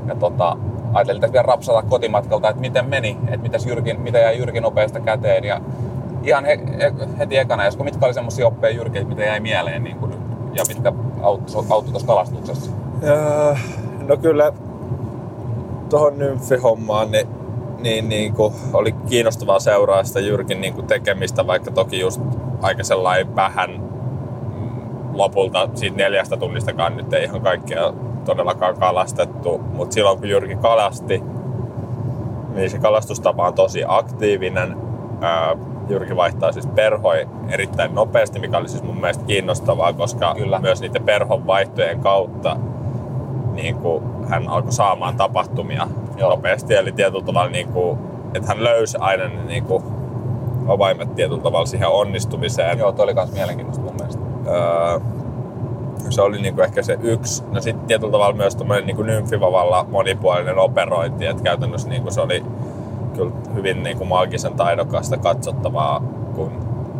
ja 0.06 0.14
tota, 0.14 0.56
ajattelin 0.94 1.20
tässä 1.20 1.32
vielä 1.32 1.46
rapsata 1.46 1.82
kotimatkalta, 1.82 2.48
että 2.48 2.60
miten 2.60 2.88
meni, 2.88 3.16
että 3.22 3.42
mitäs 3.42 3.66
Jyrkin, 3.66 4.00
mitä 4.00 4.18
jäi 4.18 4.38
Jyrkin 4.38 4.64
opeista 4.64 5.00
käteen. 5.00 5.44
Ja 5.44 5.60
ihan 6.22 6.44
he, 6.44 6.58
he, 6.78 6.92
heti 7.18 7.38
ekana, 7.38 7.62
mitkä 7.82 8.06
oli 8.06 8.14
semmoisia 8.14 8.46
oppeja 8.46 8.76
Jyrki, 8.76 9.04
mitä 9.04 9.22
jäi 9.24 9.40
mieleen 9.40 9.84
niin 9.84 9.96
kuin 9.96 10.10
nyt, 10.10 10.27
ja 10.54 10.64
mitkä 10.68 10.92
auttoi 11.22 11.64
tuossa 11.64 12.06
kalastuksessa? 12.06 12.70
Öö, 13.02 13.54
no 14.08 14.16
kyllä 14.16 14.52
tuohon 15.90 16.18
nymfihommaan 16.18 17.10
niin, 17.10 17.28
niin, 17.78 18.08
niin 18.08 18.34
kuin 18.34 18.54
oli 18.72 18.92
kiinnostavaa 18.92 19.60
seuraa 19.60 20.04
sitä 20.04 20.20
Jyrkin 20.20 20.60
niin 20.60 20.74
kuin 20.74 20.86
tekemistä, 20.86 21.46
vaikka 21.46 21.70
toki 21.70 22.00
just 22.00 22.20
aika 22.62 22.84
sellainen 22.84 23.36
vähän 23.36 23.70
mm, 23.70 25.18
lopulta 25.18 25.68
siitä 25.74 25.96
neljästä 25.96 26.36
tunnistakaan 26.36 26.96
nyt 26.96 27.12
ei 27.12 27.24
ihan 27.24 27.40
kaikkia 27.40 27.92
todellakaan 28.24 28.76
kalastettu, 28.76 29.58
mutta 29.58 29.94
silloin 29.94 30.18
kun 30.18 30.28
Jyrki 30.28 30.56
kalasti, 30.56 31.22
niin 32.54 32.70
se 32.70 32.78
kalastustapa 32.78 33.46
on 33.46 33.54
tosi 33.54 33.82
aktiivinen. 33.86 34.76
Öö, 35.22 35.77
Jyrki 35.88 36.16
vaihtaa 36.16 36.52
siis 36.52 36.66
perhoi 36.66 37.28
erittäin 37.48 37.94
nopeasti, 37.94 38.38
mikä 38.38 38.58
oli 38.58 38.68
siis 38.68 38.82
mun 38.82 39.00
mielestä 39.00 39.24
kiinnostavaa, 39.24 39.92
koska 39.92 40.34
Kyllä. 40.34 40.58
myös 40.58 40.80
niiden 40.80 41.04
perhon 41.04 41.46
vaihtojen 41.46 42.00
kautta 42.00 42.56
niin 43.52 43.74
kuin 43.74 44.04
hän 44.28 44.48
alkoi 44.48 44.72
saamaan 44.72 45.16
tapahtumia 45.16 45.88
Joo. 46.16 46.30
nopeasti. 46.30 46.74
Eli 46.74 46.92
tietyllä 46.92 47.24
tavalla, 47.24 47.50
niin 47.50 47.68
kuin, 47.68 47.98
että 48.34 48.48
hän 48.48 48.64
löysi 48.64 48.98
aina 49.00 49.28
ne 49.28 49.44
niin 49.44 49.64
kuin, 49.64 49.84
avaimet 50.68 51.14
tietyllä 51.14 51.42
tavalla 51.42 51.66
siihen 51.66 51.88
onnistumiseen. 51.88 52.78
Joo, 52.78 52.92
toi 52.92 53.04
oli 53.04 53.14
myös 53.14 53.32
mielenkiintoista 53.32 53.84
mun 53.84 53.94
mielestä. 53.94 54.22
Öö, 54.46 55.00
se 56.10 56.22
oli 56.22 56.42
niinku 56.42 56.60
ehkä 56.60 56.82
se 56.82 56.98
yksi. 57.02 57.44
No 57.52 57.60
sitten 57.60 57.86
tietyllä 57.86 58.12
tavalla 58.12 58.36
myös 58.36 58.56
tämmöinen 58.56 58.86
niinku 58.86 59.02
nymfivavalla 59.02 59.86
monipuolinen 59.90 60.58
operointi, 60.58 61.26
että 61.26 61.42
käytännössä 61.42 61.88
niinku 61.88 62.10
se 62.10 62.20
oli 62.20 62.44
kyllä 63.18 63.32
hyvin 63.54 63.82
niin 63.82 63.98
kuin 63.98 64.08
maagisen 64.08 64.52
taidokasta 64.54 65.16
katsottavaa, 65.16 66.02
kun 66.34 66.50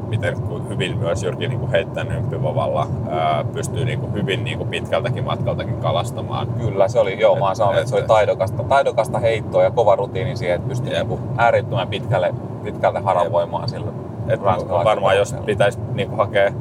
miten 0.09 0.40
kun 0.43 0.69
hyvin 0.69 0.99
myös 0.99 1.23
Jyrki 1.23 1.49
niin 1.49 1.61
kuin 1.61 1.70
heittää 1.70 2.05
nympyvovalla, 2.05 2.86
ää, 3.11 3.45
pystyy 3.53 3.85
niin 3.85 4.01
kuin 4.01 4.12
hyvin 4.12 4.45
niin 4.45 4.59
kuin 4.59 4.70
pitkältäkin 4.70 5.24
matkaltakin 5.24 5.77
kalastamaan. 5.77 6.47
Kyllä, 6.47 6.89
se 6.89 7.01
oli, 7.01 7.20
joo, 7.20 7.36
mä 7.39 7.47
oon 7.47 7.57
sanonut, 7.57 7.74
Et- 7.77 7.81
että 7.81 7.89
se 7.90 7.95
oli 7.95 8.03
et- 8.03 8.07
taidokasta, 8.09 8.62
taidokasta 8.65 9.19
heittoa 9.19 9.62
ja 9.62 9.70
kova 9.70 9.97
rutiini 9.97 10.36
siihen, 10.36 10.57
että 10.57 10.69
pystyy 10.69 10.90
Jep. 10.93 10.99
niinku 11.09 11.20
äärettömän 11.36 11.89
pitkälle, 11.89 12.35
pitkältä 12.65 13.01
haravoimaan 13.01 13.69
sillä. 13.69 13.93
Et 14.28 14.40
varmaan 14.85 15.16
jos 15.16 15.35
pitäisi 15.47 15.78
niin 15.95 16.09
kuin 16.09 16.19
hakea 16.19 16.53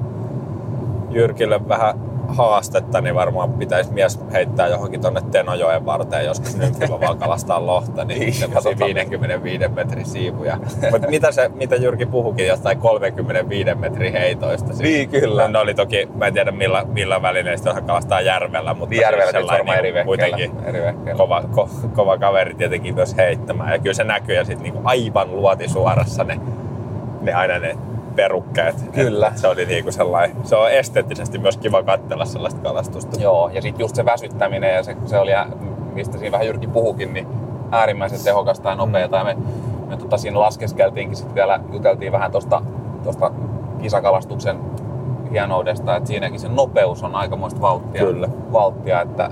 Jyrkille 1.10 1.68
vähän 1.68 2.00
haastetta, 2.28 3.02
niin 3.02 3.16
varmaan 3.16 3.54
pitäisi 3.54 3.94
mies 3.94 4.20
heittää 4.34 4.68
johonkin 4.68 5.02
tonne 5.02 5.22
Tenojoen 5.32 5.86
varteen 5.86 6.26
joskus 6.26 6.58
nympyvovalla 6.58 7.16
kalastaa 7.16 7.66
lohta, 7.66 8.06
niin, 8.06 8.20
Niin, 8.20 8.52
katsotaan. 8.54 8.94
55 8.95 9.68
metrin 9.68 10.06
siivuja. 10.06 10.58
Mutta 10.91 11.08
mitä, 11.08 11.32
se, 11.32 11.49
mitä 11.49 11.76
Jyrki 11.76 12.06
puhukin 12.06 12.48
jostain 12.48 12.78
35 12.80 13.76
metrin 13.76 14.12
heitoista? 14.14 14.68
Siis 14.68 14.80
Niin, 14.80 15.10
kyllä. 15.10 15.48
Ne 15.48 15.60
oli 15.60 15.74
toki, 15.74 16.10
mä 16.16 16.28
en 16.28 16.34
tiedä 16.34 16.52
millä, 16.52 16.86
millä 16.94 17.22
välineistä 17.22 17.74
hän 17.74 17.84
kalastaa 17.86 18.22
järvellä, 18.22 18.74
mutta 18.74 18.90
Niin 18.90 19.02
järvellä 19.02 19.32
siis 19.32 19.41
siis 19.41 19.52
varmaan 19.52 19.78
eri 19.78 20.04
kuitenkin 20.06 20.52
Eri 20.66 20.82
vehkeillä. 20.82 21.18
kova, 21.18 21.44
ko, 21.52 21.70
kova 21.95 22.18
kaveri 22.18 22.54
tietenkin 22.56 22.95
myös 22.95 23.18
heittämään. 23.18 23.72
Ja 23.72 23.80
kyllä 23.80 23.94
se 23.94 24.04
näkyy 24.04 24.36
ja 24.36 24.45
sitten 24.45 24.64
niinku 24.64 24.82
aivan 24.84 25.36
luotisuorassa 25.36 26.24
ne, 26.24 26.40
ne 27.22 27.34
aina 27.34 27.60
ne 27.60 27.76
perukkeet. 28.18 28.76
Kyllä. 28.91 29.27
Et 29.27 29.38
se 29.38 29.48
oli 29.48 29.65
niinku 29.65 29.91
sellainen, 29.91 30.38
se 30.44 30.56
on 30.56 30.72
esteettisesti 30.72 31.38
myös 31.38 31.57
kiva 31.57 31.84
katsella 31.84 32.26
sellaista 32.26 32.61
kalastusta. 32.61 33.22
Joo, 33.22 33.49
ja 33.53 33.61
sitten 33.61 33.84
just 33.84 33.95
se 33.95 34.06
väsyttäminen 34.06 34.76
ja 34.76 34.84
se, 34.84 34.98
se 35.06 35.19
oli, 35.19 35.31
mistä 35.94 36.18
siinä 36.18 36.31
vähän 36.31 36.48
Jyrki 36.48 36.68
puhukin, 36.68 37.14
niin 37.14 37.27
äärimmäisen 37.72 38.23
tehokasta 38.23 38.69
ja 38.69 38.76
nopeata. 38.76 39.18
Ja 39.18 39.23
me, 39.23 39.38
me 39.88 39.98
tota, 39.98 40.18
siinä 40.18 40.39
laskeskeltiinkin 40.39 41.18
sitten 41.18 41.35
vielä, 41.35 41.60
juteltiin 41.73 42.11
vähän 42.11 42.31
tuosta 42.31 42.61
tosta 43.03 43.31
kisakalastuksen 43.81 44.60
hienoudesta, 45.31 45.95
että 45.95 46.07
siinäkin 46.07 46.39
se 46.39 46.48
nopeus 46.48 47.03
on 47.03 47.15
aikamoista 47.15 47.61
vauhtia. 47.61 48.02
Kyllä. 48.06 48.30
vauhtia 48.52 49.02
että, 49.02 49.31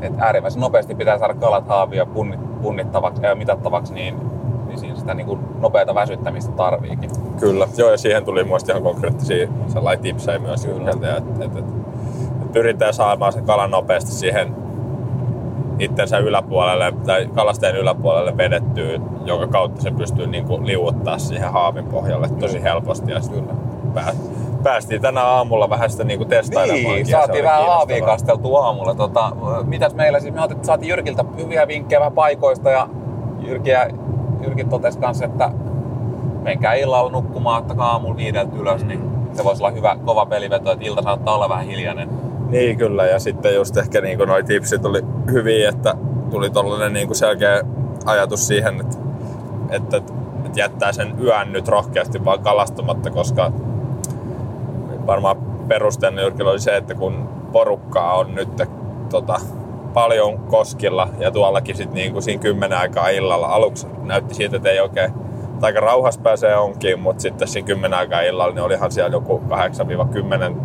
että 0.00 0.24
äärimmäisen 0.24 0.60
nopeasti 0.60 0.94
pitää 0.94 1.18
saada 1.18 1.34
kalat 1.34 1.68
haavia 1.68 2.06
punnit, 2.06 2.62
punnittavaksi 2.62 3.22
ja 3.22 3.34
mitattavaksi, 3.34 3.94
niin, 3.94 4.20
sitä 5.08 5.14
niin 5.14 5.26
kuin 5.26 5.40
nopeata 5.60 5.94
väsyttämistä 5.94 6.52
tarviikin. 6.52 7.10
Kyllä. 7.40 7.68
Joo, 7.76 7.90
ja 7.90 7.96
siihen 7.96 8.24
tuli 8.24 8.44
muista 8.44 8.72
ihan 8.72 8.82
konkreettisia 8.82 9.48
sellaisia 9.66 10.02
tipsejä 10.02 10.38
myös 10.38 10.64
että 10.64 11.16
et, 11.16 11.42
et, 11.42 11.56
et 11.56 12.52
pyritään 12.52 12.94
saamaan 12.94 13.32
se 13.32 13.40
kala 13.40 13.66
nopeasti 13.66 14.10
siihen 14.10 14.56
itsensä 15.78 16.18
yläpuolelle 16.18 16.92
tai 17.06 17.28
kalastajan 17.34 17.76
yläpuolelle 17.76 18.36
vedettyä, 18.36 19.00
jonka 19.24 19.46
kautta 19.46 19.82
se 19.82 19.90
pystyy 19.90 20.26
niinku 20.26 20.66
liuuttaa 20.66 21.18
siihen 21.18 21.52
haavin 21.52 21.86
pohjalle 21.86 22.28
tosi 22.28 22.62
helposti. 22.62 23.12
Ja 23.12 23.20
sitten 23.20 23.48
pää, 23.94 24.12
päästiin 24.62 25.02
tänä 25.02 25.22
aamulla 25.22 25.70
vähän 25.70 25.90
sitä 25.90 26.04
niinku 26.04 26.24
testailemaankin. 26.24 26.92
Niin, 26.92 27.06
saatiin 27.06 27.44
vähän 27.44 27.66
haavia 27.66 28.04
kasteltua 28.04 28.66
aamulla. 28.66 28.94
Tota, 28.94 29.32
mitäs 29.64 29.94
meillä 29.94 30.20
siis, 30.20 30.34
me 30.34 30.40
saatiin 30.62 30.88
Jyrkiltä 30.88 31.24
hyviä 31.36 31.68
vinkkejä 31.68 32.00
vähän 32.00 32.12
paikoista 32.12 32.70
ja 32.70 32.88
Jyrki, 33.40 33.70
ja, 33.70 33.88
Jyrki 34.42 34.64
totesi 34.64 34.98
kanssa, 34.98 35.24
että 35.24 35.50
menkää 36.42 36.74
illalla 36.74 37.10
nukkumaan, 37.10 37.62
ottakaa 37.62 37.90
aamulla 37.90 38.16
viideltä 38.16 38.56
ylös, 38.56 38.84
niin 38.84 39.00
se 39.32 39.44
voisi 39.44 39.62
olla 39.62 39.70
hyvä 39.72 39.96
kova 40.04 40.26
peliveto, 40.26 40.72
että 40.72 40.86
ilta 40.86 41.02
saattaa 41.02 41.34
olla 41.34 41.48
vähän 41.48 41.66
hiljainen. 41.66 42.08
Niin 42.50 42.78
kyllä, 42.78 43.06
ja 43.06 43.18
sitten 43.18 43.54
just 43.54 43.76
ehkä 43.76 44.00
niinku 44.00 44.24
noi 44.24 44.44
tipsit 44.44 44.82
tuli 44.82 45.02
hyviä, 45.32 45.68
että 45.68 45.94
tuli 46.30 46.50
tollanen 46.50 46.92
niinku 46.92 47.14
selkeä 47.14 47.62
ajatus 48.04 48.46
siihen, 48.46 48.80
että, 48.80 48.98
että, 49.70 49.96
että 50.44 50.60
jättää 50.60 50.92
sen 50.92 51.14
yön 51.22 51.52
nyt 51.52 51.68
rohkeasti 51.68 52.24
vaan 52.24 52.40
kalastamatta, 52.40 53.10
koska 53.10 53.52
varmaan 55.06 55.36
perusteena 55.68 56.22
Jyrkillä 56.22 56.50
oli 56.50 56.60
se, 56.60 56.76
että 56.76 56.94
kun 56.94 57.28
porukkaa 57.52 58.14
on 58.14 58.34
nyt 58.34 58.62
tota, 59.10 59.40
paljon 59.98 60.38
koskilla 60.38 61.08
ja 61.18 61.30
tuollakin 61.30 61.76
sit 61.76 61.92
niinku 61.92 62.20
siinä 62.20 62.42
kymmenen 62.42 62.78
aikaa 62.78 63.08
illalla 63.08 63.46
aluksi 63.46 63.86
näytti 64.02 64.34
siitä, 64.34 64.56
että 64.56 64.68
ei 64.68 64.80
oikein 64.80 65.12
tai 65.60 65.68
aika 65.68 65.80
rauhassa 65.80 66.20
pääsee 66.20 66.56
onkin, 66.56 67.00
mutta 67.00 67.22
sitten 67.22 67.48
siinä 67.48 67.66
kymmenen 67.66 67.98
aikaa 67.98 68.20
illalla 68.20 68.54
niin 68.54 68.62
olihan 68.62 68.92
siellä 68.92 69.16
joku 69.16 69.42
8-10 70.52 70.56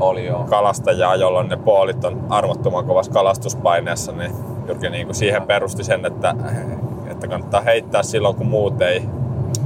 Oli 0.00 0.26
joo. 0.26 0.44
kalastajaa, 0.44 1.16
jolloin 1.16 1.48
ne 1.48 1.56
poolit 1.56 2.04
on 2.04 2.26
armottoman 2.30 2.84
kovassa 2.84 3.12
kalastuspaineessa, 3.12 4.12
niin 4.12 4.32
Jyrki 4.68 4.90
niin 4.90 5.06
kuin 5.06 5.14
siihen 5.14 5.42
perusti 5.42 5.84
sen, 5.84 6.06
että, 6.06 6.34
että 7.10 7.28
kannattaa 7.28 7.60
heittää 7.60 8.02
silloin, 8.02 8.36
kun 8.36 8.46
muut 8.46 8.82
ei, 8.82 9.02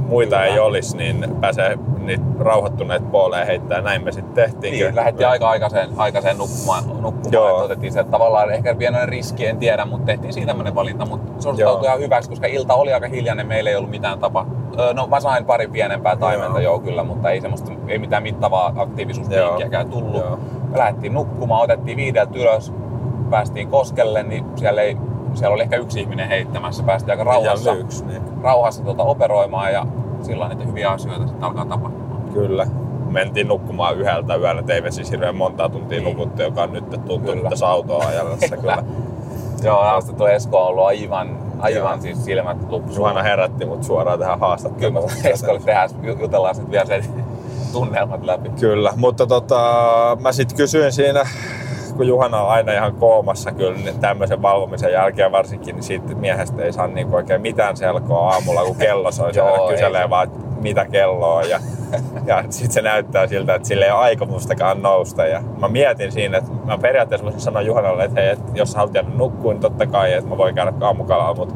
muita 0.07 0.45
ei 0.45 0.59
olisi, 0.59 0.97
niin 0.97 1.25
pääsee 1.41 1.77
niitä 1.99 2.23
rauhoittuneet 2.39 3.11
pooleja 3.11 3.45
heittää. 3.45 3.81
Näin 3.81 4.03
me 4.03 4.11
sitten 4.11 4.33
tehtiin. 4.33 4.71
Niin, 4.71 4.95
lähdettiin 4.95 5.27
aika 5.27 5.49
aikaiseen, 5.49 5.89
aikaiseen 5.97 6.37
nukkumaan, 6.37 6.83
nukkumaan 6.87 7.31
Joo. 7.31 7.63
otettiin 7.63 7.93
se 7.93 8.03
tavallaan 8.03 8.51
ehkä 8.51 8.75
pienoinen 8.75 9.09
riski, 9.09 9.45
en 9.45 9.57
tiedä, 9.57 9.85
mutta 9.85 10.05
tehtiin 10.05 10.33
siinä 10.33 10.47
tämmöinen 10.47 10.75
valinta, 10.75 11.05
mutta 11.05 11.31
osoittautui 11.37 11.85
ihan 11.87 11.99
hyväksi, 11.99 12.29
koska 12.29 12.47
ilta 12.47 12.73
oli 12.73 12.93
aika 12.93 13.07
hiljainen, 13.07 13.47
meillä 13.47 13.69
ei 13.69 13.75
ollut 13.75 13.89
mitään 13.89 14.19
tapa. 14.19 14.45
No 14.93 15.07
mä 15.07 15.19
sain 15.19 15.45
pari 15.45 15.67
pienempää 15.67 16.15
taimenta 16.15 16.61
Joo. 16.61 16.73
joo 16.73 16.79
kyllä, 16.79 17.03
mutta 17.03 17.29
ei 17.29 17.41
semmoista, 17.41 17.71
ei 17.87 17.99
mitään 17.99 18.23
mittavaa 18.23 18.73
aktiivisuuspiikkiäkään 18.75 19.89
tullut. 19.89 20.23
Joo. 20.23 20.39
Me 20.71 20.77
lähdettiin 20.77 21.13
nukkumaan, 21.13 21.61
otettiin 21.61 21.97
viideltä 21.97 22.39
ylös, 22.39 22.73
päästiin 23.29 23.67
koskelle, 23.67 24.23
niin 24.23 24.45
siellä, 24.55 24.81
ei, 24.81 24.97
siellä 25.37 25.53
oli 25.53 25.63
ehkä 25.63 25.75
yksi 25.77 25.99
ihminen 26.01 26.27
heittämässä, 26.29 26.83
päästiin 26.83 27.11
aika 27.11 27.23
rauhassa, 27.23 27.73
yksi, 27.73 28.05
niin. 28.05 28.21
rauhassa 28.43 28.83
tuota 28.83 29.03
operoimaan 29.03 29.73
ja 29.73 29.85
silloin 30.21 30.49
niitä 30.49 30.63
hyviä 30.65 30.89
asioita 30.91 31.27
sitten 31.27 31.43
alkaa 31.43 31.65
tapahtumaan. 31.65 32.21
Kyllä. 32.33 32.67
Mentiin 33.09 33.47
nukkumaan 33.47 33.97
yhdeltä 33.97 34.35
yöllä, 34.35 34.61
et 34.61 34.69
ei 34.69 34.81
me 34.81 34.91
siis 34.91 35.11
hirveän 35.11 35.35
montaa 35.35 35.69
tuntia 35.69 35.99
Niin. 36.01 36.17
nukuttu, 36.17 36.41
joka 36.41 36.63
on 36.63 36.73
nyt 36.73 36.89
tuntuu 36.89 37.33
Kyllä. 37.33 37.49
tässä 37.49 37.67
autoa 37.67 38.03
ajallessa 38.07 38.57
kyllä. 38.61 38.83
Joo, 39.63 39.77
Aastettu 39.79 40.25
Esko 40.25 40.61
on 40.61 40.67
ollut 40.67 40.85
aivan, 40.85 41.37
aivan 41.59 41.91
Joo. 41.91 42.01
siis 42.01 42.25
silmät 42.25 42.57
lupsuu. 42.69 42.95
Juhana 42.97 43.23
herätti 43.23 43.65
mut 43.65 43.83
suoraan 43.83 44.19
tähän 44.19 44.33
Kyllä 44.33 44.41
mä 44.43 44.47
haastatteluun. 44.47 45.09
sanon 45.09 45.25
Eskolle 45.33 45.59
tehdään, 45.59 45.89
jutellaan 46.21 46.55
sitten 46.55 46.71
vielä 46.71 46.85
sen 46.85 47.03
tunnelmat 47.73 48.25
läpi. 48.25 48.49
Kyllä, 48.49 48.93
mutta 48.95 49.27
tota, 49.27 49.59
mä 50.21 50.31
sitten 50.31 50.57
kysyin 50.57 50.91
siinä, 50.91 51.27
kun 51.97 52.07
Juhana 52.07 52.41
on 52.41 52.49
aina 52.49 52.71
ihan 52.71 52.95
koomassa 52.95 53.51
kyllä 53.51 53.77
niin 53.77 53.99
tämmöisen 53.99 54.41
valvomisen 54.41 54.91
jälkeen 54.91 55.31
varsinkin, 55.31 55.75
niin 55.75 55.83
siitä 55.83 56.15
miehestä 56.15 56.63
ei 56.63 56.73
saa 56.73 56.87
niinku 56.87 57.15
oikein 57.15 57.41
mitään 57.41 57.77
selkoa 57.77 58.31
aamulla, 58.31 58.63
kun 58.63 58.75
kello 58.75 59.11
soi. 59.11 59.33
Se 59.33 59.41
aina 59.41 59.67
kyselee 59.69 60.01
ei. 60.01 60.09
vaan, 60.09 60.31
mitä 60.61 60.85
kello 60.85 61.35
on. 61.35 61.49
Ja, 61.49 61.59
ja 62.25 62.43
sitten 62.49 62.71
se 62.71 62.81
näyttää 62.81 63.27
siltä, 63.27 63.55
että 63.55 63.67
sillä 63.67 63.85
ei 63.85 63.91
ole 63.91 63.99
aikomustakaan 63.99 64.81
nousta. 64.81 65.25
Ja 65.25 65.41
mä 65.59 65.67
mietin 65.67 66.11
siinä, 66.11 66.37
että 66.37 66.51
mä 66.65 66.77
periaatteessa 66.77 67.25
voisin 67.25 67.41
sanoa 67.41 67.61
Juhanalle, 67.61 68.03
että 68.03 68.21
hei, 68.21 68.29
että 68.29 68.51
jos 68.53 68.71
sä 68.71 68.77
haluat 68.77 68.95
jäädä 68.95 69.09
nukkuun, 69.15 69.53
niin 69.53 69.61
totta 69.61 69.85
kai, 69.85 70.13
että 70.13 70.29
mä 70.29 70.37
voin 70.37 70.55
käydä 70.55 70.73
aamukalalla, 70.81 71.35
mutta 71.35 71.55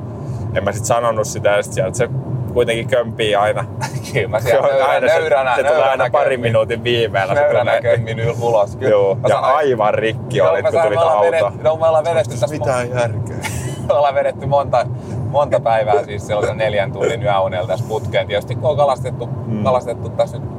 en 0.54 0.64
mä 0.64 0.72
sitten 0.72 0.88
sanonut 0.88 1.28
sitä, 1.28 1.50
ja 1.50 1.64
sit 1.64 1.74
sieltä 1.74 1.98
se 1.98 2.10
kuitenkin 2.54 2.88
kömpii 2.88 3.36
aina. 3.36 3.66
Kyllä 4.14 4.28
mä 4.28 4.40
Se, 4.40 4.44
siellä 4.50 4.68
on 4.68 4.74
nöyränä, 4.74 4.92
aina, 4.92 5.08
se, 5.08 5.20
nöyränä, 5.20 5.56
se 5.56 5.64
tulee 5.64 5.84
aina 5.90 6.10
parin 6.12 6.40
kömmin- 6.40 6.42
minuutin 6.42 6.84
viiveellä. 6.84 7.34
se 7.34 7.42
Nöyränä 7.42 7.82
kömmin 7.82 8.18
ulos. 8.42 8.76
Kyllä. 8.76 8.90
Joo, 8.92 9.18
ja 9.24 9.30
sanoin- 9.36 9.56
aivan 9.56 9.94
rikki 9.94 10.38
Joo, 10.38 10.50
olit, 10.50 10.66
kun 10.70 10.82
tulit 10.82 11.00
ollaan 11.00 11.18
auto. 11.18 11.52
no 11.64 11.76
me 11.76 11.88
ollaan 11.88 12.04
vedetty 12.06 12.30
tässä 12.38 12.48
Mitään 12.58 12.90
järkeä. 12.90 13.36
me 13.88 13.94
ollaan 13.94 14.16
vedetty 14.16 14.46
monta, 14.46 14.86
monta 15.30 15.60
päivää 15.60 16.04
siis 16.04 16.28
sellaisen 16.28 16.58
neljän 16.58 16.92
tunnin 16.92 17.24
yöunella 17.24 17.68
tässä 17.68 17.86
putkeen. 17.88 18.28
Tietysti 18.28 18.56
kun 18.56 18.70
on 18.70 18.78
kalastettu, 18.78 19.30
mm. 19.48 19.64
kalastettu 19.64 20.10
tässä 20.10 20.38
nyt 20.38 20.50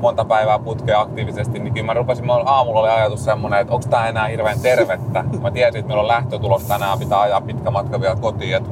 monta 0.00 0.24
päivää 0.24 0.58
putkea 0.58 1.00
aktiivisesti, 1.00 1.58
niin 1.58 1.72
kyllä 1.74 1.86
mä 1.86 1.94
rupesin, 1.94 2.26
mä 2.26 2.32
aamulla 2.34 2.80
oli 2.80 2.88
ajatus 2.88 3.24
semmonen, 3.24 3.60
että 3.60 3.74
onko 3.74 3.86
tää 3.90 4.08
enää 4.08 4.26
hirveän 4.26 4.60
tervettä. 4.60 5.24
Mä 5.40 5.50
tiesin, 5.50 5.78
että 5.78 5.88
meillä 5.88 6.00
on 6.02 6.08
lähtötulos 6.08 6.62
tänään, 6.64 6.98
pitää 6.98 7.20
ajaa 7.20 7.40
pitkä 7.40 7.70
matka 7.70 8.00
vielä 8.00 8.16
kotiin, 8.16 8.56
että 8.56 8.70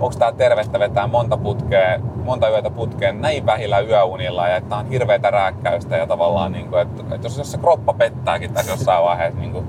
onko 0.00 0.14
tää 0.18 0.32
tervettä 0.32 0.78
vetää 0.78 1.06
monta 1.06 1.36
putkea, 1.36 2.00
monta 2.24 2.48
yötä 2.48 2.70
putkeen 2.70 3.20
näin 3.20 3.46
vähillä 3.46 3.80
yöunilla 3.80 4.48
ja 4.48 4.56
että 4.56 4.76
on 4.76 4.86
hirveätä 4.88 5.30
rääkkäystä 5.30 5.96
ja 5.96 6.06
tavallaan, 6.06 6.52
niin 6.52 6.68
kuin, 6.68 6.82
että, 6.82 7.02
että 7.14 7.26
jos, 7.26 7.38
jos 7.38 7.52
se 7.52 7.58
kroppa 7.58 7.92
pettääkin 7.92 8.54
tässä 8.54 8.72
jossain 8.72 9.04
vaiheessa, 9.04 9.40
niin 9.40 9.52
kuin, 9.52 9.66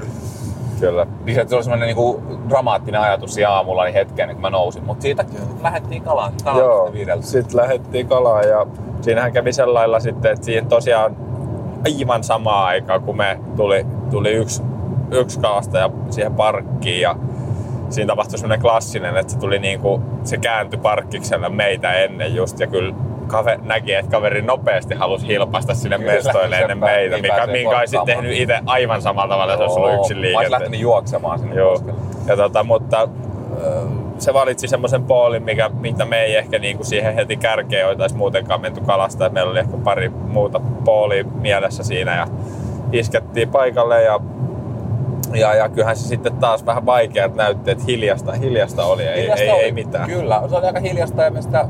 Kyllä. 0.80 1.07
niin 1.26 1.49
se 1.49 1.56
oli 1.56 1.64
semmoinen 1.64 1.88
niinku 1.88 2.22
dramaattinen 2.49 3.02
ajatus 3.02 3.34
siinä 3.34 3.49
aamulla 3.49 3.84
niin 3.84 3.94
hetken, 3.94 4.30
kun 4.30 4.41
mä 4.41 4.49
nousin. 4.49 4.86
Mutta 4.86 5.02
siitä 5.02 5.26
lähdettiin 5.64 6.03
kalaan, 6.03 6.34
kalaan 6.44 6.60
Joo, 6.60 6.78
sitten 6.78 6.94
viideltä. 6.94 7.26
sitten 7.26 7.57
lähdettiin 7.57 8.07
kalaan 8.07 8.48
ja 8.49 8.65
siinähän 9.02 9.34
kävi 9.34 9.53
sillä 9.53 9.73
lailla 9.73 9.99
sitten, 9.99 10.32
että 10.32 10.45
siinä 10.45 10.68
tosiaan 10.68 11.15
aivan 11.86 12.23
samaan 12.23 12.65
aikaan, 12.65 13.02
kun 13.02 13.18
me 13.18 13.40
tuli, 13.56 13.86
tuli 14.11 14.32
yksi, 14.32 14.64
yksi 15.11 15.40
kalastaja 15.40 15.90
siihen 16.10 16.34
parkkiin 16.34 17.02
ja 17.02 17.15
siinä 17.91 18.07
tapahtui 18.07 18.39
semmoinen 18.39 18.61
klassinen, 18.61 19.18
että 19.18 19.34
se 19.34 19.39
tuli 19.39 19.59
niinku, 19.59 20.01
se 20.23 20.38
kääntyi 20.38 20.80
parkkiksella 20.80 21.49
meitä 21.49 21.93
ennen 21.93 22.35
just 22.35 22.59
ja 22.59 22.68
kyllä 22.68 22.95
kave, 23.27 23.59
näki, 23.63 23.93
että 23.93 24.11
kaveri 24.11 24.41
nopeasti 24.41 24.95
halusi 24.95 25.27
hilpasta 25.27 25.73
sinne 25.73 25.97
Kyllä, 25.97 26.13
mestoille 26.13 26.57
ennen 26.57 26.77
meitä, 26.77 27.15
niin 27.15 27.22
mikä, 27.22 27.47
minkä 27.47 27.80
olisi 27.80 27.97
tehnyt 28.05 28.38
itse 28.38 28.59
aivan 28.65 29.01
samalla 29.01 29.34
tavalla, 29.34 29.53
jos 29.53 29.61
olisi 29.61 29.80
ollut 29.80 29.99
yksin 29.99 30.22
liikenteessä. 30.22 30.51
lähtenyt 30.51 30.80
juoksemaan 30.80 31.39
sinne 31.39 31.55
Joo. 31.55 31.72
koskelle. 31.72 31.99
Ja 32.27 32.35
tota, 32.38 32.63
mutta 32.63 33.07
se 34.19 34.34
valitsi 34.34 34.68
semmoisen 34.68 35.03
poolin, 35.03 35.43
mikä, 35.43 35.69
mitä 35.69 36.05
me 36.05 36.22
ei 36.22 36.35
ehkä 36.35 36.59
niinku 36.59 36.84
siihen 36.84 37.15
heti 37.15 37.38
kärkeen 37.38 37.88
oltaisi 37.88 38.15
muutenkaan 38.15 38.61
menty 38.61 38.81
kalastaa. 38.81 39.30
Meillä 39.30 39.51
oli 39.51 39.59
ehkä 39.59 39.77
pari 39.84 40.09
muuta 40.09 40.61
poolia 40.85 41.23
mielessä 41.23 41.84
siinä 41.84 42.15
ja 42.15 42.27
iskettiin 42.91 43.49
paikalle 43.49 44.03
ja 44.03 44.19
ja, 45.36 45.56
ja 45.56 45.70
kyllähän 45.70 45.95
se 45.95 46.08
sitten 46.08 46.34
taas 46.38 46.66
vähän 46.66 46.86
vaikea, 46.86 47.28
näytti, 47.36 47.72
että 47.72 47.84
hiljasta, 47.88 48.32
hiljasta 48.32 48.86
oli, 48.86 49.03
ei, 49.03 49.22
Hiljasta 49.22 49.44
ei, 49.44 49.52
oli. 49.52 49.64
ei 49.64 49.72
mitään. 49.72 50.10
Kyllä, 50.10 50.44
se 50.49 50.56
oli 50.56 50.66
aika 50.66 50.80
hiljasta 50.80 51.24
ja 51.24 51.32
me 51.32 51.41
sitä, 51.41 51.68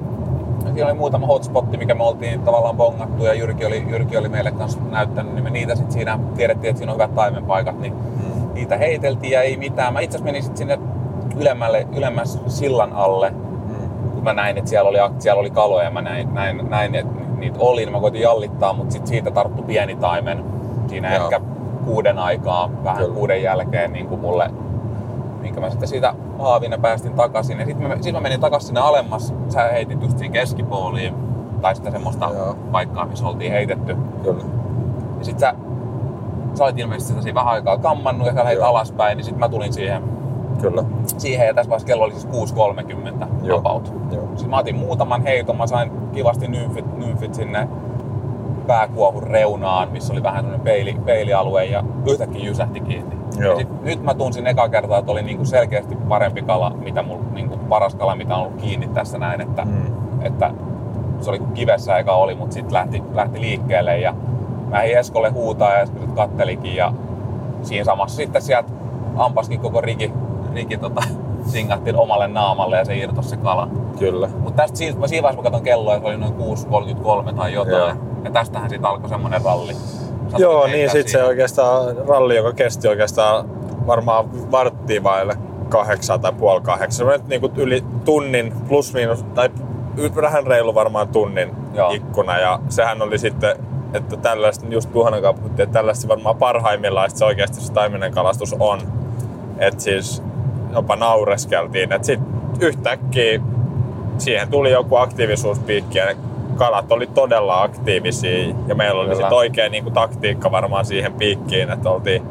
siinä 0.73 0.85
oli 0.85 0.93
muutama 0.97 1.27
hotspotti, 1.27 1.77
mikä 1.77 1.95
me 1.95 2.03
oltiin 2.03 2.41
tavallaan 2.41 2.77
bongattu 2.77 3.25
ja 3.25 3.33
Jyrki 3.33 3.65
oli, 3.65 3.85
Jyrki 3.89 4.17
oli 4.17 4.29
meille 4.29 4.51
kanssa 4.51 4.79
näyttänyt, 4.91 5.33
niin 5.33 5.43
me 5.43 5.49
niitä 5.49 5.75
sitten 5.75 5.91
siinä 5.93 6.19
tiedettiin, 6.35 6.69
että 6.69 6.77
siinä 6.77 6.91
on 6.91 6.95
hyvät 6.97 7.15
taimenpaikat, 7.15 7.79
niin 7.79 7.93
Mm. 7.93 8.53
niitä 8.53 8.77
heiteltiin 8.77 9.31
ja 9.33 9.41
ei 9.41 9.57
mitään. 9.57 9.93
Mä 9.93 9.99
itse 9.99 10.17
asiassa 10.17 10.25
menin 10.25 10.43
sitten 10.43 10.57
sinne 10.57 10.79
ylemmälle, 11.39 11.87
ylemmäs 11.95 12.39
sillan 12.47 12.93
alle, 12.93 13.29
Mm. 13.29 14.09
kun 14.13 14.23
mä 14.23 14.33
näin, 14.33 14.57
että 14.57 14.69
siellä 14.69 14.89
oli, 14.89 14.97
siellä 15.19 15.39
oli 15.39 15.49
kaloja 15.49 15.83
ja 15.83 15.91
mä 15.91 16.01
näin, 16.01 16.33
näin, 16.33 16.69
näin 16.69 16.95
että 16.95 17.13
niitä 17.37 17.59
oli, 17.59 17.81
niin 17.85 17.91
mä 17.93 17.99
koitin 17.99 18.21
jallittaa, 18.21 18.73
mutta 18.73 18.91
sitten 18.91 19.07
siitä 19.07 19.31
tarttu 19.31 19.61
pieni 19.61 19.95
taimen 19.95 20.43
siinä 20.87 21.15
Joo. 21.15 21.23
ehkä 21.23 21.41
kuuden 21.81 22.19
aikaa, 22.19 22.69
vähän 22.83 22.97
Kyllä. 22.97 23.15
kuuden 23.15 23.43
jälkeen 23.43 23.93
niin 23.93 24.07
kuin 24.07 24.21
mulle 24.21 24.51
minkä 25.41 25.59
mä 25.61 25.69
sitten 25.69 25.87
siitä 25.87 26.13
haavina 26.39 26.77
päästin 26.77 27.13
takaisin. 27.13 27.59
Ja 27.59 27.65
sitten 27.65 27.87
mä, 27.87 27.95
sit 28.01 28.13
mä 28.13 28.19
menin 28.19 28.39
takaisin 28.39 28.67
sinne 28.67 28.81
alemmas. 28.81 29.33
Sä 29.49 29.63
heitit 29.63 30.01
just 30.01 30.17
siihen 30.17 30.33
keskipooliin. 30.33 31.13
Tai 31.61 31.75
sitä 31.75 31.91
semmoista 31.91 32.29
Joo. 32.33 32.55
paikkaa, 32.71 33.05
missä 33.05 33.27
oltiin 33.27 33.51
heitetty. 33.51 33.97
Kyllä. 34.23 34.43
Ja 35.19 35.25
sit 35.25 35.39
sä, 35.39 35.53
sä 36.53 36.63
olit 36.63 36.79
ilmeisesti 36.79 37.21
sitä 37.21 37.35
vähän 37.35 37.53
aikaa 37.53 37.77
kammannut 37.77 38.27
ja 38.27 38.33
sä 38.33 38.43
lähdit 38.43 38.59
Joo. 38.59 38.67
alaspäin. 38.67 39.17
Niin 39.17 39.25
sit 39.25 39.37
mä 39.37 39.49
tulin 39.49 39.73
siihen, 39.73 40.03
Kyllä. 40.61 40.83
siihen 41.17 41.47
ja 41.47 41.53
tässä 41.53 41.69
vaiheessa 41.69 41.87
kello 41.87 42.03
oli 42.03 42.13
siis 42.13 42.27
6.30 42.27 43.27
Joo. 43.43 43.57
about. 43.59 43.93
Joo. 44.11 44.23
Sitten 44.27 44.49
mä 44.49 44.57
otin 44.57 44.75
muutaman 44.75 45.23
heiton. 45.23 45.57
Mä 45.57 45.67
sain 45.67 45.91
kivasti 46.11 46.47
nymfit, 46.47 46.97
nymfit 46.97 47.33
sinne 47.33 47.67
pääkuohun 48.71 49.23
reunaan, 49.23 49.91
missä 49.91 50.13
oli 50.13 50.23
vähän 50.23 50.39
semmoinen 50.39 50.61
peili, 50.61 50.97
peilialue 51.05 51.65
ja 51.65 51.83
yhtäkkiä 52.11 52.43
jysähti 52.45 52.79
kiinni. 52.79 53.15
Joo. 53.37 53.51
Ja 53.53 53.57
sit, 53.59 53.81
nyt 53.83 54.03
mä 54.03 54.13
tunsin 54.13 54.47
eka 54.47 54.69
kertaa, 54.69 54.97
että 54.99 55.11
oli 55.11 55.21
niinku 55.23 55.45
selkeästi 55.45 55.95
parempi 55.95 56.41
kala, 56.41 56.69
mitä 56.69 57.03
mulla, 57.03 57.23
niinku 57.33 57.57
paras 57.57 57.95
kala, 57.95 58.15
mitä 58.15 58.35
on 58.35 58.41
ollut 58.41 58.61
kiinni 58.61 58.87
tässä 58.87 59.17
näin, 59.17 59.41
että, 59.41 59.65
Mm. 59.65 59.91
että 60.21 60.51
se 61.21 61.29
oli 61.29 61.41
kivessä 61.53 61.97
eka 61.97 62.13
oli, 62.15 62.35
mutta 62.35 62.53
sitten 62.53 62.73
lähti, 62.73 63.03
lähti 63.13 63.41
liikkeelle 63.41 63.99
ja 63.99 64.13
mä 64.69 64.81
ei 64.81 64.93
Eskolle 64.93 65.29
huutaa 65.29 65.73
ja 65.73 65.79
Esko 65.79 65.99
sit 65.99 66.11
kattelikin 66.11 66.75
ja 66.75 66.93
siinä 67.61 67.85
samassa 67.85 68.15
sitten 68.15 68.41
sieltä 68.41 68.69
ampaskin 69.17 69.59
koko 69.59 69.81
riki, 69.81 70.13
riki 70.53 70.77
tota, 70.77 71.01
singattiin 71.51 71.95
omalle 71.95 72.27
naamalle 72.27 72.77
ja 72.77 72.85
se 72.85 72.95
irtosi 72.95 73.29
se 73.29 73.37
kala. 73.37 73.67
Kyllä. 73.99 74.29
Mutta 74.39 74.61
tästä 74.61 74.77
siitä, 74.77 74.99
mä 74.99 75.07
siinä 75.07 75.23
vaiheessa 75.23 75.41
mä 75.41 75.43
katson 75.43 75.63
kelloa, 75.63 75.99
se 75.99 76.05
oli 76.05 76.17
noin 76.17 76.33
6.33 77.29 77.33
tai 77.35 77.53
jotain. 77.53 77.97
Joo. 77.97 78.10
Ja 78.23 78.31
tästähän 78.31 78.69
siitä 78.69 78.89
alkoi 78.89 79.09
semmonen 79.09 79.41
ralli. 79.45 79.73
Sä 79.73 80.37
Joo, 80.37 80.65
niin 80.65 80.75
heittää 80.75 80.93
sit 80.93 81.07
se 81.07 81.23
oikeastaan 81.23 81.97
ralli, 82.07 82.35
joka 82.35 82.53
kesti 82.53 82.87
oikeastaan 82.87 83.49
varmaan 83.87 84.51
varttia 84.51 85.03
vaille 85.03 85.37
kahdeksan 85.69 86.21
tai 86.21 86.33
puoli 86.33 86.61
kahdeksan. 86.61 86.97
Semmoinen 86.97 87.27
niinku 87.27 87.51
yli 87.57 87.83
tunnin 88.05 88.53
plus 88.67 88.93
miinus, 88.93 89.23
tai 89.23 89.49
vähän 90.15 90.47
reilu 90.47 90.75
varmaan 90.75 91.07
tunnin 91.07 91.51
Joo. 91.73 91.91
ikkuna. 91.91 92.39
Ja 92.39 92.59
sehän 92.69 93.01
oli 93.01 93.17
sitten, 93.17 93.55
että 93.93 94.17
tällaista, 94.17 94.65
just 94.69 94.89
Juhanan 94.95 95.21
kanssa 95.21 95.41
puhuttiin, 95.41 95.63
että 95.63 95.73
tällaista 95.73 96.07
varmaan 96.07 96.35
parhaimmillaan 96.35 97.11
se 97.11 97.25
oikeasti 97.25 97.61
se 97.61 97.73
taiminen 97.73 98.13
kalastus 98.13 98.55
on. 98.59 98.79
Että 99.57 99.83
siis 99.83 100.23
jopa 100.73 100.95
naureskeltiin, 100.95 101.93
että 101.93 102.05
sit 102.05 102.19
yhtäkkiä 102.59 103.39
siihen 104.17 104.47
tuli 104.47 104.71
joku 104.71 104.95
aktiivisuuspiikki 104.95 105.97
ja 105.97 106.05
ne 106.05 106.17
kalat 106.55 106.91
oli 106.91 107.07
todella 107.07 107.61
aktiivisia 107.61 108.55
ja 108.67 108.75
meillä 108.75 109.01
oli 109.01 109.15
sitten 109.15 109.33
oikea 109.33 109.69
niin 109.69 109.83
kuin, 109.83 109.93
taktiikka 109.93 110.51
varmaan 110.51 110.85
siihen 110.85 111.13
piikkiin, 111.13 111.71
että 111.71 111.89
oltiin, 111.89 112.23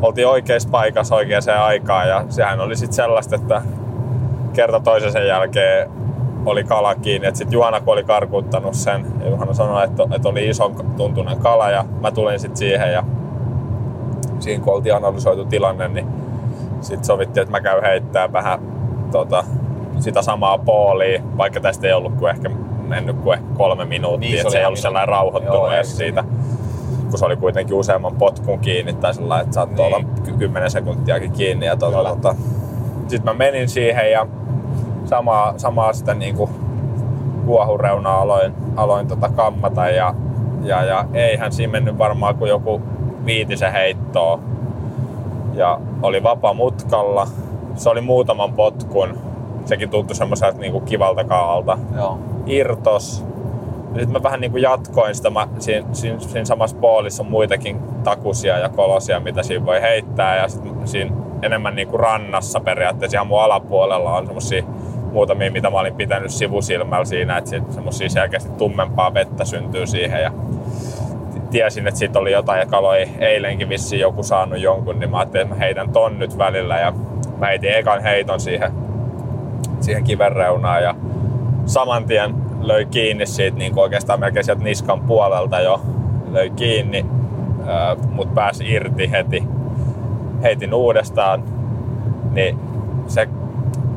oltiin 0.00 0.26
oikeassa 0.26 0.68
paikassa 0.72 1.14
oikeaan 1.14 1.42
aikaan. 1.48 2.08
Ja 2.08 2.24
sehän 2.28 2.60
oli 2.60 2.76
sitten 2.76 2.96
sellaista, 2.96 3.36
että 3.36 3.62
kerta 4.52 4.80
toisen 4.80 5.26
jälkeen 5.26 5.90
oli 6.46 6.64
kala 6.64 6.94
kiinni, 6.94 7.28
että 7.28 7.38
sitten 7.38 7.52
Juhana 7.52 7.80
kun 7.80 7.92
oli 7.92 8.04
karkuuttanut 8.04 8.74
sen 8.74 9.06
ja 9.20 9.30
Juhana 9.30 9.54
sanoi, 9.54 9.84
että, 9.84 10.02
että 10.14 10.28
oli 10.28 10.48
ison 10.48 10.76
tuntunen 10.96 11.38
kala 11.38 11.70
ja 11.70 11.84
mä 12.00 12.10
tulin 12.10 12.40
sitten 12.40 12.56
siihen 12.56 12.92
ja 12.92 13.04
siinä 14.38 14.64
kun 14.64 14.74
oltiin 14.74 14.94
analysoitu 14.94 15.44
tilanne, 15.44 15.88
niin 15.88 16.06
sitten 16.80 17.04
sovittiin, 17.04 17.42
että 17.42 17.52
mä 17.52 17.60
käyn 17.60 17.82
heittää 17.82 18.32
vähän 18.32 18.60
tota, 19.12 19.44
sitä 20.00 20.22
samaa 20.22 20.58
poolia, 20.58 21.22
vaikka 21.36 21.60
tästä 21.60 21.86
ei 21.86 21.92
ollut 21.92 22.14
kuin 22.14 22.30
ehkä 22.30 22.50
mennyt 22.96 23.16
kuin 23.16 23.38
ehkä 23.38 23.48
kolme 23.56 23.84
minuuttia, 23.84 24.30
Niin, 24.30 24.42
se 24.42 24.50
se 24.50 24.58
ei 24.58 24.64
ollut 24.66 24.78
sellainen 24.78 25.08
rauhoittunut 25.08 25.56
Joo, 25.62 25.70
edes 25.72 25.96
siitä, 25.96 26.24
kun 27.10 27.18
se 27.18 27.24
oli 27.24 27.36
kuitenkin 27.36 27.76
useamman 27.76 28.14
potkun 28.16 28.58
kiinni 28.58 28.92
tai 28.92 29.14
sellainen, 29.14 29.44
että 29.44 29.54
saattoi 29.54 29.86
Niin. 29.86 29.96
olla 29.96 30.06
ky- 30.24 30.32
10 30.38 30.70
sekuntiakin 30.70 31.32
kiinni. 31.32 31.66
Ja 31.66 31.76
Kyllä. 31.76 32.08
tota, 32.08 32.34
sitten 33.08 33.24
mä 33.34 33.38
menin 33.38 33.68
siihen 33.68 34.10
ja 34.12 34.26
samaa, 35.04 35.54
samaa 35.56 35.92
sitten 35.92 36.18
niin 36.18 36.36
kuin 36.36 36.50
kuohureunaa 37.46 38.20
aloin, 38.20 38.52
aloin 38.76 39.06
tota 39.08 39.28
kammata 39.28 39.88
ja, 39.88 40.14
ja, 40.64 40.84
ja 40.84 41.04
eihän 41.14 41.52
siinä 41.52 41.70
mennyt 41.72 41.98
varmaan 41.98 42.34
kuin 42.34 42.48
joku 42.48 42.80
viitisen 43.26 43.72
heittoa. 43.72 44.38
Ja 45.54 45.80
oli 46.02 46.22
vapa 46.22 46.54
mutkalla. 46.54 47.26
Se 47.76 47.88
oli 47.90 48.00
muutaman 48.00 48.52
potkun. 48.52 49.18
Sekin 49.64 49.90
tuntui 49.90 50.16
semmoiselta 50.16 50.58
niinku 50.58 50.80
kivalta 50.80 51.24
kaalalta. 51.24 51.78
Joo. 51.96 52.18
Irtos. 52.46 53.24
Sitten 53.86 54.12
mä 54.12 54.22
vähän 54.22 54.40
niinku 54.40 54.58
jatkoin 54.58 55.14
sitä. 55.14 55.30
Mä, 55.30 55.48
siinä, 55.58 55.86
siinä, 55.92 56.18
siinä 56.18 56.44
samassa 56.44 56.76
poolissa 56.76 57.22
on 57.22 57.30
muitakin 57.30 57.78
takusia 58.04 58.58
ja 58.58 58.68
kolosia, 58.68 59.20
mitä 59.20 59.42
siinä 59.42 59.66
voi 59.66 59.80
heittää. 59.80 60.36
Ja 60.36 60.48
sitten 60.48 60.88
siinä 60.88 61.16
enemmän 61.42 61.74
niinku 61.74 61.96
rannassa 61.96 62.60
periaatteessa 62.60 63.16
ihan 63.16 63.26
mun 63.26 63.42
alapuolella 63.42 64.16
on 64.16 64.26
semmosia 64.26 64.62
muutamia, 65.12 65.52
mitä 65.52 65.70
mä 65.70 65.80
olin 65.80 65.94
pitänyt 65.94 66.30
sivusilmällä 66.30 67.04
siinä, 67.04 67.38
että 67.38 67.50
sit 67.50 67.72
semmosia 67.72 68.08
selkeästi 68.08 68.50
tummempaa 68.50 69.14
vettä 69.14 69.44
syntyy 69.44 69.86
siihen. 69.86 70.22
Ja 70.22 70.32
tiesin, 71.50 71.86
että 71.86 71.98
siitä 71.98 72.18
oli 72.18 72.32
jotain 72.32 72.60
ja 72.60 72.66
kaloi 72.66 73.08
eilenkin 73.18 73.68
vissiin 73.68 74.00
joku 74.00 74.22
saanut 74.22 74.58
jonkun, 74.58 75.00
niin 75.00 75.10
mä 75.10 75.18
ajattelin, 75.18 75.42
että 75.42 75.54
mä 75.54 75.64
heitän 75.64 75.92
ton 75.92 76.18
nyt 76.18 76.38
välillä 76.38 76.78
ja 76.78 76.92
mä 77.38 77.46
heitin 77.46 77.72
ekan 77.72 78.02
heiton 78.02 78.40
siihen, 78.40 78.72
siihen 79.80 80.04
kiven 80.04 80.32
reunaan 80.32 80.82
ja 80.82 80.94
saman 81.66 82.04
tien 82.04 82.34
löi 82.60 82.84
kiinni 82.84 83.26
siitä 83.26 83.58
niin 83.58 83.72
kuin 83.72 83.82
oikeastaan 83.82 84.20
melkein 84.20 84.44
sieltä 84.44 84.64
niskan 84.64 85.00
puolelta 85.00 85.60
jo 85.60 85.80
löi 86.30 86.50
kiinni, 86.50 87.06
mutta 88.10 88.34
pääsi 88.34 88.72
irti 88.72 89.10
heti. 89.10 89.44
Heitin 90.42 90.74
uudestaan, 90.74 91.42
niin 92.32 92.58
se 93.06 93.28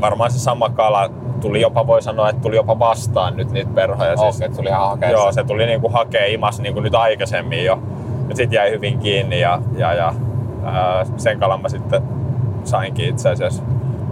varmaan 0.02 0.32
se 0.32 0.40
sama 0.40 0.70
kala 0.70 1.10
tuli 1.42 1.62
jopa, 1.62 1.88
voi 1.88 2.02
sanoa, 2.02 2.30
että 2.30 2.42
tuli 2.42 2.56
jopa 2.56 2.80
vastaan 2.80 3.38
nyt 3.38 3.52
niitä 3.52 3.72
perhoja. 3.76 4.14
Okei, 4.14 4.30
okay, 4.30 4.32
se 4.32 4.50
tuli 4.50 4.70
ihan 4.70 4.90
hakeessa. 4.90 5.18
Joo, 5.18 5.32
se 5.32 5.44
tuli 5.44 5.66
niinku 5.66 5.90
hakee 5.90 6.34
imas 6.34 6.60
niinku 6.60 6.80
nyt 6.80 6.96
aikaisemmin 6.96 7.66
jo. 7.66 7.80
Ja 8.30 8.36
sit 8.36 8.52
jäi 8.52 8.72
hyvin 8.72 9.00
kiinni 9.00 9.40
ja, 9.40 9.60
ja, 9.78 9.94
ja 9.94 10.14
ää, 10.64 11.06
sen 11.18 11.40
kalan 11.40 11.62
mä 11.62 11.70
sitten 11.70 12.02
sainkin 12.64 13.10
itse 13.10 13.30
asiassa. 13.30 13.64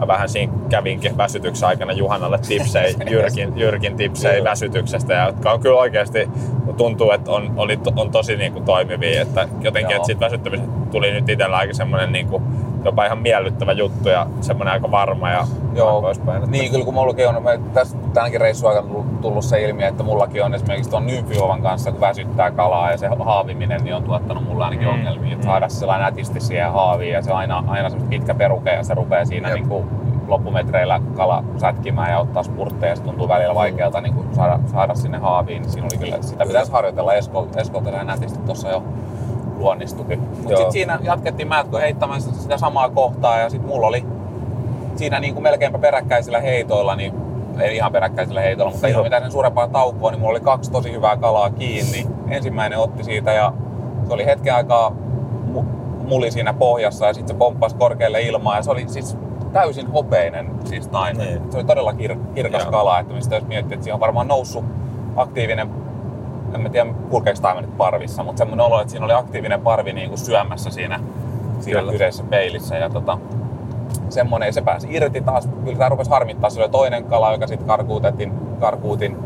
Mä 0.03 0.07
vähän 0.07 0.29
siinä 0.29 0.53
kävinkin 0.69 1.17
väsytyksen 1.17 1.69
aikana 1.69 1.93
Juhanalle 1.93 2.39
tipsei, 2.47 2.95
Jyrkin, 3.11 3.53
Jyrkin 3.55 3.97
tipsei 3.97 4.43
väsytyksestä, 4.43 5.13
ja 5.13 5.25
jotka 5.25 5.51
on 5.51 5.59
kyllä 5.59 5.79
oikeasti 5.79 6.29
tuntuu, 6.77 7.11
että 7.11 7.31
on, 7.31 7.53
oli, 7.57 7.79
on 7.95 8.11
tosi 8.11 8.35
niinku 8.35 8.59
toimivia. 8.59 9.21
Että 9.21 9.47
jotenkin, 9.61 9.91
Joo. 9.91 9.95
että 9.95 10.05
siitä 10.05 10.25
väsyttämisestä 10.25 10.71
tuli 10.91 11.11
nyt 11.11 11.29
itsellä 11.29 11.57
aika 11.57 11.73
semmonen 11.73 12.11
niinku, 12.11 12.41
jopa 12.85 13.05
ihan 13.05 13.17
miellyttävä 13.17 13.71
juttu 13.71 14.09
ja 14.09 14.27
semmonen 14.41 14.73
aika 14.73 14.91
varma 14.91 15.29
ja 15.31 15.47
Joo, 15.75 16.01
poispäin. 16.01 16.37
Että- 16.37 16.51
niin 16.51 16.71
kyllä 16.71 16.85
kun 16.85 16.93
mullakin 16.93 17.29
on, 17.29 17.43
me 17.43 17.59
tässä 17.73 17.97
tämänkin 18.13 18.41
reissun 18.41 18.69
aikana 18.69 18.87
tullut- 19.21 19.45
se 19.45 19.61
ilmi, 19.63 19.83
että 19.83 20.03
mullakin 20.03 20.43
on 20.43 20.53
esimerkiksi 20.53 20.89
tuon 20.89 21.07
nymfiovan 21.07 21.61
kanssa, 21.61 21.91
kun 21.91 22.01
väsyttää 22.01 22.51
kalaa 22.51 22.91
ja 22.91 22.97
se 22.97 23.09
haaviminen, 23.19 23.83
niin 23.83 23.95
on 23.95 24.03
tuottanut 24.03 24.43
mulle 24.47 24.63
ainakin 24.63 24.87
Mm, 24.87 24.93
ongelmia. 24.93 25.33
Että 25.33 25.45
mm. 25.45 25.49
saada 25.49 25.69
se 25.69 25.79
sellainen 25.79 26.05
nätisti 26.05 26.39
siihen 26.39 26.71
haaviin 26.71 27.13
ja 27.13 27.21
se 27.21 27.31
on 27.31 27.37
aina, 27.37 27.63
aina 27.67 27.89
semmoista 27.89 28.09
pitkä 28.09 28.33
peruke 28.33 28.69
ja 28.73 28.83
se 28.83 28.93
rupeaa 28.93 29.25
siinä 29.25 29.47
Jep. 29.49 29.55
niin 29.57 29.67
kuin 29.69 29.85
loppumetreillä 30.27 31.01
kala 31.15 31.43
sätkimään 31.57 32.11
ja 32.11 32.19
ottaa 32.19 32.43
spurtteja 32.43 32.91
ja 32.91 32.95
se 32.95 33.03
tuntuu 33.03 33.27
välillä 33.27 33.55
vaikealta 33.55 34.01
niin 34.01 34.13
kuin 34.13 34.27
saada, 34.35 34.59
saada 34.71 34.95
sinne 34.95 35.17
haaviin. 35.17 35.61
Niin 35.61 35.71
siinä 35.71 35.87
oli 35.91 35.97
kyllä, 36.05 36.17
sitä 36.21 36.45
pitäisi 36.45 36.71
harjoitella 36.71 37.13
Esko, 37.13 37.47
se 37.83 38.03
nätisti 38.03 38.39
tuossa 38.45 38.69
jo 38.69 38.83
luonnistukin. 39.63 40.19
Mutta 40.19 40.47
sitten 40.47 40.71
siinä 40.71 40.99
jatkettiin 41.01 41.47
Mätkö 41.47 41.79
heittämään 41.79 42.21
sitä 42.21 42.57
samaa 42.57 42.89
kohtaa 42.89 43.37
ja 43.37 43.49
sitten 43.49 43.69
mulla 43.69 43.87
oli 43.87 44.05
siinä 44.95 45.19
niin 45.19 45.33
kuin 45.33 45.43
melkeinpä 45.43 45.77
peräkkäisillä 45.77 46.39
heitoilla, 46.39 46.95
niin 46.95 47.13
ei 47.59 47.75
ihan 47.75 47.91
peräkkäisillä 47.91 48.41
heitoilla, 48.41 48.71
mutta 48.71 48.87
ihan 48.87 49.03
mitään 49.03 49.23
sen 49.23 49.31
suurempaa 49.31 49.67
taukoa, 49.67 50.11
niin 50.11 50.19
mulla 50.19 50.31
oli 50.31 50.39
kaksi 50.39 50.71
tosi 50.71 50.91
hyvää 50.91 51.17
kalaa 51.17 51.49
kiinni. 51.49 52.07
Ensimmäinen 52.29 52.79
otti 52.79 53.03
siitä 53.03 53.33
ja 53.33 53.53
se 54.07 54.13
oli 54.13 54.25
hetken 54.25 54.55
aikaa 54.55 54.95
mu- 55.53 55.65
muli 56.07 56.31
siinä 56.31 56.53
pohjassa 56.53 57.05
ja 57.05 57.13
sitten 57.13 57.35
se 57.35 57.39
pomppasi 57.39 57.75
korkealle 57.75 58.21
ilmaan 58.21 58.57
ja 58.57 58.63
se 58.63 58.71
oli 58.71 58.85
siis 58.87 59.17
täysin 59.53 59.87
hopeinen 59.91 60.51
siis 60.65 60.87
taimi. 60.87 61.25
Niin. 61.25 61.51
Se 61.51 61.57
oli 61.57 61.65
todella 61.65 61.91
kir- 61.91 62.33
kirkas 62.35 62.61
Joo. 62.61 62.71
kala, 62.71 62.99
että 62.99 63.13
mistä 63.13 63.35
jos 63.35 63.47
miettii, 63.47 63.73
että 63.73 63.83
siinä 63.83 63.93
on 63.93 63.99
varmaan 63.99 64.27
noussut 64.27 64.65
aktiivinen, 65.15 65.69
en 66.55 66.61
mä 66.61 66.69
tiedä 66.69 66.93
kulkeeko 67.09 67.39
taimi 67.41 67.61
nyt 67.61 67.77
parvissa, 67.77 68.23
mutta 68.23 68.37
semmoinen 68.37 68.65
olo, 68.65 68.81
että 68.81 68.91
siinä 68.91 69.05
oli 69.05 69.13
aktiivinen 69.13 69.61
parvi 69.61 69.93
niin 69.93 70.09
kuin 70.09 70.19
syömässä 70.19 70.69
siinä, 70.69 70.99
siinä 71.59 71.79
Kyllä. 71.79 71.91
kyseisessä 71.91 72.23
peilissä. 72.23 72.77
Ja 72.77 72.89
tota, 72.89 73.17
semmoinen, 74.09 74.47
ja 74.47 74.53
se 74.53 74.61
pääsi 74.61 74.87
irti 74.91 75.21
taas, 75.21 75.49
kyllä 75.63 75.77
tämä 75.77 75.89
rupesi 75.89 76.09
harmittaa, 76.09 76.49
se 76.49 76.61
oli 76.61 76.69
toinen 76.69 77.03
kala, 77.03 77.31
joka 77.31 77.47
sitten 77.47 77.67
karkuutettiin, 77.67 78.33
karkuutin. 78.59 79.17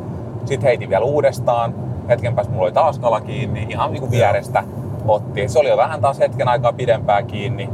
Sitten 0.45 0.67
heitin 0.67 0.89
vielä 0.89 1.05
uudestaan, 1.05 1.75
hetken 2.09 2.35
päästä 2.35 2.53
mulla 2.53 2.65
oli 2.65 2.71
taas 2.73 2.99
kala 2.99 3.21
kiinni, 3.21 3.65
ihan 3.69 3.91
niin 3.91 4.01
kuin 4.01 4.11
vierestä 4.11 4.63
otti. 5.07 5.47
Se 5.47 5.59
oli 5.59 5.69
jo 5.69 5.77
vähän 5.77 6.01
taas 6.01 6.19
hetken 6.19 6.47
aikaa 6.47 6.73
pidempää 6.73 7.23
kiinni, 7.23 7.69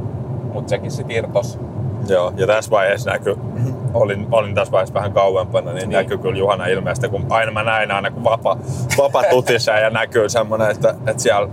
mutta 0.53 0.69
sekin 0.69 0.91
sitten 0.91 1.15
irtos. 1.15 1.59
Joo, 2.07 2.33
ja 2.35 2.47
tässä 2.47 2.71
vaiheessa 2.71 3.11
näkyy, 3.11 3.35
olin, 3.93 4.27
olin 4.31 4.55
tässä 4.55 4.71
vaiheessa 4.71 4.93
vähän 4.93 5.11
kauempana, 5.13 5.73
niin, 5.73 5.75
Niin. 5.89 5.97
näkyy 5.97 6.17
kyllä 6.17 6.37
Juhana 6.37 6.65
ilmeestä, 6.65 7.07
kun 7.09 7.25
aina 7.29 7.51
mä 7.51 7.63
näin 7.63 7.91
aina, 7.91 8.11
kun 8.11 8.23
vapa, 8.23 8.57
vapa 8.97 9.23
tutissa 9.29 9.71
ja 9.71 9.89
näkyy 9.89 10.29
semmoinen, 10.29 10.71
että, 10.71 10.95
että 11.07 11.23
siellä, 11.23 11.49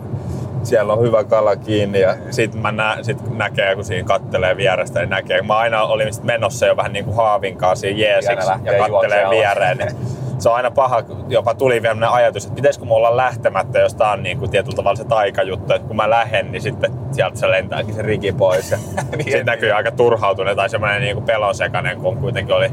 siellä 0.63 0.93
on 0.93 1.01
hyvä 1.03 1.25
kala 1.25 1.57
kiinni 1.57 2.01
ja 2.01 2.15
sitten 2.31 2.61
mä 2.61 2.73
nä, 2.73 2.97
sit 3.03 3.37
näkee, 3.37 3.75
kun 3.75 3.85
siinä 3.85 4.07
kattelee 4.07 4.57
vierestä, 4.57 5.01
niin 5.01 5.11
näkee. 5.11 5.43
Mä 5.43 5.57
aina 5.57 5.83
olin 5.83 6.15
sit 6.15 6.25
menossa 6.25 6.67
jo 6.67 6.77
vähän 6.77 6.93
niin 6.93 7.05
kuin 7.05 7.17
haavinkaan 7.17 7.77
siinä 7.77 8.01
Ja 8.01 8.09
jeesiksi 8.09 8.47
lähtee 8.47 8.77
ja 8.79 8.89
kattelee 8.89 9.31
viereen. 9.31 9.79
Niin 9.79 9.97
se 10.41 10.49
on 10.49 10.55
aina 10.55 10.71
paha, 10.71 11.03
jopa 11.29 11.55
tuli 11.55 11.83
vielä 11.83 12.13
ajatus, 12.13 12.45
että 12.45 12.57
pitäisikö 12.57 12.87
mulla 12.87 13.09
olla 13.09 13.17
lähtemättä, 13.17 13.79
jos 13.79 13.95
tää 13.95 14.13
on 14.13 14.23
niin 14.23 14.39
kuin 14.39 14.51
tietyllä 14.51 14.77
tavalla 14.77 14.97
se 14.97 15.05
taikajuttu, 15.05 15.73
että 15.73 15.89
kun 15.89 15.97
mä 15.97 16.11
lähden, 16.11 16.53
niin 16.53 16.63
sitten 16.63 16.93
sieltä 17.13 17.39
se 17.39 17.51
lentääkin 17.51 17.95
se 17.95 18.03
riki 18.03 18.33
pois. 18.33 18.71
Ja 18.71 18.79
Niin, 19.17 19.25
sitten 19.25 19.47
näkyy 19.47 19.73
aika 19.73 19.91
turhautunut 19.91 20.57
tai 20.57 20.71
semmoinen 20.71 21.03
niin 21.03 21.23
pelonsekainen, 21.23 22.01
kun 22.01 22.17
kuitenkin 22.17 22.55
oli 22.55 22.71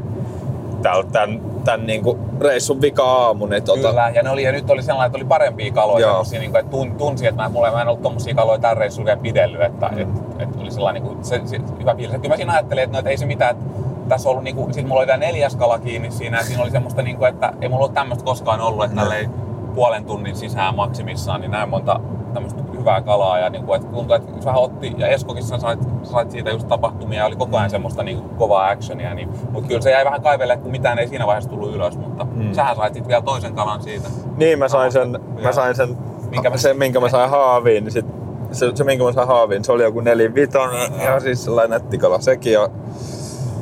tämän, 1.12 1.40
tämän 1.64 1.86
niin 1.86 2.02
kuin 2.02 2.18
reissun 2.40 2.80
vika 2.80 3.04
aamu. 3.04 3.46
Niin 3.46 3.62
tota, 3.62 3.88
Kyllä, 3.88 4.12
ja, 4.14 4.22
ne 4.22 4.30
oli, 4.30 4.42
ja 4.42 4.52
nyt 4.52 4.70
oli 4.70 4.82
sellainen, 4.82 5.06
että 5.06 5.18
oli 5.18 5.24
parempia 5.24 5.72
kaloja, 5.72 6.06
semmosia, 6.06 6.40
niin 6.40 6.50
kuin, 6.50 6.60
että 6.60 6.70
tun, 6.70 6.96
tunsi, 6.96 7.26
että 7.26 7.42
mä, 7.42 7.48
mulla, 7.48 7.70
mä 7.70 7.82
en 7.82 7.88
ollut 7.88 8.02
tommosia 8.02 8.34
kaloja 8.34 8.58
tällä 8.58 8.80
reissulla 8.80 9.06
vielä 9.06 9.20
pidellyt, 9.20 9.60
että 9.60 9.88
mm. 9.88 9.98
et, 9.98 10.08
et 10.38 10.48
oli 10.60 10.70
sellainen 10.70 11.02
niin 11.02 11.14
kuin, 11.14 11.24
se, 11.24 11.40
se, 11.44 11.60
hyvä 11.80 11.94
fiilis. 11.94 12.16
Kyllä 12.16 12.28
mä 12.28 12.36
siinä 12.36 12.52
ajattelin, 12.52 12.82
että, 12.84 12.92
no, 12.92 12.98
että 12.98 13.10
ei 13.10 13.16
se 13.16 13.26
mitään, 13.26 13.50
että 13.50 13.64
tässä 14.08 14.28
on 14.28 14.30
ollut, 14.30 14.44
niin 14.44 14.56
kuin, 14.56 14.74
sit 14.74 14.86
mulla 14.86 15.00
oli 15.00 15.06
vielä 15.06 15.18
neljäs 15.18 15.56
kala 15.56 15.78
kiinni 15.78 16.10
siinä, 16.10 16.38
ja 16.38 16.44
siinä 16.44 16.62
oli 16.62 16.70
semmoista, 16.70 17.02
niin 17.02 17.16
kuin, 17.16 17.28
että 17.28 17.52
ei 17.60 17.68
mulla 17.68 17.82
ollut 17.84 17.94
tämmöistä 17.94 18.24
koskaan 18.24 18.60
ollut, 18.60 18.84
että 18.84 18.96
tälleen 18.96 19.30
puolen 19.74 20.04
tunnin 20.04 20.36
sisään 20.36 20.74
maksimissaan, 20.74 21.40
niin 21.40 21.50
näin 21.50 21.68
monta 21.68 22.00
tämmöistä 22.34 22.62
hyvää 22.78 23.00
kalaa 23.00 23.38
ja 23.38 23.50
niin 23.50 23.64
kuin, 23.64 23.76
että 23.80 23.92
tuntui, 23.92 24.16
että 24.16 24.32
jos 24.36 24.44
vähän 24.44 24.60
otti 24.60 24.94
ja 24.98 25.08
Eskokin 25.08 25.42
sä 25.42 25.58
sait, 25.58 25.80
sait 26.02 26.30
siitä 26.30 26.50
just 26.50 26.68
tapahtumia 26.68 27.18
ja 27.18 27.26
oli 27.26 27.36
koko 27.36 27.56
ajan 27.56 27.70
semmoista 27.70 28.02
niin 28.02 28.18
kuin, 28.20 28.36
kovaa 28.36 28.68
actionia, 28.68 29.14
niin, 29.14 29.28
mutta 29.50 29.68
kyllä 29.68 29.80
se 29.80 29.90
jäi 29.90 30.04
vähän 30.04 30.22
kaivelle, 30.22 30.56
kun 30.56 30.70
mitään 30.70 30.98
ei 30.98 31.08
siinä 31.08 31.26
vaiheessa 31.26 31.50
tullut 31.50 31.74
ylös, 31.74 31.98
mutta 31.98 32.24
mm. 32.24 32.52
sähän 32.52 32.76
sait 32.76 32.94
sitten 32.94 33.08
vielä 33.08 33.22
toisen 33.22 33.54
kalan 33.54 33.82
siitä. 33.82 34.08
Niin, 34.36 34.58
mä 34.58 34.68
sain 34.68 34.92
sen, 34.92 35.12
Joo. 35.12 35.42
mä 35.42 35.52
sain 35.52 35.74
sen, 35.74 35.96
Minkä 36.30 36.50
mä- 36.50 36.56
sen, 36.56 36.78
minkä 36.78 37.00
mä 37.00 37.08
sain 37.08 37.30
haaviin, 37.30 37.84
niin 37.84 37.92
sit, 37.92 38.06
se, 38.52 38.70
se, 38.74 38.84
minkä 38.84 39.04
mä 39.04 39.12
sain 39.12 39.28
haaviin, 39.28 39.64
se 39.64 39.72
oli 39.72 39.82
joku 39.82 40.00
nelivitonen, 40.00 40.92
ja 41.04 41.20
siis 41.20 41.44
sellainen 41.44 41.70
nättikala 41.70 42.20
sekin. 42.20 42.52
Ja 42.52 42.68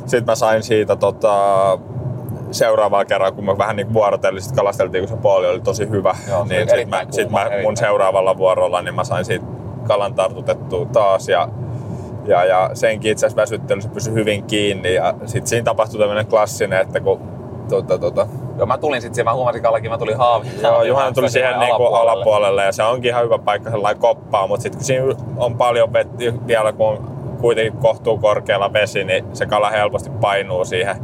sit 0.07 0.25
mä 0.25 0.35
sain 0.35 0.63
siitä 0.63 0.95
tota, 0.95 1.33
seuraavaa 2.51 3.05
kerraa, 3.05 3.31
kun 3.31 3.45
mä 3.45 3.57
vähän 3.57 3.75
niin 3.75 3.93
vuorotellin, 3.93 4.41
sit 4.41 4.55
kalasteltiin, 4.55 5.01
kun 5.01 5.17
se 5.17 5.21
puoli 5.21 5.47
oli 5.47 5.59
tosi 5.59 5.89
hyvä. 5.89 6.15
Joo, 6.29 6.45
niin 6.45 6.61
oli 6.61 6.69
sit 6.69 6.73
erittäin 6.73 7.07
mä, 7.07 7.11
sit 7.11 7.29
mä 7.29 7.49
mun 7.63 7.77
seuraavalla 7.77 8.37
vuorolla, 8.37 8.81
niin 8.81 8.95
mä 8.95 9.03
sain 9.03 9.25
siitä 9.25 9.45
kalan 9.87 10.13
tartutettua 10.13 10.85
taas. 10.85 11.29
Ja, 11.29 11.49
ja, 12.25 12.45
ja 12.45 12.69
senkin 12.73 13.11
itse 13.11 13.25
asiassa 13.25 13.41
väsyttely 13.41 13.81
se 13.81 13.89
pysyi 13.89 14.13
hyvin 14.13 14.43
kiinni. 14.43 14.93
Ja 14.93 15.13
sit 15.25 15.47
siinä 15.47 15.63
tapahtui 15.63 15.99
tämmönen 15.99 16.27
klassinen, 16.27 16.81
että 16.81 16.99
kun 16.99 17.21
tota, 17.69 17.97
tota, 17.97 18.27
Joo, 18.57 18.65
mä 18.65 18.77
tulin 18.77 19.01
sitten 19.01 19.15
siihen, 19.15 19.25
mä 19.25 19.33
huomasin 19.33 19.61
kallakin, 19.61 19.91
mä 19.91 19.97
tulin 19.97 20.17
haaviin. 20.17 20.61
Joo, 20.61 20.83
Juhana 20.83 21.11
tuli 21.11 21.29
siihen 21.29 21.59
niinku 21.59 21.83
alapuolelle 21.83 22.65
ja 22.65 22.71
se 22.71 22.83
onkin 22.83 23.09
ihan 23.09 23.23
hyvä 23.23 23.37
paikka 23.37 23.69
sellainen 23.71 24.01
koppaa, 24.01 24.47
mutta 24.47 24.63
sitten 24.63 24.77
kun 24.77 24.85
siinä 24.85 25.05
on 25.37 25.57
paljon 25.57 25.93
vettä 25.93 26.17
vielä, 26.47 26.73
kun 26.73 26.87
on 26.87 27.16
kuitenkin 27.37 27.77
kohtuu 27.77 28.17
korkealla 28.17 28.73
vesi, 28.73 29.03
niin 29.03 29.25
se 29.33 29.45
kala 29.45 29.69
helposti 29.69 30.09
painuu 30.09 30.65
siihen 30.65 30.95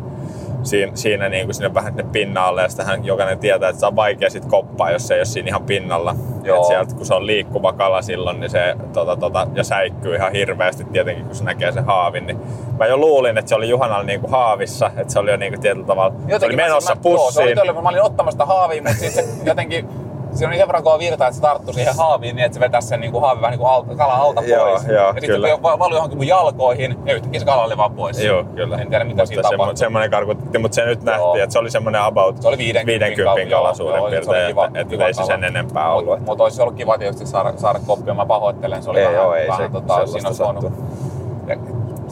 siinä, 0.63 0.91
siinä 0.95 1.29
niin 1.29 1.45
kuin 1.45 1.55
sinne 1.55 1.73
vähän 1.73 1.93
sinne 1.93 2.11
pinnalle 2.11 2.61
ja 2.61 2.69
sitähän 2.69 3.05
jokainen 3.05 3.39
tietää, 3.39 3.69
että 3.69 3.79
se 3.79 3.85
on 3.85 3.95
vaikea 3.95 4.29
sit 4.29 4.45
koppaa, 4.45 4.91
jos 4.91 5.07
se 5.07 5.13
ei 5.13 5.19
ole 5.19 5.25
siinä 5.25 5.47
ihan 5.47 5.63
pinnalla. 5.63 6.15
Joo. 6.43 6.57
Et 6.57 6.67
sieltä, 6.67 6.95
kun 6.95 7.05
se 7.05 7.13
on 7.13 7.27
liikkuva 7.27 7.73
kala 7.73 8.01
silloin, 8.01 8.39
niin 8.39 8.49
se 8.49 8.75
tota, 8.93 9.15
tota, 9.15 9.47
ja 9.55 9.63
säikkyy 9.63 10.15
ihan 10.15 10.31
hirveästi 10.31 10.83
tietenkin, 10.83 11.25
kun 11.25 11.35
se 11.35 11.43
näkee 11.43 11.71
sen 11.71 11.85
haavin. 11.85 12.27
Niin 12.27 12.39
mä 12.79 12.85
jo 12.85 12.97
luulin, 12.97 13.37
että 13.37 13.49
se 13.49 13.55
oli 13.55 13.69
Juhanalla 13.69 14.03
niin 14.03 14.21
kuin 14.21 14.31
haavissa, 14.31 14.91
että 14.97 15.13
se 15.13 15.19
oli 15.19 15.31
jo 15.31 15.37
niin 15.37 15.51
kuin 15.51 15.61
tietyllä 15.61 15.87
tavalla, 15.87 16.15
se 16.39 16.45
oli 16.45 16.55
menossa 16.55 16.95
mä, 16.95 17.01
Joo, 17.03 17.17
se 17.17 17.39
oli 17.39 17.49
pussiin. 17.49 17.55
tuolla, 17.55 17.81
mä 17.81 17.89
olin 17.89 18.01
ottamassa 18.01 18.35
sitä 18.35 18.45
haaviin, 18.45 18.83
mutta 18.83 18.99
sitten 18.99 19.25
se 19.25 19.31
jotenkin 19.49 19.89
Siinä 20.33 20.47
oli 20.49 20.57
sen 20.57 20.67
verran 20.67 20.83
kova 20.83 20.99
virta, 20.99 21.27
että 21.27 21.35
se 21.35 21.41
tarttui 21.41 21.73
siihen 21.73 21.97
haaviin 21.97 22.35
niin, 22.35 22.45
että 22.45 22.53
se 22.53 22.59
vetäisi 22.59 22.87
sen 22.87 22.99
niinku 22.99 23.19
haavin 23.19 23.41
vähän 23.41 23.51
niinku 23.51 23.65
alta, 23.65 23.95
kala 23.95 24.13
alta 24.13 24.41
Joo, 24.41 24.65
pois. 24.69 24.87
joo, 24.87 24.97
ja 24.97 25.07
sitten 25.13 25.29
kyllä. 25.29 25.47
se 25.47 25.61
va- 25.63 25.79
valui 25.79 25.97
johonkin 25.97 26.17
mun 26.17 26.27
jalkoihin 26.27 26.95
ja 27.05 27.13
yhtäkkiä 27.13 27.39
se 27.39 27.45
kala 27.45 27.63
oli 27.63 27.77
vaan 27.77 27.91
pois. 27.93 28.23
Joo, 28.23 28.43
kyllä. 28.43 28.77
En 28.77 28.89
tiedä 28.89 29.03
mitä 29.05 29.25
siinä 29.25 29.43
tapahtui. 29.43 29.77
semmoinen 29.77 30.11
karkutti, 30.11 30.59
mutta 30.59 30.75
se 30.75 30.85
nyt 30.85 30.99
Joo. 31.05 31.11
nähtiin, 31.17 31.43
että 31.43 31.53
se 31.53 31.59
oli 31.59 31.71
semmoinen 31.71 32.01
about 32.01 32.41
Se 32.41 32.47
oli 32.47 32.57
50 32.57 33.05
50 33.05 33.55
kala 33.55 33.67
joo, 33.67 33.75
suurin 33.75 33.97
joo, 33.97 34.09
se 34.09 34.15
piirtein, 34.15 34.47
kiva- 34.47 34.65
että, 34.65 34.79
että 34.79 34.91
kiva 34.91 35.05
ei 35.07 35.13
se 35.13 35.23
sen 35.23 35.43
enempää 35.43 35.93
ollut. 35.93 36.09
Mutta 36.19 36.31
mut 36.31 36.41
olisi 36.41 36.61
ollut 36.61 36.75
kiva 36.75 36.97
tietysti 36.97 37.25
saada, 37.25 37.53
saada 37.57 37.79
koppia, 37.87 38.13
mä 38.13 38.25
pahoittelen, 38.25 38.83
se 38.83 38.89
oli 38.89 38.99
Ei 38.99 39.05
vähän, 39.05 39.17
joo, 39.23 39.33
ei 39.35 39.47
vähän 39.47 39.65
se 39.65 39.71
tota, 39.73 39.93
sellaista 39.93 40.33
siinä 40.33 40.33
sattuu. 40.33 40.71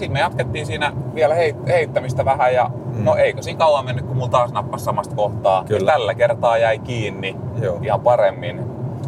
Sitten 0.01 0.13
me 0.13 0.19
jatkettiin 0.19 0.65
siinä 0.65 0.93
vielä 1.15 1.35
heit, 1.35 1.55
heittämistä 1.67 2.25
vähän 2.25 2.53
ja 2.53 2.71
mm. 2.85 3.03
no 3.03 3.15
eikö 3.15 3.41
siinä 3.41 3.57
kauan 3.57 3.85
mennyt, 3.85 4.05
kun 4.05 4.15
mulla 4.15 4.29
taas 4.29 4.51
nappasi 4.51 4.85
samasta 4.85 5.15
kohtaa. 5.15 5.63
Kyllä. 5.67 5.91
Ja 5.91 5.97
tällä 5.97 6.13
kertaa 6.13 6.57
jäi 6.57 6.79
kiinni 6.79 7.35
Joo. 7.61 7.79
ihan 7.81 8.01
paremmin. 8.01 8.61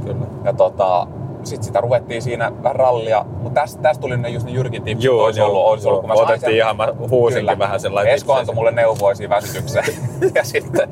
Kyllä. 0.04 0.26
Ja 0.44 0.54
tota, 0.54 1.08
sitten 1.50 1.64
sitä 1.64 1.82
ruvettiin 1.82 2.22
siinä 2.22 2.52
vähän 2.64 2.76
rallia, 2.76 3.26
mutta 3.42 3.62
tästä, 3.62 3.82
tästä 3.82 4.02
tuli 4.02 4.18
ne 4.18 4.30
just 4.30 4.46
ne 4.46 4.52
Jyrkin 4.52 4.84
tipsit, 4.84 5.06
Joo, 5.06 5.24
olisi 5.26 5.40
joo, 5.40 5.48
ollut, 5.50 5.66
olisi 5.66 5.88
ollut, 5.88 5.98
joo. 5.98 6.02
kun 6.02 6.10
mä 6.18 6.24
Otettiin 6.24 6.40
sen- 6.40 6.56
ihan, 6.56 6.78
mä 6.78 6.88
huusinkin 7.10 7.60
vähän 7.60 7.80
sellainen 7.80 8.14
Esko 8.14 8.34
antoi 8.34 8.56
mulle 8.56 8.72
neuvoja 8.72 9.16
siinä 9.16 9.36
väsytykseen. 9.36 9.86
ja 10.36 10.44
sitten 10.44 10.90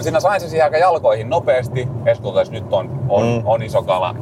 siinä 0.00 0.20
sain 0.20 0.40
sen 0.40 0.50
siihen 0.50 0.64
aika 0.64 0.78
jalkoihin 0.78 1.28
nopeasti. 1.30 1.88
Esko 2.06 2.28
totesi, 2.28 2.52
nyt 2.52 2.72
on, 2.72 2.90
on, 3.08 3.22
Mm. 3.26 3.42
on 3.44 3.62
iso 3.62 3.82
kala. 3.82 4.14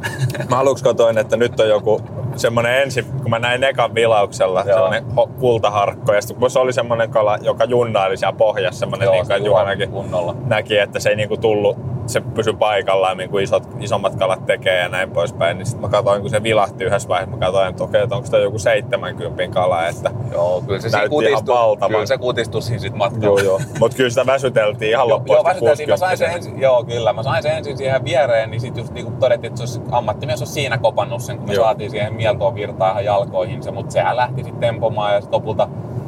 Mä 0.49 0.59
aluksi 0.59 0.83
katsoin, 0.83 1.17
että 1.17 1.37
nyt 1.37 1.59
on 1.59 1.69
joku 1.69 2.01
semmonen 2.35 2.81
ensi, 2.81 3.03
kun 3.21 3.29
mä 3.29 3.39
näin 3.39 3.63
ekan 3.63 3.95
vilauksella, 3.95 4.63
Joo. 4.67 4.73
semmonen 4.73 5.03
ho- 5.17 5.29
kultaharkko, 5.39 6.13
ja 6.13 6.21
sitten 6.21 6.39
kun 6.39 6.49
se 6.49 6.59
oli 6.59 6.73
semmonen 6.73 7.09
kala, 7.09 7.37
joka 7.41 7.63
junnaili 7.63 8.17
siellä 8.17 8.37
pohjassa, 8.37 8.79
semmonen 8.79 9.05
Joo, 9.05 9.13
niin 9.13 9.25
se 9.25 9.33
kuin 9.33 9.45
Juhanakin 9.45 9.89
kunnolla. 9.91 10.35
näki, 10.45 10.77
että 10.77 10.99
se 10.99 11.09
ei 11.09 11.15
niinku 11.15 11.37
tullut, 11.37 11.77
se 12.05 12.21
pysyi 12.21 12.53
paikallaan, 12.53 13.17
niin 13.17 13.29
kuin 13.29 13.43
isot, 13.43 13.63
isommat 13.79 14.15
kalat 14.15 14.45
tekee 14.45 14.77
ja 14.79 14.89
näin 14.89 15.11
poispäin. 15.11 15.57
Niin 15.57 15.66
sitten 15.67 15.81
mä 15.81 15.89
katsoin, 15.89 16.21
kun 16.21 16.29
se 16.29 16.43
vilahti 16.43 16.83
yhdessä 16.83 17.09
vaiheessa, 17.09 17.35
mä 17.35 17.45
katsoin, 17.45 17.69
että 17.69 17.83
okei, 17.83 18.01
että 18.01 18.15
onko 18.15 18.27
tämä 18.31 18.43
joku 18.43 18.59
70 18.59 19.47
kala, 19.53 19.87
että 19.87 20.11
Joo, 20.31 20.61
kyllä 20.61 20.81
se 20.81 20.89
Näytti 20.89 20.97
ihan 20.97 21.09
kutistui, 21.09 21.55
valtavan. 21.55 21.91
kyllä 21.91 22.05
se 22.05 22.17
kutistui 22.17 22.61
siinä 22.61 22.79
sit 22.79 22.93
matkalla. 22.95 23.41
Joo, 23.41 23.59
joo. 23.59 23.61
Mut 23.79 23.93
kyllä 23.93 24.09
sitä 24.09 24.25
väsyteltiin 24.25 24.91
ihan 24.91 25.09
loppuun 25.09 25.37
joo, 25.37 25.43
väsyteltiin. 25.43 25.89
Mä 25.89 25.97
sain 25.97 26.17
sen 26.17 26.29
60. 26.29 26.35
ensin, 26.49 26.61
joo, 26.61 26.83
kyllä. 26.83 27.13
Mä 27.13 27.23
sain 27.23 27.43
sen 27.43 27.57
ensin 27.57 27.77
siihen 27.77 28.05
viereen, 28.05 28.51
niin 28.51 28.61
sitten 28.61 28.81
just 28.81 28.93
niinku 28.93 29.11
todettiin, 29.19 29.49
että 29.49 29.57
se 29.57 29.63
olisi, 29.63 29.91
ammattimies 29.91 30.41
olisi 30.41 30.53
siinä 30.53 30.77
kopannut 30.77 31.21
sen, 31.21 31.37
kun 31.37 31.47
me 31.47 31.53
Joo. 31.53 31.63
saatiin 31.63 31.91
siihen 31.91 32.13
mieltoon 32.13 32.55
virtaa 32.55 32.91
ihan 32.91 33.05
jalkoihinsa, 33.05 33.71
mutta 33.71 33.91
sehän 33.91 34.15
lähti 34.15 34.43
sitten 34.43 34.59
tempomaan 34.61 35.13
ja 35.13 35.21
sit 35.21 35.31
lopulta 35.31 35.67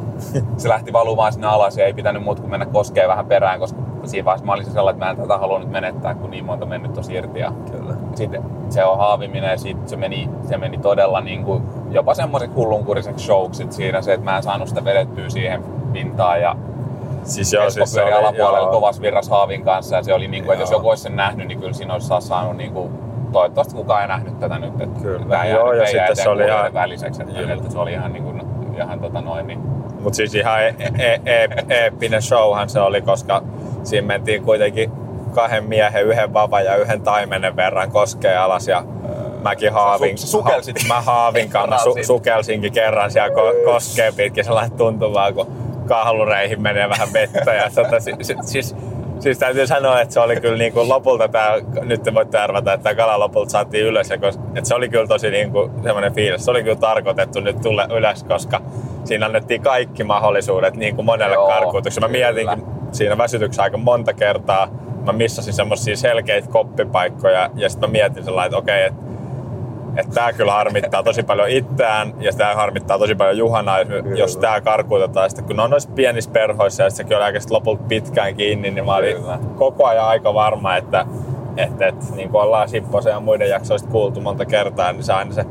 se 0.58 0.70
lähti 0.70 0.94
valumaan 0.94 1.34
sinne 1.34 1.48
alas 1.48 1.78
ja 1.78 1.86
ei 1.86 1.94
pitänyt 1.94 2.24
muut 2.24 2.40
kuin 2.40 2.52
mennä 2.52 2.66
koskee 2.66 3.08
vähän 3.08 3.26
perään, 3.26 3.60
koska 3.60 3.80
siinä 4.08 4.26
vaiheessa 4.26 4.46
mä 4.46 4.54
olisin 4.54 4.74
sellainen, 4.74 4.96
että 4.96 5.06
mä 5.06 5.12
en 5.12 5.28
tätä 5.28 5.38
halua 5.40 5.60
nyt 5.60 5.70
menettää, 5.72 6.16
kun 6.16 6.32
niin 6.32 6.46
monta 6.46 6.66
mennyt 6.66 6.94
tosi 6.94 7.14
irti. 7.14 7.40
Ja 7.40 7.52
Kyllä. 7.72 7.94
sitten 8.16 8.44
se 8.70 8.84
on 8.86 8.98
haaviminen 8.98 9.52
ja 9.52 9.58
sit 9.58 9.88
se 9.90 9.96
meni, 9.96 10.30
se 10.50 10.58
meni 10.58 10.78
todella 10.78 11.22
niin 11.22 11.44
kuin, 11.44 11.64
jopa 11.92 12.14
semmoiseksi 12.14 12.56
hullunkuriseksi 12.56 13.26
showksi 13.26 13.68
siinä 13.70 14.02
se, 14.02 14.14
että 14.14 14.24
mä 14.24 14.38
en 14.38 14.44
saanut 14.44 14.68
sitä 14.70 14.84
vedettyä 14.86 15.30
siihen 15.30 15.64
pintaan 15.94 16.42
ja 16.42 16.56
Siis 17.24 17.54
joo, 17.54 17.70
siis 17.70 17.92
se 17.94 18.04
oli, 18.04 18.14
alapuolella 18.14 18.60
joo. 18.60 18.72
kovas 18.72 19.02
virras 19.02 19.30
haavin 19.30 19.64
kanssa 19.64 19.96
ja 19.96 20.04
se 20.04 20.14
oli 20.14 20.28
niin 20.28 20.44
kuin, 20.44 20.54
että 20.54 20.64
jos 20.64 20.72
joku 20.72 20.90
olisi 20.90 21.04
sen 21.04 21.16
nähnyt, 21.16 21.48
niin 21.48 21.60
kyllä 21.60 21.74
siinä 21.74 21.94
olisi 21.94 22.08
saanut 22.20 22.58
niin 22.58 22.72
kuin, 22.74 22.92
toivottavasti 23.32 23.76
kukaan 23.76 24.02
ei 24.02 24.08
nähnyt 24.08 24.40
tätä 24.40 24.60
nyt. 24.60 24.82
Että 24.82 25.00
Kyllä. 25.02 25.26
Tämä 25.26 25.46
Joo, 25.46 25.74
ja 25.74 25.86
sitten 25.88 26.16
se 26.16 26.30
oli 26.30 26.46
ihan- 26.46 26.74
väliseksi, 26.74 27.22
että, 27.22 27.40
Joo. 27.40 27.50
että 27.54 27.70
se 27.72 27.80
oli 27.80 27.92
ihan, 27.94 28.14
niin 28.14 28.24
kuin, 28.24 28.42
ihan 28.76 29.00
tota 29.00 29.22
noin, 29.22 29.48
niin 29.48 29.60
Mut 30.04 30.14
siis 30.14 30.36
ihan 30.36 30.64
e- 30.64 30.76
e- 31.00 31.22
e- 31.26 31.66
eeppinen 31.70 32.22
showhan 32.22 32.70
se 32.70 32.80
oli, 32.80 33.02
koska 33.02 33.42
siinä 33.84 34.08
mentiin 34.08 34.44
kuitenkin 34.44 34.92
kahden 35.36 35.64
miehen, 35.64 36.06
yhden 36.06 36.34
vavan 36.34 36.66
ja 36.66 36.76
yhden 36.76 37.02
taimenen 37.02 37.56
verran 37.56 37.92
koskee 37.92 38.38
alas 38.38 38.68
ja 38.68 38.84
mäkin 39.44 39.74
haavin, 39.74 40.18
sä 40.18 40.28
sukelsit. 40.28 40.82
ha- 40.88 40.96
mä 40.96 41.02
haavin 41.02 41.50
kanssa 41.60 41.90
su- 41.90 42.04
sukelsinkin 42.06 42.72
kerran 42.74 43.12
siellä 43.12 43.36
ko- 43.36 43.66
koskee 43.66 44.12
pitkin 44.12 44.44
sellainen 44.46 44.78
tuntuvaa, 44.78 45.32
kun 45.32 45.48
kahlureihin 45.88 46.62
menee 46.62 46.90
vähän 46.90 47.14
vettä 47.14 47.54
ja 47.54 47.70
tota, 47.76 48.00
si- 48.00 48.16
si- 48.22 48.36
siis 48.42 48.76
siis 49.20 49.38
täytyy 49.40 49.68
sanoa, 49.68 50.02
että 50.02 50.14
se 50.14 50.20
oli 50.20 50.36
kyllä 50.42 50.58
niin 50.58 50.74
kuin 50.74 50.90
lopulta 50.90 51.28
tämä, 51.28 51.52
nyt 51.82 52.04
te 52.04 52.14
voitte 52.14 52.38
arvata, 52.38 52.74
että 52.74 52.84
tämä 52.84 52.96
kala 52.96 53.20
lopulta 53.20 53.50
saatiin 53.50 53.86
ylös. 53.86 54.10
Ja 54.10 54.18
kos, 54.18 54.36
että 54.56 54.68
se 54.68 54.76
oli 54.76 54.90
kyllä 54.90 55.08
tosi 55.08 55.30
niin 55.32 55.52
kuin 55.52 55.72
semmoinen 55.84 56.14
fiilis. 56.14 56.46
Se 56.46 56.52
oli 56.52 56.64
kyllä 56.64 56.76
tarkoitettu 56.76 57.40
nyt 57.40 57.62
tulla 57.62 57.88
ylös, 57.98 58.24
koska 58.24 58.62
siinä 59.04 59.26
annettiin 59.26 59.62
kaikki 59.62 60.04
mahdollisuudet 60.04 60.76
niin 60.76 60.96
kuin 60.96 61.06
monelle 61.06 61.34
Joo, 61.36 61.48
karkuutukselle. 61.48 62.08
Mä 62.08 62.12
mietinkin. 62.12 62.64
Siinä 62.98 63.18
väsytyksessä 63.18 63.64
aika 63.64 63.78
monta 63.78 64.14
kertaa. 64.14 64.68
Mä 65.06 65.14
missasin 65.14 65.54
semmoisia 65.54 65.98
selkeitä 65.98 66.50
koppipaikkoja 66.50 67.50
ja 67.56 67.70
sitten 67.70 67.90
mä 67.90 67.92
mietin 67.92 68.24
sellainen, 68.24 68.48
että 68.48 68.58
okei, 68.58 68.84
että 68.86 69.10
että 69.98 70.14
tämä 70.14 70.34
kyllä 70.34 70.52
harmittaa 70.52 71.04
tosi 71.04 71.24
paljon 71.24 71.50
itseään 71.50 72.14
ja 72.20 72.34
tämä 72.34 72.56
harmittaa 72.56 73.00
tosi 73.00 73.16
paljon 73.16 73.38
Juhanaa, 73.38 73.80
jos, 73.80 73.90
jos 74.16 74.38
tämä 74.38 74.62
karkuutetaan. 74.62 75.30
Sitten 75.30 75.46
kun 75.46 75.56
ne 75.56 75.62
on 75.62 75.70
noissa 75.70 75.90
pienissä 75.96 76.32
perhoissa 76.32 76.84
ja 76.84 76.90
sitten 76.90 77.06
se 77.06 77.10
kyllä 77.10 77.26
oikeasti 77.26 77.52
lopulta 77.52 77.84
pitkään 77.88 78.36
kiinni, 78.36 78.72
niin 78.72 78.86
mä 78.86 78.96
olin 78.96 79.16
Kyllä. 79.16 79.40
koko 79.58 79.86
ajan 79.86 80.06
aika 80.06 80.34
varma, 80.34 80.76
että, 80.76 81.06
että, 81.58 81.88
että 81.88 82.06
niin 82.16 82.30
kuin 82.30 82.42
ollaan 82.42 82.70
Sipposen 82.70 83.12
ja 83.12 83.20
muiden 83.20 83.50
jaksoista 83.50 83.90
kuultu 83.90 84.22
monta 84.22 84.46
kertaa, 84.46 84.92
niin 84.92 85.04
se 85.04 85.14
aina 85.14 85.34
se 85.34 85.46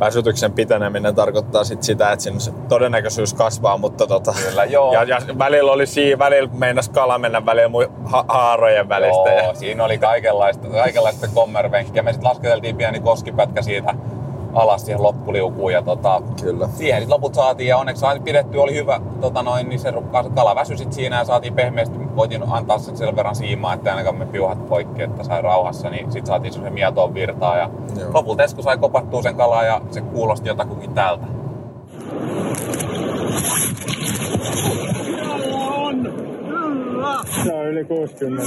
väsytyksen 0.00 0.52
piteneminen 0.52 1.14
tarkoittaa 1.14 1.64
sit 1.64 1.82
sitä, 1.82 2.12
että 2.12 2.24
se 2.38 2.52
todennäköisyys 2.68 3.34
kasvaa, 3.34 3.78
mutta 3.78 4.06
tota, 4.06 4.34
Kyllä, 4.48 4.64
joo. 4.64 4.92
Ja, 4.92 5.02
ja 5.02 5.18
välillä 5.38 5.72
oli 5.72 5.86
siinä, 5.86 6.18
välillä 6.18 6.48
meinas 6.52 6.88
kala 6.88 7.18
mennä 7.18 7.46
välillä 7.46 7.68
mu- 7.68 7.90
ha- 8.04 8.24
haarojen 8.28 8.88
välistä. 8.88 9.30
Joo, 9.30 9.38
Ja, 9.48 9.54
siinä 9.54 9.84
oli 9.84 9.98
kaikenlaista, 9.98 10.68
kaikenlaista 10.68 11.28
kommervenkkiä. 11.34 12.02
Me 12.02 12.12
sitten 12.12 12.28
lasketeltiin 12.30 12.76
pieni 12.76 13.00
koskipätkä 13.00 13.62
siitä 13.62 13.94
alas 14.56 14.84
siihen 14.84 15.02
loppuliukuun 15.02 15.72
ja 15.72 15.82
tota, 15.82 16.22
Kyllä. 16.42 16.68
siihen 16.68 17.00
sitten 17.00 17.14
loput 17.14 17.34
saatiin 17.34 17.68
ja 17.68 17.76
onneksi 17.78 18.00
saatiin 18.00 18.22
pidetty, 18.22 18.58
oli 18.58 18.74
hyvä, 18.74 19.00
tota 19.20 19.42
noin, 19.42 19.68
niin 19.68 19.78
se 19.78 19.92
kala 20.34 20.54
väsyi 20.54 20.78
sit 20.78 20.92
siinä 20.92 21.18
ja 21.18 21.24
saatiin 21.24 21.54
pehmeästi, 21.54 22.16
voitiin 22.16 22.42
antaa 22.50 22.78
sen 22.78 22.96
sen 22.96 23.16
verran 23.16 23.36
siimaa, 23.36 23.74
että 23.74 23.90
ainakaan 23.90 24.16
me 24.16 24.26
piuhat 24.26 24.68
poikki, 24.68 25.02
että 25.02 25.24
sai 25.24 25.42
rauhassa, 25.42 25.90
niin 25.90 26.12
sitten 26.12 26.26
saatiin 26.26 26.52
se 26.52 26.70
mietoon 26.70 27.14
virtaa 27.14 27.56
ja 27.56 27.70
Joo. 28.00 28.10
lopulta 28.14 28.42
Esko 28.42 28.62
sai 28.62 28.78
kopattua 28.78 29.22
sen 29.22 29.36
kalaa 29.36 29.64
ja 29.64 29.80
se 29.90 30.00
kuulosti 30.00 30.48
jotakukin 30.48 30.94
tältä. 30.94 31.26
Se 37.44 37.52
on 37.52 37.66
yli 37.66 37.84
60. 37.84 38.44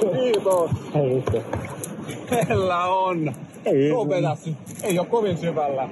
Kiitos. 0.00 0.70
Ei 0.94 1.14
vittu. 1.14 1.73
Meillä 2.30 2.84
on! 2.84 3.32
Ei, 3.64 3.90
Ei 4.82 4.98
ole 4.98 5.06
kovin 5.06 5.38
syvällä. 5.38 5.88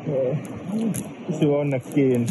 Pysy 1.27 1.47
onneksi 1.47 1.93
kiinni. 1.93 2.27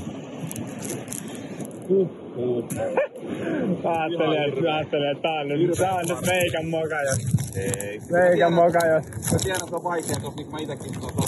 Ajattelin, 3.83 5.11
että, 5.11 5.21
tää 5.21 5.39
on 5.39 5.47
nyt, 5.47 5.71
tää 5.77 5.93
on 5.93 6.05
nyt 6.07 6.25
meikän 6.25 6.65
moka 6.69 7.01
jos. 7.01 7.17
Ei. 7.55 8.01
Meikän 8.11 8.53
moka 8.53 8.85
jos. 8.85 9.05
Mä 9.31 9.37
tiedän, 9.43 9.61
että 9.63 9.75
on 9.75 9.83
vaikea, 9.83 10.15
koska 10.21 10.41
niin 10.41 10.51
mä 10.51 10.57
itekin 10.59 10.91
tuota, 10.99 11.23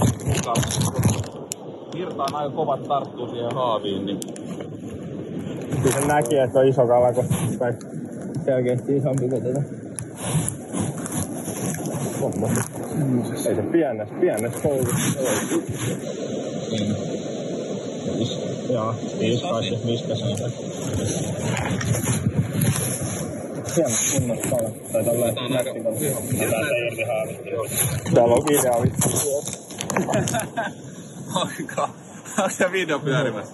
otin 0.00 0.28
mukaan. 0.28 0.62
Virta 1.94 2.22
on 2.22 2.34
aika 2.34 2.56
kovat 2.56 2.82
tarttuu 2.82 3.28
siihen 3.28 3.54
haaviin, 3.54 4.06
niin 4.06 4.18
Kyllä 5.82 6.00
se 6.00 6.06
näki, 6.06 6.38
että 6.38 6.58
on 6.58 6.68
iso 6.68 6.86
kala, 6.86 7.12
kun 7.12 7.24
selkeästi 8.44 8.96
isompi 8.96 9.28
kuin 9.28 9.42
tätä. 9.42 9.62
Ei 13.48 13.54
se 13.54 13.62
pienessä, 13.62 14.14
pienessä 14.20 14.60
koukussa. 14.62 15.18
Joo, 18.72 18.94
viisi 19.20 19.42
kai 19.42 19.78
mistä 19.84 20.14
se 20.14 20.24
on. 20.24 20.52
Hieno 23.76 23.94
kunnossa 24.12 24.50
kala. 24.50 24.70
Tai 24.92 25.04
tolleen 25.04 25.34
nättikalla. 25.34 25.98
Tää 26.50 26.60
ei 26.76 26.86
irti 26.86 27.02
haavista. 27.02 27.42
Täällä 28.14 28.34
on 28.34 28.42
idea 28.50 28.82
vittu. 28.82 29.08
Aika. 31.34 31.88
Onko 32.38 32.50
se 32.50 32.72
video 32.72 32.98
pyörimässä? 32.98 33.52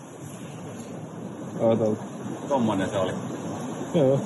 Tommonen 2.49 2.91
se 2.91 2.99
oli. 2.99 3.13
Joo. 3.95 4.21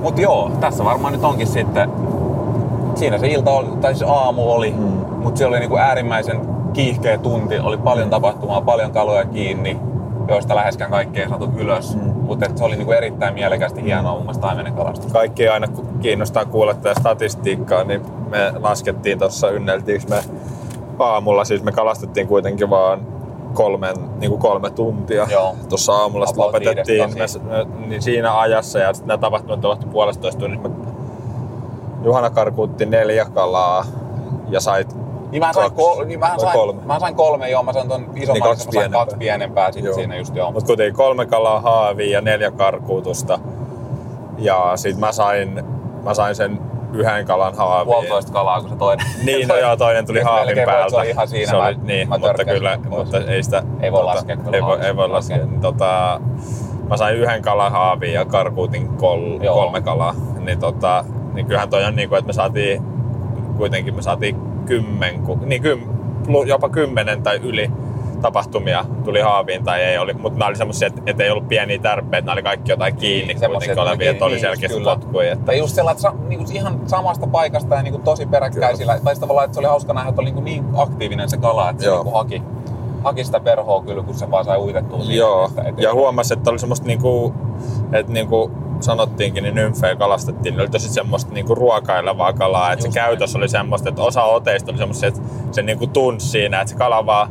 Mut 0.00 0.18
joo, 0.18 0.50
tässä 0.60 0.84
varmaan 0.84 1.12
nyt 1.12 1.24
onkin 1.24 1.46
sitten... 1.46 1.90
Siinä 2.94 3.18
se 3.18 3.26
ilta 3.26 3.50
oli, 3.50 3.68
tai 3.80 3.94
siis 3.94 4.10
aamu 4.10 4.52
oli, 4.52 4.70
mm. 4.70 4.82
mutta 5.22 5.38
se 5.38 5.46
oli 5.46 5.58
niinku 5.58 5.76
äärimmäisen 5.76 6.40
kiihkeä 6.72 7.18
tunti. 7.18 7.58
Oli 7.58 7.76
paljon 7.76 8.10
tapahtumaa, 8.10 8.60
paljon 8.60 8.92
kaloja 8.92 9.24
kiinni, 9.24 9.80
joista 10.28 10.54
läheskään 10.54 10.90
kaikki 10.90 11.20
ei 11.20 11.28
saatu 11.28 11.52
ylös. 11.56 11.96
Mm. 11.96 12.14
Mutta 12.14 12.46
se 12.54 12.64
oli 12.64 12.76
niinku 12.76 12.92
erittäin 12.92 13.34
mielekästi 13.34 13.82
hienoa 13.82 14.12
mun 14.12 14.22
mielestä 14.22 14.42
taimenen 14.42 14.74
kalastus. 14.74 15.12
kaikki 15.12 15.48
aina 15.48 15.66
kiinnostaa 16.00 16.44
kuulla 16.44 16.74
tätä 16.74 17.00
statistiikkaa, 17.00 17.84
niin 17.84 18.02
me 18.30 18.52
laskettiin 18.58 19.18
tuossa 19.18 19.50
ynneltiinkö 19.50 20.06
me 20.08 20.22
aamulla, 20.98 21.44
siis 21.44 21.62
me 21.62 21.72
kalastettiin 21.72 22.26
kuitenkin 22.26 22.70
vaan 22.70 23.06
kolmen, 23.54 23.96
niin 24.20 24.30
kuin 24.30 24.40
kolme 24.40 24.70
tuntia. 24.70 25.26
Tuossa 25.68 25.92
aamulla 25.92 26.26
lopetettiin 26.36 27.10
me, 27.10 27.26
me, 27.48 27.86
niin 27.86 28.02
siinä 28.02 28.40
ajassa 28.40 28.78
ja 28.78 28.94
sitten 28.94 29.08
nämä 29.08 29.18
tapahtumat 29.18 29.60
tapahtui 29.60 29.92
puolestoista 29.92 30.40
tunnissa. 30.40 30.68
Me 30.68 30.74
Juhana 32.04 32.30
karkuutti 32.30 32.86
neljä 32.86 33.24
kalaa 33.34 33.84
ja 34.48 34.60
sait 34.60 34.96
Niin 35.30 35.40
mä 35.42 35.52
sain, 35.52 35.72
Kaksi. 35.72 35.84
kol- 35.96 36.04
niin 36.04 36.20
mä 36.20 36.34
sain, 36.38 36.52
kolme? 36.58 36.82
mä 36.86 36.98
sain 37.00 37.14
kolme, 37.14 37.50
joo. 37.50 37.62
Mä 37.62 37.72
sain 37.72 37.88
ton 37.88 38.00
isomman, 38.14 38.34
Niin 38.34 38.42
kaksi 38.42 38.62
sain 38.64 38.70
pienempää. 38.70 39.00
kaksi 39.00 39.16
pienempää 39.16 39.72
sit 39.72 39.84
Joo. 39.84 39.94
siinä 39.94 40.16
just 40.16 40.36
joo. 40.36 40.52
Mutta 40.52 40.66
kuitenkin 40.66 40.94
kolme 40.94 41.26
kalaa 41.26 41.60
haavia 41.60 42.10
ja 42.12 42.20
neljä 42.20 42.50
karkuutusta. 42.50 43.38
Ja 44.38 44.72
sit 44.74 44.96
mä 44.98 45.12
sain, 45.12 45.64
mä 46.02 46.14
sain 46.14 46.34
sen 46.34 46.58
yhden 46.92 47.26
kalan 47.26 47.54
haaviin. 47.56 47.86
Puolitoista 47.94 48.32
kalaa, 48.32 48.60
kun 48.60 48.70
se 48.70 48.76
toinen. 48.76 49.06
Niin, 49.24 49.48
no 49.48 49.56
joo, 49.56 49.76
toinen 49.76 50.06
tuli 50.06 50.20
haavin 50.20 50.56
päältä. 50.66 50.90
Se 50.90 50.96
oli 50.96 51.10
ihan 51.10 51.28
siinä. 51.28 51.50
Se 51.50 51.56
oli, 51.56 51.74
mä, 51.74 51.82
niin, 51.84 52.08
mä 52.08 52.18
mutta 52.18 52.44
kyllä, 52.44 52.78
pois. 52.90 53.04
mutta 53.04 53.18
ei 53.32 53.42
sitä... 53.42 53.62
Ei 53.80 53.92
voi 53.92 54.00
tota, 54.00 54.14
laskea 54.14 54.36
Ei 54.52 54.62
voi, 54.62 54.78
ei 54.80 54.96
voi 54.96 55.08
laskea. 55.08 55.36
Niin, 55.36 55.60
tota, 55.60 56.20
mä 56.88 56.96
sain 56.96 57.16
yhden 57.16 57.42
kalan 57.42 57.72
haaviin 57.72 58.12
ja 58.14 58.24
karkuutin 58.24 58.88
kol, 58.88 59.20
Joo. 59.42 59.54
kolme 59.54 59.80
kalaa. 59.80 60.14
Niin, 60.38 60.58
tota, 60.60 61.04
niin 61.34 61.46
kyllähän 61.46 61.70
toi 61.70 61.84
on 61.84 61.96
niin 61.96 62.08
kuin, 62.08 62.18
että 62.18 62.26
me 62.26 62.32
saatiin, 62.32 62.82
kuitenkin 63.56 63.94
me 63.94 64.02
saatiin 64.02 64.36
kymmen, 64.66 65.22
niin 65.44 65.62
kym, 65.62 65.80
jopa 66.46 66.68
kymmenen 66.68 67.22
tai 67.22 67.36
yli 67.36 67.70
tapahtumia 68.22 68.84
tuli 69.04 69.20
haaviin 69.20 69.64
tai 69.64 69.82
ei 69.82 69.98
oli, 69.98 70.14
mutta 70.14 70.38
nämä 70.38 70.48
oli 70.48 70.56
semmoisia, 70.56 70.88
että, 70.88 71.02
että 71.06 71.24
ei 71.24 71.30
ollut 71.30 71.48
pieniä 71.48 71.78
tärpeitä, 71.78 72.26
nämä 72.26 72.32
oli 72.32 72.42
kaikki 72.42 72.72
jotain 72.72 72.96
kiinni 72.96 73.38
semmosia, 73.38 73.48
kuitenkin 73.50 73.70
että 73.70 73.82
olevia, 73.82 74.10
että 74.10 74.24
oli 74.24 74.34
niin, 74.34 74.40
selkeästi 74.40 74.78
kyllä. 74.78 74.96
potkuja. 74.96 75.32
Että, 75.32 75.44
Tai 75.44 75.58
just 75.58 75.74
sellainen, 75.74 75.96
että 75.96 76.02
sa, 76.02 76.14
niinku 76.28 76.44
ihan 76.52 76.80
samasta 76.86 77.26
paikasta 77.26 77.74
ja 77.74 77.82
niinku 77.82 77.98
tosi 77.98 78.26
peräkkäisillä. 78.26 78.92
Tai 78.92 79.14
sitten 79.14 79.20
tavallaan, 79.20 79.44
että 79.44 79.54
se 79.54 79.60
oli 79.60 79.68
hauska 79.68 79.92
nähdä, 79.92 80.08
että 80.08 80.20
oli 80.20 80.26
niinku 80.26 80.40
niin 80.40 80.64
aktiivinen 80.76 81.28
se 81.28 81.36
kala, 81.36 81.70
että 81.70 81.82
se 81.82 81.88
Joo. 81.88 81.96
niinku 81.96 82.18
haki, 82.18 82.42
haki 83.04 83.24
sitä 83.24 83.40
perhoa 83.40 83.82
kyllä, 83.82 84.02
kun 84.02 84.14
se 84.14 84.30
vaan 84.30 84.44
sai 84.44 84.58
uitettua. 84.58 84.98
Joo, 85.08 85.46
Että, 85.48 85.62
et, 85.62 85.78
ja 85.78 85.94
huomasi, 85.94 86.34
että 86.34 86.50
oli 86.50 86.58
semmoista 86.58 86.86
niinku, 86.86 87.34
että 87.92 88.12
niinku 88.12 88.50
sanottiinkin, 88.84 89.42
niin 89.42 89.54
nymfejä 89.54 89.96
kalastettiin, 89.96 90.56
ne 90.56 90.62
oli 90.62 90.70
tosi 90.70 90.88
semmoista 90.88 91.32
niinku 91.32 91.54
ruokailevaa 91.54 92.32
kalaa, 92.32 92.72
että 92.72 92.82
se 92.82 92.88
Just 92.88 92.94
käytös 92.94 93.36
oli 93.36 93.48
semmoista, 93.48 93.88
että 93.88 94.02
osa 94.02 94.22
oteista 94.22 94.70
oli 94.70 94.78
semmoista, 94.78 95.06
että 95.06 95.20
se 95.50 95.62
niinku 95.62 95.86
tunsi 95.86 96.28
siinä, 96.28 96.60
että 96.60 96.70
se 96.70 96.76
kala 96.76 97.06
vaan 97.06 97.28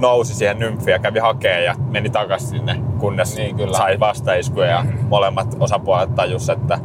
nousi 0.00 0.34
siihen 0.34 0.58
nymfiin 0.58 0.92
ja 0.92 0.98
kävi 0.98 1.18
hakeen 1.18 1.64
ja 1.64 1.74
meni 1.90 2.10
takaisin 2.10 2.48
sinne, 2.48 2.80
kunnes 2.98 3.36
Niin, 3.36 3.56
kyllä. 3.56 3.76
sai 3.76 4.00
vastaiskuja 4.00 4.66
ja 4.66 4.84
molemmat 5.08 5.56
osapuolet 5.60 6.14
tajus, 6.14 6.48
että, 6.48 6.78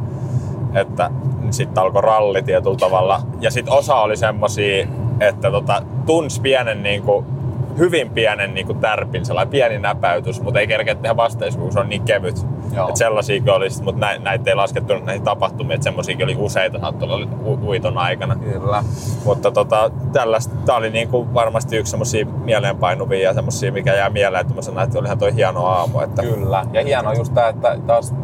että 0.74 1.10
sitten 1.50 1.82
alkoi 1.82 2.02
ralli 2.02 2.42
tietyllä 2.42 2.76
tavalla. 2.76 3.22
Ja 3.40 3.50
sitten 3.50 3.74
osa 3.74 3.94
oli 3.94 4.16
semmosia, 4.16 4.86
että 5.20 5.50
tota, 5.50 5.82
tunsi 6.06 6.40
pienen 6.40 6.82
niinku, 6.82 7.24
hyvin 7.78 8.10
pienen 8.10 8.54
niinku 8.54 8.74
tärpin, 8.74 9.24
sellainen 9.26 9.50
pieni 9.50 9.78
näpäytys, 9.78 10.40
mutta 10.42 10.60
ei 10.60 10.66
kerkeä 10.66 10.94
tehdä 10.94 11.16
vastaisku, 11.16 11.62
kun 11.62 11.72
se 11.72 11.80
on 11.80 11.88
niin 11.88 12.02
kevyt. 12.02 12.46
Joo. 12.76 12.88
Et 12.88 12.96
sellaisiakin 12.96 13.50
oli, 13.52 13.68
mutta 13.82 14.00
näitä, 14.00 14.24
näitä 14.24 14.50
ei 14.50 14.56
laskettu 14.56 14.94
näihin 15.04 15.22
tapahtumiin, 15.22 15.72
että 15.74 15.84
semmoisiakin 15.84 16.24
oli 16.24 16.36
useita 16.38 16.80
saattoi 16.80 17.28
u- 17.44 17.68
uiton 17.68 17.98
aikana. 17.98 18.36
Kyllä. 18.36 18.84
Mutta 19.24 19.50
tota, 19.50 19.90
tällaista, 20.12 20.54
tää 20.66 20.76
oli 20.76 20.90
niinku 20.90 21.34
varmasti 21.34 21.76
yksi 21.76 21.90
semmosia 21.90 22.26
mieleenpainuvia 22.26 23.22
ja 23.22 23.34
semmosia, 23.34 23.72
mikä 23.72 23.94
jää 23.94 24.10
mieleen, 24.10 24.40
että 24.40 24.54
mä 24.54 24.62
sanoin, 24.62 24.84
että 24.84 24.98
olihan 24.98 25.18
toi 25.18 25.34
hieno 25.34 25.66
aamu. 25.66 26.00
Että 26.00 26.22
Kyllä. 26.22 26.66
Ja 26.72 26.84
hienoa 26.84 27.14
just 27.14 27.34
tää, 27.34 27.48
että 27.48 27.78
taas 27.86 28.14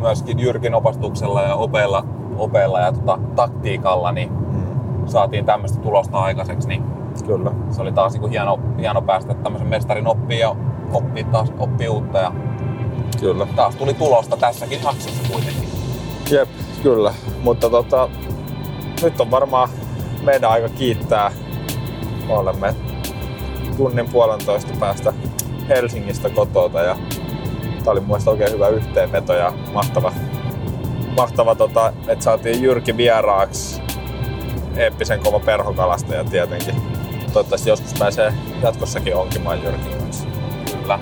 myöskin 0.00 0.40
Jyrkin 0.40 0.74
opastuksella 0.74 1.42
ja 1.42 1.54
opeilla, 1.54 2.04
opeilla 2.38 2.80
ja 2.80 2.92
tota, 2.92 3.18
taktiikalla 3.36 4.12
niin 4.12 4.30
Mm. 4.52 5.06
saatiin 5.08 5.44
tämmöistä 5.44 5.80
tulosta 5.80 6.18
aikaiseksi, 6.18 6.68
niin 6.68 6.82
Kyllä. 7.26 7.50
se 7.70 7.82
oli 7.82 7.92
taas 7.92 8.12
niinku 8.12 8.28
hieno, 8.28 8.58
hieno 8.78 9.02
päästä 9.02 9.34
tämmöisen 9.34 9.68
mestarin 9.68 10.06
oppiin 10.06 10.40
ja 10.40 10.56
oppii 10.92 11.24
taas 11.24 11.52
oppii 11.58 11.88
uutta 11.88 12.18
ja 12.18 12.32
Kyllä. 13.20 13.46
taas 13.56 13.76
tuli 13.76 13.94
tulosta 13.94 14.36
tässäkin 14.36 14.82
jaksossa 14.84 15.32
kuitenkin. 15.32 15.68
Jep, 16.30 16.48
kyllä. 16.82 17.14
Mutta 17.42 17.70
tota, 17.70 18.08
nyt 19.02 19.20
on 19.20 19.30
varmaan 19.30 19.68
meidän 20.22 20.50
aika 20.50 20.68
kiittää. 20.68 21.32
Me 22.26 22.34
olemme 22.34 22.74
tunnin 23.76 24.08
puolentoista 24.08 24.72
päästä 24.80 25.12
Helsingistä 25.68 26.30
kotota 26.30 26.80
ja 26.80 26.96
Tää 27.84 27.92
oli 27.92 28.00
mun 28.00 28.08
mielestä 28.08 28.30
oikein 28.30 28.52
hyvä 28.52 28.68
yhteenveto 28.68 29.34
ja 29.34 29.52
mahtava, 29.72 30.12
mahtava 31.16 31.54
tota, 31.54 31.92
että 32.08 32.24
saatiin 32.24 32.62
Jyrki 32.62 32.96
vieraaksi. 32.96 33.82
Eeppisen 34.76 35.20
kova 35.20 35.40
perhokalastaja 35.40 36.24
tietenkin. 36.24 36.74
Toivottavasti 37.32 37.70
joskus 37.70 37.94
pääsee 37.98 38.32
jatkossakin 38.62 39.16
onkimaan 39.16 39.62
Jyrkin 39.62 39.98
kanssa. 39.98 40.24
Kyllä. 40.80 40.98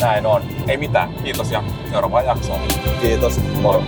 Näin 0.00 0.26
on. 0.26 0.42
Ei 0.68 0.76
mitään. 0.76 1.14
Kiitos 1.24 1.50
ja 1.50 1.64
seuraavaan 1.90 2.24
jaksoon. 2.26 2.60
Kiitos. 3.00 3.40
Moro. 3.62 3.82